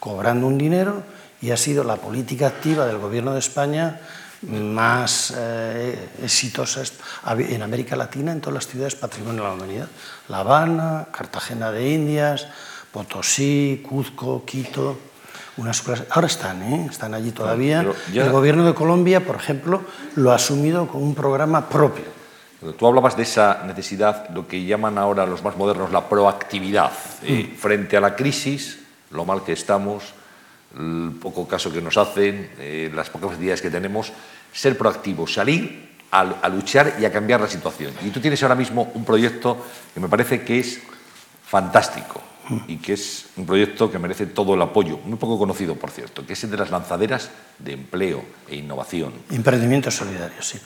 cobrando 0.00 0.48
un 0.48 0.58
dinero 0.58 1.04
y 1.40 1.52
ha 1.52 1.56
sido 1.56 1.84
la 1.84 1.94
política 1.94 2.48
activa 2.48 2.86
del 2.86 2.98
Gobierno 2.98 3.32
de 3.32 3.38
España 3.38 4.00
más 4.42 5.32
eh, 5.36 6.08
exitosa 6.24 6.82
en 7.38 7.62
América 7.62 7.94
Latina, 7.94 8.32
en 8.32 8.40
todas 8.40 8.54
las 8.54 8.66
ciudades 8.66 8.96
patrimonio 8.96 9.44
de 9.44 9.48
la 9.48 9.54
humanidad. 9.54 9.88
La 10.26 10.38
Habana, 10.38 11.06
Cartagena 11.12 11.70
de 11.70 11.88
Indias, 11.88 12.48
Potosí, 12.90 13.80
Cuzco, 13.88 14.44
Quito. 14.44 14.98
Unas 15.56 15.82
ahora 16.10 16.26
están, 16.26 16.62
¿eh? 16.62 16.86
están 16.90 17.14
allí 17.14 17.30
todavía. 17.30 17.84
El 18.12 18.30
gobierno 18.30 18.64
de 18.64 18.74
Colombia, 18.74 19.24
por 19.24 19.36
ejemplo, 19.36 19.82
lo 20.16 20.32
ha 20.32 20.36
asumido 20.36 20.88
con 20.88 21.02
un 21.02 21.14
programa 21.14 21.68
propio 21.68 22.22
Tú 22.78 22.86
hablabas 22.86 23.16
de 23.16 23.24
esa 23.24 23.64
necesidad, 23.66 24.28
lo 24.30 24.46
que 24.46 24.64
llaman 24.64 24.96
ahora 24.96 25.26
los 25.26 25.42
más 25.42 25.56
modernos 25.56 25.90
la 25.90 26.08
proactividad. 26.08 26.92
Eh, 27.22 27.50
mm. 27.50 27.56
frente 27.56 27.96
a 27.96 28.00
la 28.00 28.14
crisis, 28.14 28.78
lo 29.10 29.24
mal 29.24 29.42
que 29.42 29.52
estamos, 29.52 30.14
el 30.78 31.10
poco 31.20 31.48
caso 31.48 31.72
que 31.72 31.82
nos 31.82 31.96
hacen, 31.96 32.52
eh, 32.58 32.88
las 32.94 33.10
pocas 33.10 33.30
facilidades 33.30 33.62
que 33.62 33.70
tenemos, 33.70 34.12
ser 34.52 34.78
proactivos, 34.78 35.34
salir 35.34 35.90
a, 36.12 36.48
luchar 36.48 36.94
y 37.00 37.04
a 37.04 37.10
cambiar 37.10 37.40
la 37.40 37.48
situación. 37.48 37.92
Y 38.04 38.10
tú 38.10 38.20
tienes 38.20 38.40
ahora 38.44 38.54
mismo 38.54 38.92
un 38.94 39.04
proyecto 39.04 39.66
que 39.92 39.98
me 39.98 40.08
parece 40.08 40.44
que 40.44 40.60
es 40.60 40.80
fantástico 41.44 42.22
y 42.66 42.76
que 42.78 42.94
es 42.94 43.26
un 43.36 43.46
proyecto 43.46 43.90
que 43.90 43.98
merece 43.98 44.26
todo 44.26 44.54
el 44.54 44.62
apoyo, 44.62 44.98
muy 45.04 45.16
poco 45.16 45.38
conocido, 45.38 45.76
por 45.76 45.90
cierto, 45.90 46.26
que 46.26 46.32
es 46.32 46.44
el 46.44 46.50
de 46.50 46.56
las 46.56 46.70
lanzaderas 46.70 47.30
de 47.58 47.72
empleo 47.72 48.24
e 48.48 48.56
innovación. 48.56 49.12
Emprendimiento 49.30 49.90
solidario, 49.90 50.42
sí. 50.42 50.58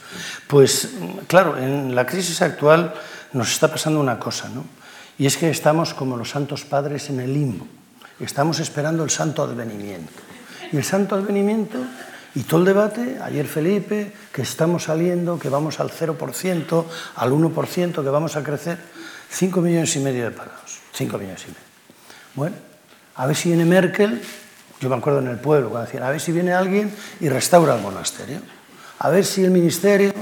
Pues 0.47 0.91
claro, 1.27 1.59
en 1.59 1.95
la 1.95 2.07
crisis 2.07 2.41
actual 2.43 2.95
nos 3.33 3.53
está 3.53 3.71
pasando 3.71 4.01
una 4.01 4.19
cosa, 4.19 4.49
¿no? 4.49 4.65
Y 5.19 5.27
es 5.27 5.37
que 5.37 5.49
estamos 5.51 5.95
como 5.95 6.17
los 6.17 6.31
santos 6.31 6.65
padres 6.65 7.09
en 7.11 7.21
el 7.21 7.33
limbo. 7.33 7.67
Estamos 8.21 8.61
esperando 8.61 9.05
el 9.05 9.11
santo 9.11 9.43
advenimiento. 9.43 10.13
Y 10.73 10.77
el 10.77 10.85
santo 10.85 11.15
advenimiento 11.15 11.79
y 12.35 12.43
todo 12.43 12.61
el 12.61 12.67
debate, 12.67 13.19
ayer 13.23 13.47
Felipe, 13.47 14.13
que 14.33 14.43
estamos 14.43 14.85
saliendo, 14.85 15.39
que 15.39 15.49
vamos 15.49 15.81
al 15.81 15.91
0%, 15.91 16.85
al 17.17 17.33
1%, 17.33 18.03
que 18.03 18.11
vamos 18.11 18.37
a 18.37 18.43
crecer, 18.43 18.79
5 19.31 19.61
millones 19.61 19.97
y 19.97 20.01
medio 20.01 20.25
de 20.25 20.31
parados. 20.33 20.81
5 20.93 21.19
millones 21.19 21.45
y 21.45 21.49
medio. 21.49 21.66
Bueno, 22.37 22.55
a 23.15 23.27
ver 23.27 23.35
si 23.35 23.49
viene 23.49 23.65
Merkel, 23.65 24.23
yo 24.79 24.91
me 24.91 24.97
acuerdo 24.97 25.21
en 25.21 25.29
el 25.29 25.39
pueblo 25.39 25.71
cuando 25.71 25.87
decían, 25.87 26.03
a 26.03 26.11
ver 26.11 26.21
si 26.21 26.33
viene 26.33 26.53
alguien 26.53 26.95
y 27.19 27.31
restaura 27.31 27.75
el 27.75 27.81
monasterio, 27.81 28.41
a 28.99 29.09
ver 29.09 29.25
si 29.25 29.43
el 29.43 29.51
ministerio, 29.51 30.13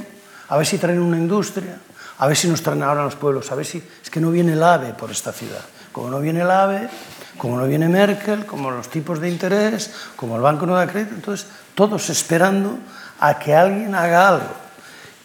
a 0.49 0.57
ver 0.57 0.65
si 0.65 0.79
traen 0.79 1.03
una 1.03 1.19
industria, 1.19 1.77
a 2.19 2.29
ver 2.29 2.37
si 2.37 2.47
nos 2.47 2.63
traen 2.63 2.85
ahora 2.85 3.03
los 3.03 3.17
pueblos, 3.17 3.51
a 3.51 3.57
ver 3.57 3.67
si 3.67 3.83
es 4.01 4.11
que 4.11 4.21
no 4.21 4.31
viene 4.31 4.53
el 4.53 4.63
AVE 4.63 4.95
por 4.95 5.11
esta 5.11 5.33
ciudad. 5.33 5.65
Como 5.91 6.09
no 6.09 6.21
viene 6.21 6.43
el 6.43 6.51
AVE, 6.51 6.89
como 7.37 7.59
no 7.59 7.67
viene 7.67 7.89
Merkel, 7.89 8.47
como 8.47 8.71
los 8.71 8.89
tipos 8.89 9.19
de 9.21 9.29
interés, 9.29 9.93
como 10.15 10.37
el 10.37 10.43
banco 10.43 10.67
no 10.67 10.77
da 10.77 10.87
crédito, 10.87 11.17
entonces 11.17 11.49
todos 11.75 12.11
esperando 12.11 12.79
a 13.19 13.41
que 13.41 13.57
alguien 13.57 13.93
haga 13.97 14.29
algo. 14.29 14.55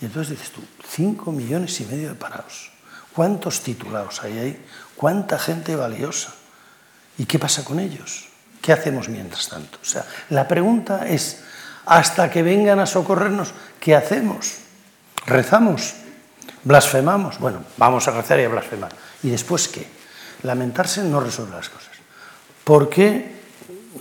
Y 0.02 0.06
entonces 0.06 0.32
dices 0.32 0.52
tú, 0.52 0.62
5 0.90 1.32
millones 1.32 1.80
y 1.82 1.86
medio 1.86 2.10
de 2.10 2.16
parados. 2.16 2.72
¿Cuántos 3.14 3.62
titulados 3.62 4.24
hay 4.24 4.40
ahí? 4.40 4.66
¿Cuánta 4.96 5.38
gente 5.38 5.76
valiosa? 5.76 6.34
¿Y 7.20 7.26
qué 7.26 7.38
pasa 7.38 7.64
con 7.64 7.80
ellos? 7.80 8.30
¿Qué 8.62 8.74
hacemos 8.74 9.10
mientras 9.10 9.50
tanto? 9.50 9.78
O 9.82 9.86
sea, 9.86 10.06
la 10.30 10.48
pregunta 10.48 11.08
es, 11.08 11.42
hasta 11.86 12.32
que 12.32 12.42
vengan 12.42 12.80
a 12.80 12.86
socorrernos, 12.86 13.50
¿qué 13.80 13.96
hacemos? 13.96 14.56
¿Rezamos? 15.26 15.96
¿Blasfemamos? 16.64 17.40
Bueno, 17.40 17.64
vamos 17.78 18.08
a 18.08 18.12
rezar 18.12 18.40
y 18.40 18.46
a 18.46 18.50
blasfemar. 18.50 18.92
¿Y 19.22 19.30
después 19.30 19.68
qué? 19.68 19.86
Lamentarse 20.44 21.04
no 21.04 21.20
resuelve 21.20 21.56
las 21.56 21.70
cosas. 21.70 21.92
¿Por 22.64 22.90
qué? 22.90 23.40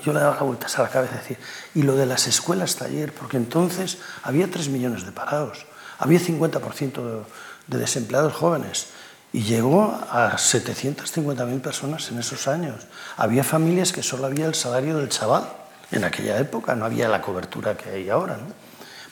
Yo 0.05 0.12
le 0.12 0.20
daba 0.20 0.39
vueltas 0.43 0.78
a 0.78 0.82
la 0.82 0.89
cabeza 0.89 1.15
y 1.15 1.19
decir, 1.19 1.39
y 1.74 1.82
lo 1.82 1.97
de 1.97 2.07
las 2.07 2.28
escuelas 2.28 2.77
taller, 2.77 3.12
porque 3.12 3.36
entonces 3.36 3.99
había 4.23 4.49
3 4.49 4.69
millones 4.69 5.05
de 5.05 5.11
parados, 5.11 5.66
había 5.99 6.20
50% 6.20 7.24
de 7.66 7.78
desempleados 7.78 8.35
jóvenes, 8.35 8.86
y 9.32 9.42
llegó 9.42 9.98
a 10.10 10.36
750.000 10.36 11.60
personas 11.60 12.10
en 12.10 12.18
esos 12.18 12.48
años. 12.48 12.86
Había 13.16 13.44
familias 13.44 13.92
que 13.92 14.02
solo 14.02 14.26
había 14.26 14.46
el 14.46 14.55
salario 14.55 14.96
del 14.96 15.09
chaval. 15.09 15.48
En 15.90 16.05
aquella 16.05 16.38
época 16.38 16.74
no 16.74 16.84
había 16.86 17.09
la 17.09 17.20
cobertura 17.20 17.76
que 17.76 17.90
hay 17.90 18.10
ahora. 18.10 18.36
¿no? 18.36 18.55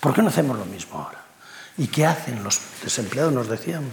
¿Por 0.01 0.15
qué 0.15 0.23
no 0.23 0.29
hacemos 0.29 0.59
lo 0.59 0.65
mismo 0.65 0.99
ahora? 0.99 1.21
¿Y 1.77 1.89
qué 1.89 2.07
hacen 2.07 2.43
los 2.43 2.61
desempleados? 2.83 3.33
Nos 3.33 3.49
decíamos. 3.49 3.93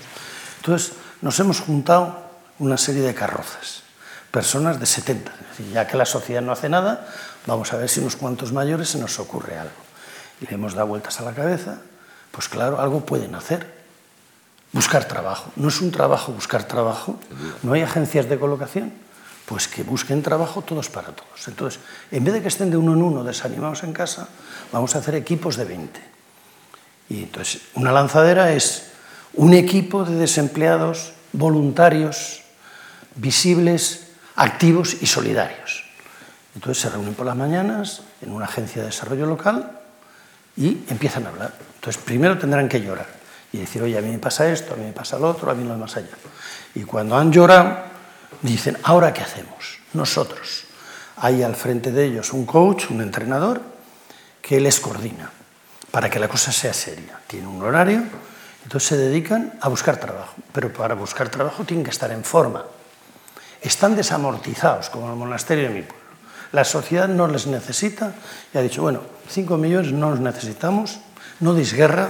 Entonces, 0.58 0.94
nos 1.22 1.38
hemos 1.40 1.60
juntado 1.60 2.24
una 2.60 2.78
serie 2.78 3.02
de 3.02 3.14
carrozas, 3.14 3.84
personas 4.32 4.80
de 4.80 4.86
70. 4.86 5.32
ya 5.74 5.88
que 5.88 5.98
la 5.98 6.06
sociedad 6.06 6.42
no 6.42 6.54
hace 6.54 6.70
nada, 6.70 7.06
vamos 7.46 7.74
a 7.74 7.78
ver 7.78 7.90
si 7.90 8.00
unos 8.00 8.16
cuantos 8.16 8.54
mayores 8.54 8.90
se 8.90 9.00
nos 9.00 9.20
ocurre 9.20 9.58
algo. 9.58 9.76
Y 10.40 10.48
le 10.48 10.54
hemos 10.54 10.74
dado 10.74 10.88
vueltas 10.88 11.20
a 11.20 11.24
la 11.24 11.34
cabeza, 11.34 11.80
pues 12.32 12.48
claro, 12.48 12.80
algo 12.80 13.06
pueden 13.06 13.36
hacer 13.36 13.83
buscar 14.74 15.06
trabajo. 15.06 15.52
No 15.56 15.70
es 15.70 15.80
un 15.80 15.92
trabajo 15.92 16.34
buscar 16.34 16.68
trabajo, 16.68 17.18
no 17.62 17.74
hay 17.74 17.82
agencias 17.82 18.28
de 18.28 18.38
colocación, 18.38 18.92
pues 19.46 19.68
que 19.68 19.84
busquen 19.84 20.24
trabajo 20.24 20.64
todos 20.64 20.90
para 20.90 21.10
todos. 21.10 21.48
Entonces, 21.48 21.80
en 22.12 22.24
vez 22.24 22.34
de 22.34 22.42
que 22.42 22.48
estén 22.48 22.72
de 22.72 22.78
uno 22.78 22.94
en 22.94 23.04
uno 23.04 23.24
desanimados 23.24 23.84
en 23.84 23.94
casa, 23.94 24.28
vamos 24.72 24.96
a 24.96 25.00
hacer 25.00 25.16
equipos 25.16 25.56
de 25.56 25.66
20. 25.66 26.02
Y 27.10 27.24
entonces, 27.24 27.62
una 27.76 27.92
lanzadera 27.92 28.52
es 28.52 28.92
un 29.34 29.54
equipo 29.54 30.04
de 30.06 30.16
desempleados 30.16 31.14
voluntarios, 31.34 32.42
visibles, 33.16 34.08
activos 34.36 34.98
y 35.02 35.06
solidarios. 35.06 35.84
Entonces 36.56 36.82
se 36.82 36.90
reúnen 36.90 37.14
por 37.14 37.26
las 37.26 37.36
mañanas 37.36 38.02
en 38.22 38.32
una 38.32 38.46
agencia 38.46 38.82
de 38.82 38.88
desarrollo 38.88 39.26
local 39.26 39.80
y 40.56 40.80
empiezan 40.90 41.26
a 41.26 41.30
hablar. 41.30 41.54
Entonces, 41.76 42.02
primero 42.04 42.38
tendrán 42.38 42.70
que 42.70 42.80
llorar 42.80 43.23
y 43.54 43.60
decir, 43.60 43.82
oye, 43.84 43.98
a 43.98 44.02
mí 44.02 44.10
me 44.10 44.20
pasa 44.20 44.52
esto, 44.52 44.74
a 44.74 44.78
mí 44.78 44.84
me 44.84 44.92
pasa 44.92 45.18
lo 45.20 45.30
otro, 45.30 45.50
a 45.50 45.54
mí 45.54 45.64
lo 45.64 45.78
más 45.78 45.96
allá. 45.96 46.10
Y 46.74 46.84
cuando 46.84 47.16
han 47.16 47.32
llorado, 47.32 47.78
dicen, 48.42 48.78
¿ahora 48.84 49.14
qué 49.14 49.22
hacemos? 49.22 49.78
Nosotros. 49.94 50.66
Hay 51.18 51.44
al 51.44 51.56
frente 51.56 51.92
de 51.92 52.06
ellos 52.06 52.34
un 52.34 52.46
coach, 52.46 52.90
un 52.90 53.02
entrenador, 53.02 53.62
que 54.42 54.60
les 54.60 54.80
coordina 54.80 55.32
para 55.92 56.10
que 56.10 56.20
la 56.20 56.28
cosa 56.28 56.52
sea 56.52 56.74
seria. 56.74 57.20
Tiene 57.28 57.48
un 57.48 57.62
horario, 57.62 58.04
entonces 58.64 58.90
se 58.90 58.98
dedican 58.98 59.54
a 59.62 59.70
buscar 59.70 59.98
trabajo. 59.98 60.34
Pero 60.52 60.74
para 60.74 60.96
buscar 60.96 61.30
trabajo 61.30 61.64
tienen 61.64 61.86
que 61.86 61.92
estar 61.92 62.12
en 62.12 62.24
forma. 62.24 62.66
Están 63.62 63.96
desamortizados, 63.96 64.90
como 64.90 65.12
el 65.12 65.16
monasterio 65.16 65.70
de 65.70 65.76
mi 65.76 65.82
pueblo. 65.84 66.04
La 66.52 66.64
sociedad 66.64 67.08
no 67.08 67.28
les 67.28 67.46
necesita 67.46 68.14
y 68.52 68.58
ha 68.58 68.62
dicho, 68.62 68.82
bueno, 68.82 69.02
5 69.30 69.58
millones 69.58 69.92
no 69.92 70.10
los 70.10 70.20
necesitamos, 70.20 71.00
no 71.40 71.54
disguerra, 71.54 72.10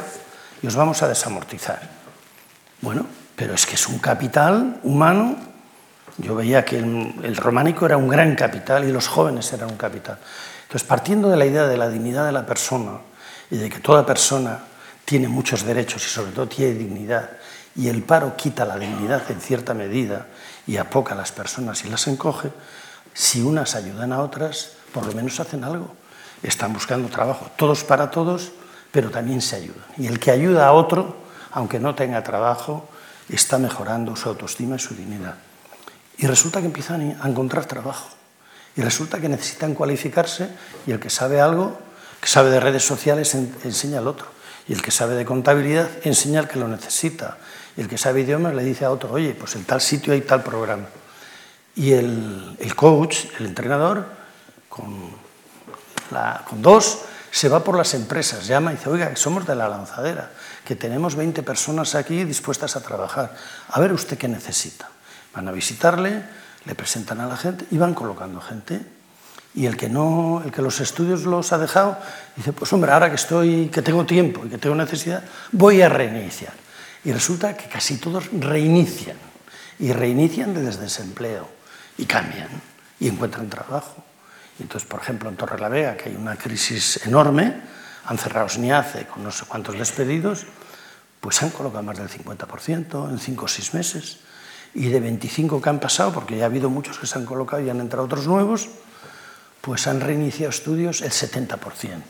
y 0.63 0.67
os 0.67 0.75
vamos 0.75 1.03
a 1.03 1.09
desamortizar. 1.09 1.81
Bueno, 2.81 3.05
pero 3.35 3.53
es 3.53 3.65
que 3.65 3.75
es 3.75 3.87
un 3.87 3.99
capital 3.99 4.79
humano. 4.83 5.35
Yo 6.17 6.35
veía 6.35 6.63
que 6.63 6.77
el, 6.77 7.35
románico 7.35 7.85
era 7.85 7.97
un 7.97 8.07
gran 8.07 8.35
capital 8.35 8.87
y 8.87 8.91
los 8.91 9.07
jóvenes 9.07 9.51
eran 9.51 9.69
un 9.69 9.77
capital. 9.77 10.17
Entonces, 10.63 10.87
partiendo 10.87 11.29
de 11.29 11.37
la 11.37 11.45
idea 11.45 11.67
de 11.67 11.77
la 11.77 11.89
dignidad 11.89 12.25
de 12.25 12.31
la 12.31 12.45
persona 12.45 12.99
y 13.51 13.57
de 13.57 13.69
que 13.69 13.79
toda 13.79 14.05
persona 14.05 14.59
tiene 15.03 15.27
muchos 15.27 15.63
derechos 15.63 16.05
y 16.05 16.09
sobre 16.09 16.31
todo 16.31 16.47
tiene 16.47 16.75
dignidad, 16.75 17.29
y 17.75 17.89
el 17.89 18.03
paro 18.03 18.37
quita 18.37 18.63
la 18.65 18.77
dignidad 18.77 19.29
en 19.29 19.41
cierta 19.41 19.73
medida 19.73 20.27
y 20.65 20.77
apoca 20.77 21.13
a 21.13 21.17
las 21.17 21.31
personas 21.31 21.83
y 21.83 21.89
las 21.89 22.07
encoge, 22.07 22.51
si 23.13 23.41
unas 23.41 23.75
ayudan 23.75 24.13
a 24.13 24.21
otras, 24.21 24.73
por 24.93 25.05
lo 25.05 25.13
menos 25.13 25.39
hacen 25.39 25.63
algo. 25.63 25.93
Están 26.41 26.71
buscando 26.71 27.09
trabajo, 27.09 27.51
todos 27.57 27.83
para 27.83 28.11
todos, 28.11 28.51
pero 28.93 29.09
también 29.09 29.41
se 29.41 29.55
ayuda. 29.55 29.83
Y 29.97 30.05
el 30.05 30.19
que 30.19 30.29
ayuda 30.29 30.67
a 30.67 30.71
otro, 30.71 31.17
aunque 31.51 31.79
no 31.79 31.95
tenga 31.95 32.23
trabajo, 32.23 32.87
está 33.27 33.57
mejorando 33.57 34.15
su 34.15 34.29
autoestima 34.29 34.75
y 34.75 34.79
su 34.79 34.93
dignidad. 34.93 35.33
Y 36.19 36.27
resulta 36.27 36.59
que 36.59 36.67
empiezan 36.67 37.17
a 37.19 37.27
encontrar 37.27 37.65
trabajo. 37.65 38.09
Y 38.75 38.81
resulta 38.81 39.19
que 39.19 39.27
necesitan 39.29 39.73
cualificarse 39.73 40.47
y 40.85 40.91
el 40.91 40.99
que 40.99 41.09
sabe 41.09 41.41
algo, 41.41 41.75
que 42.21 42.27
sabe 42.27 42.51
de 42.51 42.59
redes 42.59 42.85
sociales, 42.85 43.33
enseña 43.33 43.97
al 43.97 44.07
otro. 44.07 44.27
Y 44.67 44.73
el 44.73 44.83
que 44.83 44.91
sabe 44.91 45.15
de 45.15 45.25
contabilidad 45.25 45.89
enseña 46.03 46.41
al 46.41 46.47
que 46.47 46.59
lo 46.59 46.67
necesita. 46.67 47.37
Y 47.75 47.81
el 47.81 47.89
que 47.89 47.97
sabe 47.97 48.21
idiomas 48.21 48.53
le 48.53 48.63
dice 48.63 48.85
a 48.85 48.91
otro, 48.91 49.11
oye, 49.11 49.33
pues 49.33 49.55
en 49.55 49.63
tal 49.63 49.81
sitio 49.81 50.13
hay 50.13 50.21
tal 50.21 50.43
programa. 50.43 50.85
Y 51.75 51.93
el, 51.93 52.73
coach, 52.75 53.25
el 53.39 53.47
entrenador, 53.47 54.05
con, 54.69 55.09
con 56.47 56.61
dos, 56.61 57.05
se 57.33 57.49
va 57.49 57.63
por 57.63 57.75
las 57.75 57.95
empresas, 57.95 58.45
llama 58.45 58.71
y 58.71 58.75
dice, 58.75 58.91
oiga, 58.91 59.15
somos 59.15 59.47
de 59.47 59.55
la 59.55 59.67
lanzadera, 59.67 60.29
que 60.63 60.75
tenemos 60.75 61.15
20 61.15 61.41
personas 61.41 61.95
aquí 61.95 62.25
dispuestas 62.25 62.75
a 62.75 62.81
trabajar. 62.81 63.33
A 63.69 63.79
ver 63.79 63.91
usted 63.91 64.19
qué 64.19 64.27
necesita. 64.27 64.87
Van 65.33 65.47
a 65.47 65.51
visitarle, 65.51 66.21
le 66.63 66.75
presentan 66.75 67.21
a 67.21 67.25
la 67.25 67.35
gente 67.35 67.65
y 67.71 67.77
van 67.79 67.95
colocando 67.95 68.39
gente. 68.39 68.85
Y 69.55 69.65
el 69.65 69.75
que 69.75 69.89
no, 69.89 70.43
el 70.45 70.51
que 70.51 70.61
los 70.61 70.79
estudios 70.79 71.23
los 71.23 71.51
ha 71.53 71.57
dejado, 71.57 71.97
dice, 72.35 72.53
pues 72.53 72.71
hombre, 72.71 72.91
ahora 72.91 73.09
que 73.09 73.15
estoy, 73.15 73.67
que 73.69 73.81
tengo 73.81 74.05
tiempo 74.05 74.45
y 74.45 74.49
que 74.49 74.59
tengo 74.59 74.75
necesidad, 74.75 75.23
voy 75.51 75.81
a 75.81 75.89
reiniciar. 75.89 76.53
Y 77.03 77.11
resulta 77.13 77.57
que 77.57 77.67
casi 77.67 77.97
todos 77.97 78.29
reinician. 78.31 79.17
Y 79.79 79.91
reinician 79.91 80.53
desde 80.53 80.81
desempleo. 80.81 81.49
Y 81.97 82.05
cambian. 82.05 82.49
Y 82.99 83.07
encuentran 83.07 83.49
trabajo. 83.49 84.03
Entonces, 84.59 84.87
por 84.87 85.01
ejemplo, 85.01 85.29
en 85.29 85.35
Torre 85.35 85.59
la 85.59 85.69
Vega, 85.69 85.97
que 85.97 86.09
hay 86.09 86.15
una 86.15 86.35
crisis 86.35 87.05
enorme, 87.05 87.61
han 88.05 88.17
cerrado 88.17 88.49
SNIACE 88.49 89.07
con 89.07 89.23
no 89.23 89.31
sé 89.31 89.45
cuántos 89.47 89.77
despedidos, 89.77 90.45
pues 91.19 91.41
han 91.41 91.51
colocado 91.51 91.83
más 91.83 91.97
del 91.97 92.09
50% 92.09 93.09
en 93.09 93.17
5 93.17 93.45
o 93.45 93.47
6 93.47 93.73
meses. 93.73 94.17
Y 94.75 94.89
de 94.89 94.99
25 94.99 95.61
que 95.61 95.69
han 95.69 95.79
pasado, 95.79 96.11
porque 96.11 96.35
ya 96.35 96.43
ha 96.43 96.47
habido 96.47 96.69
muchos 96.69 96.97
que 96.97 97.07
se 97.07 97.17
han 97.17 97.25
colocado 97.25 97.63
y 97.63 97.69
han 97.69 97.79
entrado 97.79 98.05
otros 98.05 98.27
nuevos, 98.27 98.69
pues 99.61 99.87
han 99.87 100.01
reiniciado 100.01 100.49
estudios 100.49 101.01
el 101.01 101.11
70%. 101.11 102.01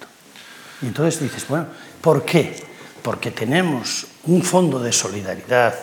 Y 0.81 0.87
entonces 0.87 1.21
dices, 1.21 1.47
bueno, 1.47 1.67
¿por 2.01 2.25
qué? 2.25 2.55
Porque 3.03 3.31
tenemos 3.31 4.07
un 4.23 4.41
fondo 4.41 4.79
de 4.79 4.91
solidaridad 4.91 5.75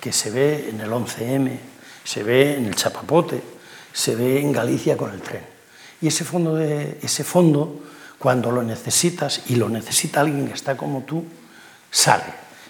que 0.00 0.12
se 0.12 0.30
ve 0.30 0.70
en 0.70 0.80
el 0.80 0.90
11M, 0.90 1.58
se 2.04 2.22
ve 2.22 2.56
en 2.56 2.66
el 2.66 2.74
Chapapote, 2.74 3.42
se 3.92 4.14
ve 4.14 4.40
en 4.40 4.52
Galicia 4.52 4.96
con 4.96 5.12
el 5.12 5.20
tren. 5.20 5.57
Y 6.00 6.08
ese 6.08 6.24
fondo, 6.24 6.54
de, 6.54 6.98
ese 7.02 7.24
fondo, 7.24 7.80
cuando 8.18 8.50
lo 8.50 8.62
necesitas 8.62 9.42
y 9.46 9.56
lo 9.56 9.68
necesita 9.68 10.20
alguien 10.20 10.46
que 10.46 10.54
está 10.54 10.76
como 10.76 11.02
tú, 11.02 11.24
sale. 11.90 12.24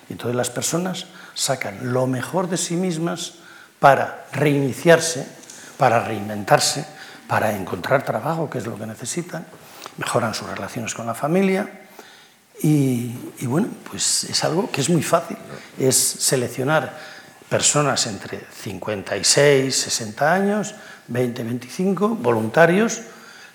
Y 0.08 0.12
entonces 0.12 0.36
las 0.36 0.50
personas 0.50 1.06
sacan 1.34 1.92
lo 1.92 2.06
mejor 2.06 2.48
de 2.48 2.56
sí 2.56 2.74
mismas 2.76 3.34
para 3.78 4.26
reiniciarse, 4.32 5.26
para 5.76 6.04
reinventarse, 6.04 6.86
para 7.26 7.54
encontrar 7.54 8.04
trabajo, 8.04 8.48
que 8.48 8.58
es 8.58 8.66
lo 8.66 8.78
que 8.78 8.86
necesitan, 8.86 9.46
mejoran 9.98 10.34
sus 10.34 10.48
relaciones 10.48 10.94
con 10.94 11.06
la 11.06 11.14
familia. 11.14 11.82
Y, 12.62 13.14
y 13.38 13.46
bueno, 13.46 13.68
pues 13.88 14.24
es 14.24 14.42
algo 14.44 14.70
que 14.70 14.80
es 14.80 14.90
muy 14.90 15.02
fácil, 15.02 15.36
es 15.78 15.96
seleccionar 15.96 16.98
personas 17.48 18.06
entre 18.06 18.40
56, 18.62 19.74
60 19.74 20.32
años, 20.32 20.74
20, 21.08 21.42
25, 21.44 22.08
voluntarios, 22.16 23.02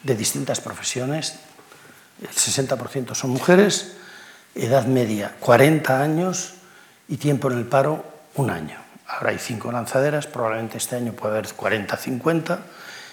de 0.04 0.16
distintas 0.16 0.62
profesiones, 0.62 1.36
el 2.22 2.30
60% 2.30 3.16
son 3.16 3.32
mujeres, 3.32 3.94
edad 4.56 4.86
media 4.86 5.36
40 5.40 6.02
años 6.02 6.54
y 7.08 7.18
tiempo 7.18 7.50
en 7.50 7.58
el 7.58 7.66
paro 7.66 8.06
un 8.36 8.50
año. 8.50 8.78
Ahora 9.08 9.32
hay 9.32 9.40
cinco 9.40 9.72
lanzaderas, 9.72 10.28
probablemente 10.28 10.78
este 10.78 10.96
año 10.96 11.14
puede 11.14 11.38
haber 11.38 11.54
40, 11.54 11.98
50. 11.98 12.60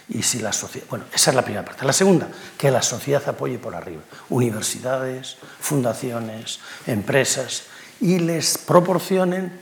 Y 0.08 0.22
si 0.22 0.40
la 0.40 0.52
sociedad, 0.52 0.86
bueno, 0.90 1.04
esa 1.14 1.30
es 1.30 1.36
la 1.36 1.42
primera 1.42 1.64
parte. 1.64 1.84
La 1.84 1.92
segunda, 1.92 2.26
que 2.58 2.70
la 2.70 2.82
sociedad 2.82 3.22
apoye 3.28 3.58
por 3.58 3.76
arriba, 3.76 4.02
universidades, 4.28 5.36
fundaciones, 5.60 6.58
empresas, 6.86 7.64
y 8.00 8.18
les 8.18 8.58
proporcionen 8.58 9.52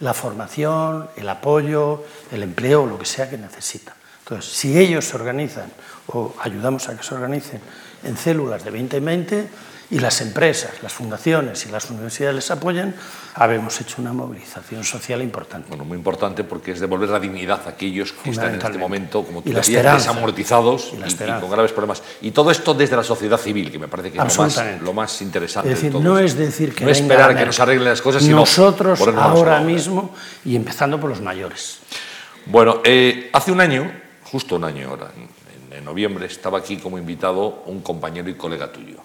la 0.00 0.14
formación, 0.14 1.08
el 1.16 1.28
apoyo, 1.28 2.04
el 2.30 2.42
empleo, 2.42 2.86
lo 2.86 2.98
que 2.98 3.06
sea 3.06 3.28
que 3.28 3.38
necesitan. 3.38 3.95
Entonces, 4.26 4.52
si 4.52 4.76
ellos 4.76 5.04
se 5.04 5.14
organizan 5.14 5.70
o 6.08 6.34
ayudamos 6.40 6.88
a 6.88 6.96
que 6.96 7.04
se 7.04 7.14
organicen 7.14 7.60
en 8.02 8.16
células 8.16 8.64
de 8.64 8.70
20 8.70 8.96
en 8.96 9.04
20, 9.04 9.48
y 9.90 10.00
las 10.00 10.20
empresas, 10.20 10.82
las 10.82 10.92
fundaciones 10.92 11.64
y 11.66 11.70
las 11.70 11.88
universidades 11.90 12.34
les 12.34 12.50
apoyan, 12.50 12.94
habemos 13.34 13.80
hecho 13.80 13.96
una 14.02 14.12
movilización 14.12 14.82
social 14.82 15.22
importante. 15.22 15.68
Bueno, 15.68 15.84
muy 15.84 15.96
importante 15.96 16.42
porque 16.42 16.72
es 16.72 16.80
devolver 16.80 17.08
la 17.08 17.20
dignidad 17.20 17.60
a 17.66 17.70
aquellos 17.70 18.12
que 18.12 18.30
están 18.30 18.54
en 18.54 18.60
este 18.60 18.78
momento, 18.78 19.22
como 19.22 19.42
tú 19.42 19.52
decías, 19.52 19.94
desamortizados 19.94 20.92
Y 20.92 21.40
con 21.40 21.50
graves 21.50 21.72
problemas. 21.72 22.02
Y 22.20 22.32
todo 22.32 22.50
esto 22.50 22.74
desde 22.74 22.96
la 22.96 23.04
sociedad 23.04 23.38
civil, 23.38 23.70
que 23.70 23.78
me 23.78 23.86
parece 23.86 24.10
que 24.10 24.18
es 24.18 24.36
lo 24.36 24.42
más, 24.42 24.62
lo 24.82 24.92
más 24.92 25.22
interesante. 25.22 25.68
Es 25.68 25.76
decir, 25.76 25.92
de 25.92 25.98
todo 25.98 26.02
no 26.02 26.18
esto. 26.18 26.42
es 26.42 26.46
decir 26.46 26.74
que 26.74 26.84
no 26.84 26.90
esperar 26.90 27.36
que 27.36 27.46
nos 27.46 27.60
arreglen 27.60 27.84
las 27.84 28.02
cosas, 28.02 28.22
sino 28.22 28.38
nosotros 28.38 29.00
ahora 29.16 29.60
mismo 29.60 30.14
y 30.44 30.56
empezando 30.56 30.98
por 30.98 31.10
los 31.10 31.20
mayores. 31.20 31.78
Bueno, 32.46 32.80
eh, 32.84 33.30
hace 33.32 33.52
un 33.52 33.60
año, 33.60 33.90
justo 34.36 34.56
un 34.56 34.64
año 34.64 34.90
ahora, 34.90 35.10
en, 35.16 35.78
en 35.78 35.82
noviembre, 35.82 36.26
estaba 36.26 36.58
aquí 36.58 36.76
como 36.76 36.98
invitado 36.98 37.62
un 37.64 37.80
compañero 37.80 38.28
y 38.28 38.34
colega 38.34 38.70
tuyo, 38.70 38.98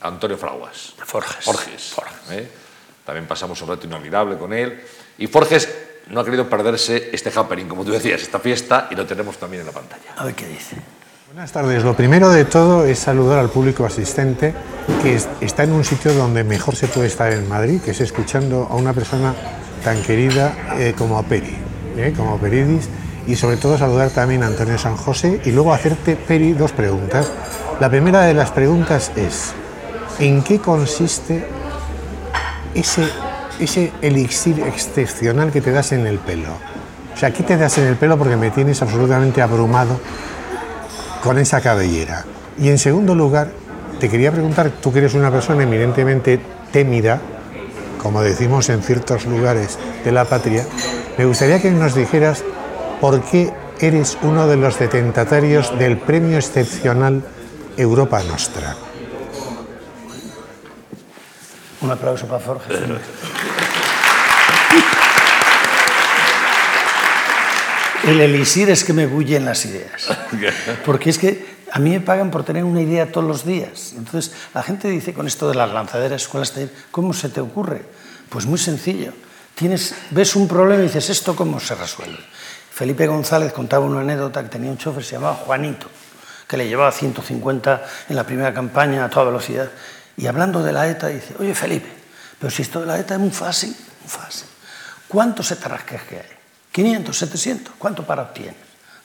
Antonio 0.00 0.36
Fraguas. 0.36 0.92
Forges. 1.06 1.44
Forges. 1.44 1.94
¿eh? 2.32 2.48
También 3.06 3.28
pasamos 3.28 3.62
un 3.62 3.68
rato 3.68 3.86
inolvidable 3.86 4.36
con 4.36 4.52
él. 4.52 4.82
Y 5.18 5.28
Forges 5.28 5.68
no 6.10 6.18
ha 6.18 6.24
querido 6.24 6.48
perderse 6.50 7.10
este 7.12 7.30
happening, 7.32 7.66
como 7.68 7.84
tú 7.84 7.92
decías, 7.92 8.20
esta 8.22 8.40
fiesta, 8.40 8.88
y 8.90 8.96
lo 8.96 9.06
tenemos 9.06 9.36
también 9.38 9.60
en 9.60 9.66
la 9.68 9.72
pantalla. 9.72 10.14
A 10.16 10.24
ver 10.24 10.34
qué 10.34 10.48
dice. 10.48 10.76
Buenas 11.32 11.52
tardes. 11.52 11.84
Lo 11.84 11.94
primero 11.94 12.28
de 12.30 12.44
todo 12.44 12.84
es 12.84 12.98
saludar 12.98 13.38
al 13.38 13.50
público 13.50 13.86
asistente 13.86 14.52
que 15.00 15.14
es- 15.14 15.28
está 15.40 15.62
en 15.62 15.70
un 15.72 15.84
sitio 15.84 16.12
donde 16.12 16.42
mejor 16.42 16.74
se 16.74 16.88
puede 16.88 17.06
estar 17.06 17.32
en 17.32 17.48
Madrid, 17.48 17.80
que 17.84 17.92
es 17.92 18.00
escuchando 18.00 18.66
a 18.68 18.74
una 18.74 18.92
persona 18.92 19.32
tan 19.84 20.02
querida 20.02 20.76
eh, 20.76 20.92
como 20.98 21.18
a 21.18 21.22
Peri, 21.22 21.56
eh, 21.96 22.12
como 22.16 22.36
Peridis, 22.40 22.88
y 23.26 23.36
sobre 23.36 23.56
todo 23.56 23.78
saludar 23.78 24.10
también 24.10 24.42
a 24.42 24.46
Antonio 24.46 24.78
San 24.78 24.96
José 24.96 25.40
y 25.44 25.50
luego 25.50 25.72
hacerte, 25.72 26.16
Peri, 26.16 26.52
dos 26.52 26.72
preguntas. 26.72 27.30
La 27.80 27.88
primera 27.90 28.22
de 28.22 28.34
las 28.34 28.50
preguntas 28.50 29.12
es, 29.16 29.52
¿en 30.18 30.42
qué 30.42 30.58
consiste 30.58 31.46
ese, 32.74 33.08
ese 33.58 33.92
elixir 34.02 34.60
excepcional 34.60 35.50
que 35.50 35.60
te 35.60 35.72
das 35.72 35.92
en 35.92 36.06
el 36.06 36.18
pelo? 36.18 36.50
O 37.14 37.16
sea, 37.16 37.32
¿qué 37.32 37.42
te 37.42 37.56
das 37.56 37.78
en 37.78 37.86
el 37.86 37.96
pelo? 37.96 38.18
Porque 38.18 38.36
me 38.36 38.50
tienes 38.50 38.82
absolutamente 38.82 39.40
abrumado 39.40 39.98
con 41.22 41.38
esa 41.38 41.60
cabellera. 41.60 42.24
Y 42.58 42.68
en 42.68 42.78
segundo 42.78 43.14
lugar, 43.14 43.50
te 43.98 44.08
quería 44.08 44.30
preguntar, 44.30 44.70
tú 44.82 44.92
que 44.92 44.98
eres 44.98 45.14
una 45.14 45.30
persona 45.30 45.62
eminentemente 45.62 46.38
tímida, 46.72 47.20
como 48.02 48.20
decimos 48.20 48.68
en 48.68 48.82
ciertos 48.82 49.24
lugares 49.24 49.78
de 50.04 50.12
la 50.12 50.26
patria, 50.26 50.66
me 51.16 51.24
gustaría 51.24 51.62
que 51.62 51.70
nos 51.70 51.94
dijeras 51.94 52.44
por 53.00 53.22
qué 53.22 53.52
eres 53.80 54.16
uno 54.22 54.46
de 54.46 54.56
los 54.56 54.78
detentatarios 54.78 55.78
del 55.78 55.98
premio 55.98 56.38
excepcional 56.38 57.22
Europa 57.76 58.22
Nostra. 58.24 58.76
Un 61.80 61.90
aplauso 61.90 62.26
para 62.26 62.40
Forges. 62.40 62.78
El 68.04 68.20
elixir 68.20 68.68
es 68.70 68.84
que 68.84 68.92
me 68.92 69.06
bullen 69.06 69.44
las 69.44 69.64
ideas. 69.64 70.08
Porque 70.84 71.10
es 71.10 71.18
que 71.18 71.54
a 71.72 71.78
mí 71.78 71.90
me 71.90 72.00
pagan 72.00 72.30
por 72.30 72.44
tener 72.44 72.64
una 72.64 72.82
idea 72.82 73.10
todos 73.10 73.26
los 73.26 73.44
días. 73.44 73.94
Entonces, 73.96 74.32
la 74.54 74.62
gente 74.62 74.88
dice 74.88 75.12
con 75.14 75.26
esto 75.26 75.48
de 75.48 75.54
las 75.54 75.72
lanzaderas, 75.72 76.22
escuelas, 76.22 76.52
¿cómo 76.90 77.12
se 77.12 77.28
te 77.30 77.40
ocurre? 77.40 77.82
Pues 78.28 78.46
muy 78.46 78.58
sencillo. 78.58 79.12
Tienes, 79.54 79.94
ves 80.10 80.36
un 80.36 80.48
problema 80.48 80.82
y 80.82 80.86
dices, 80.86 81.10
¿esto 81.10 81.34
cómo 81.34 81.60
se 81.60 81.74
resuelve? 81.74 82.18
Felipe 82.74 83.06
González 83.06 83.52
contaba 83.52 83.84
una 83.84 84.00
anécdota 84.00 84.42
que 84.42 84.48
tenía 84.48 84.68
un 84.68 84.76
chofer, 84.76 85.04
se 85.04 85.12
llamaba 85.12 85.36
Juanito, 85.36 85.86
que 86.48 86.56
le 86.56 86.66
llevaba 86.66 86.90
150 86.90 87.84
en 88.08 88.16
la 88.16 88.24
primera 88.24 88.52
campaña 88.52 89.04
a 89.04 89.08
toda 89.08 89.26
velocidad. 89.26 89.68
Y 90.16 90.26
hablando 90.26 90.60
de 90.60 90.72
la 90.72 90.88
ETA, 90.88 91.06
dice, 91.06 91.36
oye 91.38 91.54
Felipe, 91.54 91.88
pero 92.36 92.50
si 92.50 92.62
esto 92.62 92.80
de 92.80 92.86
la 92.86 92.98
ETA 92.98 93.14
es 93.14 93.20
muy 93.20 93.30
fácil, 93.30 93.68
muy 93.70 94.10
fácil. 94.10 94.48
¿Cuántos 95.06 95.52
etarrasques 95.52 96.02
que 96.02 96.16
hay? 96.16 96.26
¿500, 96.74 97.12
700? 97.12 97.74
¿Cuánto 97.78 98.02
para 98.02 98.22
obtienes? 98.22 98.56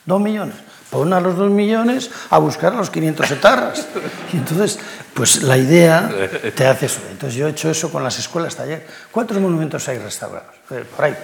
¿Dos 0.04 0.20
millones? 0.20 0.56
Pon 0.90 1.12
a 1.12 1.20
los 1.20 1.36
dos 1.36 1.52
millones 1.52 2.10
a 2.30 2.38
buscar 2.38 2.72
a 2.72 2.76
los 2.76 2.90
500 2.90 3.30
etarras. 3.30 3.86
Y 4.32 4.38
entonces, 4.38 4.80
pues 5.14 5.44
la 5.44 5.56
idea 5.56 6.10
te 6.56 6.66
hace 6.66 6.86
eso. 6.86 7.02
Entonces 7.08 7.38
yo 7.38 7.46
he 7.46 7.50
hecho 7.52 7.70
eso 7.70 7.92
con 7.92 8.02
las 8.02 8.18
escuelas 8.18 8.56
taller. 8.56 8.84
¿Cuántos 9.12 9.38
monumentos 9.38 9.86
hay 9.88 9.98
restaurados? 9.98 10.52
Eh, 10.72 10.84
Por 10.96 11.04
ahí. 11.04 11.16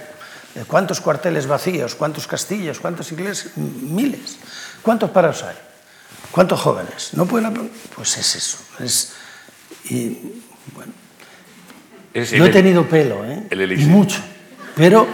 Eh, 0.57 0.65
¿Cuántos 0.67 1.03
cuarteles 1.03 1.47
vacíos? 1.47 1.95
¿Cuántos 1.95 2.27
castillos? 2.27 2.81
¿Cuántas 2.81 3.13
iglesias? 3.13 3.57
Miles. 3.57 4.39
¿Cuántos 4.81 5.11
parados 5.11 5.43
hay? 5.43 5.57
¿Cuántos 6.31 6.61
jóvenes? 6.61 7.11
¿No 7.13 7.27
pueden 7.27 7.71
Pues 7.95 8.17
es 8.17 8.37
eso. 8.37 8.59
Es, 8.81 9.13
y, 9.91 10.41
bueno, 10.75 10.93
Es 12.15 12.33
no 12.33 12.47
he 12.47 12.51
tenido 12.51 12.89
pelo, 12.89 13.23
¿eh? 13.25 13.47
el 13.51 13.61
y 13.61 13.65
elixir. 13.65 13.89
mucho. 13.89 14.19
Pero 14.75 15.07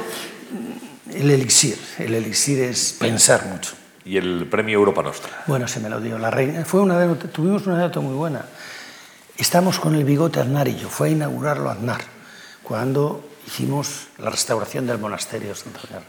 el 1.13 1.31
elixir, 1.31 1.77
el 1.99 2.15
elixir 2.15 2.61
es 2.61 2.97
pensar 2.99 3.45
mucho. 3.47 3.73
Y 4.05 4.17
el 4.17 4.47
premio 4.49 4.79
Europa 4.79 5.03
Nostra. 5.03 5.43
Bueno, 5.47 5.67
se 5.67 5.81
me 5.81 5.89
lo 5.89 6.01
dio 6.01 6.19
la 6.19 6.31
reina. 6.31 6.65
Fue 6.65 6.81
una 6.81 7.15
tuvimos 7.17 7.67
una 7.67 7.77
anécdota 7.77 8.01
muy 8.01 8.15
buena. 8.15 8.45
Estamos 9.37 9.81
con 9.81 9.95
el 9.95 10.05
bigote 10.05 10.41
Aznar 10.41 10.69
y 10.69 10.77
yo. 10.77 10.89
Fue 10.89 11.09
a 11.09 11.11
inaugurarlo 11.11 11.71
Aznar 11.71 12.01
cuando 12.63 13.32
hicimos 13.47 14.07
la 14.19 14.31
restauración 14.31 14.87
del 14.87 14.99
monasterio 14.99 15.51
de 15.51 15.55
Santa 15.55 15.81
Bernarda. 15.83 16.07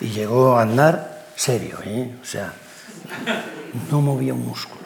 Y 0.00 0.08
llegó 0.08 0.58
Aznar 0.58 1.24
serio, 1.36 1.78
¿eh? 1.84 2.14
O 2.20 2.24
sea, 2.24 2.52
no 3.90 4.00
movía 4.00 4.34
un 4.34 4.46
músculo. 4.46 4.80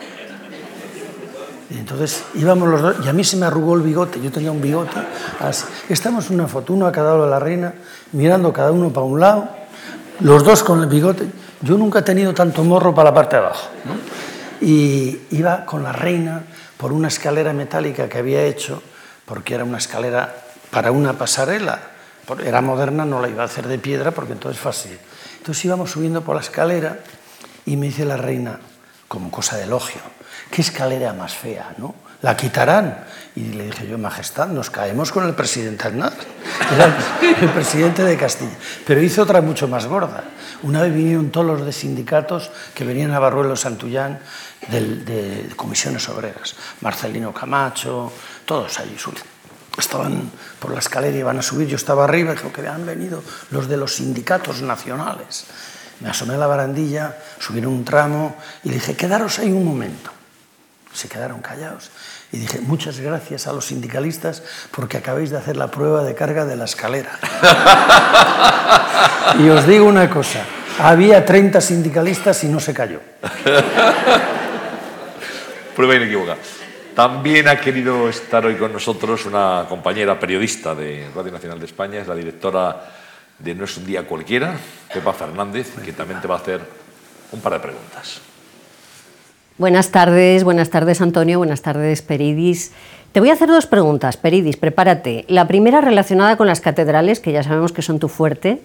Y 1.71 1.79
entonces 1.79 2.23
íbamos 2.35 2.69
los 2.69 2.81
dos, 2.81 2.97
y 3.05 3.09
a 3.09 3.13
mí 3.13 3.25
se 3.25 3.37
me 3.37 3.47
arrugó 3.47 3.75
el 3.75 3.83
bigote, 3.83 4.21
yo 4.21 4.31
tenía 4.31 4.53
un 4.53 4.61
bigote 4.61 4.97
así. 5.41 5.65
Estamos 5.89 6.31
una 6.31 6.47
foto, 6.47 6.73
uno 6.73 6.87
a 6.87 6.93
cada 6.93 7.11
lado 7.11 7.25
de 7.25 7.31
la 7.31 7.41
reina, 7.41 7.75
mirando 8.13 8.53
cada 8.53 8.71
uno 8.71 8.91
para 8.93 9.07
un 9.07 9.19
lado, 9.19 9.49
los 10.21 10.45
dos 10.45 10.63
con 10.63 10.81
el 10.81 10.87
bigote. 10.87 11.27
Yo 11.61 11.77
nunca 11.77 12.01
he 12.01 12.03
tenido 12.03 12.33
tanto 12.33 12.63
morro 12.63 12.95
para 12.95 13.11
la 13.11 13.15
parte 13.15 13.37
de 13.37 13.43
abajo. 13.43 13.69
Y 14.61 15.23
iba 15.33 15.65
con 15.65 15.83
la 15.83 15.93
reina 15.93 16.45
por 16.77 16.93
una 16.93 17.09
escalera 17.09 17.53
metálica 17.53 18.09
que 18.09 18.19
había 18.19 18.43
hecho, 18.45 18.81
porque 19.25 19.55
era 19.55 19.65
una 19.65 19.79
escalera 19.79 20.46
para 20.77 20.93
una 20.93 21.15
pasarela. 21.15 21.81
Era 22.45 22.61
moderna, 22.61 23.07
no 23.07 23.19
la 23.19 23.31
iba 23.31 23.41
a 23.41 23.47
hacer 23.47 23.67
de 23.67 23.79
piedra 23.79 24.11
porque 24.11 24.35
entonces 24.35 24.61
fácil. 24.61 24.99
Entonces 25.39 25.65
íbamos 25.65 25.93
subiendo 25.93 26.21
por 26.21 26.35
la 26.35 26.43
escalera 26.43 26.99
y 27.65 27.79
me 27.79 27.87
dice 27.87 28.05
la 28.05 28.19
reina, 28.19 28.61
como 29.09 29.31
cosa 29.31 29.57
de 29.57 29.63
elogio, 29.63 30.03
qué 30.51 30.61
escalera 30.61 31.15
más 31.15 31.35
fea, 31.35 31.73
¿no? 31.79 31.95
La 32.21 32.37
quitarán. 32.37 33.07
Y 33.35 33.55
le 33.55 33.65
dije 33.65 33.89
yo, 33.89 33.97
Majestad, 33.97 34.49
nos 34.49 34.69
caemos 34.69 35.13
con 35.13 35.27
el 35.27 35.33
presidente 35.33 35.89
Aznar. 35.89 36.13
El, 37.41 37.49
presidente 37.49 38.05
de 38.05 38.19
Castilla. 38.19 38.59
Pero 38.87 39.01
hizo 39.01 39.23
otra 39.23 39.41
mucho 39.41 39.69
más 39.69 39.87
gorda. 39.87 40.25
Una 40.63 40.83
vez 40.83 40.93
vinieron 40.93 41.31
todos 41.31 41.47
los 41.47 41.65
de 41.65 41.73
sindicatos 41.73 42.51
que 42.75 42.85
venían 42.85 43.13
a 43.13 43.19
Barruelo 43.19 43.57
Santullán 43.57 44.19
de, 44.69 45.49
comisiones 45.57 46.07
obreras. 46.11 46.55
Marcelino 46.83 47.33
Camacho, 47.33 48.13
todos 48.45 48.79
allí. 48.79 48.97
Estaban 49.79 50.31
por 50.59 50.73
la 50.73 50.79
escalera 50.79 51.17
y 51.17 51.21
iban 51.21 51.39
a 51.39 51.43
subir. 51.43 51.69
Yo 51.69 51.77
estaba 51.77 52.05
arriba 52.05 52.33
y 52.33 52.37
dijo 52.37 52.53
que 52.53 52.67
han 52.67 52.87
venido 52.87 53.23
los 53.51 53.69
de 53.69 53.77
los 53.77 53.97
sindicatos 53.97 54.63
nacionales. 54.63 55.47
Me 56.01 56.11
asomé 56.11 56.35
a 56.35 56.39
la 56.39 56.47
barandilla, 56.47 57.17
subieron 57.39 57.73
un 57.73 57.85
tramo 57.85 58.37
y 58.65 58.69
le 58.69 58.77
dije, 58.77 58.97
quedaros 58.97 59.39
ahí 59.39 59.51
un 59.51 59.65
momento. 59.65 60.11
Se 60.93 61.09
quedaron 61.09 61.41
callados. 61.41 61.91
Y 62.33 62.39
dije, 62.39 62.61
muchas 62.61 62.99
gracias 63.01 63.47
a 63.47 63.53
los 63.53 63.67
sindicalistas 63.67 64.43
porque 64.71 64.97
acabáis 64.97 65.31
de 65.31 65.39
hacer 65.39 65.57
la 65.57 65.71
prueba 65.71 66.03
de 66.03 66.15
carga 66.15 66.45
de 66.45 66.57
la 66.57 66.65
escalera. 66.65 67.19
y 69.39 69.49
os 69.49 69.67
digo 69.67 69.87
una 69.87 70.11
cosa, 70.11 70.41
había 70.79 71.25
30 71.25 71.61
sindicalistas 71.61 72.43
y 72.45 72.49
no 72.49 72.61
se 72.61 72.75
cayó. 72.75 73.01
Prueba 75.77 75.95
inequívoca. 75.95 76.37
También 76.97 77.47
ha 77.47 77.61
querido 77.61 78.09
estar 78.09 78.47
hoy 78.47 78.55
con 78.55 78.73
nosotros 78.73 79.27
una 79.27 79.67
compañera 79.69 80.19
periodista 80.19 80.75
de 80.75 81.07
Radio 81.15 81.31
Nacional 81.31 81.59
de 81.59 81.67
España, 81.67 82.01
es 82.01 82.09
la 82.09 82.15
directora 82.15 82.89
de 83.39 83.55
No 83.55 83.65
es 83.67 83.77
un 83.77 83.85
día 83.85 84.05
cualquiera, 84.05 84.57
Pepa 84.95 85.13
Fernández, 85.13 85.75
que 85.85 85.93
también 85.93 86.23
te 86.23 86.27
va 86.27 86.37
a 86.37 86.39
hacer 86.39 86.63
un 87.33 87.41
par 87.41 87.53
de 87.53 87.59
preguntas. 87.59 88.23
Buenas 89.59 89.91
tardes, 89.91 90.43
buenas 90.43 90.71
tardes 90.71 91.03
Antonio, 91.03 91.37
buenas 91.37 91.61
tardes 91.61 92.01
Peridis. 92.01 92.73
Te 93.13 93.21
voy 93.21 93.29
a 93.29 93.35
hacer 93.35 93.49
dos 93.49 93.67
preguntas, 93.67 94.17
Peridis, 94.17 94.57
prepárate. 94.57 95.27
La 95.29 95.47
primera 95.47 95.83
relacionada 95.83 96.39
con 96.39 96.47
las 96.47 96.63
catedrales, 96.63 97.21
que 97.21 97.31
ya 97.31 97.43
sabemos 97.43 97.73
que 97.73 97.83
son 97.83 97.99
tu 97.99 98.09
fuerte, 98.09 98.63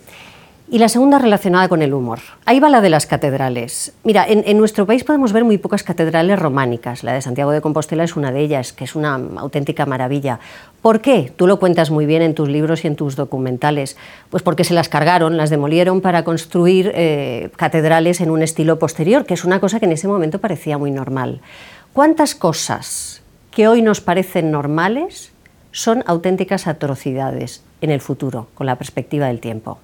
y 0.71 0.79
la 0.79 0.87
segunda 0.87 1.19
relacionada 1.19 1.67
con 1.67 1.81
el 1.81 1.93
humor. 1.93 2.19
Ahí 2.45 2.61
va 2.61 2.69
la 2.69 2.79
de 2.79 2.89
las 2.89 3.05
catedrales. 3.05 3.93
Mira, 4.05 4.25
en, 4.27 4.57
nuestro 4.57 4.85
país 4.85 5.03
podemos 5.03 5.33
ver 5.33 5.43
muy 5.43 5.57
pocas 5.57 5.83
catedrales 5.83 6.39
románicas. 6.39 7.03
La 7.03 7.11
de 7.11 7.21
Santiago 7.21 7.51
de 7.51 7.59
Compostela 7.59 8.05
es 8.05 8.15
una 8.15 8.31
de 8.31 8.39
ellas, 8.39 8.71
que 8.71 8.85
es 8.85 8.95
una 8.95 9.15
auténtica 9.15 9.85
maravilla. 9.85 10.39
¿Por 10.81 11.01
qué? 11.01 11.33
Tú 11.35 11.45
lo 11.45 11.59
cuentas 11.59 11.91
muy 11.91 12.05
bien 12.05 12.21
en 12.21 12.33
tus 12.33 12.47
libros 12.47 12.85
y 12.85 12.87
en 12.87 12.95
tus 12.95 13.17
documentales. 13.17 13.97
Pues 14.29 14.43
porque 14.43 14.63
se 14.63 14.73
las 14.73 14.87
cargaron, 14.87 15.35
las 15.35 15.49
demolieron 15.49 15.99
para 15.99 16.23
construir 16.23 16.89
eh, 16.95 17.49
catedrales 17.57 18.21
en 18.21 18.31
un 18.31 18.41
estilo 18.41 18.79
posterior, 18.79 19.25
que 19.25 19.33
es 19.33 19.43
una 19.43 19.59
cosa 19.59 19.77
que 19.79 19.87
en 19.87 19.91
ese 19.91 20.07
momento 20.07 20.39
parecía 20.39 20.77
muy 20.77 20.91
normal. 20.91 21.41
¿Cuántas 21.91 22.33
cosas 22.33 23.21
que 23.51 23.67
hoy 23.67 23.81
nos 23.81 23.99
parecen 23.99 24.51
normales 24.51 25.33
son 25.73 26.03
auténticas 26.07 26.67
atrocidades 26.67 27.61
en 27.81 27.91
el 27.91 27.99
futuro, 27.99 28.47
con 28.53 28.67
la 28.67 28.77
perspectiva 28.77 29.27
del 29.27 29.39
tiempo. 29.39 29.79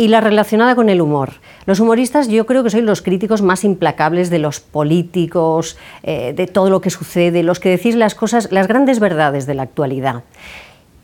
Y 0.00 0.08
la 0.08 0.22
relacionada 0.22 0.74
con 0.74 0.88
el 0.88 1.02
humor. 1.02 1.32
Los 1.66 1.78
humoristas 1.78 2.28
yo 2.28 2.46
creo 2.46 2.64
que 2.64 2.70
sois 2.70 2.82
los 2.82 3.02
críticos 3.02 3.42
más 3.42 3.64
implacables 3.64 4.30
de 4.30 4.38
los 4.38 4.58
políticos, 4.58 5.76
eh, 6.02 6.32
de 6.32 6.46
todo 6.46 6.70
lo 6.70 6.80
que 6.80 6.88
sucede, 6.88 7.42
los 7.42 7.60
que 7.60 7.68
decís 7.68 7.96
las 7.96 8.14
cosas, 8.14 8.50
las 8.50 8.66
grandes 8.66 8.98
verdades 8.98 9.44
de 9.44 9.52
la 9.52 9.64
actualidad. 9.64 10.24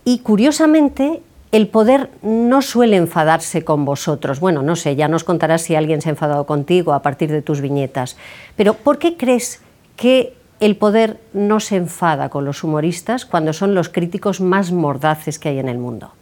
Y 0.07 0.21
curiosamente, 0.21 1.21
el 1.53 1.69
poder 1.69 2.09
no 2.23 2.63
suele 2.63 2.97
enfadarse 2.97 3.65
con 3.65 3.85
vosotros. 3.85 4.41
Bueno, 4.41 4.63
no 4.63 4.77
sé, 4.77 4.97
ya 4.97 5.09
nos 5.09 5.25
contarás 5.25 5.61
si 5.61 5.75
alguien 5.75 6.01
se 6.01 6.09
ha 6.09 6.17
enfadado 6.17 6.47
contigo 6.47 6.95
a 6.95 7.03
partir 7.03 7.31
de 7.31 7.43
tus 7.43 7.61
viñetas. 7.61 8.17
Pero 8.57 8.73
¿por 8.73 8.97
qué 8.97 9.19
crees 9.19 9.61
que 9.97 10.33
el 10.59 10.75
poder 10.75 11.21
no 11.35 11.61
se 11.61 11.77
enfada 11.77 12.31
con 12.31 12.47
los 12.47 12.65
humoristas 12.65 13.27
cuando 13.27 13.53
son 13.53 13.75
los 13.75 13.91
críticos 13.91 14.41
más 14.41 14.73
mordaces 14.73 15.39
que 15.39 15.51
hay 15.51 15.59
en 15.59 15.69
el 15.69 15.77
mundo? 15.77 16.13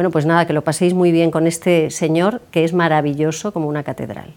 Bueno, 0.00 0.10
pues 0.10 0.24
nada, 0.24 0.46
que 0.46 0.54
lo 0.54 0.64
paséis 0.64 0.94
muy 0.94 1.12
bien 1.12 1.30
con 1.30 1.46
este 1.46 1.90
señor 1.90 2.40
que 2.52 2.64
es 2.64 2.72
maravilloso 2.72 3.52
como 3.52 3.68
una 3.68 3.82
catedral. 3.82 4.32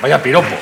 Vaya, 0.00 0.22
piropo. 0.22 0.48
¿eh? 0.48 0.54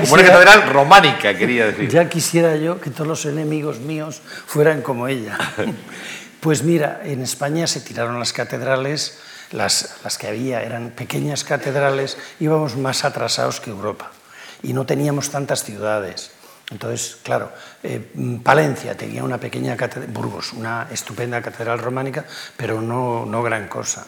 como 0.00 0.14
una 0.14 0.22
catedral 0.22 0.70
románica, 0.70 1.36
quería 1.36 1.66
decir. 1.66 1.88
Ya 1.88 2.08
quisiera 2.08 2.54
yo 2.54 2.80
que 2.80 2.90
todos 2.90 3.08
los 3.08 3.26
enemigos 3.26 3.80
míos 3.80 4.22
fueran 4.46 4.82
como 4.82 5.08
ella. 5.08 5.36
Pues 6.38 6.62
mira, 6.62 7.00
en 7.02 7.20
España 7.20 7.66
se 7.66 7.80
tiraron 7.80 8.20
las 8.20 8.32
catedrales, 8.32 9.18
las, 9.50 9.96
las 10.04 10.16
que 10.16 10.28
había 10.28 10.62
eran 10.62 10.90
pequeñas 10.90 11.42
catedrales, 11.42 12.16
íbamos 12.38 12.76
más 12.76 13.04
atrasados 13.04 13.58
que 13.58 13.70
Europa 13.70 14.12
y 14.62 14.74
no 14.74 14.86
teníamos 14.86 15.30
tantas 15.30 15.64
ciudades. 15.64 16.30
Entonces, 16.70 17.16
claro, 17.22 17.50
eh, 17.82 18.12
Palencia 18.42 18.96
tenía 18.96 19.24
una 19.24 19.38
pequeña 19.38 19.76
catedral, 19.76 20.12
Burgos, 20.12 20.52
una 20.52 20.88
estupenda 20.90 21.40
catedral 21.40 21.78
románica, 21.78 22.24
pero 22.56 22.82
no, 22.82 23.24
no 23.24 23.42
gran 23.42 23.68
cosa. 23.68 24.06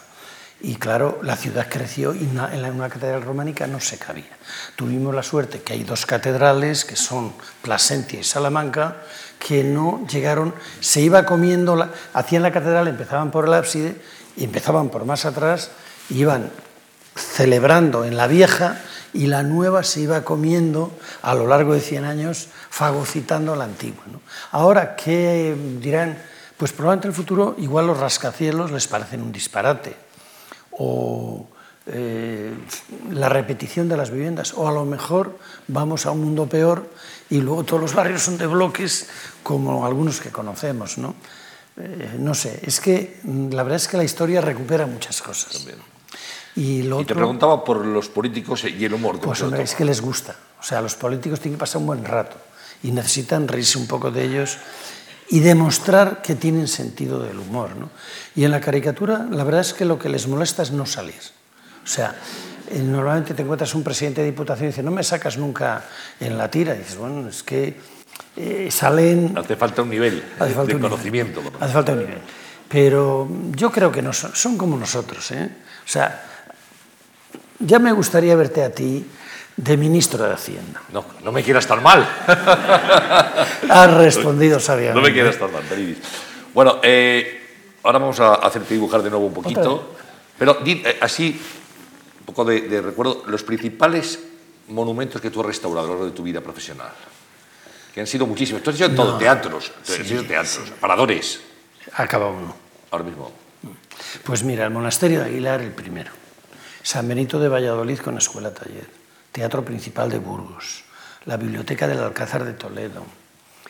Y 0.63 0.75
claro, 0.75 1.19
la 1.23 1.35
ciudad 1.35 1.67
creció 1.67 2.13
y 2.13 2.19
en 2.21 2.73
una 2.75 2.87
catedral 2.87 3.23
románica 3.23 3.65
no 3.65 3.79
se 3.79 3.97
cabía. 3.97 4.29
Tuvimos 4.75 5.15
la 5.15 5.23
suerte 5.23 5.61
que 5.61 5.73
hay 5.73 5.83
dos 5.83 6.05
catedrales, 6.05 6.85
que 6.85 6.95
son 6.95 7.33
Plasentia 7.63 8.19
y 8.19 8.23
Salamanca, 8.23 8.97
que 9.39 9.63
no 9.63 10.05
llegaron, 10.05 10.53
se 10.79 11.01
iba 11.01 11.25
comiendo, 11.25 11.75
la, 11.75 11.89
hacían 12.13 12.43
la 12.43 12.51
catedral, 12.51 12.87
empezaban 12.87 13.31
por 13.31 13.45
el 13.47 13.55
ábside 13.55 13.95
y 14.37 14.43
empezaban 14.43 14.89
por 14.89 15.03
más 15.05 15.25
atrás, 15.25 15.71
iban 16.11 16.51
celebrando 17.15 18.05
en 18.05 18.17
la 18.17 18.27
vieja 18.27 18.81
y 19.13 19.27
la 19.27 19.43
nueva 19.43 19.83
se 19.83 20.01
iba 20.01 20.23
comiendo 20.23 20.91
a 21.21 21.35
lo 21.35 21.47
largo 21.47 21.73
de 21.73 21.81
100 21.81 22.05
años, 22.05 22.47
fagocitando 22.69 23.55
la 23.55 23.65
antigua. 23.65 24.03
Ahora, 24.51 24.95
¿qué 24.95 25.55
dirán? 25.79 26.17
Pues 26.57 26.71
probablemente 26.71 27.07
en 27.07 27.11
el 27.11 27.15
futuro 27.15 27.55
igual 27.57 27.87
los 27.87 27.99
rascacielos 27.99 28.71
les 28.71 28.87
parecen 28.87 29.21
un 29.21 29.31
disparate 29.31 29.95
o 30.71 31.47
eh, 31.87 32.53
la 33.11 33.27
repetición 33.27 33.89
de 33.89 33.97
las 33.97 34.11
viviendas, 34.11 34.53
o 34.53 34.67
a 34.67 34.71
lo 34.71 34.85
mejor 34.85 35.39
vamos 35.67 36.05
a 36.05 36.11
un 36.11 36.21
mundo 36.21 36.47
peor 36.47 36.87
y 37.29 37.41
luego 37.41 37.63
todos 37.63 37.81
los 37.81 37.95
barrios 37.95 38.21
son 38.21 38.37
de 38.37 38.45
bloques 38.45 39.09
como 39.41 39.85
algunos 39.85 40.21
que 40.21 40.29
conocemos, 40.29 40.99
¿no? 40.99 41.15
Eh, 41.77 42.33
sé, 42.35 42.59
es 42.63 42.79
que 42.79 43.19
mm, 43.23 43.49
la 43.53 43.63
verdad 43.63 43.77
es 43.77 43.87
que 43.87 43.97
la 43.97 44.03
historia 44.03 44.41
recupera 44.41 44.85
muchas 44.85 45.21
cosas. 45.21 45.65
Y, 46.55 46.83
lo 46.83 47.05
te 47.05 47.15
preguntaba 47.15 47.63
por 47.63 47.85
los 47.85 48.09
políticos 48.09 48.65
y 48.65 48.83
el 48.83 48.93
humor. 48.93 49.19
Pues 49.19 49.41
hombre, 49.41 49.63
es 49.63 49.73
que 49.73 49.85
les 49.85 50.01
gusta. 50.01 50.35
O 50.59 50.63
sea, 50.63 50.81
los 50.81 50.95
políticos 50.95 51.39
tienen 51.39 51.57
que 51.57 51.59
pasar 51.59 51.79
un 51.81 51.87
buen 51.87 52.03
rato 52.03 52.37
y 52.83 52.91
necesitan 52.91 53.47
reírse 53.47 53.77
un 53.77 53.87
poco 53.87 54.11
de 54.11 54.23
ellos 54.25 54.57
y 55.29 55.39
demostrar 55.39 56.21
que 56.21 56.35
tienen 56.35 56.67
sentido 56.67 57.23
del 57.23 57.39
humor. 57.39 57.75
¿no? 57.75 57.89
Y 58.35 58.43
en 58.43 58.51
la 58.51 58.59
caricatura, 58.59 59.27
la 59.29 59.43
verdad 59.43 59.61
es 59.61 59.73
que 59.73 59.85
lo 59.85 59.97
que 59.97 60.09
les 60.09 60.27
molesta 60.27 60.61
es 60.61 60.71
no 60.71 60.85
salir. 60.85 61.15
O 61.83 61.87
sea, 61.87 62.15
eh, 62.69 62.79
normalmente 62.79 63.33
te 63.33 63.41
encuentras 63.41 63.73
un 63.73 63.83
presidente 63.83 64.21
de 64.21 64.27
diputación 64.27 64.65
y 64.65 64.71
dice, 64.71 64.83
no 64.83 64.91
me 64.91 65.03
sacas 65.03 65.37
nunca 65.37 65.85
en 66.19 66.37
la 66.37 66.51
tira. 66.51 66.75
Y 66.75 66.79
dices, 66.79 66.97
bueno, 66.97 67.29
es 67.29 67.43
que 67.43 67.79
eh, 68.35 68.67
salen... 68.69 69.37
Hace 69.37 69.55
falta 69.55 69.81
un 69.81 69.89
nivel 69.89 70.21
de 70.39 70.79
conocimiento. 70.79 71.41
Hace 71.59 71.73
falta 71.73 71.93
un 71.93 71.99
nivel. 71.99 72.19
Pero 72.67 73.27
yo 73.55 73.71
creo 73.71 73.91
que 73.91 74.01
no 74.01 74.13
son, 74.13 74.35
son 74.35 74.57
como 74.57 74.77
nosotros. 74.77 75.31
¿eh? 75.31 75.49
O 75.85 75.89
sea, 75.89 76.30
ya 77.61 77.79
me 77.79 77.91
gustaría 77.91 78.35
verte 78.35 78.63
a 78.63 78.71
ti 78.71 79.05
de 79.55 79.77
ministro 79.77 80.25
de 80.25 80.33
Hacienda. 80.33 80.81
No, 80.91 81.05
no 81.23 81.31
me 81.31 81.43
quieras 81.43 81.67
tan 81.67 81.83
mal. 81.83 82.01
Has 83.69 83.93
respondido 83.93 84.59
sabiamente. 84.59 84.99
No 84.99 85.07
me 85.07 85.13
quieras 85.13 85.37
tan 85.37 85.51
mal, 85.51 85.63
Peridis. 85.63 85.97
Bueno, 86.53 86.79
eh, 86.81 87.77
ahora 87.83 87.99
vamos 87.99 88.19
a 88.19 88.35
hacerte 88.35 88.73
dibujar 88.73 89.01
de 89.03 89.09
nuevo 89.09 89.25
un 89.25 89.33
poquito. 89.33 89.95
Pero 90.37 90.59
eh, 90.65 90.97
así, 91.01 91.39
un 92.19 92.25
poco 92.25 92.45
de, 92.45 92.81
recuerdo, 92.81 93.23
los 93.27 93.43
principales 93.43 94.19
monumentos 94.69 95.21
que 95.21 95.29
tú 95.29 95.41
has 95.41 95.45
restaurado 95.45 95.85
a 95.85 95.87
lo 95.87 95.93
largo 95.93 96.05
de 96.05 96.15
tu 96.15 96.23
vida 96.23 96.41
profesional. 96.41 96.91
Que 97.93 97.99
han 97.99 98.07
sido 98.07 98.25
muchísimos. 98.25 98.63
Tú 98.63 98.69
has 98.69 98.77
hecho 98.77 98.95
todo, 98.95 99.17
teatros, 99.17 99.71
teatros, 99.85 100.71
paradores. 100.79 101.41
Acaba 101.93 102.27
uno. 102.27 102.55
Ahora 102.89 103.03
mismo. 103.03 103.31
Pues 104.23 104.43
mira, 104.43 104.65
el 104.65 104.71
monasterio 104.71 105.19
de 105.19 105.25
Aguilar, 105.25 105.61
el 105.61 105.71
primero. 105.71 106.20
San 106.83 107.07
Benito 107.07 107.39
de 107.39 107.47
Valladolid 107.47 107.99
con 107.99 108.17
escuela 108.17 108.53
taller. 108.53 109.01
Teatro 109.31 109.63
Principal 109.63 110.09
de 110.09 110.19
Burgos, 110.19 110.83
la 111.25 111.37
Biblioteca 111.37 111.87
del 111.87 111.99
Alcázar 111.99 112.43
de 112.43 112.53
Toledo, 112.53 113.05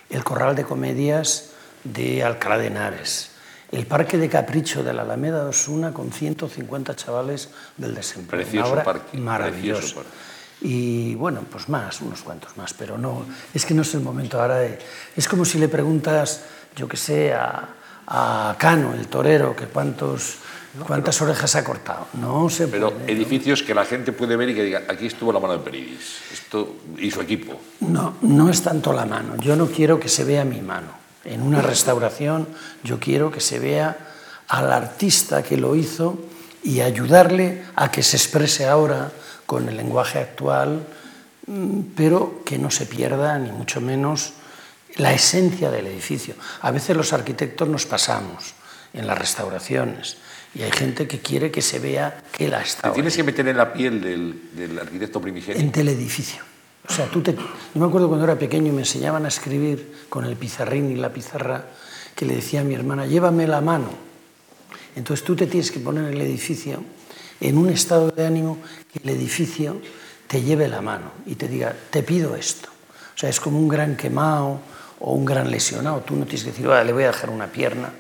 el 0.10 0.24
Corral 0.24 0.56
de 0.56 0.64
Comedias 0.64 1.52
de 1.84 2.24
Alcalá 2.24 2.58
de 2.58 2.68
Henares, 2.68 3.32
el 3.72 3.86
Parque 3.86 4.18
de 4.18 4.28
Capricho 4.28 4.84
de 4.84 4.94
la 4.94 5.04
Alameda 5.04 5.44
de 5.44 5.50
Osuna 5.50 5.94
con 5.94 6.12
150 6.12 6.96
chavales 6.96 7.50
del 7.78 7.94
desempleo. 7.94 8.42
Precioso 8.42 8.76
parque. 8.84 9.18
Maravilloso. 9.18 10.04
Y 10.62 11.16
bueno, 11.16 11.42
pues 11.50 11.70
más, 11.70 12.02
unos 12.02 12.22
cuantos 12.22 12.56
más, 12.58 12.74
pero 12.74 12.98
no, 12.98 13.26
es 13.54 13.66
que 13.66 13.74
no 13.74 13.84
es 13.84 13.94
el 13.94 14.02
momento 14.02 14.42
ahora 14.42 14.58
de... 14.58 14.80
Es 15.16 15.28
como 15.28 15.46
si 15.46 15.58
le 15.58 15.68
preguntas, 15.68 16.44
yo 16.76 16.88
que 16.88 16.98
sé, 16.98 17.34
a, 17.34 17.70
a 18.08 18.56
Cano, 18.58 18.94
el 18.94 19.08
torero, 19.08 19.56
que 19.56 19.66
cuántos 19.66 20.38
¿Cuántas 20.88 21.22
orejas 21.22 21.56
ha 21.56 21.64
cortado? 21.64 22.08
No 22.14 22.50
se 22.50 22.68
Pero 22.68 22.94
edificios 23.06 23.62
que 23.62 23.76
la 23.76 23.84
gente 23.84 24.14
puede 24.14 24.38
ver 24.38 24.50
y 24.50 24.56
que 24.56 24.64
diga, 24.64 24.84
aquí 24.88 25.08
estuvo 25.08 25.34
la 25.34 25.40
mano 25.40 25.54
de 25.54 25.60
Peridis 25.60 26.20
esto, 26.32 26.78
y 26.98 27.12
su 27.12 27.22
equipo. 27.22 27.60
No, 27.82 28.16
no 28.22 28.50
es 28.50 28.62
tanto 28.62 28.94
la 28.94 29.06
mano. 29.06 29.36
Yo 29.38 29.56
no 29.56 29.68
quiero 29.68 30.00
que 30.00 30.08
se 30.08 30.24
vea 30.24 30.46
mi 30.46 30.62
mano. 30.62 30.88
En 31.26 31.42
una 31.42 31.62
restauración 31.62 32.48
yo 32.84 33.00
quiero 33.00 33.32
que 33.32 33.42
se 33.42 33.60
vea 33.60 33.98
al 34.48 34.72
artista 34.72 35.44
que 35.44 35.58
lo 35.58 35.76
hizo 35.76 36.18
y 36.64 36.80
ayudarle 36.80 37.64
a 37.76 37.92
que 37.92 38.02
se 38.02 38.18
exprese 38.18 38.68
ahora 38.68 39.12
con 39.46 39.68
el 39.68 39.76
lenguaje 39.76 40.20
actual, 40.20 40.86
mm, 41.48 41.82
pero 41.96 42.44
que 42.46 42.58
no 42.58 42.72
se 42.72 42.86
pierda 42.86 43.38
ni 43.40 43.52
mucho 43.52 43.82
menos 43.82 44.34
la 44.96 45.14
esencia 45.14 45.70
del 45.70 45.88
edificio. 45.88 46.36
A 46.62 46.72
veces 46.72 46.96
los 46.96 47.12
arquitectos 47.12 47.68
nos 47.68 47.86
pasamos 47.86 48.54
en 48.94 49.08
las 49.08 49.18
restauraciones 49.18 50.18
y 50.54 50.64
hay 50.64 50.72
gente 50.72 51.08
que 51.08 51.20
quiere 51.20 51.50
que 51.50 51.62
se 51.62 51.80
vea 51.80 52.24
que 52.32 52.48
la 52.48 52.62
está. 52.62 52.90
¿Te 52.90 52.96
tienes 52.96 53.16
que 53.16 53.24
meter 53.24 53.48
en 53.48 53.58
la 53.58 53.72
piel 53.72 54.02
del, 54.02 54.80
arquitecto 54.80 55.22
primigenio? 55.22 55.62
En 55.62 55.72
teledificio. 55.72 56.44
O 56.88 56.92
sea, 56.92 57.06
tú 57.06 57.22
te... 57.22 57.34
Yo 57.34 57.42
me 57.76 57.86
acuerdo 57.86 58.08
cuando 58.08 58.26
era 58.26 58.38
pequeño 58.38 58.68
y 58.68 58.72
me 58.72 58.82
enseñaban 58.82 59.24
a 59.26 59.30
escribir 59.30 60.06
con 60.10 60.26
el 60.26 60.36
pizarrín 60.36 60.92
y 60.92 60.96
la 60.96 61.14
pizarra 61.14 61.66
que 62.16 62.26
le 62.26 62.36
decía 62.36 62.62
a 62.62 62.64
mi 62.64 62.76
hermana, 62.76 63.06
llévame 63.06 63.48
la 63.48 63.62
mano. 63.62 63.90
Entonces 64.96 65.26
tú 65.26 65.36
te 65.36 65.48
tienes 65.48 65.72
que 65.72 65.80
poner 65.80 66.06
en 66.06 66.14
el 66.14 66.22
edificio 66.22 66.84
en 67.40 67.58
un 67.58 67.70
estado 67.70 68.12
de 68.12 68.26
ánimo 68.26 68.58
que 68.92 69.00
el 69.04 69.10
edificio 69.10 69.82
te 70.28 70.42
lleve 70.42 70.68
la 70.68 70.82
mano 70.82 71.12
y 71.26 71.36
te 71.36 71.48
diga, 71.48 71.74
te 71.90 72.04
pido 72.04 72.36
esto. 72.36 72.70
O 73.16 73.18
sea, 73.18 73.30
es 73.30 73.40
como 73.40 73.58
un 73.58 73.70
gran 73.70 73.96
quemado 73.96 74.60
o 75.00 75.14
un 75.14 75.24
gran 75.24 75.50
lesionado. 75.50 76.02
Tú 76.02 76.16
no 76.16 76.26
tienes 76.26 76.44
que 76.44 76.52
decir, 76.52 76.68
le 76.68 76.94
voy 76.94 77.04
a 77.04 77.08
dejar 77.08 77.30
una 77.30 77.48
pierna. 77.48 77.94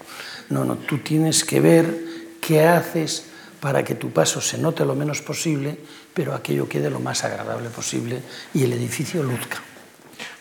No, 0.49 0.65
no, 0.65 0.76
tú 0.76 0.98
tienes 0.98 1.45
que 1.45 1.61
ver 1.61 2.11
¿Qué 2.42 2.68
haces 2.68 3.28
para 3.62 3.84
que 3.84 3.96
tu 3.96 4.12
paso 4.12 4.42
se 4.42 4.58
note 4.58 4.84
lo 4.84 4.96
menos 4.96 5.22
posible, 5.22 5.78
pero 6.14 6.34
aquello 6.34 6.68
quede 6.68 6.90
lo 6.90 7.00
más 7.00 7.24
agradable 7.24 7.70
posible 7.70 8.22
y 8.54 8.64
el 8.64 8.74
edificio 8.74 9.22
luzca? 9.22 9.62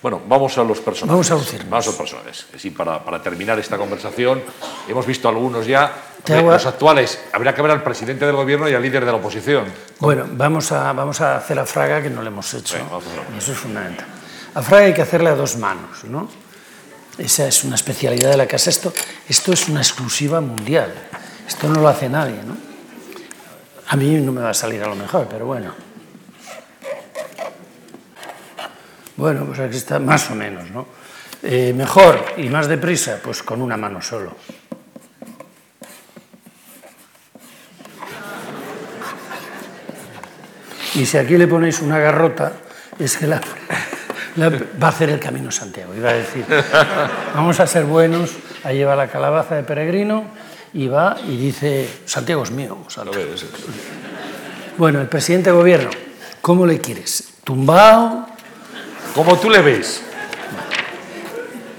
Bueno, 0.03 0.23
vamos 0.27 0.57
a 0.57 0.65
los 0.65 0.81
personajes. 0.81 1.11
Vamos 1.11 1.31
a 1.31 1.35
lucir. 1.35 1.65
Vamos 1.69 1.87
a 1.87 1.91
los 1.91 1.99
personajes. 1.99 2.47
Sí, 2.57 2.71
para, 2.71 3.05
para, 3.05 3.23
terminar 3.23 3.59
esta 3.59 3.77
conversación, 3.77 4.43
hemos 4.89 5.07
visto 5.07 5.29
algunos 5.29 5.67
ya. 5.67 5.95
Los 6.27 6.67
actuales, 6.67 7.19
habría 7.33 7.55
que 7.55 7.63
ver 7.63 7.71
al 7.71 7.83
presidente 7.83 8.27
del 8.27 8.37
gobierno 8.37 8.69
y 8.69 8.75
al 8.75 8.83
líder 8.83 9.05
de 9.05 9.11
la 9.11 9.19
oposición. 9.19 9.65
Bueno, 9.99 10.27
vamos 10.33 10.73
a, 10.73 10.93
vamos 10.93 11.21
a 11.21 11.37
hacer 11.37 11.59
a 11.59 11.67
Fraga, 11.67 12.03
que 12.03 12.11
no 12.11 12.23
le 12.23 12.29
hemos 12.29 12.53
hecho. 12.55 12.77
Eso 13.37 13.53
es 13.53 13.59
fundamental. 13.59 14.07
A 14.55 14.63
Fraga 14.63 14.87
hay 14.87 14.95
que 14.95 15.03
hacerle 15.03 15.31
a 15.31 15.35
dos 15.35 15.57
manos, 15.57 16.05
¿no? 16.05 16.29
Esa 17.19 17.47
es 17.47 17.65
una 17.65 17.75
especialidad 17.75 18.31
de 18.31 18.37
la 18.37 18.47
casa. 18.47 18.71
Esto, 18.71 18.93
esto 19.29 19.53
es 19.53 19.69
una 19.69 19.81
exclusiva 19.81 20.41
mundial. 20.41 21.10
Esto 21.51 21.69
no 21.69 21.81
lo 21.81 21.89
hace 21.89 22.09
nadie, 22.09 22.37
¿no? 22.47 22.57
A 23.89 23.97
mí 23.97 24.15
no 24.21 24.31
me 24.31 24.41
va 24.41 24.51
a 24.51 24.55
salir 24.55 24.81
a 24.85 24.87
lo 24.87 24.95
mejor, 24.95 25.27
pero 25.29 25.47
bueno. 25.47 25.75
Bueno, 29.17 29.45
pues 29.47 29.59
aquí 29.59 29.77
está 29.77 29.99
más 29.99 30.31
o 30.31 30.37
menos, 30.37 30.71
¿no? 30.71 30.87
Eh, 31.43 31.73
mejor 31.73 32.25
y 32.37 32.49
más 32.49 32.69
deprisa, 32.69 33.19
pues 33.21 33.43
con 33.43 33.61
una 33.61 33.77
mano 33.77 34.01
solo. 34.01 34.37
Y 40.95 41.05
si 41.05 41.19
aquí 41.19 41.37
le 41.37 41.49
ponéis 41.49 41.81
una 41.81 41.99
garrota, 41.99 42.53
es 42.97 43.17
que 43.17 43.27
la, 43.27 43.41
va 44.41 44.87
a 44.87 44.91
hacer 44.91 45.11
el 45.11 45.19
camino 45.19 45.51
Santiago. 45.51 45.97
Iba 45.97 46.11
a 46.11 46.15
decir, 46.15 46.47
vamos 47.35 47.59
a 47.59 47.67
ser 47.67 47.87
buenos, 47.87 48.37
a 48.63 48.73
llevar 48.73 48.97
la 48.97 49.09
calabaza 49.09 49.57
de 49.57 49.65
peregrino 49.65 50.39
y 50.73 50.87
va 50.89 51.17
y 51.27 51.37
dice, 51.37 51.89
Santiago 52.07 52.43
es 52.45 52.51
mío. 52.51 52.79
Bueno, 54.79 55.01
el 55.01 55.09
presidente 55.09 55.51
de 55.51 55.57
gobierno, 55.57 55.91
¿cómo 56.41 56.67
le 56.67 56.81
quieres? 56.81 57.25
¿Tumbao? 57.45 58.27
Como 59.15 59.39
tú 59.39 59.51
le 59.51 59.61
ves. 59.63 60.03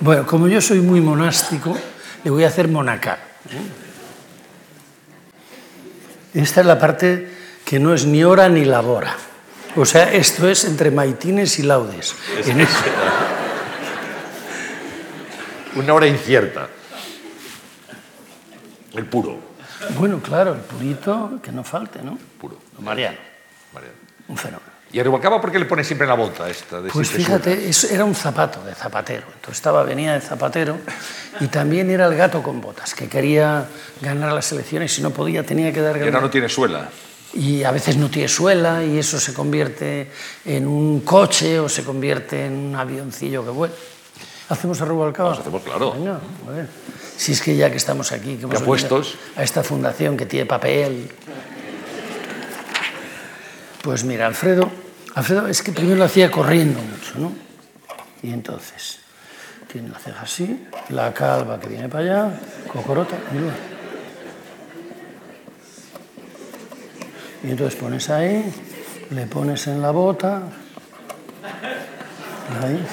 Bueno, 0.01 0.26
como 0.26 0.47
yo 0.47 0.59
soy 0.61 0.80
muy 0.80 0.99
monástico, 0.99 1.77
le 2.23 2.31
voy 2.31 2.43
a 2.43 2.47
hacer 2.47 2.68
monacal. 2.68 3.18
¿eh? 6.34 6.41
Esta 6.41 6.61
es 6.61 6.68
la 6.68 6.80
parte 6.80 7.30
que 7.65 7.80
no 7.80 7.93
es 7.93 8.05
ni 8.05 8.23
hora 8.23 8.49
ni 8.49 8.65
labora. 8.65 9.15
O 9.76 9.85
sea, 9.85 10.11
esto 10.11 10.49
es 10.49 10.65
entre 10.65 10.91
maitines 10.91 11.59
y 11.59 11.63
laudes. 11.63 12.13
En 12.45 12.61
es- 12.61 12.69
Una 15.76 15.93
hora 15.93 16.07
incierta. 16.07 16.68
El 18.93 19.05
puro. 19.05 19.38
Bueno, 19.97 20.19
claro, 20.22 20.53
el 20.53 20.59
purito, 20.61 21.39
que 21.41 21.51
no 21.51 21.63
falte, 21.63 22.01
¿no? 22.03 22.18
Puro. 22.39 22.57
Mariano, 22.80 23.18
Mariano. 23.73 23.95
un 24.27 24.38
fenómeno. 24.38 24.72
¿Y 24.93 24.99
a 24.99 25.03
Rubalcaba 25.05 25.39
por 25.39 25.51
qué 25.53 25.57
le 25.59 25.65
pone 25.65 25.85
siempre 25.85 26.05
la 26.05 26.15
bota 26.15 26.49
esta? 26.49 26.81
De 26.81 26.89
Pues 26.89 27.09
fíjate, 27.09 27.69
eso 27.69 27.88
era 27.89 28.03
un 28.03 28.13
zapato 28.13 28.61
de 28.65 28.76
zapatero. 28.76 29.23
Entonces 29.27 29.55
estaba, 29.55 29.84
venía 29.84 30.13
de 30.13 30.19
zapatero 30.22 30.77
y 31.39 31.47
también 31.47 31.89
era 31.89 32.07
el 32.07 32.15
gato 32.15 32.43
con 32.43 32.59
botas, 32.59 32.93
que 32.93 33.07
quería 33.07 33.65
ganar 34.01 34.34
las 34.34 34.51
elecciones 34.51 34.91
y 34.91 34.95
si 34.95 35.01
no 35.01 35.11
podía 35.11 35.45
tenía 35.45 35.72
que 35.72 35.80
dar 35.80 35.95
Y 35.97 36.01
ahora 36.01 36.19
no 36.19 36.30
tiene 36.30 36.49
suela. 36.49 36.89
y 37.34 37.63
a 37.63 37.72
veces 37.72 37.95
no 37.95 38.09
tiene 38.09 38.27
suela 38.27 38.84
y 38.84 38.99
eso 38.99 39.18
se 39.18 39.34
convierte 39.34 40.11
en 40.43 40.68
un 40.68 40.99
coche 41.01 41.57
o 41.61 41.69
se 41.69 41.85
convierte 41.85 42.45
en 42.45 42.53
un 42.57 42.76
avioncillo 42.76 43.45
que 43.45 43.51
vuela. 43.51 43.73
¿Hacemos 44.49 44.81
a 44.81 44.85
Rubalcaba? 44.85 45.30
Vamos, 45.30 45.39
hacemos, 45.39 45.61
claro. 45.63 45.93
Venga, 45.93 46.19
a 46.47 46.51
ver. 46.51 46.68
Si 47.22 47.34
es 47.34 47.41
que 47.43 47.56
ya 47.56 47.69
que 47.69 47.77
estamos 47.77 48.11
aquí, 48.14 48.35
que 48.38 48.45
hemos 48.45 48.64
puestos. 48.64 49.15
a 49.35 49.43
esta 49.43 49.61
fundación 49.64 50.18
que 50.18 50.26
tiene 50.26 50.48
papel. 50.48 51.07
Pues 53.84 54.03
mira, 54.03 54.26
Alfredo, 54.26 54.72
Alfredo 55.14 55.48
es 55.48 55.61
que 55.61 55.72
primero 55.72 55.98
lo 55.98 56.06
hacía 56.06 56.31
corriendo 56.31 56.80
mucho, 56.81 57.19
¿no? 57.19 57.31
Y 58.23 58.34
entonces, 58.34 59.02
tiene 59.72 59.89
la 59.89 59.99
ceja 59.99 60.23
así, 60.23 60.65
la 60.89 61.14
calva 61.14 61.60
que 61.60 61.68
viene 61.68 61.88
para 61.89 62.03
allá, 62.06 62.39
cocorota, 62.68 63.15
mira. 63.31 63.53
Y 67.43 67.52
entonces 67.52 67.80
pones 67.80 68.10
ahí, 68.10 68.52
le 69.11 69.27
pones 69.27 69.68
en 69.68 69.80
la 69.80 69.91
bota, 69.91 70.41
ahí, 72.64 72.84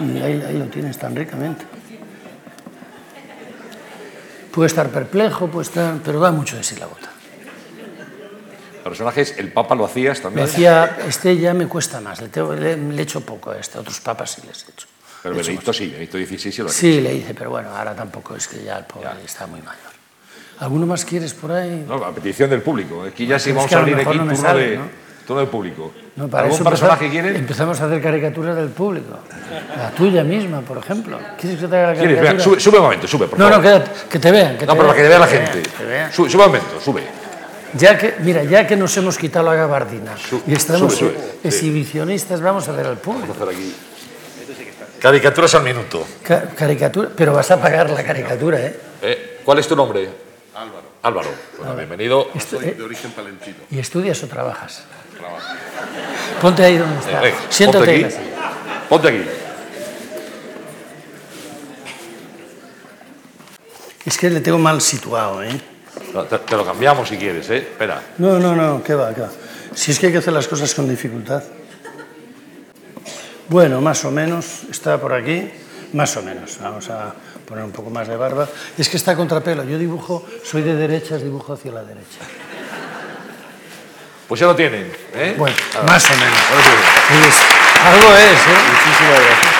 y 0.00 0.18
ahí, 0.18 0.44
ahí 0.48 0.58
lo 0.58 0.66
tienes 0.66 0.98
tan 0.98 1.14
ricamente. 1.14 1.73
Puede 4.54 4.68
estar 4.68 4.88
perplejo, 4.90 5.48
puede 5.48 5.64
estar, 5.66 5.96
pero 6.04 6.20
da 6.20 6.30
mucho 6.30 6.56
de 6.56 6.62
sí 6.62 6.76
la 6.76 6.86
bota. 6.86 7.10
Personajes, 8.84 9.34
el 9.38 9.50
Papa 9.52 9.74
lo 9.74 9.84
hacías 9.86 10.18
Lo 10.18 10.24
también. 10.24 10.46
hacía, 10.46 10.98
este 11.08 11.36
ya 11.38 11.54
me 11.54 11.66
cuesta 11.66 12.00
más, 12.00 12.20
le, 12.20 12.28
tengo- 12.28 12.54
le, 12.54 12.76
le 12.76 13.02
echo 13.02 13.20
poco 13.22 13.50
a 13.50 13.58
este, 13.58 13.78
otros 13.78 13.98
papas 14.00 14.32
sí 14.32 14.42
les 14.46 14.64
he 14.68 14.70
hecho. 14.72 14.86
Pero 15.22 15.34
Benedicto 15.36 15.72
sí, 15.72 15.86
Benedicto 15.88 16.18
XVI 16.18 16.52
sí 16.52 16.62
lo. 16.62 16.68
Sí, 16.68 17.00
le 17.00 17.14
hice, 17.14 17.32
pero 17.34 17.48
bueno, 17.50 17.70
ahora 17.74 17.94
tampoco 17.96 18.36
es 18.36 18.46
que 18.46 18.62
ya 18.62 18.76
el 18.76 18.84
pobre 18.84 19.08
está 19.24 19.46
muy 19.46 19.60
mayor. 19.62 19.94
¿Alguno 20.58 20.86
más 20.86 21.04
quieres 21.04 21.32
por 21.32 21.50
ahí? 21.50 21.84
No, 21.88 21.94
a 21.94 22.14
petición 22.14 22.50
del 22.50 22.60
público. 22.62 23.02
Aquí 23.02 23.26
ya 23.26 23.38
sí 23.38 23.50
vamos 23.52 23.72
a 23.72 23.76
lo 23.76 23.80
abrir 23.80 23.96
aquí 23.96 24.18
no 24.18 24.24
turno, 24.24 24.36
sale, 24.36 24.70
de, 24.70 24.76
¿no? 24.76 24.84
Turno 25.26 25.40
del 25.40 25.48
público. 25.48 25.92
No, 26.16 26.28
para 26.28 26.44
¿Algún 26.44 26.54
eso 26.60 26.64
personaje 26.68 27.06
empezamos- 27.06 27.22
quieres? 27.24 27.40
Empezamos 27.40 27.80
a 27.80 27.86
hacer 27.86 28.02
caricaturas 28.02 28.56
del 28.56 28.68
público. 28.68 29.18
La 29.76 29.90
tuya 29.90 30.22
misma, 30.22 30.60
por 30.60 30.78
ejemplo. 30.78 31.18
¿Quieres 31.40 31.58
que 31.60 31.66
te 31.68 31.76
haga 31.76 31.94
la 31.94 32.40
sube, 32.40 32.60
sube 32.60 32.78
un 32.78 32.84
momento, 32.84 33.06
sube, 33.08 33.26
por 33.26 33.38
no, 33.38 33.50
no, 33.50 33.60
que 34.08 34.18
te 34.18 34.30
vean. 34.30 34.56
Que 34.58 34.66
no, 34.66 34.72
te 34.72 34.78
pero 34.78 34.86
para 34.88 34.94
que 34.94 35.02
te 35.02 35.08
vea 35.08 35.18
la 35.18 35.26
te 35.26 35.36
gente. 35.36 35.52
vean, 35.60 35.76
te 35.78 35.84
vean. 35.84 36.12
Sube, 36.12 36.30
sube 36.30 36.42
un 36.42 36.48
momento, 36.48 36.80
sube. 36.80 37.02
Ya 37.76 37.98
que, 37.98 38.14
mira, 38.20 38.44
ya 38.44 38.66
que 38.66 38.76
nos 38.76 38.96
hemos 38.96 39.18
quitado 39.18 39.46
la 39.46 39.54
gabardina 39.56 40.16
Su- 40.16 40.42
y 40.46 40.52
estamos 40.54 40.94
sube, 40.94 41.10
sube, 41.14 41.20
sí. 41.42 41.48
exhibicionistas, 41.48 42.40
vamos 42.40 42.68
a 42.68 42.72
ver 42.72 42.86
al 42.86 42.98
público. 42.98 43.34
Vamos 43.34 43.40
a 43.40 43.44
hacer 43.50 43.54
aquí. 43.56 43.74
Caricaturas 45.00 45.54
al 45.56 45.64
minuto. 45.64 46.06
Ca- 46.22 46.50
caricatura, 46.56 47.08
pero 47.14 47.32
vas 47.34 47.50
a 47.50 47.60
pagar 47.60 47.90
la 47.90 48.02
caricatura, 48.04 48.58
¿eh? 48.60 48.78
Eh, 49.02 49.40
¿Cuál 49.44 49.58
es 49.58 49.66
tu 49.68 49.76
nombre? 49.76 50.08
Álvaro. 50.54 50.84
Álvaro. 51.02 51.28
Bueno, 51.58 51.74
bienvenido. 51.76 52.30
Estu- 52.32 52.62
eh, 52.62 52.74
de 52.74 52.82
origen 52.82 53.10
palentino. 53.10 53.56
¿Y 53.70 53.78
estudias 53.80 54.22
o 54.22 54.28
trabajas? 54.28 54.84
Ponte 56.40 56.64
ahí 56.64 56.76
donde 56.76 56.98
estás. 56.98 57.22
Venga, 57.22 57.36
Siéntate 57.48 57.86
ponte 57.86 58.06
aquí. 58.06 58.16
Ponte 58.88 59.08
aquí. 59.08 59.24
Es 64.04 64.18
que 64.18 64.30
le 64.30 64.40
tengo 64.40 64.58
mal 64.58 64.80
situado, 64.80 65.42
¿eh? 65.42 65.60
Te, 66.28 66.38
te 66.38 66.56
lo 66.56 66.64
cambiamos 66.64 67.08
si 67.08 67.16
quieres, 67.16 67.48
¿eh? 67.50 67.58
Espera. 67.58 68.02
No, 68.18 68.38
no, 68.38 68.54
no, 68.54 68.82
qué 68.82 68.94
va, 68.94 69.14
qué 69.14 69.22
va. 69.22 69.30
Si 69.74 69.90
es 69.90 69.98
que 69.98 70.06
hay 70.06 70.12
que 70.12 70.18
hacer 70.18 70.32
las 70.32 70.46
cosas 70.46 70.74
con 70.74 70.88
dificultad. 70.88 71.42
Bueno, 73.48 73.80
más 73.80 74.04
o 74.04 74.10
menos, 74.10 74.62
está 74.70 75.00
por 75.00 75.12
aquí, 75.12 75.50
más 75.92 76.16
o 76.16 76.22
menos. 76.22 76.58
Vamos 76.60 76.88
a 76.90 77.14
poner 77.46 77.64
un 77.64 77.72
poco 77.72 77.90
más 77.90 78.08
de 78.08 78.16
barba. 78.16 78.48
Es 78.76 78.88
que 78.88 78.96
está 78.96 79.16
contrapelo. 79.16 79.64
Yo 79.64 79.78
dibujo, 79.78 80.24
soy 80.44 80.62
de 80.62 80.74
derechas, 80.74 81.22
dibujo 81.22 81.52
hacia 81.54 81.72
la 81.72 81.82
derecha. 81.82 82.20
Pues 84.28 84.40
ya 84.40 84.46
lo 84.46 84.56
tienen, 84.56 84.90
¿eh? 85.14 85.34
Bueno, 85.36 85.54
más 85.86 86.04
o 86.10 86.16
menos. 86.16 86.38
Pues, 87.08 87.34
algo 87.84 88.16
es, 88.16 88.38
¿eh? 88.38 88.58
Muchísimas 88.72 89.20
gracias. 89.20 89.54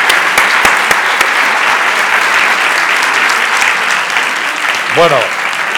Bueno, 4.96 5.16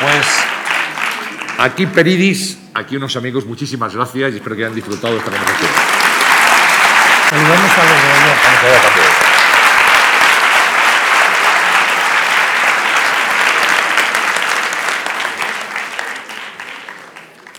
pues 0.00 0.26
aquí 1.58 1.86
Peridis, 1.86 2.58
aquí 2.74 2.96
unos 2.96 3.16
amigos, 3.16 3.46
muchísimas 3.46 3.94
gracias 3.94 4.34
y 4.34 4.36
espero 4.36 4.54
que 4.54 4.64
hayan 4.64 4.74
disfrutado 4.74 5.16
esta 5.16 5.30
conversación. 5.30 5.70
Saludamos 7.30 7.70
a 7.70 7.84
los 7.84 8.02
de 8.02 8.12
allá. 8.12 8.36
Vamos 8.44 8.62
allá 8.62 8.82
también. 8.82 9.05